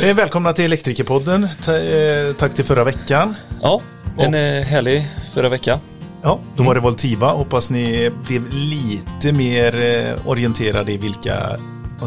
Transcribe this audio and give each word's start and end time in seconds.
Eh, 0.00 0.14
Välkomna 0.16 0.52
till 0.52 0.64
Elektrikerpodden. 0.64 1.44
Eh, 1.44 2.34
Tack 2.36 2.54
till 2.54 2.64
förra 2.64 2.84
veckan. 2.84 3.34
Ja, 3.62 3.80
en 4.18 4.34
eh, 4.34 4.62
härlig 4.64 5.06
förra 5.34 5.48
vecka. 5.48 5.80
Ja, 6.22 6.38
då 6.56 6.62
var 6.64 6.74
det 6.74 6.80
Voltiva. 6.80 7.32
Hoppas 7.32 7.70
ni 7.70 8.10
blev 8.26 8.42
lite 8.52 9.32
mer 9.32 9.74
orienterade 10.26 10.92
i 10.92 10.96
vilka 10.96 11.56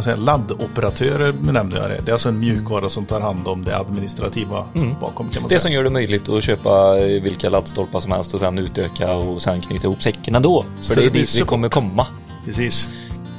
säger, 0.04 0.18
laddoperatörer 0.18 1.34
nämnde 1.34 1.78
jag 1.78 1.90
det. 1.90 2.02
Det 2.06 2.12
är 2.12 2.14
alltså 2.14 2.30
en 2.30 2.40
mjukvara 2.40 2.90
som 2.90 3.06
tar 3.06 3.20
hand 3.22 3.48
om 3.48 3.64
det 3.64 3.78
administrativa 3.78 4.66
bakom 5.02 5.30
kan 5.30 5.42
man 5.42 5.44
Det 5.44 5.50
säga. 5.50 5.60
som 5.60 5.72
gör 5.72 5.84
det 5.84 5.90
möjligt 5.90 6.30
att 6.30 6.44
köpa 6.44 6.94
vilka 7.24 7.50
laddstolpar 7.50 8.00
som 8.00 8.12
helst 8.12 8.34
och 8.34 8.40
sen 8.40 8.58
utöka 8.60 9.14
och 9.14 9.42
sen 9.42 9.62
knyta 9.62 9.84
ihop 9.88 10.02
säcken 10.02 10.36
ändå. 10.36 10.66
För 10.78 10.84
Så 10.84 10.94
det 11.00 11.06
är 11.06 11.10
dit 11.10 11.36
vi 11.36 11.42
kommer 11.42 11.70
komma. 11.70 12.08
Precis. 12.46 12.88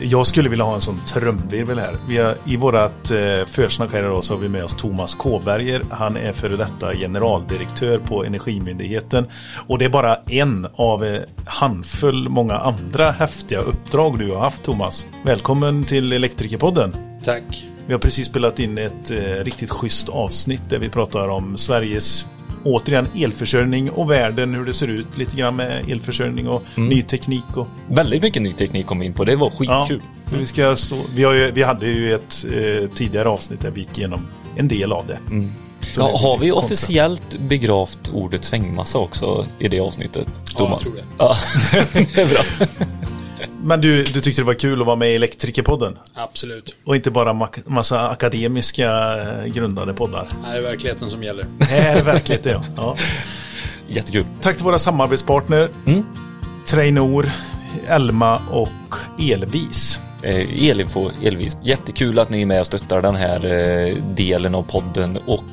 Jag 0.01 0.27
skulle 0.27 0.49
vilja 0.49 0.65
ha 0.65 0.75
en 0.75 0.80
sån 0.80 1.01
trumvirvel 1.07 1.79
här. 1.79 1.95
Vi 2.09 2.19
har, 2.19 2.35
I 2.45 2.57
vårat 2.57 3.11
eh, 3.11 3.45
försnack 3.47 3.93
här 3.93 4.03
idag 4.03 4.25
så 4.25 4.35
har 4.35 4.41
vi 4.41 4.48
med 4.48 4.65
oss 4.65 4.75
Thomas 4.75 5.15
Kåberger. 5.15 5.83
Han 5.91 6.17
är 6.17 6.33
före 6.33 6.57
detta 6.57 6.95
generaldirektör 6.95 7.98
på 7.98 8.24
Energimyndigheten. 8.24 9.27
Och 9.66 9.79
det 9.79 9.84
är 9.84 9.88
bara 9.88 10.16
en 10.16 10.66
av 10.74 11.05
eh, 11.05 11.21
handfull 11.47 12.29
många 12.29 12.57
andra 12.57 13.11
häftiga 13.11 13.61
uppdrag 13.61 14.19
du 14.19 14.30
har 14.30 14.41
haft 14.41 14.62
Thomas. 14.62 15.07
Välkommen 15.24 15.84
till 15.84 16.12
Elektrikerpodden. 16.12 16.96
Tack. 17.24 17.66
Vi 17.87 17.93
har 17.93 18.01
precis 18.01 18.27
spelat 18.27 18.59
in 18.59 18.79
ett 18.79 19.10
eh, 19.10 19.16
riktigt 19.19 19.71
schysst 19.71 20.09
avsnitt 20.09 20.62
där 20.69 20.79
vi 20.79 20.88
pratar 20.88 21.29
om 21.29 21.57
Sveriges 21.57 22.27
återigen 22.65 23.09
elförsörjning 23.17 23.91
och 23.91 24.11
världen, 24.11 24.55
hur 24.55 24.65
det 24.65 24.73
ser 24.75 24.89
ut 24.89 25.07
lite 25.19 25.37
grann 25.37 25.57
med 25.57 25.91
elförsörjning 25.91 26.49
och 26.49 26.62
ny 26.77 27.03
teknik 27.03 27.57
och 27.57 27.66
Väldigt 27.89 28.23
mycket 28.23 28.43
ny 28.43 28.53
teknik 28.53 28.87
kom 28.87 28.99
vi 29.01 29.07
in 29.07 29.12
på. 29.15 29.25
Det 29.25 29.37
var 29.37 29.53
Ja, 29.61 29.87
skitkul. 29.89 30.03
vi, 30.39 30.47
ska 30.47 30.77
stå, 30.77 30.97
vi, 31.15 31.25
har 31.25 31.33
ju, 31.33 31.51
vi 31.51 31.63
hade 31.63 31.87
ju 31.87 32.15
ett 32.15 32.47
eh, 32.55 32.89
tidigare 32.95 33.29
avsnitt 33.29 33.61
där 33.61 33.71
vi 33.71 33.80
gick 33.80 33.99
igenom 33.99 34.27
en 34.57 34.69
del 34.69 34.93
av 34.93 35.07
det. 35.07 35.19
Så 35.80 36.01
Ja, 36.01 36.19
har 36.19 36.39
vi 36.39 36.52
officiellt 36.52 37.39
begravt 37.49 38.09
ordet 38.13 38.45
svängmassa 38.45 38.99
också 38.99 39.47
i 39.59 39.69
det 39.69 39.80
avsnittet? 39.80 40.29
Thomas? 40.57 40.82
tror 40.82 40.95
det. 40.95 41.02
Ja, 41.19 41.37
det 41.93 42.16
är 42.21 42.27
bra. 42.27 42.43
Men 43.69 43.80
du, 43.80 44.05
du 44.05 44.21
tyckte 44.21 44.43
det 44.43 44.47
var 44.47 44.55
kul 44.55 44.80
att 44.80 44.87
vara 44.87 44.97
med 44.97 45.13
i 45.13 45.15
Elektrikerpodden? 45.15 45.99
Absolut. 46.15 46.77
Och 46.85 46.97
inte 46.97 47.11
bara 47.11 47.33
ma- 47.33 47.63
massa 47.71 48.09
akademiska 48.09 49.19
eh, 49.23 49.45
grundade 49.45 49.95
poddar. 49.95 50.29
Det 50.43 50.49
här 50.49 50.57
är 50.57 50.63
verkligheten 50.63 51.10
som 51.10 51.23
gäller. 51.23 51.47
Det 51.59 51.65
här 51.65 51.97
är 52.01 52.05
verkligen 52.05 52.43
det, 52.43 52.51
ja. 52.51 52.65
ja. 52.77 52.97
Jättekul. 53.88 54.25
Tack 54.41 54.57
till 54.57 54.65
våra 54.65 54.79
samarbetspartner. 54.79 55.69
Mm. 55.87 56.05
Trainor, 56.66 57.30
Elma 57.88 58.43
och 58.51 58.95
Elvis. 59.33 60.01
Eh, 60.23 60.69
Elinfo, 60.71 61.10
Elvis. 61.25 61.57
Jättekul 61.63 62.19
att 62.19 62.30
ni 62.30 62.43
är 62.43 62.47
med 62.47 62.60
och 62.60 62.66
stöttar 62.66 63.03
den 63.03 63.15
här 63.16 63.47
eh, 63.47 63.97
delen 63.97 64.55
av 64.55 64.62
podden 64.62 65.19
och 65.27 65.44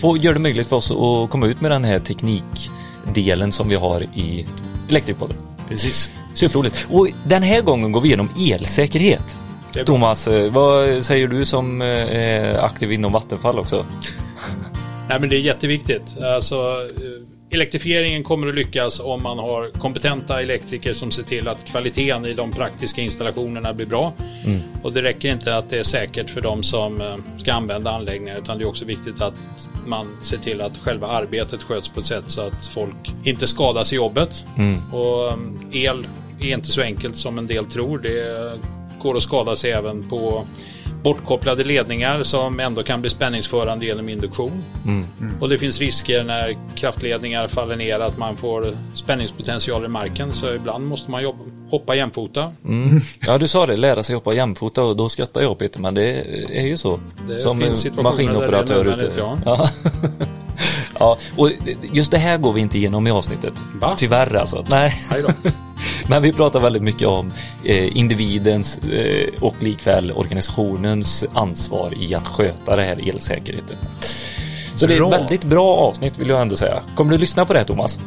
får, 0.00 0.18
gör 0.18 0.32
det 0.34 0.40
möjligt 0.40 0.68
för 0.68 0.76
oss 0.76 0.90
att 0.90 1.30
komma 1.30 1.46
ut 1.46 1.60
med 1.60 1.70
den 1.70 1.84
här 1.84 1.98
teknikdelen 1.98 3.52
som 3.52 3.68
vi 3.68 3.74
har 3.74 4.02
i 4.02 4.46
Elektrikpodden. 4.88 5.36
Precis. 5.68 6.10
Superroligt. 6.36 6.86
Och 6.90 7.08
den 7.24 7.42
här 7.42 7.62
gången 7.62 7.92
går 7.92 8.00
vi 8.00 8.08
igenom 8.08 8.28
elsäkerhet. 8.38 9.36
Thomas, 9.86 10.28
eh, 10.28 10.52
vad 10.52 11.04
säger 11.04 11.28
du 11.28 11.44
som 11.44 11.82
eh, 11.82 11.88
är 11.88 12.64
aktiv 12.64 12.92
inom 12.92 13.12
Vattenfall 13.12 13.58
också? 13.58 13.86
Nej, 15.08 15.20
men 15.20 15.28
det 15.28 15.36
är 15.36 15.40
jätteviktigt. 15.40 16.18
Alltså, 16.20 16.54
eh, 16.54 17.54
elektrifieringen 17.56 18.24
kommer 18.24 18.48
att 18.48 18.54
lyckas 18.54 19.00
om 19.00 19.22
man 19.22 19.38
har 19.38 19.70
kompetenta 19.78 20.42
elektriker 20.42 20.92
som 20.92 21.10
ser 21.10 21.22
till 21.22 21.48
att 21.48 21.64
kvaliteten 21.64 22.24
i 22.24 22.34
de 22.34 22.52
praktiska 22.52 23.02
installationerna 23.02 23.72
blir 23.74 23.86
bra. 23.86 24.12
Och 24.82 24.92
det 24.92 25.02
räcker 25.02 25.32
inte 25.32 25.56
att 25.56 25.70
det 25.70 25.78
är 25.78 25.82
säkert 25.82 26.30
för 26.30 26.40
de 26.40 26.62
som 26.62 27.22
ska 27.38 27.52
använda 27.52 27.90
anläggningen 27.90 28.36
utan 28.36 28.58
det 28.58 28.64
är 28.64 28.68
också 28.68 28.84
viktigt 28.84 29.20
att 29.20 29.34
man 29.86 30.06
ser 30.20 30.38
till 30.38 30.60
att 30.60 30.78
själva 30.78 31.06
arbetet 31.06 31.62
sköts 31.62 31.88
på 31.88 32.00
ett 32.00 32.06
sätt 32.06 32.24
så 32.26 32.40
att 32.40 32.66
folk 32.66 33.14
inte 33.24 33.46
skadas 33.46 33.92
i 33.92 33.96
jobbet. 33.96 34.44
Och 34.92 35.28
eh, 35.28 35.36
el 35.72 36.06
är 36.40 36.54
inte 36.54 36.72
så 36.72 36.82
enkelt 36.82 37.16
som 37.16 37.38
en 37.38 37.46
del 37.46 37.64
tror. 37.64 37.98
Det 37.98 38.58
går 38.98 39.16
att 39.16 39.22
skada 39.22 39.56
sig 39.56 39.72
även 39.72 40.08
på 40.08 40.46
bortkopplade 41.02 41.64
ledningar 41.64 42.22
som 42.22 42.60
ändå 42.60 42.82
kan 42.82 43.00
bli 43.00 43.10
spänningsförande 43.10 43.86
genom 43.86 44.08
induktion. 44.08 44.64
Och 45.40 45.48
det 45.48 45.58
finns 45.58 45.78
risker 45.80 46.24
när 46.24 46.56
kraftledningar 46.74 47.48
faller 47.48 47.76
ner 47.76 48.00
att 48.00 48.18
man 48.18 48.36
får 48.36 48.76
spänningspotential 48.94 49.84
i 49.84 49.88
marken 49.88 50.32
så 50.32 50.54
ibland 50.54 50.86
måste 50.86 51.10
man 51.10 51.22
jobba, 51.22 51.38
hoppa 51.70 51.94
jämfota. 51.94 52.52
Ja, 53.26 53.38
du 53.38 53.48
sa 53.48 53.66
det, 53.66 53.76
lära 53.76 54.02
sig 54.02 54.14
hoppa 54.14 54.34
jämfota 54.34 54.82
och 54.82 54.96
då 54.96 55.08
skrattar 55.08 55.40
jag 55.40 55.58
Peter, 55.58 55.80
men 55.80 55.94
det 55.94 56.10
är 56.58 56.66
ju 56.66 56.76
så. 56.76 57.00
Det 57.28 57.38
som 57.38 57.58
maskinoperatör 58.02 58.84
där 58.84 58.96
det 58.96 59.04
är 59.04 59.08
ute. 59.08 59.38
Ja. 59.44 59.70
ja, 60.98 61.18
och 61.36 61.50
just 61.92 62.10
det 62.10 62.18
här 62.18 62.38
går 62.38 62.52
vi 62.52 62.60
inte 62.60 62.78
igenom 62.78 63.06
i 63.06 63.10
avsnittet. 63.10 63.54
Va? 63.80 63.94
Tyvärr 63.98 64.36
alltså. 64.36 64.66
Nej. 64.70 64.94
Men 66.08 66.22
vi 66.22 66.32
pratar 66.32 66.60
väldigt 66.60 66.82
mycket 66.82 67.08
om 67.08 67.32
eh, 67.64 67.96
individens 67.96 68.78
eh, 68.78 69.28
och 69.40 69.62
likväl 69.62 70.12
organisationens 70.12 71.24
ansvar 71.34 71.92
i 72.00 72.14
att 72.14 72.28
sköta 72.28 72.76
det 72.76 72.82
här 72.82 73.08
elsäkerheten. 73.08 73.76
Så 74.74 74.86
det 74.86 74.94
är 74.94 74.98
Bra. 74.98 75.08
ett 75.08 75.20
väldigt 75.20 75.44
bra 75.44 75.76
avsnitt 75.76 76.18
vill 76.18 76.28
jag 76.28 76.42
ändå 76.42 76.56
säga. 76.56 76.82
Kommer 76.94 77.12
du 77.12 77.18
lyssna 77.18 77.44
på 77.44 77.52
det 77.52 77.58
här 77.58 77.66
Thomas? 77.66 77.98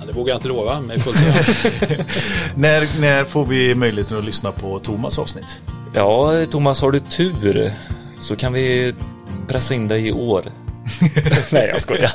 Ja, 0.00 0.06
det 0.06 0.12
vågar 0.12 0.32
jag 0.32 0.38
inte 0.38 0.48
lova, 0.48 0.80
men 0.80 0.96
vi 0.96 1.02
får 1.02 1.12
se. 1.12 1.24
När, 2.54 3.00
när 3.00 3.24
får 3.24 3.46
vi 3.46 3.74
möjligheten 3.74 4.18
att 4.18 4.24
lyssna 4.24 4.52
på 4.52 4.78
Thomas 4.78 5.18
avsnitt? 5.18 5.60
Ja, 5.94 6.46
Thomas, 6.50 6.82
har 6.82 6.90
du 6.90 7.00
tur 7.00 7.72
så 8.20 8.36
kan 8.36 8.52
vi 8.52 8.94
pressa 9.48 9.74
in 9.74 9.88
dig 9.88 10.08
i 10.08 10.12
år. 10.12 10.44
Nej, 11.52 11.68
jag 11.72 11.80
skojar. 11.80 12.10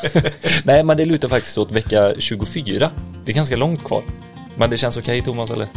Nej, 0.64 0.84
men 0.84 0.98
det 0.98 1.06
lutar 1.06 1.30
faktiskt 1.30 1.58
åt 1.58 1.72
vecka 1.72 2.14
24. 2.18 2.92
Det 3.26 3.32
är 3.32 3.36
ganska 3.36 3.56
långt 3.56 3.84
kvar. 3.84 4.04
Men 4.58 4.70
det 4.70 4.78
känns 4.78 4.98
okej, 4.98 5.22
Thomas, 5.22 5.52
eller? 5.52 5.68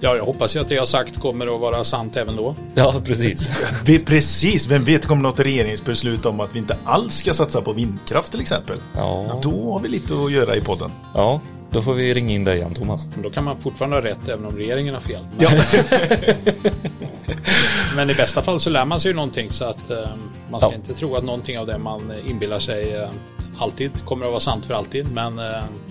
Ja, 0.00 0.16
jag 0.16 0.24
hoppas 0.24 0.56
ju 0.56 0.60
att 0.60 0.68
det 0.68 0.74
jag 0.74 0.88
sagt 0.88 1.20
kommer 1.20 1.54
att 1.54 1.60
vara 1.60 1.84
sant 1.84 2.16
även 2.16 2.36
då. 2.36 2.54
Ja, 2.74 2.94
precis. 3.04 3.64
Vi, 3.84 3.98
precis, 3.98 4.66
vem 4.66 4.84
vet, 4.84 5.06
kommer 5.06 5.22
något 5.22 5.40
regeringsbeslut 5.40 6.26
om 6.26 6.40
att 6.40 6.54
vi 6.54 6.58
inte 6.58 6.76
alls 6.84 7.14
ska 7.14 7.34
satsa 7.34 7.62
på 7.62 7.72
vindkraft 7.72 8.30
till 8.30 8.40
exempel? 8.40 8.78
Ja, 8.94 9.40
Då 9.42 9.72
har 9.72 9.80
vi 9.80 9.88
lite 9.88 10.14
att 10.14 10.32
göra 10.32 10.56
i 10.56 10.60
podden. 10.60 10.90
ja 11.14 11.40
då 11.70 11.82
får 11.82 11.94
vi 11.94 12.14
ringa 12.14 12.34
in 12.34 12.44
dig 12.44 12.56
igen, 12.56 12.74
Thomas. 12.74 13.08
Men 13.14 13.22
då 13.22 13.30
kan 13.30 13.44
man 13.44 13.60
fortfarande 13.60 13.96
ha 13.96 14.04
rätt 14.04 14.28
även 14.28 14.44
om 14.46 14.56
regeringen 14.56 14.94
har 14.94 15.00
fel. 15.00 15.26
Ja. 15.38 15.50
Men 17.96 18.10
i 18.10 18.14
bästa 18.14 18.42
fall 18.42 18.60
så 18.60 18.70
lär 18.70 18.84
man 18.84 19.00
sig 19.00 19.10
ju 19.10 19.14
någonting 19.14 19.50
så 19.50 19.64
att 19.64 19.90
eh, 19.90 19.98
man 20.50 20.60
ska 20.60 20.70
Ja. 20.70 20.74
inte 20.76 20.94
tro 20.94 21.16
att 21.16 21.24
någonting 21.24 21.58
av 21.58 21.66
det 21.66 21.78
man 21.78 22.12
inbillar 22.28 22.58
sig 22.58 22.94
eh, 22.94 23.08
alltid 23.58 24.04
kommer 24.04 24.24
att 24.24 24.30
vara 24.30 24.40
sant 24.40 24.66
för 24.66 24.74
alltid. 24.74 25.12
Men 25.12 25.38
eh, 25.38 25.44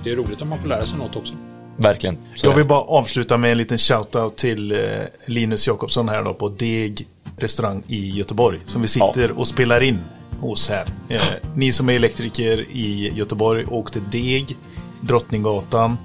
det 0.03 0.12
är 0.12 0.16
roligt 0.16 0.41
om 0.41 0.50
man 0.50 0.59
får 0.62 0.67
lära 0.67 0.85
sig 0.85 0.97
något 1.00 1.16
också. 1.16 1.34
Verkligen. 1.78 2.18
Så 2.36 2.47
Jag 2.47 2.56
vill 2.56 2.66
bara 2.66 2.81
avsluta 2.81 3.38
med 3.38 3.52
en 3.52 3.58
liten 3.58 3.78
shout-out 3.78 4.36
till 4.36 4.72
eh, 4.72 4.78
Linus 5.25 5.68
Jakobsson 5.68 6.09
här 6.09 6.24
då 6.24 6.34
på 6.34 6.50
Deg 6.50 7.08
restaurang 7.38 7.84
i 7.88 8.09
Göteborg. 8.09 8.59
Som 8.66 8.81
vi 8.81 8.88
sitter 8.88 9.31
och 9.31 9.47
spelar 9.47 9.84
in 9.84 10.00
hos 10.40 10.69
här. 10.69 10.85
Eh, 11.09 11.22
ni 11.56 11.72
som 11.72 11.90
är 11.90 11.94
elektriker 11.94 12.66
i 12.72 13.12
Göteborg, 13.16 13.66
åk 13.66 13.91
till 13.91 14.02
Deg, 14.12 14.58
Drottninggatan. 15.02 15.97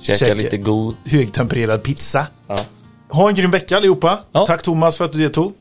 Käka 0.00 0.18
käka- 0.18 0.34
lite 0.34 0.56
god... 0.56 0.94
Högtempererad 1.04 1.82
pizza. 1.82 2.26
Ja. 2.46 2.64
Ha 3.08 3.28
en 3.28 3.34
grym 3.34 3.50
vecka 3.50 3.76
allihopa. 3.76 4.20
Ja. 4.32 4.46
Tack 4.46 4.62
Thomas 4.62 4.96
för 4.98 5.04
att 5.04 5.12
du 5.12 5.18
deltog. 5.18 5.52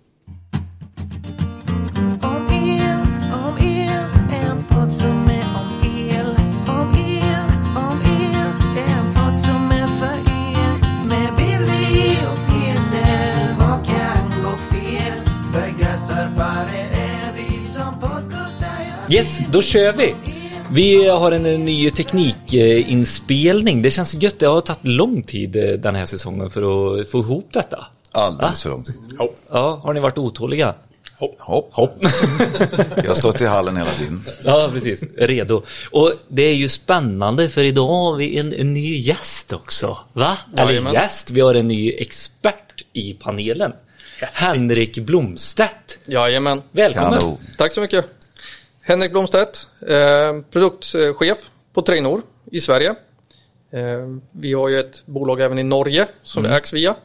Yes, 19.12 19.40
då 19.52 19.62
kör 19.62 19.94
vi! 19.94 20.16
Vi 20.72 21.08
har 21.08 21.32
en 21.32 21.44
ny 21.44 21.90
teknikinspelning. 21.90 23.82
Det 23.82 23.92
känns 23.92 24.14
gött. 24.14 24.40
Det 24.40 24.46
har 24.46 24.62
tagit 24.62 24.86
lång 24.86 25.24
tid 25.24 25.56
eh, 25.56 25.64
den 25.72 25.96
här 25.96 26.06
säsongen 26.06 26.50
för 26.50 26.62
att 26.62 27.10
få 27.10 27.20
ihop 27.20 27.50
detta. 27.54 27.88
Alldeles 28.12 28.64
för 28.64 28.70
lång 28.70 28.84
tid. 28.84 28.96
Ja, 29.52 29.80
har 29.84 29.94
ni 29.94 30.00
varit 30.00 30.18
otåliga? 30.18 30.76
Hopp. 31.40 31.70
Hopp. 31.72 31.98
Jag 32.96 33.08
har 33.08 33.16
stått 33.16 33.42
i 33.42 33.46
hallen 33.46 33.78
hela 33.78 33.92
tiden. 33.92 34.24
Ja, 34.44 34.70
precis. 34.74 35.04
Redo. 35.18 35.64
Och 35.92 36.14
det 36.28 36.42
är 36.42 36.56
ju 36.56 36.68
spännande 36.68 37.50
för 37.50 37.64
idag 37.64 37.88
har 37.88 38.16
vi 38.16 38.40
en, 38.40 38.54
en 38.54 38.74
ny 38.74 38.96
gäst 38.96 39.54
också. 39.54 39.98
Va? 40.14 40.38
Eller 40.58 40.70
Jajamän. 40.72 40.94
gäst, 40.94 41.32
vi 41.32 41.42
har 41.42 41.56
en 41.56 41.68
ny 41.68 41.92
expert 41.92 42.86
i 42.94 43.14
panelen. 43.14 43.72
Henrik 44.34 45.00
Blomstedt. 45.00 46.00
Jajamän. 46.06 46.62
Välkommen. 46.72 47.20
Kanon. 47.20 47.38
Tack 47.58 47.74
så 47.74 47.82
mycket. 47.82 48.06
Henrik 48.90 49.12
Blomstedt, 49.12 49.70
eh, 49.88 50.42
produktchef 50.52 51.50
på 51.74 51.82
Trainor 51.82 52.22
i 52.52 52.60
Sverige. 52.60 52.90
Eh, 53.72 54.08
vi 54.32 54.54
har 54.54 54.70
ju 54.70 54.80
ett 54.80 55.06
bolag 55.06 55.42
även 55.42 55.60
i 55.60 55.64
Norge 55.64 56.08
som 56.24 56.46
Mm. 56.46 56.58
ägs 56.58 56.74
via. 56.74 56.96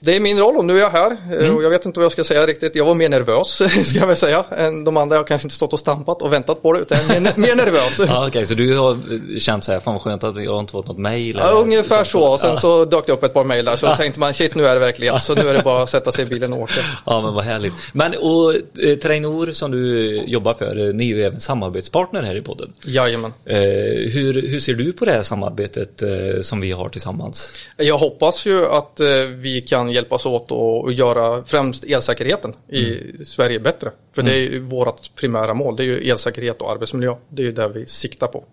Det 0.00 0.16
är 0.16 0.20
min 0.20 0.38
roll 0.38 0.56
och 0.56 0.64
nu 0.64 0.76
är 0.76 0.80
jag 0.80 0.90
här 0.90 1.16
eh, 1.40 1.54
och 1.54 1.62
jag 1.64 1.70
vet 1.70 1.86
inte 1.86 2.00
vad 2.00 2.04
jag 2.04 2.12
ska 2.12 2.24
säga 2.24 2.46
riktigt. 2.46 2.74
Jag 2.74 2.84
var 2.84 2.94
mer 2.94 3.08
nervös 3.08 3.48
ska 3.88 3.98
jag 3.98 4.06
väl 4.06 4.16
säga 4.16 4.44
än 4.50 4.84
de 4.84 4.96
andra. 4.96 5.16
Jag 5.16 5.20
har 5.20 5.26
kanske 5.26 5.46
inte 5.46 5.54
stått 5.54 5.72
och 5.72 5.78
stampat 5.78 6.22
och 6.22 6.32
väntat 6.32 6.62
på 6.62 6.72
det 6.72 6.78
utan 6.80 6.98
jag 7.08 7.16
är 7.16 7.20
mer, 7.20 7.32
mer 7.36 7.54
nervös. 7.56 8.00
Ja, 8.08 8.28
Okej, 8.28 8.46
så 8.46 8.54
du 8.54 8.78
har 8.78 8.98
känt 9.38 9.64
så 9.64 9.72
här, 9.72 9.80
fan 9.80 9.94
vad 9.94 10.02
skönt 10.02 10.24
att 10.24 10.44
jag 10.44 10.52
har 10.52 10.60
inte 10.60 10.72
fått 10.72 10.86
något 10.86 10.98
mejl? 10.98 11.36
Ja, 11.42 11.50
ungefär 11.50 12.04
så. 12.04 12.32
Och 12.32 12.40
sen 12.40 12.56
så 12.56 12.84
dök 12.84 13.06
det 13.06 13.12
upp 13.12 13.22
ett 13.24 13.34
par 13.34 13.44
mejl 13.44 13.64
där 13.64 13.76
så 13.76 13.86
då 13.86 13.96
tänkte 13.96 14.20
man 14.20 14.34
shit 14.34 14.54
nu 14.54 14.66
är 14.66 14.74
det 14.74 14.80
verklighet. 14.80 15.22
Så 15.22 15.34
nu 15.34 15.48
är 15.48 15.54
det 15.54 15.62
bara 15.62 15.82
att 15.82 15.90
sätta 15.90 16.12
sig 16.12 16.24
i 16.24 16.28
bilen 16.28 16.52
och 16.52 16.60
åka. 16.60 16.80
Ja, 17.06 17.22
men 17.22 17.34
vad 17.34 17.44
härligt. 17.44 17.74
Men 17.92 18.14
och 18.14 18.54
eh, 18.54 18.96
Trainor 18.96 19.52
som 19.52 19.70
du 19.70 20.16
jobbar 20.26 20.54
för, 20.54 20.88
eh, 20.88 20.94
ni 20.94 21.10
är 21.12 21.16
ju 21.16 21.22
även 21.22 21.40
samarbetspartner 21.40 22.22
här 22.22 22.36
i 22.36 22.42
podden. 22.42 22.72
Jajamän. 22.84 23.32
Eh, 23.44 23.56
hur, 24.12 24.48
hur 24.48 24.60
ser 24.60 24.74
du 24.74 24.92
på 24.92 25.04
det 25.04 25.12
här 25.12 25.22
samarbetet 25.22 26.02
eh, 26.02 26.08
som 26.40 26.60
vi 26.60 26.72
har 26.72 26.88
tillsammans? 26.88 27.52
Jag 27.76 27.98
hoppas 27.98 28.46
ju 28.46 28.66
att 28.66 29.00
eh, 29.00 29.06
vi 29.36 29.62
kan 29.62 29.85
hjälpas 29.90 30.26
åt 30.26 30.50
och 30.50 30.92
göra 30.92 31.44
främst 31.44 31.84
elsäkerheten 31.84 32.54
i 32.68 33.00
Sverige 33.24 33.60
bättre. 33.60 33.90
För 34.12 34.22
det 34.22 34.34
är 34.34 34.38
ju 34.38 34.60
vårt 34.60 35.14
primära 35.14 35.54
mål. 35.54 35.76
Det 35.76 35.82
är 35.82 35.84
ju 35.84 36.10
elsäkerhet 36.10 36.62
och 36.62 36.72
arbetsmiljö. 36.72 37.14
Det 37.28 37.42
är 37.42 37.46
ju 37.46 37.52
det 37.52 37.68
vi 37.68 37.86
siktar 37.86 38.26
på. 38.26 38.44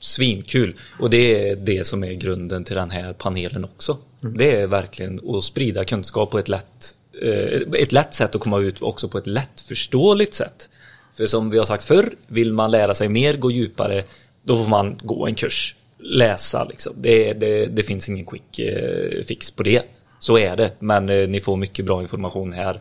Svinkul! 0.00 0.74
Och 1.00 1.10
det 1.10 1.48
är 1.48 1.56
det 1.56 1.86
som 1.86 2.04
är 2.04 2.12
grunden 2.12 2.64
till 2.64 2.76
den 2.76 2.90
här 2.90 3.12
panelen 3.12 3.64
också. 3.64 3.96
Det 4.20 4.56
är 4.60 4.66
verkligen 4.66 5.20
att 5.28 5.44
sprida 5.44 5.84
kunskap 5.84 6.30
på 6.30 6.38
ett 6.38 6.48
lätt, 6.48 6.94
eh, 7.22 7.80
ett 7.82 7.92
lätt 7.92 8.14
sätt 8.14 8.34
och 8.34 8.40
komma 8.40 8.60
ut 8.60 8.82
också 8.82 9.08
på 9.08 9.18
ett 9.18 9.26
lättförståeligt 9.26 10.34
sätt. 10.34 10.68
För 11.16 11.26
som 11.26 11.50
vi 11.50 11.58
har 11.58 11.64
sagt 11.64 11.84
förr, 11.84 12.14
vill 12.26 12.52
man 12.52 12.70
lära 12.70 12.94
sig 12.94 13.08
mer, 13.08 13.36
gå 13.36 13.50
djupare, 13.50 14.04
då 14.42 14.56
får 14.56 14.68
man 14.68 15.00
gå 15.02 15.26
en 15.26 15.34
kurs. 15.34 15.76
Läsa 15.98 16.64
liksom. 16.64 16.92
Det, 16.96 17.32
det, 17.32 17.66
det 17.66 17.82
finns 17.82 18.08
ingen 18.08 18.26
quick 18.26 18.58
eh, 18.58 19.24
fix 19.24 19.50
på 19.50 19.62
det. 19.62 19.82
Så 20.24 20.38
är 20.38 20.56
det, 20.56 20.72
men 20.78 21.08
eh, 21.08 21.28
ni 21.28 21.40
får 21.40 21.56
mycket 21.56 21.84
bra 21.84 22.00
information 22.02 22.52
här 22.52 22.80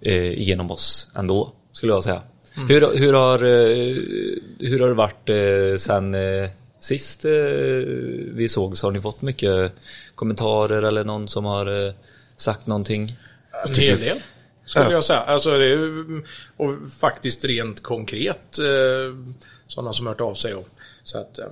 eh, 0.00 0.38
genom 0.40 0.70
oss 0.70 1.08
ändå, 1.14 1.52
skulle 1.72 1.92
jag 1.92 2.04
säga. 2.04 2.22
Hur, 2.68 2.96
hur, 2.98 3.12
har, 3.12 3.34
eh, 3.44 3.96
hur 4.70 4.78
har 4.80 4.88
det 4.88 4.94
varit 4.94 5.28
eh, 5.28 5.76
sen 5.78 6.14
eh, 6.14 6.50
sist 6.80 7.24
eh, 7.24 7.30
vi 8.34 8.46
sågs? 8.48 8.82
Har 8.82 8.90
ni 8.90 9.00
fått 9.00 9.22
mycket 9.22 9.72
kommentarer 10.14 10.82
eller 10.82 11.04
någon 11.04 11.28
som 11.28 11.44
har 11.44 11.86
eh, 11.86 11.92
sagt 12.36 12.66
någonting? 12.66 13.16
En 13.66 13.74
hel 13.74 13.98
del. 14.00 14.16
Skulle 14.64 14.90
jag 14.90 15.04
säga. 15.04 15.20
Alltså 15.20 15.50
det 15.50 15.64
är, 15.64 15.68
ju- 15.68 16.22
och 16.56 16.74
faktiskt 17.00 17.44
rent 17.44 17.82
konkret 17.82 18.58
sådana 19.66 19.92
som 19.92 20.06
hört 20.06 20.20
av 20.20 20.34
sig. 20.34 20.54
Och, 20.54 20.68
så 21.10 21.18
att 21.18 21.38
eh, 21.38 21.44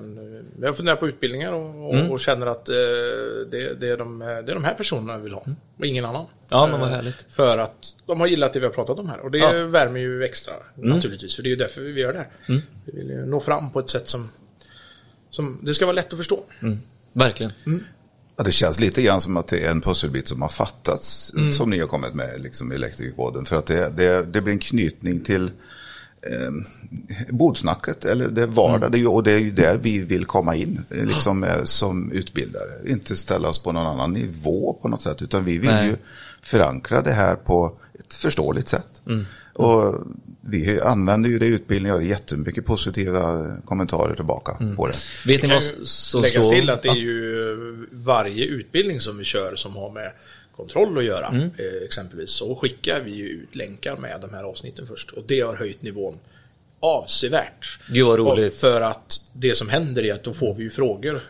jag 0.60 0.76
funderar 0.76 0.96
på 0.96 1.08
utbildningar 1.08 1.52
och, 1.52 1.88
och, 1.94 2.10
och 2.10 2.20
känner 2.20 2.46
att 2.46 2.68
eh, 2.68 2.74
det, 3.50 3.80
det, 3.80 3.88
är 3.88 3.96
de, 3.96 4.18
det 4.18 4.24
är 4.52 4.54
de 4.54 4.64
här 4.64 4.74
personerna 4.74 5.16
vi 5.16 5.22
vill 5.22 5.32
ha. 5.32 5.44
Och 5.78 5.86
ingen 5.86 6.04
annan. 6.04 6.26
Ja, 6.48 6.66
men 6.66 6.80
vad 6.80 6.88
Eh, 6.88 6.94
härligt. 6.94 7.26
För 7.28 7.58
att 7.58 7.96
de 8.06 8.20
har 8.20 8.26
gillat 8.26 8.52
det 8.52 8.58
vi 8.58 8.66
har 8.66 8.72
pratat 8.72 8.98
om 8.98 9.08
här. 9.08 9.20
Och 9.20 9.30
det 9.30 9.38
Ja. 9.38 9.66
värmer 9.66 10.00
ju 10.00 10.24
extra 10.24 10.52
naturligtvis. 10.74 11.36
För 11.36 11.42
det 11.42 11.48
är 11.48 11.50
ju 11.50 11.56
därför 11.56 11.80
vi 11.80 12.00
gör 12.00 12.12
det 12.12 12.18
här. 12.18 12.28
Vi 12.84 12.92
vill 12.98 13.08
ju 13.10 13.26
nå 13.26 13.40
fram 13.40 13.72
på 13.72 13.80
ett 13.80 13.90
sätt 13.90 14.08
som, 14.08 14.30
som 15.30 15.60
det 15.62 15.74
ska 15.74 15.86
vara 15.86 15.94
lätt 15.94 16.12
att 16.12 16.18
förstå. 16.18 16.44
Verkligen. 17.12 17.52
Ja, 18.36 18.44
det 18.44 18.52
känns 18.52 18.80
lite 18.80 19.02
grann 19.02 19.20
som 19.20 19.36
att 19.36 19.48
det 19.48 19.58
är 19.64 19.70
en 19.70 19.80
pusselbit 19.80 20.28
som 20.28 20.42
har 20.42 20.48
fattats. 20.48 21.32
Som 21.52 21.70
ni 21.70 21.78
har 21.78 21.86
kommit 21.86 22.14
med 22.14 22.42
liksom, 22.42 22.72
i 22.72 22.74
Elektrikerpodden. 22.74 23.44
För 23.46 23.56
att 23.56 23.66
det, 23.66 23.90
det, 23.96 24.22
det 24.22 24.40
blir 24.40 24.52
en 24.52 24.58
knytning 24.58 25.20
till 25.20 25.50
eh, 26.22 26.52
bordsnacket. 27.28 28.04
Eller 28.04 28.28
det 28.28 28.46
vardag. 28.46 28.96
Ju, 28.96 29.06
och 29.06 29.22
det 29.22 29.32
är 29.32 29.38
ju 29.38 29.50
där 29.50 29.78
vi 29.82 29.98
vill 29.98 30.24
komma 30.24 30.54
in. 30.54 30.84
Liksom, 30.90 31.44
eh, 31.44 31.64
som 31.64 32.12
utbildare. 32.12 32.70
Inte 32.86 33.16
ställa 33.16 33.48
oss 33.48 33.58
på 33.58 33.72
någon 33.72 33.86
annan 33.86 34.12
nivå 34.12 34.78
på 34.82 34.88
något 34.88 35.02
sätt. 35.02 35.22
Utan 35.22 35.44
vi 35.44 35.58
vill 35.58 35.70
Nej. 35.70 35.86
ju 35.86 35.96
förankra 36.42 37.02
det 37.02 37.12
här 37.12 37.36
på 37.36 37.78
ett 37.98 38.14
förståeligt 38.14 38.68
sätt. 38.68 39.02
Och 39.52 39.94
vi 40.40 40.80
använder 40.80 41.30
ju 41.30 41.38
det 41.38 41.46
i 41.46 41.48
utbildningen 41.48 41.96
och 41.96 42.02
har 42.02 42.08
jättemycket 42.08 42.66
positiva 42.66 43.46
kommentarer 43.64 44.14
tillbaka 44.14 44.74
på 44.76 44.86
det. 44.86 44.94
Vet 45.26 45.42
ni 45.42 45.48
kan 45.48 45.50
vad 45.50 45.86
som 45.86 46.22
läggas 46.22 46.48
till 46.48 46.70
att 46.70 46.82
det 46.82 46.88
är 46.88 46.94
ju 46.94 47.86
varje 47.92 48.44
utbildning 48.44 49.00
som 49.00 49.18
vi 49.18 49.24
kör 49.24 49.56
som 49.56 49.76
har 49.76 49.90
med 49.90 50.12
kontroll 50.58 50.98
att 50.98 51.04
göra. 51.04 51.26
Mm. 51.26 51.50
Eh, 51.58 51.82
exempelvis 51.84 52.30
så 52.30 52.56
skickar 52.56 53.00
vi 53.00 53.10
ju 53.10 53.28
ut 53.28 53.54
länkar 53.54 53.96
med 53.96 54.20
de 54.20 54.34
här 54.34 54.44
avsnitten 54.44 54.86
först. 54.86 55.10
Och 55.10 55.22
det 55.26 55.40
har 55.40 55.54
höjt 55.54 55.82
nivån 55.82 56.18
avsevärt. 56.80 57.78
Gud, 57.88 58.06
vad 58.06 58.18
roligt. 58.18 58.52
Och 58.52 58.58
för 58.58 58.80
att 58.80 59.20
det 59.32 59.54
som 59.54 59.68
händer 59.68 60.04
är 60.04 60.14
att 60.14 60.24
då 60.24 60.32
får 60.32 60.54
vi 60.54 60.62
ju 60.62 60.70
frågor. 60.70 61.20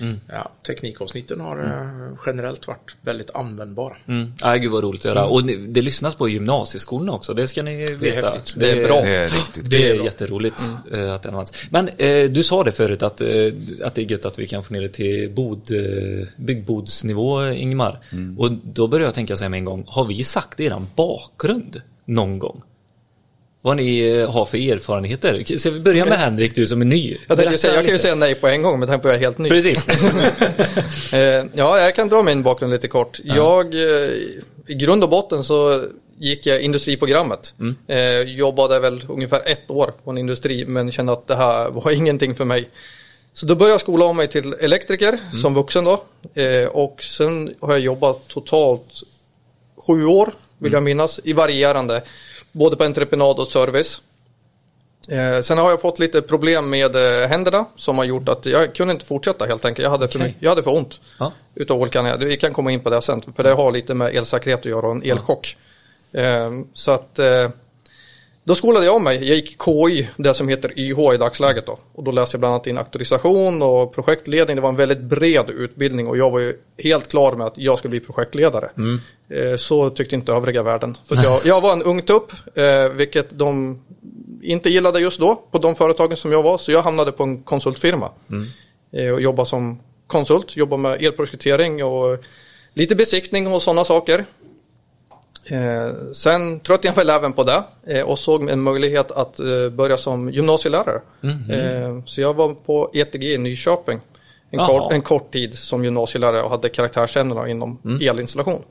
Mm. 0.00 0.20
Ja, 0.28 0.50
teknikavsnitten 0.66 1.40
har 1.40 1.64
eh, 1.64 2.18
generellt 2.26 2.66
varit 2.68 2.96
väldigt 3.02 3.30
användbara. 3.30 3.96
Mm. 4.08 4.32
Ja, 4.40 4.54
gud 4.54 4.70
vad 4.72 4.82
roligt 4.84 5.00
att 5.00 5.04
göra. 5.04 5.24
Och 5.26 5.44
ni- 5.44 5.56
det 5.56 5.82
lyssnas 5.82 6.14
på 6.14 6.28
i 6.28 6.32
gymnasieskolorna 6.32 7.12
också, 7.12 7.34
det 7.34 7.48
ska 7.48 7.62
ni 7.62 7.94
veta. 7.94 8.26
häftigt. 8.28 8.54
Det 8.56 8.70
är 8.70 8.86
bra. 8.88 9.00
Det 9.02 9.16
är 9.16 9.30
riktigt 9.30 9.70
Det 9.70 9.90
är 9.90 9.94
bra. 9.96 10.04
jätteroligt 10.04 10.62
eh, 10.92 11.12
att 11.14 11.22
det 11.22 11.28
används. 11.28 11.66
Men 11.70 11.88
eh, 11.88 12.30
du 12.30 12.42
sa 12.42 12.64
det 12.64 12.72
förut 12.72 13.02
att, 13.02 13.20
eh, 13.20 13.28
att 13.84 13.94
det 13.94 14.02
är 14.02 14.10
gött 14.10 14.24
att 14.24 14.38
vi 14.38 14.46
kan 14.46 14.62
få 14.62 14.72
ner 14.74 14.80
det 14.80 14.88
till 14.88 15.30
bod, 15.30 15.70
eh, 15.70 16.26
byggbodsnivå, 16.36 17.46
Ingmar. 17.50 18.00
Och 18.38 18.52
då 18.52 18.86
börjar 18.86 19.04
jag 19.06 19.14
tänka 19.14 19.36
så 19.36 19.44
här 19.44 19.48
med 19.48 19.58
en 19.58 19.64
gång, 19.64 19.84
har 19.86 20.04
vi 20.04 20.24
sagt 20.24 20.60
eran 20.60 20.86
bakgrund 20.96 21.80
någon 22.04 22.38
gång? 22.38 22.62
Vad 23.64 23.76
ni 23.76 24.10
eh, 24.10 24.30
har 24.30 24.44
för 24.44 24.72
erfarenheter? 24.72 25.58
Så 25.58 25.70
vi 25.70 25.80
börjar 25.80 26.06
med 26.06 26.18
Henrik, 26.18 26.54
du 26.54 26.66
som 26.66 26.80
är 26.80 26.84
ny. 26.84 27.16
Jag, 27.26 27.38
tänkte 27.38 27.58
säga, 27.58 27.74
jag 27.74 27.84
kan 27.84 27.92
ju 27.92 27.98
säga 27.98 28.14
nej 28.14 28.34
på 28.34 28.48
en 28.48 28.62
gång 28.62 28.78
med 28.78 28.88
tanke 28.88 29.02
på 29.02 29.08
att 29.08 29.14
jag 29.14 29.20
är 29.22 29.24
helt 29.24 29.38
ny. 29.38 29.48
Precis. 29.48 29.86
Eh, 31.12 31.44
ja, 31.54 31.80
jag 31.80 31.94
kan 31.94 32.08
dra 32.08 32.22
min 32.22 32.42
bakgrund 32.42 32.72
lite 32.72 32.88
kort. 32.88 33.20
Jag, 33.24 33.74
eh, 33.74 34.10
i 34.66 34.74
grund 34.74 35.04
och 35.04 35.10
botten 35.10 35.44
så 35.44 35.84
gick 36.18 36.46
jag 36.46 36.60
industriprogrammet. 36.60 37.54
Eh, 37.86 38.20
jobbade 38.20 38.80
väl 38.80 39.04
ungefär 39.08 39.40
ett 39.44 39.70
år 39.70 39.92
på 40.04 40.10
en 40.10 40.18
industri 40.18 40.66
men 40.66 40.90
kände 40.90 41.12
att 41.12 41.26
det 41.26 41.36
här 41.36 41.70
var 41.70 41.90
ingenting 41.96 42.34
för 42.34 42.44
mig. 42.44 42.68
Så 43.32 43.46
då 43.46 43.54
började 43.54 43.72
jag 43.72 43.80
skola 43.80 44.04
om 44.04 44.16
mig 44.16 44.28
till 44.28 44.54
elektriker 44.60 45.18
som 45.42 45.54
vuxen 45.54 45.84
då. 45.84 46.04
Eh, 46.34 46.64
och 46.64 47.02
sen 47.02 47.54
har 47.60 47.72
jag 47.72 47.80
jobbat 47.80 48.28
totalt 48.28 49.02
sju 49.86 50.04
år, 50.04 50.32
vill 50.58 50.72
jag 50.72 50.82
minnas, 50.82 51.20
i 51.24 51.32
varierande. 51.32 52.02
Både 52.54 52.76
på 52.76 52.84
entreprenad 52.84 53.38
och 53.38 53.46
service. 53.46 54.00
Eh, 55.08 55.40
sen 55.40 55.58
har 55.58 55.70
jag 55.70 55.80
fått 55.80 55.98
lite 55.98 56.22
problem 56.22 56.70
med 56.70 56.96
eh, 57.22 57.28
händerna 57.28 57.64
som 57.76 57.98
har 57.98 58.04
gjort 58.04 58.28
att 58.28 58.46
jag 58.46 58.74
kunde 58.74 58.94
inte 58.94 59.06
fortsätta 59.06 59.44
helt 59.46 59.64
enkelt. 59.64 59.82
Jag 59.84 59.90
hade 59.90 60.08
för, 60.08 60.18
mycket- 60.18 60.42
jag 60.42 60.50
hade 60.50 60.62
för 60.62 60.74
ont 60.76 61.00
Ja. 61.18 61.32
utav 61.54 61.80
olika 61.80 61.98
anledningar. 61.98 62.28
Vi 62.30 62.36
kan 62.36 62.52
komma 62.52 62.72
in 62.72 62.80
på 62.80 62.90
det 62.90 63.02
sen 63.02 63.22
för 63.36 63.42
det 63.42 63.52
har 63.52 63.72
lite 63.72 63.94
med 63.94 64.16
elsäkerhet 64.16 64.60
att 64.60 64.64
göra 64.66 64.86
och 64.86 64.92
en 64.92 65.02
elchock. 65.02 65.56
Eh, 66.12 66.50
så 66.74 66.92
att 66.92 67.18
eh, 67.18 67.50
då 68.44 68.54
skolade 68.54 68.86
jag 68.86 68.96
om 68.96 69.04
mig. 69.04 69.16
Jag 69.28 69.36
gick 69.36 69.56
KI, 69.64 70.08
det 70.16 70.34
som 70.34 70.48
heter 70.48 70.78
YH 70.78 71.14
i 71.14 71.16
dagsläget 71.16 71.66
då. 71.66 71.78
Och 71.94 72.04
då 72.04 72.10
läste 72.10 72.34
jag 72.34 72.40
bland 72.40 72.54
annat 72.54 72.66
in 72.66 72.78
auktorisation 72.78 73.62
och 73.62 73.94
projektledning. 73.94 74.56
Det 74.56 74.62
var 74.62 74.68
en 74.68 74.76
väldigt 74.76 75.00
bred 75.00 75.50
utbildning 75.50 76.06
och 76.08 76.16
jag 76.18 76.30
var 76.30 76.38
ju 76.40 76.56
helt 76.78 77.08
klar 77.10 77.32
med 77.32 77.46
att 77.46 77.58
jag 77.58 77.78
skulle 77.78 77.90
bli 77.90 78.00
projektledare. 78.00 78.70
Eh, 79.30 79.56
Så 79.56 79.90
tyckte 79.90 80.14
inte 80.14 80.32
övriga 80.32 80.62
världen. 80.62 80.96
För 81.08 81.16
jag, 81.24 81.40
jag 81.44 81.60
var 81.60 81.72
en 81.72 81.82
ung 81.82 82.02
tupp, 82.02 82.32
eh, 82.54 82.88
vilket 82.88 83.38
de 83.38 83.80
inte 84.42 84.70
gillade 84.70 85.00
just 85.00 85.20
då 85.20 85.34
på 85.50 85.58
de 85.58 85.74
företagen 85.74 86.16
som 86.16 86.32
jag 86.32 86.42
var. 86.42 86.58
Så 86.58 86.72
jag 86.72 86.82
hamnade 86.82 87.12
på 87.12 87.22
en 87.22 87.42
konsultfirma 87.42 88.10
eh, 88.92 89.08
och 89.12 89.20
jobbade 89.20 89.48
som 89.48 89.80
konsult, 90.06 90.56
jobbade 90.56 90.82
med 90.82 91.02
elprojektering 91.02 91.84
och 91.84 92.18
lite 92.74 92.94
besiktning 92.96 93.46
och 93.46 93.62
sådana 93.62 93.84
saker. 93.84 94.24
Eh, 95.50 96.12
sen 96.12 96.60
tröttnade 96.60 96.88
jag 96.88 96.94
väl 96.94 97.10
även 97.10 97.32
på 97.32 97.42
det 97.42 97.62
eh, 97.86 98.02
och 98.02 98.18
såg 98.18 98.50
en 98.50 98.60
möjlighet 98.60 99.10
att 99.10 99.40
eh, 99.40 99.68
börja 99.68 99.96
som 99.96 100.30
gymnasielärare. 100.30 101.00
Eh, 101.50 102.04
så 102.04 102.20
jag 102.20 102.34
var 102.34 102.54
på 102.54 102.90
ETG 102.94 103.34
i 103.34 103.38
Nyköping 103.38 104.00
en, 104.50 104.66
kort, 104.66 104.92
en 104.92 105.02
kort 105.02 105.32
tid 105.32 105.58
som 105.58 105.84
gymnasielärare 105.84 106.42
och 106.42 106.50
hade 106.50 106.68
karaktärsämnena 106.68 107.48
inom 107.48 107.78
elinstallation. 108.02 108.62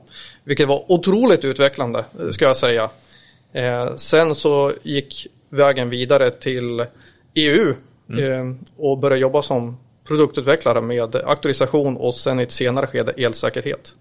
Vilket 0.44 0.68
var 0.68 0.92
otroligt 0.92 1.44
utvecklande, 1.44 2.04
ska 2.30 2.44
jag 2.44 2.56
säga. 2.56 2.90
Eh, 3.52 3.94
sen 3.94 4.34
så 4.34 4.72
gick 4.82 5.26
vägen 5.48 5.90
vidare 5.90 6.30
till 6.30 6.86
EU 7.34 7.74
eh, 8.18 8.44
och 8.76 8.98
började 8.98 9.20
jobba 9.20 9.42
som 9.42 9.78
produktutvecklare 10.08 10.80
med 10.80 11.16
auktorisation 11.16 11.96
och 11.96 12.14
sen 12.14 12.40
i 12.40 12.42
ett 12.42 12.50
senare 12.50 12.86
skede 12.86 13.12
elsäkerhet. 13.12 13.96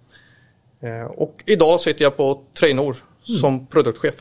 Eh, 0.84 1.06
Och 1.06 1.44
idag 1.46 1.80
sitter 1.80 2.04
jag 2.06 2.18
på 2.18 2.42
Trainor 2.60 2.96
som 3.22 3.68
produktchef. 3.68 4.16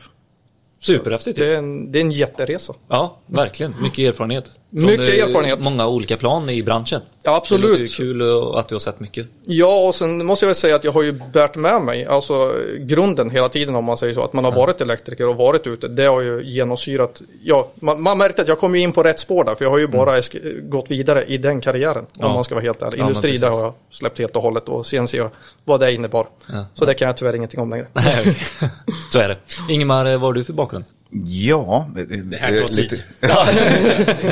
Superhäftigt. 0.81 1.37
Det 1.37 1.53
är, 1.53 1.57
en, 1.57 1.91
det 1.91 1.99
är 1.99 2.01
en 2.03 2.11
jätteresa. 2.11 2.73
Ja, 2.87 3.17
verkligen. 3.25 3.75
Mycket 3.81 3.99
erfarenhet. 3.99 4.51
Mycket 4.75 4.99
eh, 4.99 5.23
erfarenhet. 5.27 5.63
Många 5.63 5.87
olika 5.87 6.17
plan 6.17 6.49
i 6.49 6.63
branschen. 6.63 7.01
Ja, 7.23 7.35
absolut. 7.35 7.75
Det 7.75 7.81
ju 7.81 7.87
kul 7.87 8.21
att 8.55 8.67
du 8.67 8.75
har 8.75 8.79
sett 8.79 8.99
mycket. 8.99 9.27
Ja, 9.45 9.87
och 9.87 9.95
sen 9.95 10.25
måste 10.25 10.45
jag 10.45 10.47
väl 10.47 10.55
säga 10.55 10.75
att 10.75 10.83
jag 10.83 10.91
har 10.91 11.03
ju 11.03 11.11
bärt 11.33 11.55
med 11.55 11.81
mig, 11.81 12.05
alltså 12.05 12.53
grunden 12.79 13.29
hela 13.29 13.49
tiden 13.49 13.75
om 13.75 13.85
man 13.85 13.97
säger 13.97 14.13
så, 14.13 14.23
att 14.23 14.33
man 14.33 14.43
har 14.45 14.51
varit 14.51 14.81
elektriker 14.81 15.27
och 15.27 15.35
varit 15.37 15.67
ute, 15.67 15.87
det 15.87 16.05
har 16.05 16.21
ju 16.21 16.41
genomsyrat, 16.45 17.21
ja, 17.43 17.67
man, 17.75 18.01
man 18.01 18.17
märkte 18.17 18.41
att 18.41 18.47
jag 18.47 18.59
kom 18.59 18.75
ju 18.75 18.81
in 18.81 18.91
på 18.91 19.03
rätt 19.03 19.19
spår 19.19 19.43
där, 19.43 19.55
för 19.55 19.65
jag 19.65 19.69
har 19.71 19.77
ju 19.77 19.87
bara 19.87 20.17
esk- 20.19 20.69
gått 20.69 20.91
vidare 20.91 21.23
i 21.27 21.37
den 21.37 21.61
karriären, 21.61 22.05
Ja. 22.19 22.27
om 22.27 22.33
man 22.33 22.43
ska 22.43 22.55
vara 22.55 22.63
helt 22.65 22.81
ärlig. 22.81 22.99
Ja, 22.99 23.03
Industri, 23.03 23.29
precis. 23.29 23.41
det 23.41 23.47
har 23.49 23.61
jag 23.61 23.73
släppt 23.91 24.19
helt 24.19 24.35
och 24.35 24.41
hållet 24.41 24.69
och 24.69 24.85
sen 24.85 25.07
ser 25.07 25.17
jag 25.17 25.29
vad 25.65 25.79
det 25.79 25.93
innebar. 25.93 26.27
Ja. 26.53 26.65
Så 26.73 26.85
det 26.85 26.93
kan 26.93 27.05
jag 27.05 27.17
tyvärr 27.17 27.35
ingenting 27.35 27.59
om 27.59 27.69
längre. 27.69 27.87
Nej, 27.93 28.37
Så 29.11 29.19
är 29.19 29.29
det. 29.29 29.37
Ingemar, 29.69 30.05
vad 30.11 30.21
har 30.21 30.33
du 30.33 30.43
för 30.43 30.53
bakgrund? 30.53 30.85
Ja, 31.25 31.89
det, 32.23 32.37
här 32.37 32.61
tar 32.61 32.67
tid. 32.67 33.03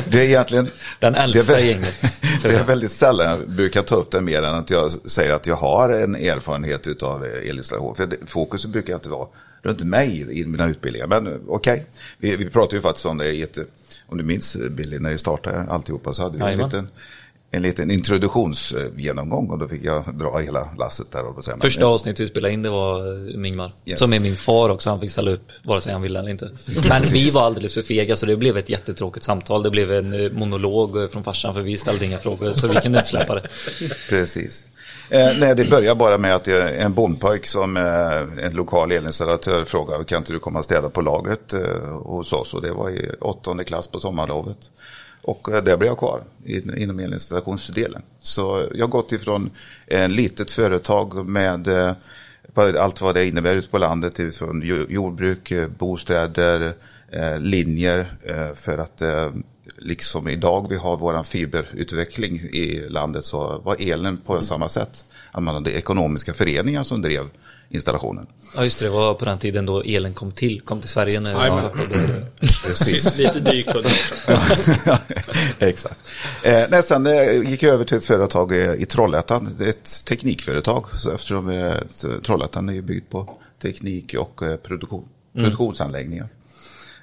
det 0.08 0.18
är 0.18 0.24
egentligen... 0.24 0.68
Den 0.98 1.14
äldsta 1.14 1.52
det 1.52 1.60
är, 1.60 1.64
gänget. 1.64 2.04
Det 2.42 2.54
är 2.54 2.64
väldigt 2.64 2.90
sällan 2.90 3.30
jag 3.30 3.50
brukar 3.50 3.82
ta 3.82 3.96
upp 3.96 4.10
det 4.10 4.20
mer 4.20 4.42
än 4.42 4.54
att 4.54 4.70
jag 4.70 4.92
säger 4.92 5.32
att 5.32 5.46
jag 5.46 5.56
har 5.56 5.88
en 5.88 6.14
erfarenhet 6.14 7.02
av 7.02 7.24
elinstallation. 7.24 7.94
För 7.94 8.06
det, 8.06 8.16
fokus 8.26 8.66
brukar 8.66 8.94
inte 8.94 9.08
vara 9.08 9.28
runt 9.62 9.80
mig 9.80 10.40
i 10.40 10.46
mina 10.46 10.68
utbildningar. 10.68 11.06
Men 11.06 11.26
eh, 11.26 11.32
okej, 11.48 11.86
vi, 12.18 12.36
vi 12.36 12.50
pratade 12.50 12.76
ju 12.76 12.82
faktiskt 12.82 13.06
om 13.06 13.18
det 13.18 13.32
i 13.32 13.42
ett, 13.42 13.58
om 14.06 14.18
du 14.18 14.24
minns 14.24 14.56
Billy, 14.70 14.98
när 14.98 15.10
vi 15.10 15.18
startade 15.18 15.60
alltihopa 15.70 16.14
så 16.14 16.22
hade 16.22 16.38
vi 16.38 16.52
en 16.52 16.58
liten, 16.58 16.88
en 17.54 17.62
liten 17.62 17.90
introduktionsgenomgång 17.90 19.50
och 19.50 19.58
då 19.58 19.68
fick 19.68 19.84
jag 19.84 20.14
dra 20.14 20.38
hela 20.38 20.68
lasset 20.78 21.12
där. 21.12 21.24
Och 21.24 21.44
säga, 21.44 21.56
Första 21.60 21.86
avsnittet 21.86 22.20
vi 22.20 22.26
spelade 22.26 22.54
in 22.54 22.62
det 22.62 22.70
var 22.70 23.28
eh, 23.28 23.48
Ingmar. 23.48 23.72
Yes. 23.84 23.98
Som 23.98 24.12
är 24.12 24.20
min 24.20 24.36
far 24.36 24.68
också, 24.68 24.90
han 24.90 25.00
fick 25.00 25.10
ställa 25.10 25.30
upp 25.30 25.50
vare 25.62 25.80
sig 25.80 25.92
han 25.92 26.02
ville 26.02 26.18
eller 26.18 26.30
inte. 26.30 26.50
Men 26.88 27.02
vi 27.02 27.30
var 27.30 27.46
alldeles 27.46 27.74
för 27.74 27.82
fega 27.82 28.16
så 28.16 28.26
det 28.26 28.36
blev 28.36 28.56
ett 28.56 28.68
jättetråkigt 28.68 29.24
samtal. 29.24 29.62
Det 29.62 29.70
blev 29.70 29.92
en 29.92 30.24
eh, 30.24 30.32
monolog 30.32 31.02
eh, 31.02 31.08
från 31.08 31.24
farsan 31.24 31.54
för 31.54 31.60
vi 31.60 31.76
ställde 31.76 32.06
inga 32.06 32.18
frågor 32.18 32.52
så 32.52 32.68
vi 32.68 32.76
kunde 32.76 32.98
inte 32.98 33.10
släppa 33.10 33.34
det. 33.34 33.48
Precis. 34.08 34.66
Eh, 35.10 35.38
nej, 35.38 35.54
det 35.54 35.70
börjar 35.70 35.94
bara 35.94 36.18
med 36.18 36.34
att 36.34 36.48
en 36.48 36.94
bondpojk 36.94 37.46
som 37.46 37.76
eh, 37.76 38.44
en 38.44 38.52
lokal 38.52 38.92
elinstallatör 38.92 39.64
frågade 39.64 40.04
kan 40.04 40.18
inte 40.18 40.32
du 40.32 40.38
komma 40.38 40.58
och 40.58 40.64
städa 40.64 40.90
på 40.90 41.00
lagret 41.00 41.52
eh, 41.52 42.00
hos 42.02 42.32
oss 42.32 42.54
och 42.54 42.62
det 42.62 42.72
var 42.72 42.90
i 42.90 43.10
åttonde 43.20 43.64
klass 43.64 43.86
på 43.86 44.00
sommarlovet. 44.00 44.58
Och 45.22 45.48
eh, 45.48 45.64
där 45.64 45.76
blev 45.76 45.88
jag 45.88 45.98
kvar 45.98 46.22
inom 46.76 47.00
elinstallationsdelen. 47.00 48.02
Så 48.18 48.66
jag 48.74 48.84
har 48.84 48.90
gått 48.90 49.12
ifrån 49.12 49.50
ett 49.86 50.10
litet 50.10 50.50
företag 50.50 51.28
med 51.28 51.68
eh, 51.68 51.94
allt 52.54 53.00
vad 53.00 53.14
det 53.14 53.26
innebär 53.26 53.54
ute 53.54 53.68
på 53.68 53.78
landet, 53.78 54.34
från 54.34 54.62
jordbruk, 54.88 55.52
bostäder, 55.78 56.74
linjer 57.38 58.06
för 58.54 58.78
att 58.78 59.02
liksom 59.78 60.28
idag 60.28 60.66
vi 60.68 60.76
har 60.76 60.96
vår 60.96 61.22
fiberutveckling 61.22 62.36
i 62.36 62.86
landet 62.88 63.24
så 63.24 63.58
var 63.58 63.76
elen 63.80 64.16
på 64.26 64.42
samma 64.42 64.68
sätt. 64.68 65.04
Att 65.32 65.42
man 65.42 65.54
hade 65.54 65.72
ekonomiska 65.72 66.34
föreningar 66.34 66.82
som 66.82 67.02
drev 67.02 67.28
installationen. 67.74 68.26
Ja 68.56 68.64
just 68.64 68.78
det, 68.78 68.84
det 68.84 68.90
var 68.90 69.14
på 69.14 69.24
den 69.24 69.38
tiden 69.38 69.66
då 69.66 69.82
elen 69.82 70.14
kom 70.14 70.32
till, 70.32 70.60
kom 70.60 70.80
till 70.80 70.90
Sverige 70.90 71.20
när 71.20 71.32
Jajamän. 71.32 71.70
Precis. 72.40 73.18
Lite 73.18 73.40
drygt 73.40 73.68
100 73.68 73.90
år 73.90 73.94
sedan. 74.14 74.98
Exakt. 75.58 75.98
Eh, 76.42 76.62
nej, 76.70 76.82
sen 76.82 77.06
eh, 77.06 77.50
gick 77.50 77.62
jag 77.62 77.74
över 77.74 77.84
till 77.84 77.96
ett 77.96 78.04
företag 78.04 78.52
eh, 78.52 78.74
i 78.74 78.86
Trollhättan. 78.86 79.54
Det 79.58 79.64
är 79.64 79.70
ett 79.70 80.04
teknikföretag. 80.04 80.86
Så 80.94 81.10
eftersom 81.10 81.48
eh, 81.48 81.76
Trollhättan 82.24 82.68
är 82.68 82.82
byggt 82.82 83.10
på 83.10 83.36
teknik 83.62 84.14
och 84.18 84.42
eh, 84.42 84.56
produktion, 84.56 85.08
produktionsanläggningar. 85.34 86.28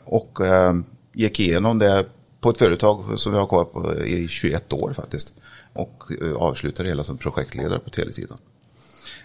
Och 0.04 0.46
eh, 0.46 0.74
gick 1.14 1.40
igenom 1.40 1.80
det 1.80 2.06
på 2.42 2.50
ett 2.50 2.58
företag 2.58 3.04
som 3.16 3.32
vi 3.32 3.40
har 3.40 3.48
kvar 3.48 3.66
på 3.66 3.96
i 3.96 4.28
21 4.28 4.74
år 4.74 4.94
faktiskt. 4.94 5.34
Och 5.74 6.04
eh, 6.22 6.34
avslutade 6.34 6.90
hela 6.90 7.04
som 7.04 7.18
projektledare 7.18 7.80
på 7.80 7.90
telesidan. 7.90 8.38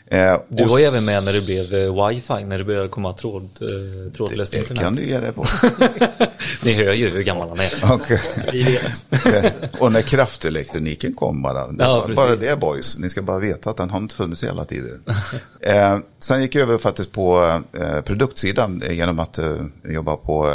Eh, 0.06 0.36
Du 0.48 0.64
var 0.64 0.78
ju 0.78 0.84
även 0.84 1.04
med 1.04 1.24
när 1.24 1.32
det 1.32 1.40
blev 1.40 1.74
eh, 1.74 2.08
wifi, 2.08 2.44
när 2.44 2.58
det 2.58 2.64
började 2.64 2.88
komma 2.88 3.12
tråd, 3.12 3.48
eh, 3.60 4.12
trådlöst 4.12 4.52
det 4.52 4.58
internet. 4.58 4.82
kan 4.82 4.94
du 4.94 5.08
ge 5.08 5.20
dig 5.20 5.32
på. 5.32 5.44
Ni 6.64 6.72
hör 6.72 6.92
ju 6.92 7.10
hur 7.10 7.22
gammal 7.22 7.48
han 7.48 7.58
är. 7.60 8.52
Vi 8.52 8.62
vet. 8.62 9.04
och 9.80 9.92
när 9.92 10.02
kraftelektroniken 10.02 11.14
kom 11.14 11.42
bara. 11.42 11.66
Ja, 11.78 12.06
bara 12.16 12.26
precis. 12.26 12.48
det 12.48 12.56
boys. 12.60 12.98
Ni 12.98 13.10
ska 13.10 13.22
bara 13.22 13.38
veta 13.38 13.70
att 13.70 13.76
den 13.76 13.90
har 13.90 13.98
inte 13.98 14.14
funnits 14.14 14.44
hela 14.44 14.64
tiden. 14.64 15.02
eh, 15.60 15.98
sen 16.18 16.42
gick 16.42 16.54
jag 16.54 16.62
över 16.62 16.78
faktiskt 16.78 17.12
på 17.12 17.60
eh, 17.80 18.00
produktsidan 18.00 18.82
genom 18.90 19.18
att 19.18 19.38
eh, 19.38 19.56
jobba 19.84 20.16
på 20.16 20.48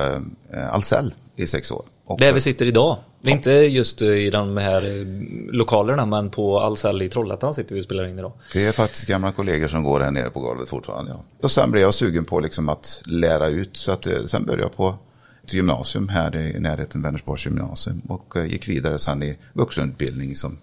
eh, 0.54 0.74
Ahlsell 0.74 1.14
i 1.36 1.48
sex 1.48 1.72
år. 1.72 1.84
Och, 2.10 2.20
Där 2.20 2.34
vi 2.34 2.42
sitter 2.42 2.66
idag. 2.66 2.98
Är 3.24 3.30
inte 3.32 3.52
just 3.52 4.02
eh, 4.02 4.08
i 4.08 4.30
de 4.30 4.58
här 4.58 4.86
eh, 4.86 5.06
lokalerna 5.54 6.06
men 6.06 6.30
på 6.30 6.60
Ahlsell 6.60 7.02
i 7.02 7.10
Trollhättan 7.10 7.54
sitter 7.54 7.76
vi 7.76 7.82
och 7.82 7.86
spelar 7.86 8.06
in 8.08 8.20
idag. 8.20 8.32
Det 8.54 8.66
är 8.66 8.72
faktiskt 8.72 9.08
gamla 9.08 9.32
kollegor 9.32 9.68
som 9.68 9.84
går 9.84 10.00
här 10.00 10.12
nere 10.12 10.30
på 10.30 10.40
golvet 10.40 10.70
fortfarande. 10.70 11.12
Ja. 11.12 11.24
Och 11.44 11.52
sen 11.52 11.72
blev 11.72 11.84
jag 11.84 11.94
sugen 11.94 12.26
på 12.26 12.40
liksom 12.40 12.70
att 12.70 13.02
lära 13.06 13.48
ut. 13.48 13.78
Så 13.78 13.92
att, 13.92 14.08
eh, 14.08 14.26
sen 14.26 14.46
började 14.46 14.64
jag 14.64 14.76
på 14.76 14.96
ett 15.44 15.54
gymnasium 15.54 16.10
här 16.10 16.36
i 16.36 16.60
närheten, 16.60 17.02
Vänersborgs 17.02 17.46
gymnasium. 17.46 18.02
Och 18.08 18.34
gick 18.48 18.68
vidare 18.68 19.00
sen 19.00 19.24
i 19.24 19.38
vuxenutbildning 19.54 20.36
som 20.36 20.58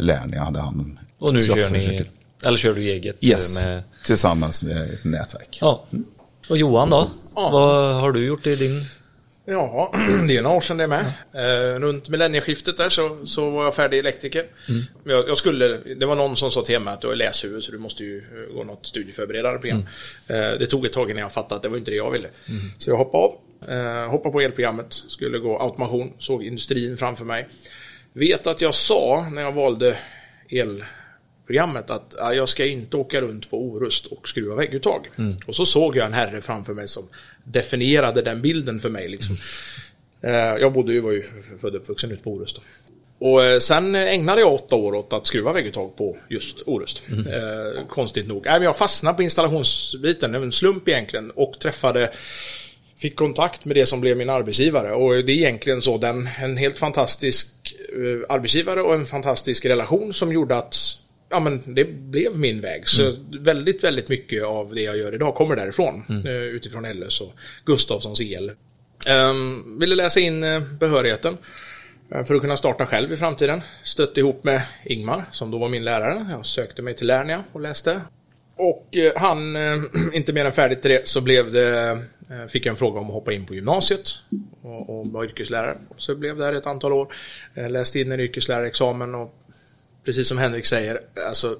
lärare. 0.00 0.30
Jag 0.32 0.44
hade 0.44 0.58
hand 0.60 0.80
om. 0.80 0.98
Och 1.18 1.34
nu 1.34 1.40
kör 1.40 1.70
ni, 1.70 2.04
eller 2.44 2.56
kör 2.56 2.74
du 2.74 2.82
eget 2.90 3.16
Yes, 3.20 3.54
med, 3.54 3.82
tillsammans 4.04 4.62
med 4.62 4.90
ett 4.90 5.04
nätverk. 5.04 5.58
ja. 5.60 5.84
Och 6.48 6.58
Johan 6.58 6.90
då? 6.90 7.08
Ja. 7.34 7.50
Vad 7.50 7.94
har 7.94 8.12
du 8.12 8.24
gjort 8.26 8.46
i 8.46 8.56
din 8.56 8.84
Ja, 9.48 9.92
det 10.28 10.36
är 10.36 10.42
några 10.42 10.56
år 10.56 10.60
sedan 10.60 10.76
det 10.76 10.84
är 10.84 10.88
med. 10.88 11.12
Eh, 11.34 11.80
runt 11.80 12.08
millennieskiftet 12.08 12.76
där 12.76 12.88
så, 12.88 13.26
så 13.26 13.50
var 13.50 13.64
jag 13.64 13.74
färdig 13.74 13.98
elektriker. 13.98 14.44
Jag, 15.04 15.28
jag 15.28 15.36
skulle, 15.36 15.68
det 15.78 16.06
var 16.06 16.16
någon 16.16 16.36
som 16.36 16.50
sa 16.50 16.62
till 16.62 16.80
mig 16.80 16.94
att 16.94 17.00
du 17.00 17.10
är 17.10 17.16
läshuvud 17.16 17.62
så 17.62 17.72
du 17.72 17.78
måste 17.78 18.04
ju 18.04 18.18
eh, 18.18 18.54
gå 18.54 18.64
något 18.64 18.86
studieförberedande 18.86 19.58
program. 19.58 19.86
Eh, 20.28 20.58
det 20.58 20.66
tog 20.66 20.86
ett 20.86 20.92
tag 20.92 21.10
innan 21.10 21.22
jag 21.22 21.32
fattade 21.32 21.56
att 21.56 21.62
det 21.62 21.68
var 21.68 21.76
inte 21.76 21.90
det 21.90 21.96
jag 21.96 22.10
ville. 22.10 22.28
Så 22.78 22.90
jag 22.90 22.96
hoppade 22.96 23.24
av. 23.24 23.38
Hoppade 24.10 24.32
på 24.32 24.40
elprogrammet, 24.40 24.92
skulle 24.92 25.38
gå 25.38 25.58
automation, 25.58 26.12
såg 26.18 26.44
industrin 26.44 26.96
framför 26.96 27.24
mig. 27.24 27.48
Vet 28.12 28.46
att 28.46 28.62
jag 28.62 28.74
sa 28.74 29.26
när 29.32 29.42
jag 29.42 29.52
valde 29.52 29.96
elprogrammet 31.46 31.90
att 31.90 32.14
ja, 32.18 32.34
jag 32.34 32.48
ska 32.48 32.64
inte 32.64 32.96
åka 32.96 33.20
runt 33.20 33.50
på 33.50 33.58
Orust 33.58 34.06
och 34.06 34.28
skruva 34.28 34.54
vägguttag. 34.54 35.08
Och 35.46 35.56
så 35.56 35.66
såg 35.66 35.96
jag 35.96 36.06
en 36.06 36.12
herre 36.12 36.40
framför 36.40 36.74
mig 36.74 36.88
som 36.88 37.08
definierade 37.44 38.22
den 38.22 38.42
bilden 38.42 38.80
för 38.80 38.88
mig. 38.88 39.08
Liksom. 39.08 39.36
Eh, 40.22 40.60
Jag 40.60 40.72
bodde 40.72 40.92
ju, 40.92 41.00
var 41.00 41.12
ju 41.12 41.24
född 41.60 41.74
och 41.74 41.80
uppvuxen 41.80 42.12
ute 42.12 42.22
på 42.22 42.30
Orust. 42.30 42.56
Då. 42.56 42.62
Och 43.18 43.44
eh, 43.44 43.58
sen 43.58 43.94
ägnade 43.94 44.40
jag 44.40 44.54
åtta 44.54 44.76
år 44.76 44.94
åt 44.94 45.12
att 45.12 45.26
skruva 45.26 45.52
vägguttag 45.52 45.96
på 45.96 46.16
just 46.28 46.62
Orust. 46.66 47.04
Eh, 47.10 47.86
konstigt 47.88 48.26
nog. 48.26 48.44
Nej, 48.44 48.54
men 48.54 48.62
jag 48.62 48.76
fastnade 48.76 49.16
på 49.16 49.22
installationsbiten, 49.22 50.34
en 50.34 50.52
slump 50.52 50.88
egentligen, 50.88 51.30
och 51.30 51.58
träffade 51.60 52.10
Fick 52.98 53.16
kontakt 53.16 53.64
med 53.64 53.76
det 53.76 53.86
som 53.86 54.00
blev 54.00 54.16
min 54.16 54.30
arbetsgivare 54.30 54.92
och 54.92 55.12
det 55.12 55.32
är 55.32 55.36
egentligen 55.36 55.82
så 55.82 55.98
den, 55.98 56.28
en 56.42 56.56
helt 56.56 56.78
fantastisk 56.78 57.48
eh, 57.92 58.34
arbetsgivare 58.34 58.82
och 58.82 58.94
en 58.94 59.06
fantastisk 59.06 59.64
relation 59.66 60.12
som 60.12 60.32
gjorde 60.32 60.56
att 60.56 60.76
ja, 61.28 61.40
men 61.40 61.74
det 61.74 61.84
blev 61.84 62.38
min 62.38 62.60
väg. 62.60 62.88
Så 62.88 63.12
väldigt, 63.40 63.84
väldigt 63.84 64.08
mycket 64.08 64.44
av 64.44 64.74
det 64.74 64.82
jag 64.82 64.96
gör 64.96 65.14
idag 65.14 65.34
kommer 65.34 65.56
därifrån. 65.56 66.04
eh, 66.26 66.32
Utifrån 66.42 66.84
LS 67.00 67.20
och 67.20 67.32
Gustafssons 67.64 68.20
el. 68.20 68.52
Um, 69.30 69.78
ville 69.80 69.94
läsa 69.94 70.20
in 70.20 70.44
eh, 70.44 70.60
behörigheten 70.60 71.36
eh, 72.14 72.24
för 72.24 72.34
att 72.34 72.40
kunna 72.40 72.56
starta 72.56 72.86
själv 72.86 73.12
i 73.12 73.16
framtiden. 73.16 73.60
Stötte 73.82 74.20
ihop 74.20 74.44
med 74.44 74.62
Ingmar 74.84 75.24
som 75.32 75.50
då 75.50 75.58
var 75.58 75.68
min 75.68 75.84
lärare. 75.84 76.26
Jag 76.30 76.46
sökte 76.46 76.82
mig 76.82 76.96
till 76.96 77.06
Lernia 77.06 77.44
och 77.52 77.60
läste. 77.60 78.00
Och 78.58 78.96
han, 79.16 79.56
inte 80.12 80.32
mer 80.32 80.44
än 80.44 80.52
färdigt 80.52 80.82
till 80.82 80.90
det, 80.90 81.08
så 81.08 81.20
blev 81.20 81.52
det, 81.52 81.98
fick 82.48 82.66
jag 82.66 82.70
en 82.70 82.76
fråga 82.76 83.00
om 83.00 83.06
att 83.06 83.12
hoppa 83.12 83.32
in 83.32 83.46
på 83.46 83.54
gymnasiet 83.54 84.08
och, 84.62 84.98
och 85.00 85.06
vara 85.06 85.24
yrkeslärare. 85.24 85.78
Så 85.96 86.10
jag 86.10 86.18
blev 86.18 86.36
där 86.36 86.52
ett 86.52 86.66
antal 86.66 86.92
år. 86.92 87.12
Läste 87.68 88.00
in 88.00 88.12
en 88.12 88.20
yrkeslärarexamen 88.20 89.14
och 89.14 89.34
precis 90.06 90.28
som 90.28 90.38
Henrik 90.38 90.66
säger, 90.66 91.00
alltså, 91.28 91.56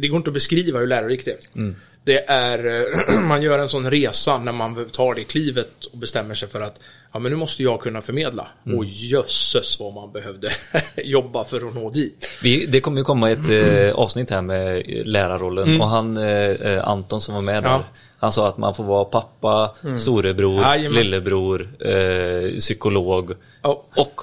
det 0.00 0.08
går 0.08 0.16
inte 0.16 0.30
att 0.30 0.34
beskriva 0.34 0.78
hur 0.78 0.86
lärorikt 0.86 1.24
det 1.24 1.30
är. 1.30 1.74
Det 2.04 2.28
är, 2.30 2.84
man 3.28 3.42
gör 3.42 3.58
en 3.58 3.68
sån 3.68 3.90
resa 3.90 4.38
när 4.38 4.52
man 4.52 4.84
tar 4.88 5.14
det 5.14 5.24
klivet 5.24 5.84
och 5.92 5.98
bestämmer 5.98 6.34
sig 6.34 6.48
för 6.48 6.60
att 6.60 6.80
ja, 7.12 7.18
men 7.18 7.32
nu 7.32 7.38
måste 7.38 7.62
jag 7.62 7.80
kunna 7.80 8.02
förmedla. 8.02 8.48
Och 8.76 8.84
jösses 8.84 9.80
vad 9.80 9.94
man 9.94 10.12
behövde 10.12 10.50
jobba 10.96 11.44
för 11.44 11.68
att 11.68 11.74
nå 11.74 11.90
dit. 11.90 12.30
Vi, 12.42 12.66
det 12.66 12.80
kommer 12.80 12.98
ju 12.98 13.04
komma 13.04 13.30
ett 13.30 13.50
eh, 13.50 13.94
avsnitt 13.94 14.30
här 14.30 14.42
med 14.42 14.76
eh, 14.76 15.04
lärarrollen 15.04 15.80
och 15.80 15.88
han 15.88 16.16
eh, 16.16 16.50
eh, 16.50 16.88
Anton 16.88 17.20
som 17.20 17.34
var 17.34 17.42
med 17.42 17.62
där 17.62 17.70
Ja. 17.70 17.84
Han 18.18 18.32
sa 18.32 18.48
att 18.48 18.58
man 18.58 18.74
får 18.74 18.84
vara 18.84 19.04
pappa, 19.04 19.76
storebror, 19.98 20.60
Jajamän. 20.60 20.98
lillebror, 21.02 21.68
eh, 21.88 22.58
psykolog 22.58 23.32
Ja. 23.62 23.86
och 23.96 24.20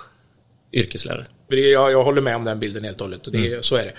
yrkeslärare. 0.73 1.25
Jag, 1.57 1.91
jag 1.91 2.03
håller 2.03 2.21
med 2.21 2.35
om 2.35 2.43
den 2.43 2.59
bilden 2.59 2.83
helt 2.83 3.01
och 3.01 3.07
hållet. 3.07 3.27
Och 3.27 3.33
det, 3.33 3.65
Så 3.65 3.75
är 3.75 3.83
det. 3.85 3.93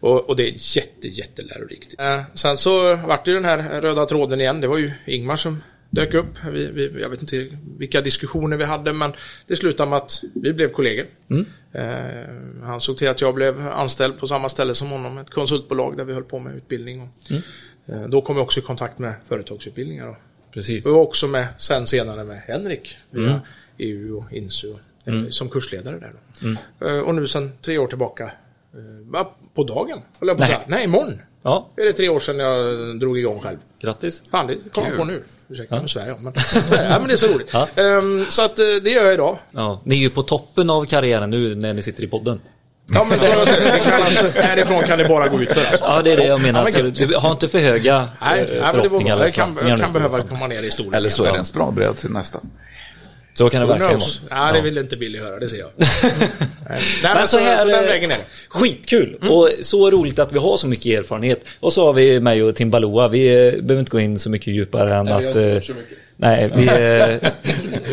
Och, 0.00 0.28
och 0.28 0.36
det 0.36 0.48
är 0.48 0.76
jätte, 0.76 1.08
jättelärorikt. 1.08 1.94
Eh, 1.98 2.20
sen 2.34 2.56
så 2.56 2.96
vart 2.96 3.24
det 3.24 3.34
den 3.34 3.44
här 3.44 3.80
röda 3.80 4.06
tråden 4.06 4.40
igen. 4.40 4.60
Det 4.60 4.68
var 4.68 4.78
ju 4.78 4.92
Ingmar 5.06 5.36
som 5.36 5.62
dök 5.90 6.14
upp. 6.14 6.44
Vi, 6.52 6.66
vi, 6.66 7.00
jag 7.00 7.08
vet 7.08 7.20
inte 7.20 7.48
vilka 7.78 8.00
diskussioner 8.00 8.56
vi 8.56 8.64
hade 8.64 8.92
men 8.92 9.12
det 9.46 9.56
slutade 9.56 9.90
med 9.90 9.96
att 9.96 10.22
vi 10.34 10.52
blev 10.52 10.68
kollegor. 10.68 11.06
Eh, 11.72 12.62
han 12.62 12.80
såg 12.80 12.98
till 12.98 13.08
att 13.08 13.20
jag 13.20 13.34
blev 13.34 13.68
anställd 13.68 14.18
på 14.18 14.26
samma 14.26 14.48
ställe 14.48 14.74
som 14.74 14.90
honom, 14.90 15.18
ett 15.18 15.30
konsultbolag 15.30 15.96
där 15.96 16.04
vi 16.04 16.12
höll 16.12 16.24
på 16.24 16.38
med 16.38 16.56
utbildning. 16.56 17.00
Och, 17.02 17.32
eh, 17.86 18.08
då 18.08 18.22
kom 18.22 18.36
jag 18.36 18.44
också 18.44 18.60
i 18.60 18.62
kontakt 18.62 18.98
med 18.98 19.14
företagsutbildningar. 19.28 20.06
Då. 20.06 20.16
Precis. 20.52 20.86
Och 20.86 21.02
också 21.02 21.26
med 21.26 21.46
sen 21.58 21.86
senare 21.86 22.24
med 22.24 22.42
Henrik 22.46 22.96
via 23.10 23.40
EU 23.78 24.18
och 24.18 24.32
Insu 24.32 24.74
eh, 25.06 25.28
som 25.30 25.48
kursledare 25.48 25.98
där. 25.98 26.12
Då. 26.80 26.86
Eh, 26.86 26.98
Och 27.00 27.14
nu 27.14 27.26
sen 27.26 27.52
tre 27.64 27.78
år 27.78 27.86
tillbaka, 27.86 28.24
eh, 29.14 29.26
på 29.54 29.64
dagen, 29.64 29.98
höll 30.20 30.28
jag 30.28 30.36
på 30.36 30.42
att 30.42 30.48
Nej. 30.48 30.48
säga. 30.48 30.60
Nej, 30.66 30.84
imorgon. 30.84 31.20
Ja, 31.42 31.68
Är 31.76 31.84
det 31.84 31.92
tre 31.92 32.08
år 32.08 32.20
sedan 32.20 32.38
jag 32.38 33.00
drog 33.00 33.18
igång 33.18 33.40
själv. 33.40 33.58
grattis. 33.80 34.22
Fan, 34.30 34.46
det 34.46 34.56
kom 34.74 34.84
jag 34.84 34.96
på 34.96 35.04
nu. 35.04 35.22
Ursäkta, 35.48 35.82
nu 35.82 35.88
svär 35.88 36.06
jag. 36.06 36.22
Men, 36.22 36.32
ja, 36.70 36.98
men 36.98 37.06
det 37.06 37.12
är 37.12 37.16
så 37.16 37.26
roligt. 37.26 37.50
Ja. 37.52 37.68
Ehm, 37.76 38.26
så 38.28 38.42
att 38.42 38.56
det 38.56 38.90
gör 38.90 39.04
jag 39.04 39.14
idag. 39.14 39.38
Ja, 39.50 39.80
ni 39.84 39.94
är 39.94 39.98
ju 40.00 40.10
på 40.10 40.22
toppen 40.22 40.70
av 40.70 40.84
karriären 40.84 41.30
nu 41.30 41.54
när 41.54 41.72
ni 41.74 41.82
sitter 41.82 42.04
i 42.04 42.06
podden. 42.06 42.40
Ja, 42.94 43.06
men 43.10 43.18
så, 43.18 43.24
det 43.44 43.80
kallas, 43.84 44.36
härifrån 44.36 44.82
kan 44.82 44.98
det 44.98 45.08
bara 45.08 45.28
gå 45.28 45.40
ut 45.42 45.52
för 45.52 45.60
alltså. 45.60 45.84
Ja, 45.84 46.02
det 46.02 46.12
är 46.12 46.16
det 46.16 46.26
jag 46.26 46.40
menar. 46.42 46.60
Ja, 46.72 46.82
men 46.82 46.94
Så 46.94 47.04
du 47.04 47.16
har 47.16 47.30
inte 47.32 47.48
för 47.48 47.58
höga 47.58 48.08
Nej, 48.20 48.40
eh, 48.40 48.46
nej, 48.50 48.60
men 48.60 48.60
det, 48.60 48.62
var 48.62 48.72
förhoppningar 48.82 49.18
det 49.18 49.30
kan, 49.30 49.48
förväntningar 49.48 49.78
kan 49.78 49.92
behöva 49.92 50.20
komma 50.20 50.46
ner 50.46 50.62
i 50.62 50.70
storlek. 50.70 50.94
Eller 50.94 51.08
så 51.08 51.24
är 51.24 51.32
det 51.32 51.38
en 51.38 51.44
språngbräda 51.44 51.94
till 51.94 52.10
nästa. 52.10 52.40
Så 53.38 53.50
kan 53.50 53.60
det 53.60 53.66
Who 53.66 53.72
verkligen 53.72 53.90
knows? 53.98 54.22
vara. 54.30 54.46
Ja, 54.46 54.52
det 54.52 54.60
vill 54.60 54.78
inte 54.78 54.96
Billy 54.96 55.18
höra, 55.18 55.38
det 55.38 55.48
ser 55.48 55.56
jag. 55.58 55.68
Nej, 55.76 56.80
men 57.02 57.14
Men 57.16 57.26
så, 57.28 57.36
så 57.36 57.42
här, 57.44 57.56
så 57.56 57.66
den 57.68 57.84
eh, 57.84 57.86
vägen 57.90 58.10
är 58.10 58.16
det. 58.16 58.24
Skitkul! 58.48 59.18
Och 59.30 59.50
så 59.60 59.90
roligt 59.90 60.18
att 60.18 60.32
vi 60.32 60.38
har 60.38 60.56
så 60.56 60.66
mycket 60.66 61.00
erfarenhet. 61.00 61.44
Och 61.60 61.72
så 61.72 61.86
har 61.86 61.92
vi 61.92 62.20
mig 62.20 62.42
och 62.42 62.54
Tim 62.54 62.70
Baloo. 62.70 63.08
Vi 63.08 63.26
eh, 63.26 63.34
behöver 63.62 63.78
inte 63.78 63.90
gå 63.90 64.00
in 64.00 64.18
så 64.18 64.30
mycket 64.30 64.46
djupare 64.54 64.94
än 64.96 65.04
Nej, 65.04 65.14
vi 65.18 65.24
har 65.24 65.30
att... 65.30 65.36
inte 65.36 65.50
eh, 65.50 65.60
så 65.60 65.72
mycket. 65.74 65.98
Nej, 66.18 66.52
vi 66.56 66.68
är 66.68 67.20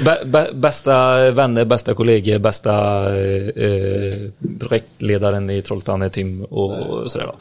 bä- 0.02 0.24
bä- 0.26 0.54
bästa 0.54 1.32
vänner, 1.32 1.66
bästa 1.66 1.94
kollegor, 1.94 2.38
bästa 2.38 3.06
eh, 3.56 4.14
projektledaren 4.60 5.50
i 5.50 5.62
Trollhättan 5.62 6.02
är 6.02 6.10
Tim 6.10 6.44
och, 6.44 6.80
och 6.80 7.12
sådär 7.12 7.26
va. 7.26 7.36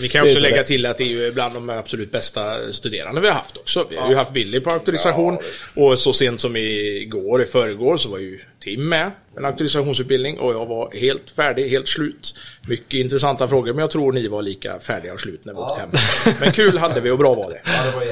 Vi 0.00 0.08
kan 0.08 0.20
Det 0.20 0.26
också 0.26 0.36
så 0.38 0.42
lägga 0.42 0.56
det. 0.56 0.64
till 0.66 0.86
att 0.86 0.98
det 0.98 1.04
är 1.04 1.08
ju 1.08 1.32
bland 1.32 1.54
de 1.54 1.70
absolut 1.70 2.12
bästa 2.12 2.72
studerande 2.72 3.20
vi 3.20 3.26
har 3.28 3.34
haft 3.34 3.56
också. 3.56 3.86
Vi 3.90 3.96
har 3.96 4.10
ju 4.10 4.14
haft 4.16 4.32
Billy 4.32 4.60
på 4.60 4.70
auktorisation 4.70 5.38
och 5.74 5.98
så 5.98 6.12
sent 6.12 6.40
som 6.40 6.56
igår, 6.56 7.42
i 7.42 7.46
förrgår, 7.46 7.96
så 7.96 8.08
var 8.08 8.18
ju 8.18 8.40
Tim 8.58 8.88
med 8.88 9.10
en 9.36 9.44
auktorisationsutbildning 9.44 10.38
och 10.38 10.52
jag 10.52 10.66
var 10.66 10.92
helt 10.94 11.30
färdig, 11.30 11.68
helt 11.68 11.88
slut. 11.88 12.34
Mycket 12.68 12.94
intressanta 12.94 13.48
frågor, 13.48 13.72
men 13.72 13.80
jag 13.80 13.90
tror 13.90 14.12
ni 14.12 14.28
var 14.28 14.42
lika 14.42 14.80
färdiga 14.80 15.12
och 15.12 15.20
slut 15.20 15.44
när 15.44 15.52
vi 15.52 15.58
åkte 15.58 15.80
hem. 15.80 15.90
Men 16.40 16.52
kul 16.52 16.78
hade 16.78 17.00
vi 17.00 17.10
och 17.10 17.18
bra 17.18 17.34
var 17.34 17.50
det. 17.50 17.60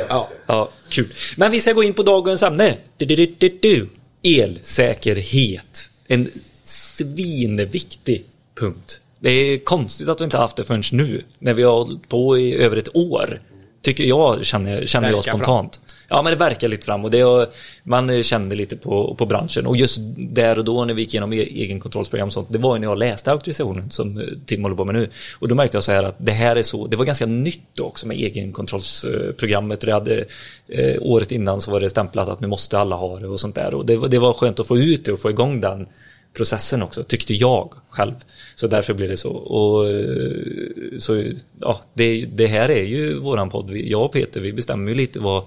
Ja. 0.09 0.31
Ja, 0.47 0.71
kul. 0.89 1.13
Men 1.37 1.51
vi 1.51 1.61
ska 1.61 1.73
gå 1.73 1.83
in 1.83 1.95
på 1.95 2.03
dagens 2.03 2.43
ämne. 2.43 2.77
Du, 2.97 3.05
du, 3.07 3.17
du, 3.17 3.27
du, 3.39 3.59
du. 3.61 3.89
Elsäkerhet. 4.23 5.91
En 6.07 6.31
svinviktig 6.65 8.25
punkt. 8.61 9.01
Det 9.21 9.31
är 9.31 9.59
konstigt 9.59 10.09
att 10.09 10.21
vi 10.21 10.25
inte 10.25 10.37
har 10.37 10.43
haft 10.43 10.57
det 10.57 10.65
förrän 10.65 10.83
nu. 10.93 11.25
När 11.39 11.55
vi 11.55 11.63
har 11.63 11.73
hållit 11.73 12.09
på 12.09 12.39
i 12.39 12.55
över 12.55 12.77
ett 12.77 12.97
år. 12.97 13.41
Tycker 13.83 14.05
jag, 14.05 14.45
känner, 14.45 14.87
känner 14.87 15.11
jag 15.11 15.25
spontant. 15.25 15.81
Ja, 16.11 16.23
men 16.23 16.33
det 16.33 16.39
verkar 16.39 16.69
lite 16.69 16.87
fram 16.87 17.05
och 17.05 17.11
det 17.11 17.49
man 17.83 18.23
kände 18.23 18.57
lite 18.57 18.77
på, 18.77 19.15
på 19.15 19.27
branschen. 19.27 19.67
Och 19.67 19.77
just 19.77 19.99
där 20.17 20.59
och 20.59 20.65
då 20.65 20.85
när 20.85 20.95
vi 20.95 21.03
gick 21.03 21.15
igenom 21.15 21.33
e- 21.33 21.37
egenkontrollsprogram 21.37 22.27
och 22.27 22.33
sånt, 22.33 22.53
det 22.53 22.59
var 22.59 22.77
ju 22.77 22.81
när 22.81 22.89
jag 22.89 22.99
läste 22.99 23.31
auktorisationen 23.31 23.91
som 23.91 24.19
eh, 24.19 24.25
Tim 24.47 24.63
håller 24.63 24.77
på 24.77 24.85
med 24.85 24.95
nu. 24.95 25.11
Och 25.39 25.49
då 25.49 25.55
märkte 25.55 25.77
jag 25.77 25.85
så 25.85 25.93
här 25.93 26.05
att 26.05 26.15
det 26.19 26.33
här 26.33 26.57
är 26.57 26.63
så, 26.63 26.87
det 26.87 26.97
var 26.97 27.05
ganska 27.05 27.27
nytt 27.27 27.81
också 27.81 28.07
med 28.07 28.17
egenkontrollsprogrammet. 28.17 29.81
Det 29.81 29.93
hade, 29.93 30.25
eh, 30.69 30.97
året 31.01 31.33
innan 31.33 31.61
så 31.61 31.71
var 31.71 31.81
det 31.81 31.91
stämplat 31.91 32.29
att 32.29 32.41
nu 32.41 32.47
måste 32.47 32.79
alla 32.79 32.97
ha 32.97 33.19
det 33.19 33.29
och 33.29 33.41
sånt 33.41 33.55
där. 33.55 33.75
Och 33.75 33.87
det, 33.87 34.09
det 34.09 34.19
var 34.19 34.33
skönt 34.33 34.61
att 34.61 34.67
få 34.67 34.79
ut 34.79 35.05
det 35.05 35.13
och 35.13 35.21
få 35.21 35.31
igång 35.31 35.61
den 35.61 35.87
processen 36.35 36.83
också, 36.83 37.03
tyckte 37.03 37.35
jag 37.35 37.75
själv. 37.89 38.13
Så 38.55 38.67
därför 38.67 38.95
blev 38.95 39.09
det 39.09 39.17
så. 39.17 39.31
Och, 39.31 39.91
eh, 39.91 40.99
så 40.99 41.25
ja, 41.61 41.81
det, 41.95 42.27
det 42.27 42.47
här 42.47 42.71
är 42.71 42.85
ju 42.85 43.19
våran 43.19 43.51
podd. 43.51 43.77
Jag 43.77 44.05
och 44.05 44.13
Peter, 44.13 44.41
vi 44.41 44.53
bestämmer 44.53 44.89
ju 44.89 44.95
lite 44.95 45.21
vad, 45.21 45.43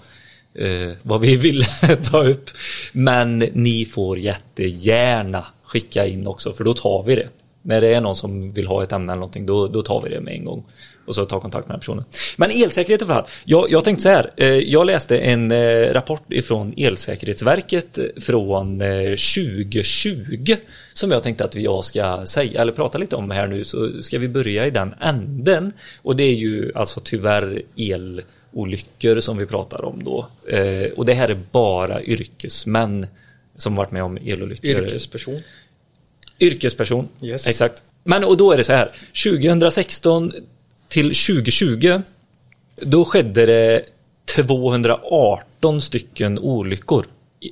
eh, 0.54 0.92
vad 1.02 1.22
vi 1.22 1.36
vill 1.36 1.64
ta 2.12 2.24
upp. 2.24 2.50
Men 2.92 3.38
ni 3.38 3.86
får 3.86 4.20
jättegärna 4.20 5.46
skicka 5.64 6.08
in 6.08 6.28
också, 6.28 6.54
för 6.54 6.64
då 6.64 6.74
tar 6.74 7.04
vi 7.04 7.16
det. 7.16 7.28
När 7.62 7.82
det 7.82 7.94
är 7.94 8.02
någon 8.02 8.16
som 8.16 8.52
vill 8.52 8.68
ha 8.68 8.84
ett 8.84 8.92
ämne 8.92 9.12
eller 9.12 9.20
någonting, 9.20 9.46
då, 9.46 9.68
då 9.68 9.82
tar 9.82 10.02
vi 10.02 10.10
det 10.10 10.22
med 10.22 10.34
en 10.34 10.46
gång. 10.46 10.64
Och 11.06 11.16
så 11.16 11.26
tar 11.26 11.40
kontakt 11.40 11.68
med 11.68 11.74
den 11.74 11.80
personen. 11.80 12.04
Men 12.38 12.50
elsäkerhet 12.52 13.02
i 13.02 13.06
alla 13.06 13.14
fall. 13.14 13.26
Jag, 13.46 13.72
jag 13.72 13.84
tänkte 13.84 14.04
så 14.04 14.10
här. 14.10 14.32
Eh, 14.38 14.48
jag 14.48 14.86
läste 14.86 15.18
en 15.20 15.52
eh, 15.52 15.94
rapport 15.94 16.34
ifrån 16.34 16.74
Elsäkerhetsverket 16.78 18.00
från 18.20 18.82
eh, 18.82 18.88
2020. 19.10 20.56
Som 20.94 21.12
jag 21.12 21.24
tänkte 21.24 21.44
att 21.44 21.56
jag 21.56 21.86
ska 21.86 22.26
säga, 22.26 22.62
eller 22.62 22.72
prata 22.74 22.98
lite 22.98 23.16
om 23.16 23.32
här 23.32 23.48
nu. 23.48 23.64
Så 23.64 24.02
ska 24.02 24.20
vi 24.20 24.28
börja 24.28 24.68
i 24.68 24.72
den 24.72 24.94
änden. 25.02 25.74
Och 26.02 26.16
det 26.16 26.24
är 26.24 26.36
ju 26.36 26.72
alltså 26.76 27.02
tyvärr 27.04 27.62
elolyckor 27.78 29.20
som 29.20 29.38
vi 29.38 29.46
pratar 29.46 29.86
om 29.86 30.04
då. 30.04 30.28
Och 30.96 31.06
det 31.06 31.14
här 31.14 31.30
är 31.30 31.40
bara 31.52 32.04
yrkesmän 32.04 33.08
som 33.58 33.76
varit 33.76 33.92
med 33.92 34.04
om 34.04 34.18
elolyckor. 34.18 34.70
Yrkesperson. 34.70 35.42
Yrkesperson, 36.40 37.08
Yes. 37.22 37.48
exakt. 37.48 37.84
Men 38.04 38.24
och 38.24 38.38
då 38.38 38.52
är 38.52 38.58
det 38.58 38.64
så 38.64 38.74
här, 38.74 38.90
2016 39.24 40.34
till 40.92 41.06
2020 41.06 42.02
då 42.82 43.06
skedde 43.06 43.46
det 43.46 43.86
218 44.36 45.82
stycken 45.82 46.40
olyckor. 46.40 47.06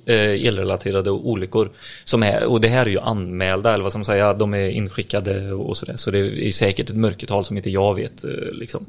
Eh, 0.05 0.47
elrelaterade 0.47 1.11
olyckor. 1.11 1.69
Som 2.03 2.23
är, 2.23 2.43
och 2.43 2.61
det 2.61 2.67
här 2.67 2.85
är 2.85 2.89
ju 2.89 2.99
anmälda, 2.99 3.73
eller 3.73 3.83
vad 3.83 3.91
ska 3.91 3.99
man 3.99 4.05
säga, 4.05 4.33
de 4.33 4.53
är 4.53 4.69
inskickade 4.69 5.51
och 5.51 5.77
sådär. 5.77 5.95
Så 5.95 6.11
det 6.11 6.19
är 6.19 6.51
säkert 6.51 6.89
ett 6.89 6.95
mörkertal 6.95 7.45
som 7.45 7.57
inte 7.57 7.69
jag 7.69 7.95
vet. 7.95 8.23
Eh, 8.23 8.29
liksom. 8.51 8.85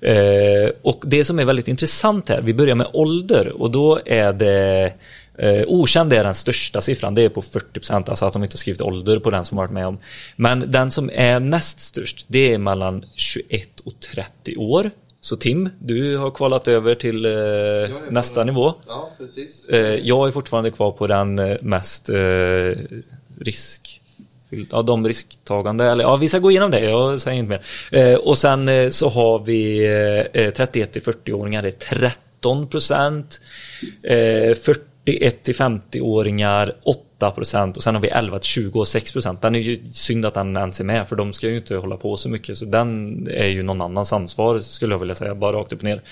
Eh, 0.00 0.70
och 0.82 1.04
det 1.06 1.24
som 1.24 1.38
är 1.38 1.44
väldigt 1.44 1.68
intressant 1.68 2.28
här, 2.28 2.42
vi 2.42 2.54
börjar 2.54 2.74
med 2.74 2.86
ålder 2.92 3.62
och 3.62 3.70
då 3.70 4.00
är 4.06 4.32
det 4.32 4.92
Eh, 5.38 5.64
okänd 5.66 6.12
är 6.12 6.24
den 6.24 6.34
största 6.34 6.80
siffran, 6.80 7.14
det 7.14 7.22
är 7.22 7.28
på 7.28 7.42
40%, 7.42 8.10
alltså 8.10 8.24
att 8.24 8.32
de 8.32 8.42
inte 8.42 8.54
har 8.54 8.58
skrivit 8.58 8.80
ålder 8.80 9.18
på 9.18 9.30
den 9.30 9.44
som 9.44 9.56
varit 9.56 9.70
med 9.70 9.86
om. 9.86 9.98
Men 10.36 10.70
den 10.70 10.90
som 10.90 11.10
är 11.12 11.40
näst 11.40 11.80
störst, 11.80 12.24
det 12.28 12.54
är 12.54 12.58
mellan 12.58 13.04
21 13.14 13.80
och 13.80 13.92
30 14.14 14.56
år. 14.56 14.90
Så 15.20 15.36
Tim, 15.36 15.68
du 15.78 16.16
har 16.16 16.30
kvalat 16.30 16.68
över 16.68 16.94
till 16.94 17.24
eh, 17.24 17.32
nästa 18.10 18.44
nivå. 18.44 18.74
Ja, 18.86 19.10
precis. 19.18 19.68
Eh, 19.68 19.94
jag 19.94 20.28
är 20.28 20.32
fortfarande 20.32 20.70
kvar 20.70 20.92
på 20.92 21.06
den 21.06 21.38
eh, 21.38 21.56
mest 21.60 22.08
eh, 22.08 22.16
risk 23.40 23.98
Ja, 24.70 24.82
de 24.82 25.06
risktagande, 25.06 25.84
eller 25.84 26.04
ja, 26.04 26.16
vi 26.16 26.28
ska 26.28 26.38
gå 26.38 26.50
igenom 26.50 26.70
det, 26.70 26.80
jag 26.80 27.20
säger 27.20 27.38
inte 27.38 27.48
mer. 27.48 27.62
Eh, 27.92 28.14
och 28.14 28.38
sen 28.38 28.68
eh, 28.68 28.88
så 28.88 29.08
har 29.08 29.38
vi 29.38 29.84
eh, 30.32 30.50
31 30.50 30.92
till 30.92 31.02
40-åringar, 31.02 31.62
det 31.62 31.68
är 31.68 31.96
13 31.96 32.68
procent. 32.68 33.40
Eh, 34.02 34.54
41 35.04 35.42
till 35.42 35.54
50-åringar, 35.54 36.76
8 36.82 37.30
procent. 37.30 37.76
Och 37.76 37.82
sen 37.82 37.94
har 37.94 38.02
vi 38.02 38.08
11 38.08 38.38
till 38.38 38.48
20 38.48 38.80
och 38.80 38.88
6 38.88 39.12
procent. 39.12 39.42
Den 39.42 39.54
är 39.54 39.60
ju 39.60 39.80
synd 39.92 40.26
att 40.26 40.34
den 40.34 40.56
ens 40.56 40.80
är 40.80 40.84
med, 40.84 41.08
för 41.08 41.16
de 41.16 41.32
ska 41.32 41.48
ju 41.48 41.56
inte 41.56 41.76
hålla 41.76 41.96
på 41.96 42.16
så 42.16 42.28
mycket. 42.28 42.58
Så 42.58 42.64
den 42.64 43.16
är 43.30 43.46
ju 43.46 43.62
någon 43.62 43.80
annans 43.80 44.12
ansvar, 44.12 44.60
skulle 44.60 44.94
jag 44.94 44.98
vilja 44.98 45.14
säga, 45.14 45.34
bara 45.34 45.52
rakt 45.52 45.72
upp 45.72 45.78
och 45.78 45.84
ner. 45.84 46.02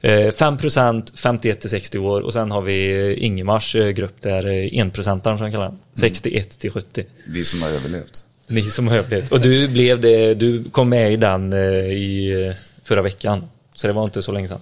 Eh, 0.00 0.30
5 0.30 0.58
procent, 0.58 1.12
51 1.18 1.60
till 1.60 1.70
60 1.70 1.98
år. 1.98 2.20
Och 2.20 2.32
sen 2.32 2.50
har 2.50 2.62
vi 2.62 3.14
Ingemars 3.14 3.76
eh, 3.76 3.88
grupp 3.88 4.22
där, 4.22 4.46
eh, 4.46 4.80
1 4.80 4.94
procentaren 4.94 5.38
som 5.38 5.46
jag 5.46 5.54
kallar 5.54 5.68
den. 5.68 5.78
61 5.94 6.58
till 6.58 6.70
70. 6.70 7.04
Vi 7.26 7.44
som 7.44 7.62
har 7.62 7.68
överlevt. 7.68 8.24
Ni 8.46 8.62
som 8.62 8.88
har 8.88 8.96
överlevt. 8.96 9.32
Och 9.32 9.40
du 9.40 9.68
blev 9.68 10.00
det, 10.00 10.34
du 10.34 10.64
kom 10.64 10.88
med 10.88 11.12
i 11.12 11.16
den 11.16 11.52
eh, 11.52 11.58
i 11.90 12.46
eh, 12.48 12.54
förra 12.82 13.02
veckan. 13.02 13.48
Så 13.74 13.86
det 13.86 13.92
var 13.92 14.04
inte 14.04 14.22
så 14.22 14.32
länge 14.32 14.48
sedan. 14.48 14.60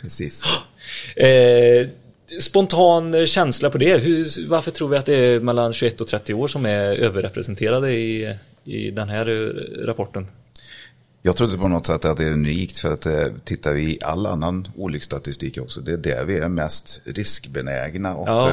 Precis. 0.00 0.44
Eh, 1.16 1.88
spontan 2.40 3.26
känsla 3.26 3.70
på 3.70 3.78
det. 3.78 3.98
Hur, 3.98 4.48
varför 4.48 4.70
tror 4.70 4.88
vi 4.88 4.96
att 4.96 5.06
det 5.06 5.14
är 5.14 5.40
mellan 5.40 5.72
21 5.72 6.00
och 6.00 6.06
30 6.06 6.34
år 6.34 6.48
som 6.48 6.66
är 6.66 6.84
överrepresenterade 6.96 7.92
i, 7.92 8.36
i 8.64 8.90
den 8.90 9.08
här 9.08 9.28
eh, 9.30 9.86
rapporten? 9.86 10.26
Jag 11.22 11.36
trodde 11.36 11.58
på 11.58 11.68
något 11.68 11.86
sätt 11.86 12.04
att 12.04 12.16
det 12.16 12.24
är 12.24 12.32
unikt 12.32 12.78
för 12.78 12.92
att 12.92 13.06
eh, 13.06 13.26
tittar 13.44 13.72
vi 13.72 13.82
i 13.82 13.98
all 14.02 14.26
annan 14.26 14.68
olycksstatistik 14.76 15.58
också, 15.58 15.80
det 15.80 15.92
är 15.92 15.96
där 15.96 16.24
vi 16.24 16.38
är 16.38 16.48
mest 16.48 17.00
riskbenägna. 17.04 18.14
Och 18.16 18.28
Ja. 18.28 18.52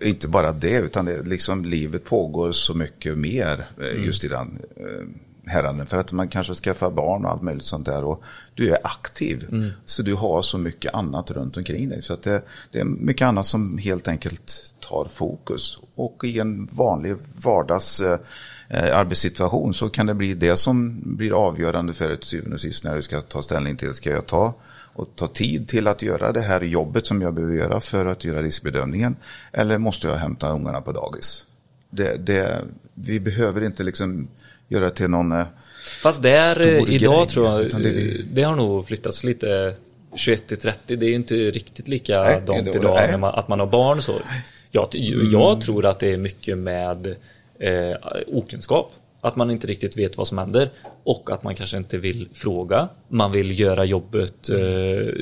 eh, 0.00 0.08
inte 0.08 0.28
bara 0.28 0.52
det, 0.52 0.78
utan 0.78 1.04
det, 1.04 1.22
liksom, 1.22 1.64
livet 1.64 2.04
pågår 2.04 2.52
så 2.52 2.74
mycket 2.74 3.18
mer 3.18 3.66
just 4.04 4.24
i 4.24 4.28
den 4.28 4.58
häranden. 5.46 5.86
För 5.86 5.98
att 5.98 6.12
man 6.12 6.28
kanske 6.28 6.54
skaffar 6.54 6.90
barn 6.90 7.24
och 7.24 7.30
allt 7.30 7.42
möjligt 7.42 7.64
sånt 7.64 7.86
där. 7.86 8.04
Och 8.04 8.22
du 8.54 8.70
är 8.70 8.78
aktiv, 8.82 9.46
Mm. 9.52 9.70
så 9.84 10.02
du 10.02 10.14
har 10.14 10.42
så 10.42 10.58
mycket 10.58 10.94
annat 10.94 11.30
runt 11.30 11.56
omkring 11.56 11.88
dig. 11.88 12.02
Så 12.02 12.12
att 12.12 12.22
det, 12.22 12.42
det 12.72 12.80
är 12.80 12.84
mycket 12.84 13.26
annat 13.26 13.46
som 13.46 13.78
helt 13.78 14.08
enkelt 14.08 14.74
tar 14.80 15.08
fokus. 15.12 15.78
Och 15.94 16.24
i 16.24 16.38
en 16.38 16.68
vanlig 16.72 17.16
vardags 17.44 18.00
eh, 18.00 18.18
eh, 18.68 18.98
arbetssituation 18.98 19.74
så 19.74 19.88
kan 19.88 20.06
det 20.06 20.14
bli 20.14 20.34
det 20.34 20.56
som 20.56 21.00
blir 21.04 21.32
avgörande 21.32 21.94
för 21.94 22.10
ett 22.10 22.24
syvende 22.24 22.54
och 22.54 22.60
sist 22.60 22.84
när 22.84 22.96
du 22.96 23.02
ska 23.02 23.20
ta 23.20 23.42
ställning 23.42 23.76
till, 23.76 23.94
ska 23.94 24.10
jag 24.10 24.26
ta 24.26 24.54
och 24.98 25.08
ta 25.14 25.26
tid 25.26 25.68
till 25.68 25.86
att 25.86 26.02
göra 26.02 26.32
det 26.32 26.40
här 26.40 26.60
jobbet 26.60 27.06
som 27.06 27.22
jag 27.22 27.34
behöver 27.34 27.54
göra 27.54 27.80
för 27.80 28.06
att 28.06 28.24
göra 28.24 28.42
riskbedömningen? 28.42 29.16
Eller 29.52 29.78
måste 29.78 30.06
jag 30.08 30.14
hämta 30.14 30.52
ungarna 30.52 30.80
på 30.80 30.92
dagis? 30.92 31.44
Det, 31.90 32.26
det, 32.26 32.64
vi 32.94 33.20
behöver 33.20 33.64
inte 33.64 33.82
liksom 33.82 34.28
göra 34.68 34.84
det 34.84 34.90
till 34.90 35.08
någon... 35.10 35.32
eh, 35.32 35.44
Fast 36.02 36.22
där 36.22 36.60
eh, 36.60 36.94
idag 36.94 37.24
grej, 37.24 37.26
tror 37.26 37.46
jag, 37.46 37.70
det 37.82 38.22
det, 38.32 38.42
är- 38.42 38.46
har 38.46 38.56
nog 38.56 38.86
flyttats 38.86 39.24
lite 39.24 39.74
21 40.16 40.46
till 40.46 40.56
30. 40.58 40.96
Det 40.96 41.06
är 41.06 41.14
inte 41.14 41.34
riktigt 41.34 41.86
Nej, 41.88 41.98
likadant 41.98 42.46
det- 42.46 42.70
idag 42.78 42.94
nej. 42.94 43.10
när 43.10 43.18
man, 43.18 43.34
att 43.34 43.48
man 43.48 43.60
har 43.60 43.66
barn 43.66 44.02
så. 44.02 44.12
Jag, 44.70 44.88
jag 45.32 45.60
tror 45.60 45.86
att 45.86 45.98
det 45.98 46.12
är 46.12 46.16
mycket 46.16 46.58
med 46.58 47.06
eh, 47.58 47.96
okunskap. 48.26 48.92
Att 49.20 49.36
man 49.36 49.50
inte 49.50 49.66
riktigt 49.66 49.98
vet 49.98 50.16
vad 50.16 50.26
som 50.28 50.38
händer 50.38 50.70
och 51.04 51.30
att 51.32 51.42
man 51.42 51.54
kanske 51.54 51.76
inte 51.76 51.98
vill 51.98 52.28
fråga. 52.34 52.88
Man 53.08 53.32
vill 53.32 53.60
göra 53.60 53.84
jobbet 53.84 54.48
eh, 54.48 55.14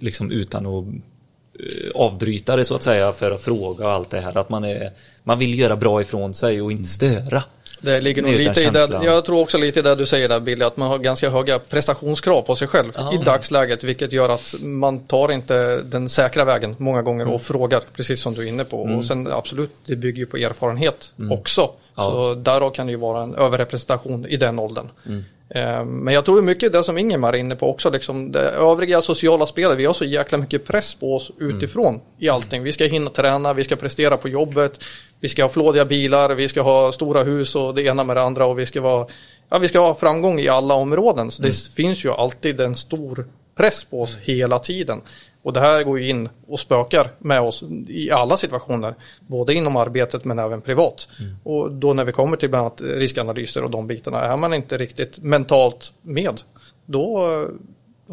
liksom 0.00 0.30
utan 0.30 0.66
att 0.66 0.84
eh, 0.84 1.90
avbryta 1.94 2.56
det 2.56 2.64
så 2.64 2.74
att 2.74 2.82
säga 2.82 3.12
för 3.12 3.30
att 3.30 3.42
fråga 3.42 3.86
och 3.86 3.92
allt 3.92 4.10
det 4.10 4.20
här. 4.20 4.38
Att 4.38 4.48
man, 4.48 4.64
är, 4.64 4.92
man 5.24 5.38
vill 5.38 5.58
göra 5.58 5.76
bra 5.76 6.00
ifrån 6.00 6.34
sig 6.34 6.62
och 6.62 6.72
inte 6.72 6.88
störa. 6.88 7.42
Det 7.84 8.00
ligger 8.00 8.22
nog 8.22 8.32
lite 8.32 8.60
i 8.60 8.64
det, 8.64 9.00
jag 9.04 9.24
tror 9.24 9.40
också 9.42 9.58
lite 9.58 9.78
i 9.80 9.82
det 9.82 9.94
du 9.94 10.06
säger 10.06 10.28
där 10.28 10.40
Billy, 10.40 10.64
att 10.64 10.76
man 10.76 10.88
har 10.88 10.98
ganska 10.98 11.30
höga 11.30 11.58
prestationskrav 11.58 12.42
på 12.42 12.54
sig 12.54 12.68
själv 12.68 12.92
Ja. 12.94 13.14
i 13.14 13.16
dagsläget, 13.24 13.84
vilket 13.84 14.12
gör 14.12 14.28
att 14.28 14.54
man 14.60 14.98
tar 15.06 15.32
inte 15.32 15.82
den 15.82 16.08
säkra 16.08 16.44
vägen 16.44 16.76
många 16.78 17.02
gånger 17.02 17.22
Mm. 17.24 17.34
och 17.34 17.42
frågar, 17.42 17.82
precis 17.96 18.20
som 18.20 18.34
du 18.34 18.42
är 18.42 18.48
inne 18.48 18.64
på. 18.64 18.82
Och 18.82 19.04
sen 19.04 19.32
absolut, 19.32 19.70
det 19.86 19.96
bygger 19.96 20.18
ju 20.18 20.26
på 20.26 20.36
erfarenhet 20.36 21.12
också. 21.30 21.60
Mm. 21.60 21.74
Ja. 21.96 22.02
Så 22.10 22.34
därav 22.34 22.70
kan 22.70 22.86
det 22.86 22.90
ju 22.92 22.98
vara 22.98 23.22
en 23.22 23.34
överrepresentation 23.34 24.26
i 24.26 24.36
den 24.36 24.58
åldern. 24.58 24.88
Mm. 25.06 25.24
Eh, 25.48 25.84
Men 25.84 26.14
jag 26.14 26.24
tror 26.24 26.42
mycket 26.42 26.72
det 26.72 26.84
som 26.84 26.98
Ingemar 26.98 27.32
är 27.32 27.36
inne 27.36 27.56
på 27.56 27.70
också, 27.70 27.90
liksom 27.90 28.32
det 28.32 28.40
övriga 28.50 29.00
sociala 29.02 29.46
spelet, 29.46 29.78
vi 29.78 29.84
har 29.84 29.92
så 29.92 30.04
jäkla 30.04 30.38
mycket 30.38 30.66
press 30.66 30.94
på 30.94 31.16
oss 31.16 31.32
Mm. 31.40 31.56
utifrån 31.56 32.00
i 32.18 32.28
allting. 32.28 32.62
Vi 32.62 32.72
ska 32.72 32.84
hinna 32.84 33.10
träna, 33.10 33.52
vi 33.52 33.64
ska 33.64 33.76
prestera 33.76 34.16
på 34.16 34.28
jobbet, 34.28 34.84
vi 35.20 35.28
ska 35.28 35.42
ha 35.44 35.48
flådiga 35.48 35.84
bilar, 35.84 36.34
vi 36.34 36.48
ska 36.48 36.62
ha 36.62 36.92
stora 36.92 37.22
hus 37.22 37.56
och 37.56 37.74
det 37.74 37.82
ena 37.82 38.04
med 38.04 38.16
det 38.16 38.22
andra 38.22 38.46
och 38.46 38.58
vi 38.58 38.66
ska 38.66 38.80
vara, 38.80 39.06
ja 39.48 39.58
vi 39.58 39.68
ska 39.68 39.78
ha 39.80 39.94
framgång 39.94 40.40
i 40.40 40.48
alla 40.48 40.74
områden. 40.74 41.30
Så 41.30 41.42
det 41.42 41.48
Mm. 41.48 41.74
finns 41.76 42.04
ju 42.04 42.10
alltid 42.10 42.60
en 42.60 42.74
stor 42.74 43.26
press 43.54 43.84
på 43.84 44.02
oss 44.02 44.16
hela 44.16 44.58
tiden. 44.58 45.00
Och 45.42 45.52
det 45.52 45.60
här 45.60 45.82
går 45.82 46.00
ju 46.00 46.08
in 46.08 46.28
och 46.46 46.60
spökar 46.60 47.10
med 47.18 47.40
oss 47.40 47.64
i 47.88 48.10
alla 48.10 48.36
situationer, 48.36 48.94
både 49.20 49.54
inom 49.54 49.76
arbetet 49.76 50.24
men 50.24 50.38
även 50.38 50.60
privat. 50.60 51.08
Mm. 51.20 51.36
Och 51.42 51.72
då 51.72 51.94
när 51.94 52.04
vi 52.04 52.12
kommer 52.12 52.36
till 52.36 52.48
bland 52.50 52.66
annat 52.66 52.80
riskanalyser 52.80 53.64
och 53.64 53.70
de 53.70 53.86
bitarna, 53.86 54.20
är 54.20 54.36
man 54.36 54.54
inte 54.54 54.78
riktigt 54.78 55.18
mentalt 55.18 55.92
med, 56.02 56.40
då 56.86 57.18
eh, 57.18 57.48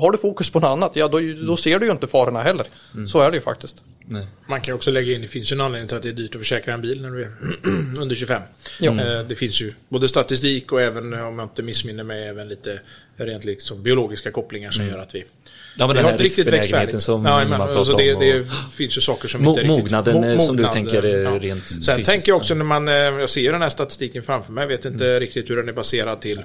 har 0.01 0.11
du 0.11 0.17
fokus 0.17 0.49
på 0.49 0.59
något 0.59 0.67
annat, 0.67 0.95
ja 0.95 1.07
då, 1.07 1.19
då 1.47 1.57
ser 1.57 1.79
du 1.79 1.85
ju 1.85 1.91
inte 1.91 2.07
farorna 2.07 2.41
heller. 2.41 2.65
Så 3.07 3.19
är 3.21 3.31
det 3.31 3.37
ju 3.37 3.41
faktiskt. 3.41 3.83
Nej. 4.05 4.27
Man 4.47 4.61
kan 4.61 4.71
ju 4.71 4.75
också 4.75 4.91
lägga 4.91 5.13
in, 5.13 5.21
det 5.21 5.27
finns 5.27 5.51
ju 5.51 5.53
en 5.53 5.61
anledning 5.61 5.87
till 5.87 5.97
att 5.97 6.03
det 6.03 6.09
är 6.09 6.13
dyrt 6.13 6.35
att 6.35 6.41
försäkra 6.41 6.73
en 6.73 6.81
bil 6.81 7.01
när 7.01 7.09
du 7.09 7.23
är 7.23 7.31
under 8.01 8.15
25. 8.15 8.41
Ja. 8.79 8.91
Eh, 8.91 9.27
Det 9.27 9.35
finns 9.35 9.61
ju 9.61 9.73
både 9.89 10.07
statistik 10.07 10.71
och 10.71 10.81
även, 10.81 11.13
om 11.13 11.39
jag 11.39 11.45
inte 11.45 11.61
missminner 11.61 12.03
mig, 12.03 12.27
även 12.27 12.47
lite 12.47 12.79
rent 13.25 13.43
liksom 13.45 13.83
biologiska 13.83 14.31
kopplingar 14.31 14.71
som 14.71 14.87
gör 14.87 14.97
att 14.97 15.15
vi 15.15 15.23
Ja, 15.77 15.87
men 15.87 15.95
vi 15.97 16.03
har 16.03 16.11
inte 16.11 16.23
riktigt 16.23 16.47
växt 16.47 16.71
färdigt. 16.71 17.01
som 17.01 17.25
ja, 17.25 17.45
men, 17.45 17.61
alltså 17.61 17.97
det, 17.97 18.13
det 18.13 18.47
finns 18.73 18.97
ju 18.97 19.01
saker 19.01 19.27
som 19.27 19.41
Mo- 19.41 19.49
inte 19.49 19.61
riktigt... 19.61 19.77
mognaden, 19.77 20.23
eh, 20.23 20.37
som 20.37 20.57
du 20.57 20.63
tänker, 20.67 21.05
eh, 21.05 21.11
ja. 21.11 21.29
rent 21.39 21.67
Sen 21.67 21.77
fysiskt. 21.81 22.05
tänker 22.05 22.29
jag 22.31 22.37
också 22.37 22.53
när 22.55 22.65
man, 22.65 22.87
eh, 22.87 22.93
jag 22.93 23.29
ser 23.29 23.41
ju 23.41 23.51
den 23.51 23.61
här 23.61 23.69
statistiken 23.69 24.23
framför 24.23 24.51
mig, 24.53 24.61
jag 24.61 24.67
vet 24.67 24.85
inte 24.85 25.19
riktigt 25.19 25.49
hur 25.49 25.57
den 25.57 25.69
är 25.69 25.73
baserad 25.73 26.21
till 26.21 26.41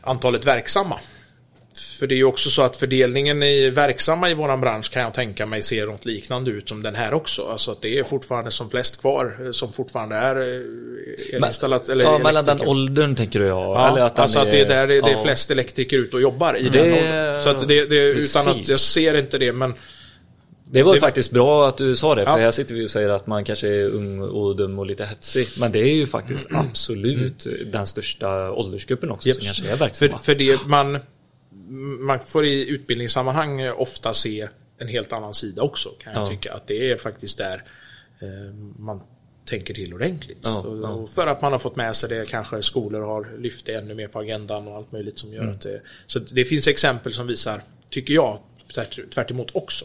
antalet 0.00 0.46
verksamma. 0.46 0.98
För 1.98 2.06
det 2.06 2.14
är 2.14 2.16
ju 2.16 2.24
också 2.24 2.50
så 2.50 2.62
att 2.62 2.76
fördelningen 2.76 3.42
i 3.42 3.70
verksamma 3.70 4.30
i 4.30 4.34
våran 4.34 4.60
bransch 4.60 4.90
kan 4.92 5.02
jag 5.02 5.14
tänka 5.14 5.46
mig 5.46 5.62
ser 5.62 5.86
något 5.86 6.04
liknande 6.04 6.50
ut 6.50 6.68
som 6.68 6.82
den 6.82 6.94
här 6.94 7.14
också. 7.14 7.42
Alltså 7.42 7.70
att 7.70 7.82
det 7.82 7.98
är 7.98 8.04
fortfarande 8.04 8.50
som 8.50 8.70
flest 8.70 9.00
kvar 9.00 9.36
eh, 9.44 9.50
som 9.50 9.72
fortfarande 9.72 10.16
är 10.16 10.36
eh, 10.36 11.36
elinstallat 11.36 11.88
eller 11.88 12.04
ja, 12.04 12.18
mellan 12.18 12.44
den 12.44 12.60
åldern 12.60 13.14
tänker 13.14 13.42
jag. 13.42 13.48
Ja, 13.76 13.88
eller 13.92 14.00
att 14.00 14.18
alltså 14.18 14.38
att 14.38 14.50
det 14.50 14.60
är 14.60 14.68
där 14.68 14.86
det 14.88 14.94
är 14.96 15.10
ja. 15.10 15.22
flest 15.24 15.50
elektriker 15.50 15.96
ute 15.98 16.16
och 16.16 16.22
jobbar 16.22 16.54
i 16.56 16.62
Det- 16.62 16.70
den 16.82 16.92
åldern. 16.92 17.42
Så 17.42 17.48
att 17.48 17.68
det, 17.68 17.84
det 17.90 17.96
utan 18.02 18.48
att 18.48 18.68
jag 18.68 18.80
ser 18.80 19.18
inte 19.18 19.38
det 19.38 19.52
men 19.52 19.74
Det 20.70 20.82
var 20.82 20.92
ju 20.92 20.96
Det- 20.96 21.00
faktiskt 21.00 21.30
bra 21.30 21.68
att 21.68 21.76
du 21.78 21.96
sa 21.96 22.14
det, 22.14 22.24
för 22.24 22.32
Ja. 22.32 22.38
här 22.38 22.50
sitter 22.50 22.74
vi 22.74 22.86
och 22.86 22.90
säger 22.90 23.08
att 23.08 23.26
man 23.26 23.44
kanske 23.44 23.68
är 23.68 23.84
ung 23.88 24.20
och 24.20 24.56
dum 24.56 24.78
och 24.78 24.86
lite 24.86 25.04
hetsig. 25.06 25.46
Men 25.60 25.72
det 25.72 25.78
är 25.78 25.94
ju 25.94 26.06
faktiskt 26.06 26.48
absolut 26.54 27.46
den 27.72 27.86
största 27.86 28.50
åldersgruppen 28.52 29.10
också 29.10 29.22
som 29.22 29.30
Japp. 29.30 29.44
kanske 29.44 29.64
är 29.64 29.70
För, 29.70 29.84
verksamma. 29.84 30.18
för 30.18 30.34
det 30.34 30.66
man, 30.66 30.98
man 31.98 32.18
får 32.26 32.44
i 32.44 32.68
utbildningssammanhang 32.68 33.60
eh, 33.60 33.80
ofta 33.80 34.14
se 34.14 34.48
en 34.78 34.88
helt 34.88 35.12
annan 35.12 35.34
sida 35.34 35.62
också 35.62 35.88
kan 35.88 36.12
jag 36.12 36.22
Ja. 36.22 36.26
tycka. 36.26 36.54
Att 36.54 36.66
det 36.66 36.90
är 36.90 36.96
faktiskt 36.96 37.38
där 37.38 37.62
eh, 38.20 38.54
man 38.78 39.00
tänker 39.44 39.74
till 39.74 39.94
ordentligt. 39.94 40.38
Ja, 40.42 40.58
och, 40.60 40.78
ja. 40.82 40.88
och 40.88 41.10
för 41.10 41.26
att 41.26 41.42
man 41.42 41.52
har 41.52 41.58
fått 41.58 41.76
med 41.76 41.96
sig 41.96 42.08
det, 42.08 42.28
kanske 42.28 42.62
skolor 42.62 43.00
har 43.02 43.38
lyft 43.38 43.66
det 43.66 43.74
ännu 43.74 43.94
mer 43.94 44.08
på 44.08 44.18
agendan 44.18 44.68
och 44.68 44.76
allt 44.76 44.92
möjligt 44.92 45.18
som 45.18 45.32
gör 45.32 45.42
Mm. 45.42 45.54
att 45.54 45.60
det... 45.60 45.80
Så 46.06 46.18
det 46.18 46.44
finns 46.44 46.68
exempel 46.68 47.12
som 47.12 47.26
visar, 47.26 47.62
tycker 47.90 48.14
jag, 48.14 48.38
tvärt, 48.74 48.98
tvärt 49.14 49.30
emot 49.30 49.48
också. 49.54 49.84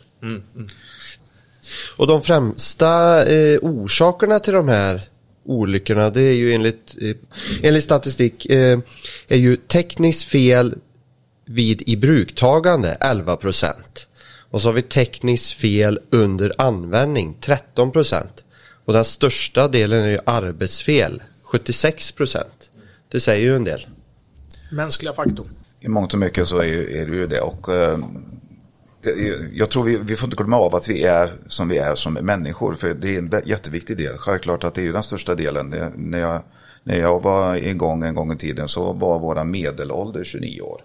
Och 1.98 2.08
de 2.08 2.22
främsta 2.22 3.24
eh, 3.34 3.60
orsakerna 3.62 4.40
till 4.40 4.54
de 4.54 4.68
här 4.68 5.02
olyckorna 5.46 6.10
det 6.10 6.22
är 6.22 6.34
ju 6.34 6.54
enligt, 6.54 6.96
eh, 7.02 7.16
enligt 7.64 7.84
statistik 7.84 8.46
eh, 8.46 8.80
är 9.28 9.38
ju 9.38 9.56
tekniskt 9.56 10.24
fel 10.24 10.76
vid 11.54 11.84
ibrukstagande 11.90 12.90
11 13.02 13.36
procent. 13.36 14.08
Och 14.52 14.62
så 14.62 14.68
har 14.68 14.74
vi 14.74 14.82
tekniskt 14.82 15.54
fel 15.54 16.00
under 16.10 16.54
användning 16.58 17.38
13 17.42 17.92
procent. 17.92 18.46
Och 18.86 18.94
den 18.94 19.04
största 19.04 19.68
delen 19.68 20.04
är 20.04 20.08
ju 20.08 20.20
arbetsfel 20.26 21.24
76 21.44 22.12
procent. 22.12 22.70
Det 23.12 23.20
säger 23.20 23.42
ju 23.50 23.56
en 23.56 23.64
del. 23.64 23.88
Mänskliga 24.72 25.14
faktorn. 25.14 25.48
I 25.80 25.88
mångt 25.88 26.14
och 26.14 26.20
mycket 26.20 26.48
så 26.48 26.58
är, 26.58 26.64
ju- 26.66 26.98
är 27.02 27.06
det 27.08 27.16
ju 27.16 27.28
det. 27.28 27.42
Och, 27.42 27.76
eh, 27.76 28.00
jag 29.54 29.70
tror 29.70 29.84
vi, 29.84 29.98
vi 29.98 30.16
får 30.16 30.28
inte 30.28 30.36
glömma 30.38 30.58
av 30.58 30.76
att 30.76 30.90
vi 30.90 31.04
är 31.04 31.34
som 31.48 31.70
vi 31.70 31.78
är 31.78 31.96
som 31.96 32.14
människor. 32.14 32.74
För 32.76 32.94
det 32.94 33.16
är 33.16 33.20
en 33.20 33.32
jätteviktig 33.46 33.98
del. 33.98 34.18
Självklart 34.18 34.64
att 34.64 34.76
det 34.76 34.82
är 34.82 34.86
ju 34.86 34.92
den 34.92 35.04
största 35.04 35.36
delen. 35.36 35.70
Det, 35.70 35.92
när, 35.96 36.20
jag, 36.20 36.42
när 36.84 37.00
jag 37.00 37.24
var 37.24 37.56
igång 37.56 38.04
en 38.04 38.16
gång 38.16 38.34
i 38.34 38.38
tiden 38.38 38.68
så 38.68 38.94
var 38.94 39.20
våra 39.20 39.44
medelålder 39.44 40.24
29 40.24 40.62
år 40.62 40.82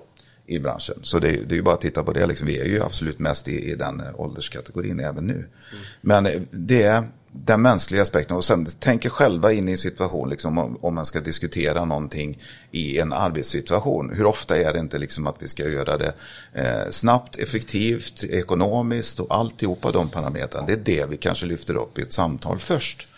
i 0.48 0.58
branschen. 0.58 0.96
Så 1.02 1.18
det, 1.18 1.28
det 1.28 1.54
är 1.54 1.56
ju 1.56 1.62
bara 1.62 1.74
att 1.74 1.80
titta 1.80 2.04
på 2.04 2.12
det. 2.12 2.26
Liksom. 2.26 2.46
Vi 2.46 2.58
är 2.60 2.64
ju 2.64 2.82
absolut 2.82 3.18
mest 3.18 3.48
i, 3.48 3.70
i 3.70 3.74
den 3.74 4.00
eh, 4.00 4.20
ålderskategorin 4.20 5.00
även 5.00 5.26
nu. 5.26 5.46
Men 6.00 6.26
eh, 6.26 6.40
det 6.50 6.82
är 6.82 7.04
den 7.32 7.62
mänskliga 7.62 8.02
aspekten 8.02 8.36
och 8.36 8.44
sen 8.44 8.66
tänker 8.66 9.10
själva 9.10 9.52
in 9.52 9.68
i 9.68 9.70
en 9.70 9.78
situation 9.78 10.30
liksom, 10.30 10.58
om, 10.58 10.78
om 10.80 10.94
man 10.94 11.06
ska 11.06 11.20
diskutera 11.20 11.84
någonting 11.84 12.42
i 12.70 12.98
en 12.98 13.12
arbetssituation. 13.12 14.12
Hur 14.14 14.24
ofta 14.24 14.58
är 14.58 14.72
det 14.72 14.78
inte 14.78 14.98
liksom 14.98 15.26
att 15.26 15.36
vi 15.38 15.48
ska 15.48 15.68
göra 15.68 15.96
det 15.96 16.12
eh, 16.52 16.90
snabbt, 16.90 17.38
effektivt, 17.38 18.24
ekonomiskt 18.24 19.20
och 19.20 19.34
alltihopa 19.34 19.92
de 19.92 20.08
parametrarna. 20.08 20.66
Det 20.66 20.72
är 20.72 20.76
det 20.76 21.10
vi 21.10 21.16
kanske 21.16 21.46
lyfter 21.46 21.76
upp 21.76 21.98
i 21.98 22.02
ett 22.02 22.12
samtal 22.12 22.58
först. 22.58 23.08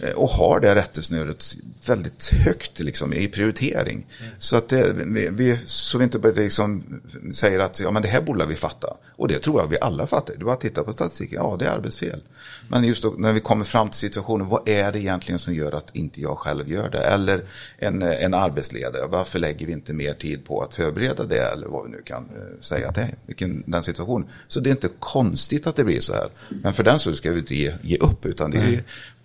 Mm. 0.00 0.16
och 0.16 0.28
har 0.28 0.60
det 0.60 0.74
rättesnöret 0.74 1.56
väldigt 1.86 2.30
högt 2.30 2.80
liksom, 2.80 3.14
i 3.14 3.28
prioritering. 3.28 4.06
Så 4.38 4.56
att 4.56 4.68
det, 4.68 4.92
vi, 5.06 5.28
vi, 5.32 5.58
så 5.66 5.98
vi 5.98 6.04
inte 6.04 6.32
liksom 6.32 7.00
säger 7.32 7.58
att 7.58 7.80
ja, 7.80 7.90
men 7.90 8.02
det 8.02 8.08
här 8.08 8.22
borde 8.22 8.46
vi 8.46 8.54
fatta. 8.54 8.96
Och 9.16 9.28
det 9.28 9.38
tror 9.38 9.60
jag 9.60 9.68
vi 9.68 9.78
alla 9.80 10.06
fattar. 10.06 10.34
Du 10.38 10.44
bara 10.44 10.56
tittar 10.56 10.82
på 10.82 10.92
statistiken, 10.92 11.38
ja 11.42 11.56
det 11.58 11.66
är 11.66 11.70
arbetsfel. 11.70 12.20
Men 12.68 12.84
just 12.84 13.02
då, 13.02 13.14
när 13.18 13.32
vi 13.32 13.40
kommer 13.40 13.64
fram 13.64 13.88
till 13.88 14.00
situationen, 14.00 14.48
vad 14.48 14.68
är 14.68 14.92
det 14.92 14.98
egentligen 14.98 15.38
som 15.38 15.54
gör 15.54 15.72
att 15.72 15.96
inte 15.96 16.20
jag 16.20 16.38
själv 16.38 16.72
gör 16.72 16.88
det? 16.88 16.98
Eller 16.98 17.44
en, 17.78 18.02
en 18.02 18.34
arbetsledare, 18.34 19.06
varför 19.06 19.38
lägger 19.38 19.66
vi 19.66 19.72
inte 19.72 19.92
mer 19.92 20.14
tid 20.14 20.44
på 20.44 20.62
att 20.62 20.74
förbereda 20.74 21.24
det? 21.24 21.40
Eller 21.40 21.66
vad 21.68 21.84
vi 21.84 21.90
nu 21.90 22.02
kan 22.02 22.22
eh, 22.22 22.60
säga 22.60 22.88
att 22.88 22.94
det 22.94 23.00
är, 23.00 23.14
vilken, 23.26 23.64
den 23.66 23.82
situationen. 23.82 24.28
Så 24.48 24.60
det 24.60 24.70
är 24.70 24.72
inte 24.72 24.90
konstigt 24.98 25.66
att 25.66 25.76
det 25.76 25.84
blir 25.84 26.00
så 26.00 26.12
här. 26.12 26.28
Men 26.48 26.74
för 26.74 26.82
den 26.82 26.98
så 26.98 27.14
ska 27.14 27.32
vi 27.32 27.38
inte 27.38 27.54
ge, 27.54 27.74
ge 27.82 27.96
upp, 27.96 28.26
utan 28.26 28.50
det 28.50 28.58
är 28.58 28.82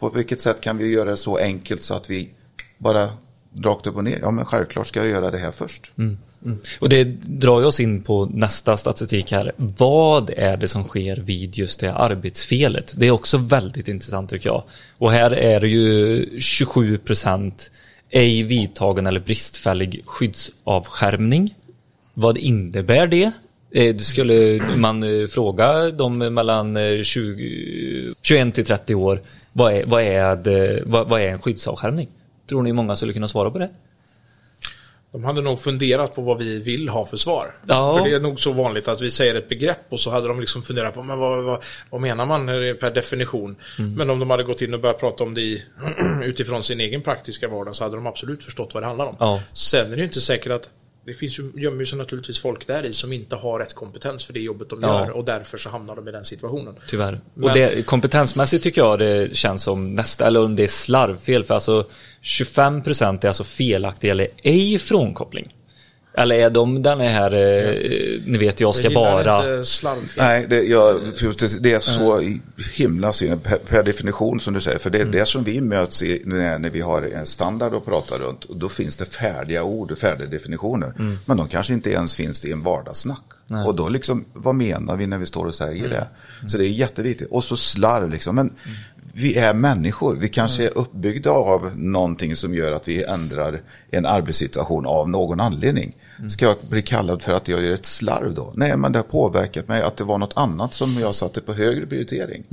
på 0.09 0.17
vilket 0.17 0.41
sätt 0.41 0.61
kan 0.61 0.77
vi 0.77 0.87
göra 0.87 1.09
det 1.09 1.17
så 1.17 1.37
enkelt 1.37 1.83
så 1.83 1.93
att 1.93 2.09
vi 2.09 2.29
bara 2.77 3.09
rakt 3.63 3.87
upp 3.87 3.95
och 3.95 4.03
ner, 4.03 4.19
ja 4.21 4.31
men 4.31 4.45
självklart 4.45 4.87
ska 4.87 4.99
jag 4.99 5.09
göra 5.09 5.31
det 5.31 5.37
här 5.37 5.51
först. 5.51 5.91
Mm. 5.97 6.17
mm. 6.45 6.57
Och 6.79 6.89
det 6.89 7.03
drar 7.21 7.59
ju 7.59 7.65
oss 7.65 7.79
in 7.79 8.03
på 8.03 8.25
nästa 8.25 8.77
statistik 8.77 9.31
här. 9.31 9.51
Vad 9.57 10.29
är 10.29 10.57
det 10.57 10.67
som 10.67 10.83
sker 10.83 11.17
vid 11.17 11.57
just 11.57 11.79
det 11.79 11.93
arbetsfelet? 11.93 12.93
Det 12.95 13.07
är 13.07 13.11
också 13.11 13.37
väldigt 13.37 13.87
intressant 13.87 14.29
tycker 14.29 14.49
jag. 14.49 14.63
Och 14.97 15.11
här 15.11 15.31
är 15.31 15.59
det 15.59 15.67
ju 15.67 16.39
27 16.39 16.97
procent 16.97 17.71
ej 18.09 18.43
vidtagen 18.43 19.07
eller 19.07 19.19
bristfällig 19.19 20.03
skyddsavskärmning. 20.05 21.55
Vad 22.13 22.37
innebär 22.37 23.07
det? 23.07 23.31
Eh, 23.71 23.97
skulle 23.97 24.59
man 24.77 25.03
eh, 25.03 25.27
fråga 25.27 25.91
dem 25.91 26.17
mellan 26.17 26.77
eh, 26.77 27.01
20, 27.01 28.13
21 28.21 28.55
till 28.55 28.65
30 28.65 28.95
år, 28.95 29.21
vad 29.53 29.73
är, 29.73 29.85
vad, 29.85 30.03
är 30.03 30.35
det, 30.35 30.83
vad, 30.85 31.09
vad 31.09 31.21
är 31.21 31.27
en 31.27 31.41
skyddsavskärmning? 31.41 32.09
Tror 32.49 32.63
ni 32.63 32.73
många 32.73 32.95
skulle 32.95 33.13
kunna 33.13 33.27
svara 33.27 33.51
på 33.51 33.59
det? 33.59 33.69
De 35.11 35.23
hade 35.23 35.41
nog 35.41 35.59
funderat 35.59 36.15
på 36.15 36.21
vad 36.21 36.37
vi 36.37 36.59
vill 36.59 36.89
ha 36.89 37.05
för 37.05 37.17
svar. 37.17 37.55
Ja. 37.67 37.97
För 37.97 38.09
det 38.09 38.15
är 38.15 38.19
nog 38.19 38.39
så 38.39 38.51
vanligt 38.51 38.87
att 38.87 39.01
vi 39.01 39.11
säger 39.11 39.35
ett 39.35 39.49
begrepp 39.49 39.85
och 39.89 39.99
så 39.99 40.11
hade 40.11 40.27
de 40.27 40.39
liksom 40.39 40.61
funderat 40.61 40.93
på 40.93 41.03
men 41.03 41.19
vad, 41.19 41.43
vad, 41.43 41.63
vad 41.89 42.01
menar 42.01 42.25
man 42.25 42.47
per 42.79 42.93
definition. 42.93 43.55
Mm. 43.79 43.93
Men 43.93 44.09
om 44.09 44.19
de 44.19 44.29
hade 44.29 44.43
gått 44.43 44.61
in 44.61 44.73
och 44.73 44.79
börjat 44.79 44.99
prata 44.99 45.23
om 45.23 45.33
det 45.33 45.41
i, 45.41 45.63
utifrån 46.23 46.63
sin 46.63 46.79
egen 46.79 47.01
praktiska 47.01 47.47
vardag 47.47 47.75
så 47.75 47.83
hade 47.83 47.95
de 47.95 48.07
absolut 48.07 48.43
förstått 48.43 48.73
vad 48.73 48.83
det 48.83 48.87
handlar 48.87 49.05
om. 49.05 49.15
Ja. 49.19 49.41
Sen 49.53 49.93
är 49.93 49.97
det 49.97 50.03
inte 50.03 50.21
säkert 50.21 50.51
att 50.51 50.69
det 51.05 51.13
finns 51.13 51.39
ju, 51.39 51.51
gömmer 51.55 51.85
sig 51.85 51.97
naturligtvis 51.97 52.39
folk 52.41 52.67
där 52.67 52.85
i 52.85 52.93
som 52.93 53.13
inte 53.13 53.35
har 53.35 53.59
rätt 53.59 53.73
kompetens 53.73 54.25
för 54.25 54.33
det 54.33 54.39
jobbet 54.39 54.69
de 54.69 54.79
Ja. 54.81 55.05
gör 55.05 55.09
och 55.11 55.25
därför 55.25 55.57
så 55.57 55.69
hamnar 55.69 55.95
de 55.95 56.07
i 56.07 56.11
den 56.11 56.25
situationen. 56.25 56.75
Tyvärr. 56.87 57.19
Men- 57.33 57.43
Och 57.49 57.55
det, 57.55 57.85
kompetensmässigt 57.85 58.63
tycker 58.63 58.81
jag 58.81 58.99
det 58.99 59.35
känns 59.35 59.63
som 59.63 59.95
nästa, 59.95 60.27
eller 60.27 60.43
om 60.43 60.55
det 60.55 60.63
är 60.63 60.67
slarvfel, 60.67 61.43
för 61.43 61.53
alltså 61.53 61.85
25% 62.21 63.23
är 63.23 63.27
alltså 63.27 63.43
felaktig 63.43 64.09
eller 64.09 64.27
ej 64.43 64.79
frånkoppling. 64.79 65.53
Eller 66.15 66.36
är 66.36 66.49
de 66.49 66.82
den 66.82 66.99
här, 66.99 67.34
eh, 67.34 68.21
ni 68.26 68.38
vet 68.38 68.60
jag 68.60 68.76
ska 68.76 68.89
bara... 68.89 69.45
Nej, 70.17 70.45
det, 70.49 70.63
jag, 70.63 71.02
det 71.62 71.73
är 71.73 71.80
så 71.80 72.38
himla 72.76 73.13
synd 73.13 73.43
per, 73.43 73.58
per 73.58 73.84
definition 73.84 74.39
som 74.39 74.54
du 74.54 74.62
säger. 74.62 74.80
För 74.80 74.89
det 74.89 74.99
är 75.02 75.06
det 75.06 75.26
som 75.26 75.43
vi 75.43 75.62
möts 75.62 76.04
i 76.04 76.21
när, 76.26 76.60
när 76.60 76.69
vi 76.69 76.82
har 76.82 77.02
en 77.02 77.26
standard 77.26 77.73
att 77.73 77.86
prata 77.86 78.17
runt. 78.17 78.45
Och 78.45 78.58
då 78.58 78.69
finns 78.69 78.97
det 78.97 79.06
färdiga 79.06 79.63
ord 79.63 79.91
och 79.91 79.97
färdiga 79.97 80.28
definitioner. 80.28 80.93
Men 81.26 81.38
de 81.38 81.47
kanske 81.47 81.73
inte 81.73 81.91
ens 81.91 82.15
finns 82.15 82.45
i 82.45 82.52
en 82.52 82.63
vardagssnack. 82.63 83.23
Och 83.65 83.76
då 83.76 83.89
liksom, 83.89 84.26
vad 84.34 84.56
menar 84.56 84.95
vi 84.95 85.08
när 85.08 85.17
vi 85.17 85.26
står 85.26 85.45
och 85.45 85.56
säger 85.56 85.89
det? 85.89 86.08
Så 86.47 86.58
det 86.58 86.65
är 86.65 86.69
jätteviktigt. 86.69 87.28
Och 87.32 87.43
så 87.43 87.58
slarv 87.58 88.10
liksom. 88.10 88.36
Men 88.36 88.54
vi 89.13 89.38
är 89.38 89.54
människor. 89.54 90.15
Vi 90.15 90.30
kanske 90.30 90.63
är 90.63 90.78
uppbyggda 90.78 91.32
av 91.32 91.71
någonting 91.76 92.36
som 92.36 92.56
gör 92.56 92.71
att 92.71 92.88
vi 92.88 93.04
ändrar 93.04 93.62
en 93.91 94.06
arbetssituation 94.06 94.86
av 94.86 95.10
någon 95.10 95.39
anledning. 95.39 95.95
Ska 96.29 96.45
jag 96.45 96.57
bli 96.69 96.81
kallad 96.81 97.21
för 97.21 97.31
att 97.31 97.47
jag 97.47 97.63
gör 97.63 97.73
ett 97.73 97.86
slarv 97.86 98.33
då? 98.33 98.53
Nej, 98.55 98.77
men 98.77 98.91
det 98.91 98.99
har 98.99 99.03
påverkat 99.03 99.67
mig 99.67 99.81
att 99.81 99.97
det 99.97 100.03
var 100.03 100.17
något 100.17 100.33
annat 100.36 100.73
som 100.73 100.97
jag 100.99 101.15
satte 101.15 101.41
på 101.41 101.53
högre 101.53 101.86
prioritering. 101.86 102.43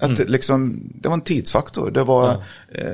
Att 0.00 0.16
det, 0.16 0.24
liksom, 0.24 0.80
det 0.94 1.08
var 1.08 1.14
en 1.14 1.20
tidsfaktor. 1.20 1.90
Det 1.90 2.02
var... 2.02 2.30
Eh, 2.68 2.84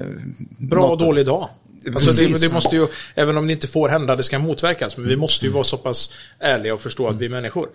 Bra 0.59 0.88
och 0.88 0.98
dålig 0.98 1.27
dag. 1.27 1.48
Alltså 1.94 2.11
det, 2.11 2.40
det 2.40 2.55
måste 2.55 2.77
ju, 2.77 2.87
även 3.14 3.37
om 3.37 3.46
det 3.46 3.53
inte 3.53 3.66
får 3.66 3.88
hända, 3.88 4.16
det 4.16 4.22
ska 4.22 4.38
motverkas. 4.38 4.96
Men 4.96 5.09
vi 5.09 5.16
måste 5.16 5.46
ju 5.46 5.53
vara 5.53 5.64
så 5.64 5.77
pass 5.77 6.11
ärliga 6.38 6.75
och 6.75 6.81
förstå 6.81 7.09
att 7.09 7.16
vi 7.16 7.25
är 7.27 7.31
människor. 7.31 7.68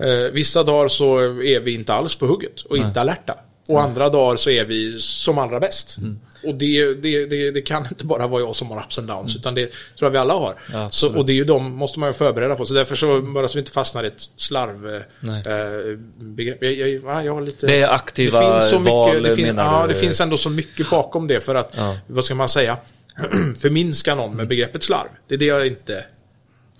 Eh, 0.00 0.32
vissa 0.32 0.62
dagar 0.62 0.88
så 0.88 1.18
är 1.42 1.60
vi 1.60 1.74
inte 1.74 1.94
alls 1.94 2.16
på 2.16 2.26
hugget 2.26 2.60
och 2.60 2.76
inte 2.76 3.00
alerta. 3.00 3.34
Och 3.68 3.82
andra 3.82 4.08
dagar 4.08 4.36
så 4.36 4.50
är 4.50 4.64
vi 4.64 4.98
som 5.00 5.38
allra 5.38 5.60
bäst. 5.60 5.96
Och 6.44 6.54
det, 6.54 6.94
det, 6.94 7.26
det, 7.26 7.50
det 7.50 7.62
kan 7.62 7.86
inte 7.86 8.06
bara 8.06 8.26
vara 8.26 8.40
jag 8.42 8.56
som 8.56 8.70
har 8.70 8.80
ups 8.80 8.98
and 8.98 9.08
downs, 9.08 9.36
utan 9.36 9.54
det 9.54 9.66
tror 9.66 10.06
jag 10.06 10.10
vi 10.10 10.18
alla 10.18 10.34
har. 10.34 10.54
Ja, 10.72 10.90
så, 10.90 11.16
och 11.16 11.26
det 11.26 11.32
är 11.32 11.34
ju 11.34 11.44
de 11.44 11.72
måste 11.76 12.00
man 12.00 12.08
ju 12.08 12.12
förbereda 12.12 12.54
på. 12.54 12.64
Så 12.66 12.74
därför 12.74 12.94
så, 12.96 13.20
bara 13.22 13.48
så 13.48 13.54
vi 13.54 13.58
inte 13.58 13.72
fastnar 13.72 14.04
i 14.04 14.06
ett 14.06 14.28
slarv 14.36 15.02
Nej. 15.20 15.42
eh, 15.46 15.98
begrepp. 16.18 16.58
Jag, 16.62 16.72
jag, 16.72 16.88
ja, 17.04 17.22
jag 17.24 17.34
har 17.34 17.40
lite... 17.40 17.66
Det 17.66 17.80
är 17.82 17.88
aktiva 17.88 18.60
så 18.60 18.78
val, 18.78 19.08
mycket, 19.14 19.24
det, 19.30 19.36
fin, 19.36 19.46
menar 19.46 19.80
ja, 19.80 19.86
det 19.86 19.94
finns 19.94 20.20
ändå 20.20 20.36
så 20.36 20.50
mycket 20.50 20.90
bakom 20.90 21.26
det 21.26 21.40
för 21.40 21.54
att, 21.54 21.74
Ja. 21.76 21.96
vad 22.06 22.24
ska 22.24 22.34
man 22.34 22.48
säga, 22.48 22.76
förminska 23.60 24.14
någon 24.14 24.36
med 24.36 24.48
begreppet 24.48 24.82
slarv. 24.82 25.08
Det 25.28 25.34
är 25.34 25.38
det 25.38 25.44
jag 25.44 25.66
inte, 25.66 26.04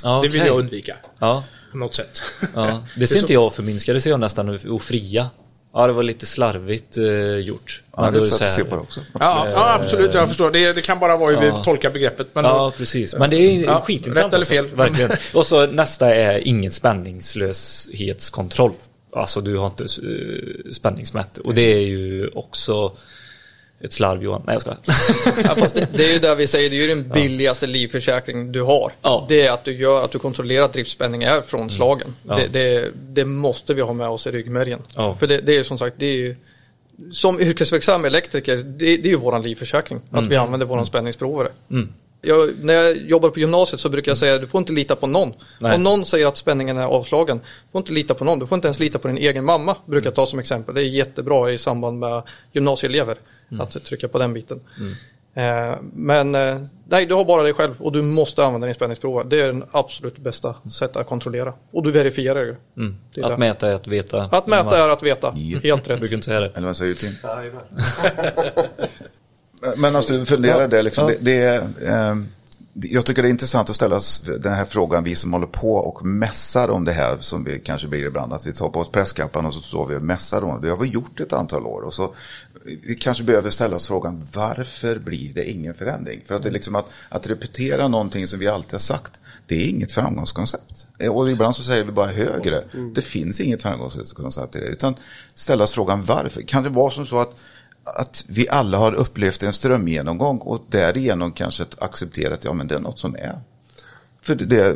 Ja, 0.03 0.21
det 0.23 0.29
vill 0.29 0.47
jag 0.47 0.59
undvika. 0.59 0.97
Ja, 1.19 1.45
På 1.73 1.79
något 1.79 1.95
sätt. 1.95 2.23
ja. 2.55 2.87
Det 2.97 3.07
ser 3.07 3.17
inte 3.17 3.27
så- 3.29 3.33
jag 3.33 3.55
förminska, 3.55 3.93
det 3.93 4.01
ser 4.01 4.11
jag 4.11 4.21
nästan 4.21 4.59
ofria. 4.69 5.31
Ja, 5.75 5.87
det 5.87 5.93
var 5.93 6.03
lite 6.03 6.27
slarvigt 6.27 6.97
eh, 6.97 7.05
gjort. 7.37 7.83
Ja, 7.97 8.03
Men 8.03 8.13
det 8.13 8.19
är 8.19 8.21
då 8.21 8.25
ett 8.27 8.33
så 8.33 8.39
sätt 8.39 8.49
att 8.49 8.55
se 8.55 8.65
på 8.65 8.77
det 8.77 8.83
också. 8.83 9.01
Ja, 9.21 9.47
ja, 9.53 9.73
absolut, 9.75 10.15
jag 10.15 10.29
förstår. 10.29 10.51
Det, 10.51 10.73
det 10.73 10.81
kan 10.81 10.99
bara 10.99 11.17
vara 11.17 11.41
hur 11.41 11.47
Ja. 11.47 11.57
vi 11.59 11.65
tolkar 11.65 11.91
begreppet. 11.91 12.29
Men 12.33 12.45
Ja, 12.45 12.73
precis. 12.77 13.15
Men 13.15 13.31
det 13.31 13.37
är 13.37 13.65
Ja, 13.65 13.81
skitintressant. 13.81 14.27
rätt 14.33 14.35
eller 14.35 14.47
fel. 14.47 14.65
Alltså, 14.65 14.77
verkligen. 14.77 15.11
Och 15.35 15.47
så 15.47 15.67
nästa 15.67 16.15
är 16.15 16.39
ingen 16.49 16.73
spänningslöshetskontroll. 16.73 18.73
Alltså 19.17 19.41
du 19.41 19.57
har 19.57 19.67
inte 19.67 19.85
uh, 20.03 20.71
spänningsmätt. 20.73 21.39
Och 21.39 21.55
det 21.55 21.73
är 21.73 21.81
ju 21.87 22.29
också 22.29 22.93
ett 23.85 23.93
slarv 23.93 24.23
Johan. 24.23 24.43
Nej 24.47 24.55
jag 24.55 24.61
skojar. 24.61 24.79
Ja, 25.45 25.55
fast 25.55 25.75
det, 25.75 25.89
det 25.95 26.05
är 26.05 26.13
ju 26.13 26.19
där 26.19 26.35
vi 26.35 26.47
säger, 26.47 26.71
det 26.71 26.77
är 26.77 26.81
ju 26.81 26.89
den 26.89 27.09
billigaste 27.09 27.67
livförsäkring 27.67 28.53
du 28.53 28.63
har. 28.63 28.93
Ja. 29.03 29.27
Det 29.29 29.47
är 29.47 29.53
att 29.53 29.65
du 29.65 29.73
gör 29.73 30.05
att 30.05 30.11
du 30.11 30.19
kontrollerar 30.19 30.65
att 30.65 30.73
driftspänning 30.73 31.23
är 31.23 31.43
från 31.43 31.71
slagen. 31.71 32.15
Ja. 32.29 32.37
Det, 32.37 32.47
det, 32.47 32.91
det 33.09 33.25
måste 33.25 33.75
vi 33.75 33.83
ha 33.83 33.93
med 33.93 34.09
oss 34.09 34.27
i 34.27 34.31
ryggmärgen. 34.31 34.83
Ja. 34.95 35.17
För 35.21 35.27
det, 35.27 35.39
det 35.39 35.53
är 35.53 35.57
ju 35.57 35.65
som 35.65 35.79
sagt, 35.79 35.97
det 35.99 36.07
är 36.07 36.17
ju 36.17 36.37
som 37.13 37.41
yrkesverksam 37.41 38.05
elektriker, 38.05 38.57
det, 38.57 38.97
det 38.97 39.09
är 39.09 39.11
ju 39.11 39.17
våran 39.17 39.43
livförsäkring. 39.43 40.01
Att 40.11 40.27
vi 40.27 40.37
använder 40.37 40.67
våran 40.67 40.87
spänningsprovare. 40.87 41.49
Mm. 41.71 41.93
Jag, 42.25 42.51
när 42.61 42.75
jag 42.75 42.97
jobbar 42.97 43.31
på 43.31 43.41
gymnasiet 43.41 43.81
så 43.81 43.89
brukar 43.89 44.11
jag 44.11 44.19
säga 44.19 44.39
du 44.39 44.47
får 44.47 44.59
inte 44.59 44.73
lita 44.73 44.97
på 44.97 45.07
någon. 45.07 45.33
Nej. 45.59 45.75
Om 45.75 45.83
någon 45.83 46.07
säger 46.07 46.27
att 46.27 46.37
spänningen 46.37 46.77
är 46.77 46.85
avslagen, 46.85 47.39
du 47.39 47.73
får 47.73 47.79
inte 47.79 47.93
lita 47.93 48.15
på 48.15 48.25
någon. 48.25 48.39
Du 48.39 48.47
får 48.47 48.57
inte 48.57 48.69
ens 48.69 48.79
lita 48.79 48.99
på 48.99 49.09
din 49.09 49.19
egen 49.19 49.45
mamma, 49.45 49.77
brukar 49.87 50.07
jag 50.07 50.15
ta 50.15 50.27
som 50.27 50.39
exempel. 50.39 50.75
Det 50.75 50.81
är 50.81 50.85
jättebra 50.85 51.53
i 51.53 51.59
samband 51.59 51.99
med 51.99 52.23
gymnasieelever 52.53 53.19
att 53.61 53.85
trycka 53.85 54.09
på 54.09 54.19
den 54.19 54.35
biten. 54.35 54.61
Eh, 55.35 55.77
men 55.95 56.35
eh, 56.35 56.61
nej, 56.89 57.07
du 57.07 57.15
har 57.15 57.25
bara 57.25 57.43
dig 57.43 57.53
själv 57.55 57.75
och 57.79 57.93
du 57.93 58.03
måste 58.03 58.45
använda 58.45 58.67
din 58.67 58.75
spänningsprovare. 58.75 59.27
Det 59.29 59.41
är 59.41 59.47
den 59.47 59.65
absolut 59.73 60.19
bästa 60.19 60.55
sättet 60.71 60.97
att 60.97 61.07
kontrollera. 61.07 61.55
Och 61.71 61.83
du 61.83 61.91
verifierar 61.91 62.41
ju. 62.41 62.57
Mm. 62.77 62.97
Att 63.23 63.29
det. 63.29 63.39
mäta 63.39 63.69
är 63.69 63.75
att 63.75 63.87
veta. 63.87 64.23
Att 64.23 64.47
mäta 64.47 64.85
är 64.85 64.89
att 64.89 65.03
veta. 65.03 65.31
Helt 65.31 65.65
Jag 65.65 65.79
rätt. 65.91 65.99
brukar 65.99 66.15
inte 66.15 66.25
säga 66.25 66.41
det. 66.41 66.53
Eller 66.55 66.67
vad 66.67 66.77
säger 66.77 66.95
du 66.95 66.99
Tim? 66.99 67.13
Men 69.77 69.97
alltså, 69.97 70.13
du 70.13 70.25
funderar 70.25 70.69
det 70.69 70.83
liksom. 70.83 71.07
Det, 71.07 71.17
det 71.21 71.43
är, 71.43 71.63
ehm, 71.87 72.29
jag 72.75 73.07
tycker 73.07 73.23
det 73.23 73.29
är 73.29 73.31
intressant 73.31 73.71
att 73.71 73.77
ställa 73.77 74.01
den 74.41 74.53
här 74.53 74.65
frågan, 74.65 75.05
vi 75.05 75.17
som 75.17 75.33
håller 75.33 75.47
på 75.47 75.75
och 75.75 76.07
mässar 76.07 76.71
om 76.71 76.85
det 76.85 76.93
här, 76.93 77.17
som 77.21 77.45
vi 77.45 77.59
kanske 77.59 77.89
blir 77.89 78.07
ibland, 78.07 78.33
att 78.33 78.47
vi 78.47 78.53
tar 78.53 78.69
på 78.69 78.81
oss 78.81 78.91
presskappan 78.91 79.47
och 79.47 79.55
så 79.55 79.61
står 79.61 79.87
vi 79.87 79.97
och 79.97 80.03
mässar 80.03 80.45
om 80.45 80.61
det. 80.61 80.67
Det 80.67 80.71
har 80.71 80.83
vi 80.83 80.89
gjort 80.89 81.21
ett 81.21 81.33
antal 81.33 81.67
år. 81.67 81.83
Och 81.83 81.95
så, 81.95 82.15
vi 82.65 82.95
kanske 82.95 83.25
behöver 83.25 83.51
ställa 83.51 83.77
oss 83.77 83.87
frågan, 83.87 84.27
varför 84.33 84.99
blir 84.99 85.35
det 85.35 85.51
ingen 85.51 85.75
förändring? 85.75 86.21
För 86.27 86.35
att 86.35 86.43
det 86.43 86.49
är 86.49 86.53
liksom 86.53 86.75
att, 86.75 86.87
att 87.09 87.27
repetera 87.27 87.89
någonting 87.89 88.27
som 88.27 88.41
vi 88.41 88.49
alltid 88.49 88.73
har 88.73 88.79
sagt, 88.79 89.21
det 89.47 89.55
är 89.55 89.69
inget 89.69 89.93
framgångskoncept. 89.93 90.87
Eh, 90.99 91.13
Och 91.13 91.31
ibland 91.31 91.57
så 91.57 91.63
säger 91.63 91.85
vi 91.85 91.93
bara 91.93 92.11
högre. 92.11 92.65
Det 92.95 93.03
finns 93.03 93.41
inget 93.41 93.63
framgångskoncept 93.63 94.57
i 94.57 94.61
det. 94.61 94.67
Utan 94.67 94.95
ställa 95.35 95.65
oss 95.65 95.73
frågan 95.73 96.05
varför. 96.05 96.43
Kan 96.43 96.63
det 96.63 96.69
vara 96.69 96.91
som 96.91 97.07
så 97.07 97.19
att 97.19 97.35
att 97.85 98.25
vi 98.29 98.49
alla 98.49 98.79
har 98.79 98.95
upplevt 98.95 99.43
en 99.43 99.53
strömgenomgång 99.53 100.39
och 100.39 100.65
därigenom 100.69 101.33
kanske 101.33 101.65
accepterat 101.79 102.45
ja 102.45 102.53
men 102.53 102.67
det 102.67 102.75
är 102.75 102.81
något 102.81 102.99
som 102.99 103.15
är. 103.15 103.41
För 104.25 104.35
det, 104.35 104.45
det, 104.45 104.73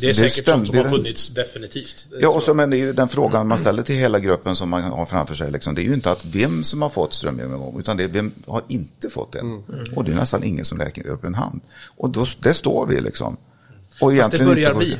Det 0.00 0.08
är 0.08 0.12
säkert 0.12 0.48
sånt 0.48 0.66
som 0.66 0.76
har 0.76 0.84
det- 0.84 0.90
funnits 0.90 1.28
definitivt. 1.30 2.06
Det 2.10 2.16
Ja, 2.20 2.28
och 2.28 2.42
så, 2.42 2.54
men 2.54 2.70
det 2.70 2.76
är 2.76 2.78
ju 2.78 2.92
den 2.92 3.08
frågan 3.08 3.48
man 3.48 3.58
ställer 3.58 3.82
till 3.82 3.94
hela 3.94 4.18
gruppen 4.18 4.56
som 4.56 4.68
man 4.68 4.82
har 4.82 5.06
framför 5.06 5.34
sig. 5.34 5.50
Liksom. 5.50 5.74
Det 5.74 5.82
är 5.82 5.84
ju 5.84 5.94
inte 5.94 6.10
att 6.10 6.24
vem 6.24 6.64
som 6.64 6.82
har 6.82 6.88
fått 6.88 7.12
strömgenomgång, 7.12 7.80
utan 7.80 7.96
det 7.96 8.04
är 8.04 8.08
vem 8.08 8.32
har 8.46 8.62
inte 8.68 9.10
fått 9.10 9.32
den. 9.32 9.46
Mm. 9.46 9.94
Och 9.96 10.04
det 10.04 10.12
är 10.12 10.16
nästan 10.16 10.44
ingen 10.44 10.64
som 10.64 10.78
räknar 10.78 11.06
upp 11.08 11.24
en 11.24 11.34
hand. 11.34 11.60
Och 11.96 12.10
då, 12.10 12.26
där 12.40 12.52
står 12.52 12.86
vi 12.86 13.00
liksom. 13.00 13.36
Och 14.00 14.16
Fast 14.16 14.30
det 14.30 14.38
börjar 14.38 14.70
inte- 14.70 14.74
bli. 14.78 14.98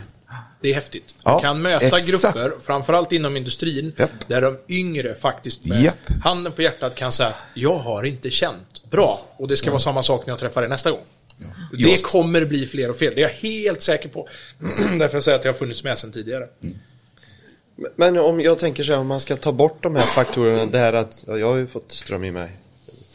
Det 0.60 0.70
är 0.70 0.74
häftigt. 0.74 1.14
Ja, 1.24 1.32
Man 1.32 1.40
kan 1.42 1.62
möta 1.62 1.86
exakt. 1.86 2.06
grupper, 2.10 2.52
framförallt 2.60 3.12
inom 3.12 3.36
industrin, 3.36 3.92
Japp. 3.96 4.10
där 4.26 4.40
de 4.40 4.56
yngre 4.68 5.14
faktiskt 5.14 5.66
med 5.66 5.82
Japp. 5.82 5.94
handen 6.24 6.52
på 6.52 6.62
hjärtat 6.62 6.94
kan 6.94 7.12
säga 7.12 7.32
jag 7.54 7.78
har 7.78 8.04
inte 8.04 8.30
känt 8.30 8.90
bra. 8.90 9.20
Och 9.36 9.48
det 9.48 9.56
ska 9.56 9.70
vara 9.70 9.80
samma 9.80 10.02
sak 10.02 10.26
när 10.26 10.32
jag 10.32 10.38
träffar 10.38 10.60
dig 10.60 10.70
nästa 10.70 10.90
gång. 10.90 11.00
Det 11.72 11.78
Just. 11.78 12.06
kommer 12.06 12.44
bli 12.44 12.66
fler 12.66 12.90
och 12.90 12.96
fler, 12.96 13.14
det 13.14 13.20
är 13.20 13.22
jag 13.22 13.50
helt 13.50 13.80
säker 13.80 14.08
på. 14.08 14.28
Därför 14.98 15.16
jag 15.16 15.22
säger 15.22 15.38
att 15.38 15.44
jag 15.44 15.52
har 15.52 15.58
funnits 15.58 15.84
med 15.84 15.98
sedan 15.98 16.12
tidigare. 16.12 16.48
Men 17.96 18.18
om 18.18 18.40
jag 18.40 18.58
tänker 18.58 18.82
så 18.82 18.92
här, 18.92 19.00
om 19.00 19.06
man 19.06 19.20
ska 19.20 19.36
ta 19.36 19.52
bort 19.52 19.82
de 19.82 19.96
här 19.96 20.02
faktorerna, 20.02 20.66
det 20.66 20.78
här 20.78 20.92
att 20.92 21.24
ja, 21.26 21.38
jag 21.38 21.46
har 21.46 21.56
ju 21.56 21.66
fått 21.66 21.92
ström 21.92 22.24
i 22.24 22.30
mig 22.30 22.50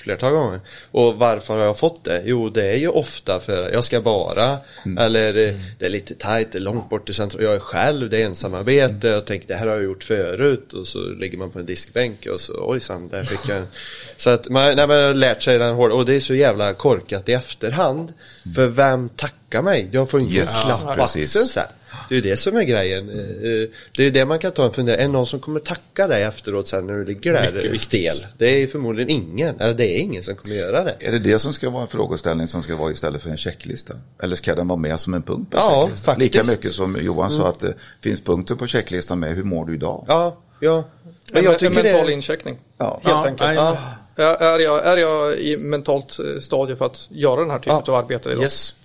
flertal 0.03 0.31
gånger. 0.31 0.59
Och 0.91 1.15
varför 1.15 1.53
har 1.57 1.65
jag 1.65 1.77
fått 1.77 2.03
det? 2.03 2.21
Jo, 2.25 2.49
det 2.49 2.65
är 2.69 2.75
ju 2.77 2.87
ofta 2.87 3.39
för 3.39 3.63
att 3.67 3.73
jag 3.73 3.83
ska 3.83 4.01
bara, 4.01 4.57
eller 4.99 5.47
eh, 5.47 5.53
det 5.79 5.85
är 5.85 5.89
lite 5.89 6.13
tajt, 6.15 6.51
det 6.51 6.57
är 6.57 6.61
långt 6.61 6.89
bort 6.89 7.05
till 7.05 7.15
centrum, 7.15 7.43
jag 7.43 7.53
är 7.53 7.59
själv, 7.59 8.09
det 8.09 8.21
är 8.21 8.25
ensamarbete, 8.25 9.07
jag 9.07 9.25
tänker 9.25 9.47
det 9.47 9.55
här 9.55 9.67
har 9.67 9.75
jag 9.75 9.83
gjort 9.83 10.03
förut 10.03 10.73
och 10.73 10.87
så 10.87 10.99
ligger 10.99 11.37
man 11.37 11.51
på 11.51 11.59
en 11.59 11.65
diskbänk 11.65 12.25
och 12.33 12.41
så 12.41 12.53
ojsan, 12.53 13.07
där 13.09 13.23
fick 13.23 13.49
jag 13.49 13.57
en... 13.57 13.67
Så 14.17 14.29
att 14.29 14.49
man, 14.49 14.75
nej, 14.75 14.87
man 14.87 15.03
har 15.03 15.13
lärt 15.13 15.41
sig 15.41 15.57
den 15.59 15.75
hårda, 15.75 15.95
och 15.95 16.05
det 16.05 16.13
är 16.15 16.19
så 16.19 16.35
jävla 16.35 16.73
korkat 16.73 17.29
i 17.29 17.33
efterhand. 17.33 18.13
För 18.55 18.67
vem 18.67 19.09
tackar 19.09 19.61
mig? 19.61 19.89
Jag 19.91 20.09
får 20.09 20.19
inte 20.19 20.33
Yes. 20.33 20.49
en 20.55 20.61
klapp 20.65 20.79
Ja, 20.87 20.95
på 20.95 21.03
axeln 21.03 21.25
sen. 21.47 21.63
Det 22.09 22.15
är 22.15 22.21
ju 22.21 22.29
det 22.29 22.37
som 22.37 22.55
är 22.57 22.63
grejen. 22.63 23.09
Eh, 23.09 23.69
Det 23.97 24.05
är 24.05 24.11
det 24.11 24.25
man 24.25 24.39
kan 24.39 24.51
ta 24.51 24.65
en 24.65 24.71
fundering. 24.73 24.99
Är 25.01 25.05
det 25.05 25.11
någon 25.13 25.25
som 25.27 25.39
kommer 25.39 25.59
tacka 25.59 26.07
dig 26.07 26.23
efteråt 26.23 26.67
sen 26.67 26.87
när 26.87 26.93
du 26.93 27.05
ligger 27.05 27.33
där 27.33 27.41
Mycket 27.51 27.65
eh, 27.65 27.71
viktigt. 27.71 28.11
stel? 28.13 28.27
Det 28.37 28.63
är 28.63 28.67
förmodligen 28.67 29.09
ingen. 29.09 29.59
Eller 29.59 29.73
det 29.73 29.85
är 29.85 29.99
ingen 29.99 30.23
som 30.23 30.35
kommer 30.35 30.55
göra 30.55 30.83
det. 30.83 30.95
Är 30.99 31.11
det 31.11 31.19
det 31.19 31.39
som 31.39 31.53
ska 31.53 31.69
vara 31.69 31.81
en 31.81 31.87
frågeställning 31.87 32.47
som 32.47 32.63
ska 32.63 32.75
vara 32.75 32.91
istället 32.91 33.21
för 33.21 33.29
en 33.29 33.37
checklista? 33.37 33.93
Eller 34.23 34.35
ska 34.35 34.55
den 34.55 34.67
vara 34.67 34.79
med 34.79 34.99
som 34.99 35.13
en 35.13 35.21
punkt 35.21 35.47
Ja, 35.55 35.89
faktiskt. 35.95 36.17
Lika 36.17 36.43
mycket 36.51 36.71
som 36.71 36.97
Johan 37.01 37.31
sa 37.31 37.47
att 37.49 37.59
det 37.59 37.73
finns 38.01 38.21
punkter 38.21 38.55
på 38.55 38.67
checklistan 38.67 39.19
med 39.19 39.31
hur 39.31 39.43
mår 39.43 39.65
du 39.65 39.73
idag? 39.73 40.05
Ja, 40.07 40.37
ja. 40.59 40.83
Men 41.31 41.39
En, 41.39 41.43
jag 41.43 41.53
en 41.53 41.59
tycker 41.59 41.83
mental 41.83 42.07
det... 42.07 42.13
incheckning. 42.13 42.57
Ja. 42.77 42.85
Helt 43.03 43.15
Ja, 43.15 43.25
enkelt. 43.27 43.55
Ja. 43.55 43.77
Är, 44.15 44.23
är, 44.43 44.59
jag, 44.59 44.85
är 44.85 44.97
jag 44.97 45.37
i 45.39 45.57
mentalt 45.57 46.19
eh, 46.19 46.39
stadie 46.39 46.75
för 46.75 46.85
att 46.85 47.07
göra 47.11 47.39
den 47.41 47.49
här 47.49 47.59
typen 47.59 47.81
Ja. 47.85 47.93
av 47.93 47.95
arbete 48.03 48.29
idag? 48.29 48.43
Yes. 48.43 48.75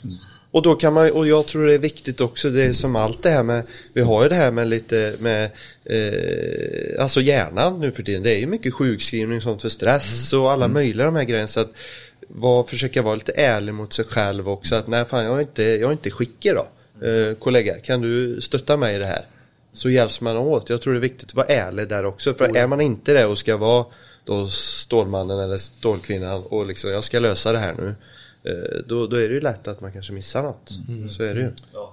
Och 0.50 0.62
då 0.62 0.74
kan 0.74 0.92
man, 0.92 1.11
och 1.11 1.26
jag 1.26 1.46
tror 1.46 1.66
det 1.66 1.74
är 1.74 1.78
viktigt 1.78 2.20
också, 2.20 2.50
det 2.50 2.62
är 2.62 2.72
som 2.72 2.96
allt 2.96 3.22
det 3.22 3.30
här 3.30 3.42
med, 3.42 3.62
vi 3.92 4.00
har 4.00 4.22
ju 4.22 4.28
det 4.28 4.34
här 4.34 4.52
med 4.52 4.68
lite 4.68 5.14
med, 5.18 5.50
eh, 5.84 7.02
alltså 7.02 7.20
hjärnan 7.20 7.80
nu 7.80 7.92
för 7.92 8.02
tiden, 8.02 8.22
det 8.22 8.30
är 8.30 8.38
ju 8.38 8.46
mycket 8.46 8.74
sjukskrivning 8.74 9.37
och 9.37 9.42
sånt 9.42 9.62
för 9.62 9.68
stress 9.68 10.32
och 10.32 10.50
alla 10.50 10.68
möjliga 10.68 11.06
de 11.06 11.16
här 11.16 11.24
grejerna 11.24 11.48
så 11.48 11.61
att 11.61 11.72
var, 12.28 12.64
försöka 12.64 13.02
vara 13.02 13.14
lite 13.14 13.32
ärlig 13.32 13.74
mot 13.74 13.92
sig 13.92 14.04
själv 14.04 14.48
också 14.48 14.74
att 14.74 14.87
nej 14.87 15.04
fan 15.04 15.24
jag 15.24 15.37
är 15.37 15.40
inte, 15.40 15.62
jag 15.62 15.88
är 15.88 15.92
inte 15.92 16.11
skickig 16.11 16.52
då. 16.54 16.68
Eh, 17.06 17.34
kollega, 17.34 17.78
kan 17.78 18.00
du 18.00 18.40
stötta 18.40 18.76
mig 18.76 18.96
i 18.96 18.98
det 18.98 19.06
här? 19.06 19.22
Så 19.72 19.90
hjälps 19.90 20.20
man 20.20 20.37
åt. 20.37 20.70
Jag 20.70 20.82
tror 20.82 20.92
det 20.92 20.98
är 20.98 21.00
viktigt 21.00 21.28
att 21.28 21.34
vara 21.34 21.46
ärlig 21.46 21.88
där 21.88 22.04
också. 22.04 22.34
För 22.34 22.56
är 22.56 22.66
man 22.66 22.80
inte 22.80 23.12
det 23.12 23.26
och 23.26 23.38
ska 23.38 23.56
vara 23.56 23.84
då 24.24 24.46
Stålmannen 24.48 25.38
eller 25.38 25.56
Stålkvinnan 25.56 26.42
och 26.42 26.66
liksom 26.66 26.90
jag 26.90 27.04
ska 27.04 27.18
lösa 27.18 27.52
det 27.52 27.58
här 27.58 27.74
nu. 27.78 27.94
Eh, 28.42 28.53
Då, 28.87 29.07
då 29.07 29.16
är 29.16 29.29
det 29.29 29.35
ju 29.35 29.40
lätt 29.40 29.68
att 29.68 29.81
man 29.81 29.92
kanske 29.92 30.12
missar 30.12 30.42
något. 30.42 30.79
Så 31.11 31.22
är 31.22 31.35
det 31.35 31.40
ju. 31.40 31.51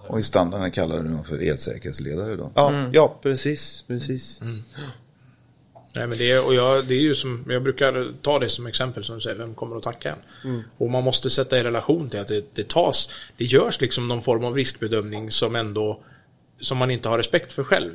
Och 0.08 0.20
i 0.20 0.24
standarden 0.24 0.72
kallar 0.72 1.04
du 1.04 1.10
dem 1.10 1.24
för 1.24 1.40
elsäkerhetsledare 1.42 2.36
då. 2.36 2.52
Ja, 2.56 2.90
ja 2.94 3.20
precis, 3.22 3.82
precis. 3.88 4.42
Nej, 5.96 6.08
men 6.08 6.18
det, 6.18 6.32
är, 6.32 6.46
och 6.46 6.54
jag, 6.56 6.86
det 6.86 6.96
är 6.96 7.02
ju 7.02 7.16
som, 7.16 7.46
jag 7.50 7.64
brukar 7.64 8.14
ta 8.22 8.40
det 8.40 8.50
som 8.50 8.68
exempel 8.68 9.04
som 9.04 9.16
du 9.16 9.22
säger, 9.22 9.38
vem 9.38 9.56
kommer 9.56 9.78
att 9.78 9.84
tacka 9.84 10.12
en? 10.12 10.64
Och 10.78 10.90
man 10.90 11.04
måste 11.04 11.30
sätta 11.30 11.60
i 11.60 11.64
relation 11.64 12.10
till 12.10 12.20
att 12.20 12.28
det, 12.28 12.46
det 12.54 12.70
tas, 12.70 13.10
det 13.38 13.46
görs 13.46 13.82
liksom 13.82 14.08
någon 14.08 14.22
form 14.22 14.44
av 14.44 14.56
riskbedömning 14.56 15.32
som 15.32 15.56
ändå 15.56 16.00
som 16.60 16.78
man 16.78 16.92
inte 16.92 17.10
har 17.10 17.18
respekt 17.18 17.54
för 17.54 17.64
själv. 17.64 17.92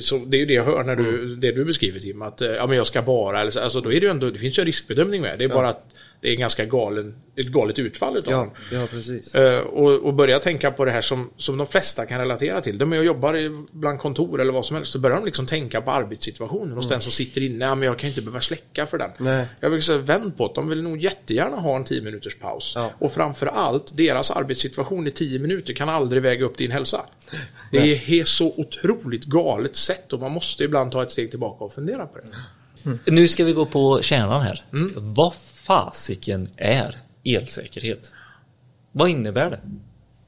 Så 0.00 0.18
det 0.18 0.36
är 0.36 0.38
ju 0.38 0.46
det 0.46 0.54
jag 0.54 0.64
hör 0.64 0.84
när 0.84 0.96
du, 0.96 1.36
det 1.36 1.52
du 1.52 1.64
beskriver 1.64 2.00
Tim, 2.00 2.22
att 2.22 2.42
eh, 2.42 2.48
ja, 2.48 2.66
men 2.66 2.76
jag 2.76 2.86
ska 2.86 3.02
bara, 3.02 3.40
eller 3.40 3.50
så, 3.50 3.60
alltså 3.60 3.80
då 3.80 3.92
är 3.92 4.00
det 4.00 4.06
ju 4.06 4.10
ändå, 4.10 4.30
det 4.30 4.38
finns 4.38 4.58
ju 4.58 4.60
en 4.60 4.66
riskbedömning 4.66 5.22
med, 5.22 5.38
det 5.38 5.44
är 5.44 5.48
bara 5.48 5.68
att 5.68 5.84
det 6.20 6.28
är 6.28 6.32
en 6.32 6.40
ganska 6.40 6.64
galen, 6.64 7.14
ett 7.36 7.46
galet 7.46 7.78
utfall 7.78 8.16
utav 8.16 8.32
Ja, 8.32 8.50
den. 8.70 8.80
ja 8.80 8.86
precis. 8.90 9.34
Eh, 9.34 9.60
och, 9.60 9.92
och 9.92 10.14
börja 10.14 10.38
tänka 10.38 10.70
på 10.70 10.84
det 10.84 10.90
här 10.90 11.00
som, 11.00 11.30
som 11.36 11.56
de 11.58 11.66
flesta 11.66 12.06
kan 12.06 12.18
relatera 12.18 12.60
till. 12.60 12.78
De 12.78 12.92
är 12.92 12.98
och 12.98 13.04
jobbar 13.04 13.36
bland 13.78 13.98
kontor 13.98 14.40
eller 14.40 14.52
vad 14.52 14.66
som 14.66 14.76
helst. 14.76 14.92
Så 14.92 14.98
börjar 14.98 15.16
de 15.16 15.24
liksom 15.24 15.46
tänka 15.46 15.80
på 15.80 15.90
arbetssituationen 15.90 16.76
hos 16.76 16.88
den 16.88 17.00
som 17.00 17.12
sitter 17.12 17.40
inne. 17.40 17.74
Men 17.74 17.82
jag 17.82 17.98
kan 17.98 18.08
inte 18.08 18.22
behöva 18.22 18.40
släcka 18.40 18.86
för 18.86 18.98
den. 18.98 19.10
Nej. 19.18 19.46
Jag 19.60 19.70
vill 19.70 19.82
säga 19.82 19.98
vänd 19.98 20.36
på 20.36 20.48
det. 20.48 20.52
De 20.54 20.68
vill 20.68 20.82
nog 20.82 20.98
jättegärna 20.98 21.56
ha 21.56 21.76
en 21.76 21.84
10 21.84 22.02
minuters 22.02 22.38
paus. 22.38 22.72
Ja. 22.76 22.90
Och 22.98 23.12
framför 23.12 23.46
allt, 23.46 23.96
deras 23.96 24.30
arbetssituation 24.30 25.06
i 25.06 25.10
10 25.10 25.38
minuter 25.38 25.72
kan 25.72 25.88
aldrig 25.88 26.22
väga 26.22 26.44
upp 26.44 26.56
din 26.58 26.70
hälsa. 26.70 27.00
Det 27.72 28.18
är 28.20 28.24
så 28.24 28.46
otroligt 28.56 29.24
galet 29.24 29.76
sätt 29.76 30.12
och 30.12 30.20
man 30.20 30.32
måste 30.32 30.64
ibland 30.64 30.92
ta 30.92 31.02
ett 31.02 31.10
steg 31.10 31.30
tillbaka 31.30 31.64
och 31.64 31.72
fundera 31.72 32.06
på 32.06 32.18
det. 32.18 32.24
Nu 33.04 33.28
ska 33.28 33.44
vi 33.44 33.52
gå 33.52 33.66
på 33.66 34.02
kärnan 34.02 34.42
här. 34.42 34.64
Mm. 34.72 34.92
Vad 34.96 35.34
fasiken 35.66 36.48
är 36.56 36.96
elsäkerhet? 37.24 38.12
Vad 38.92 39.08
innebär 39.08 39.50
det? 39.50 39.60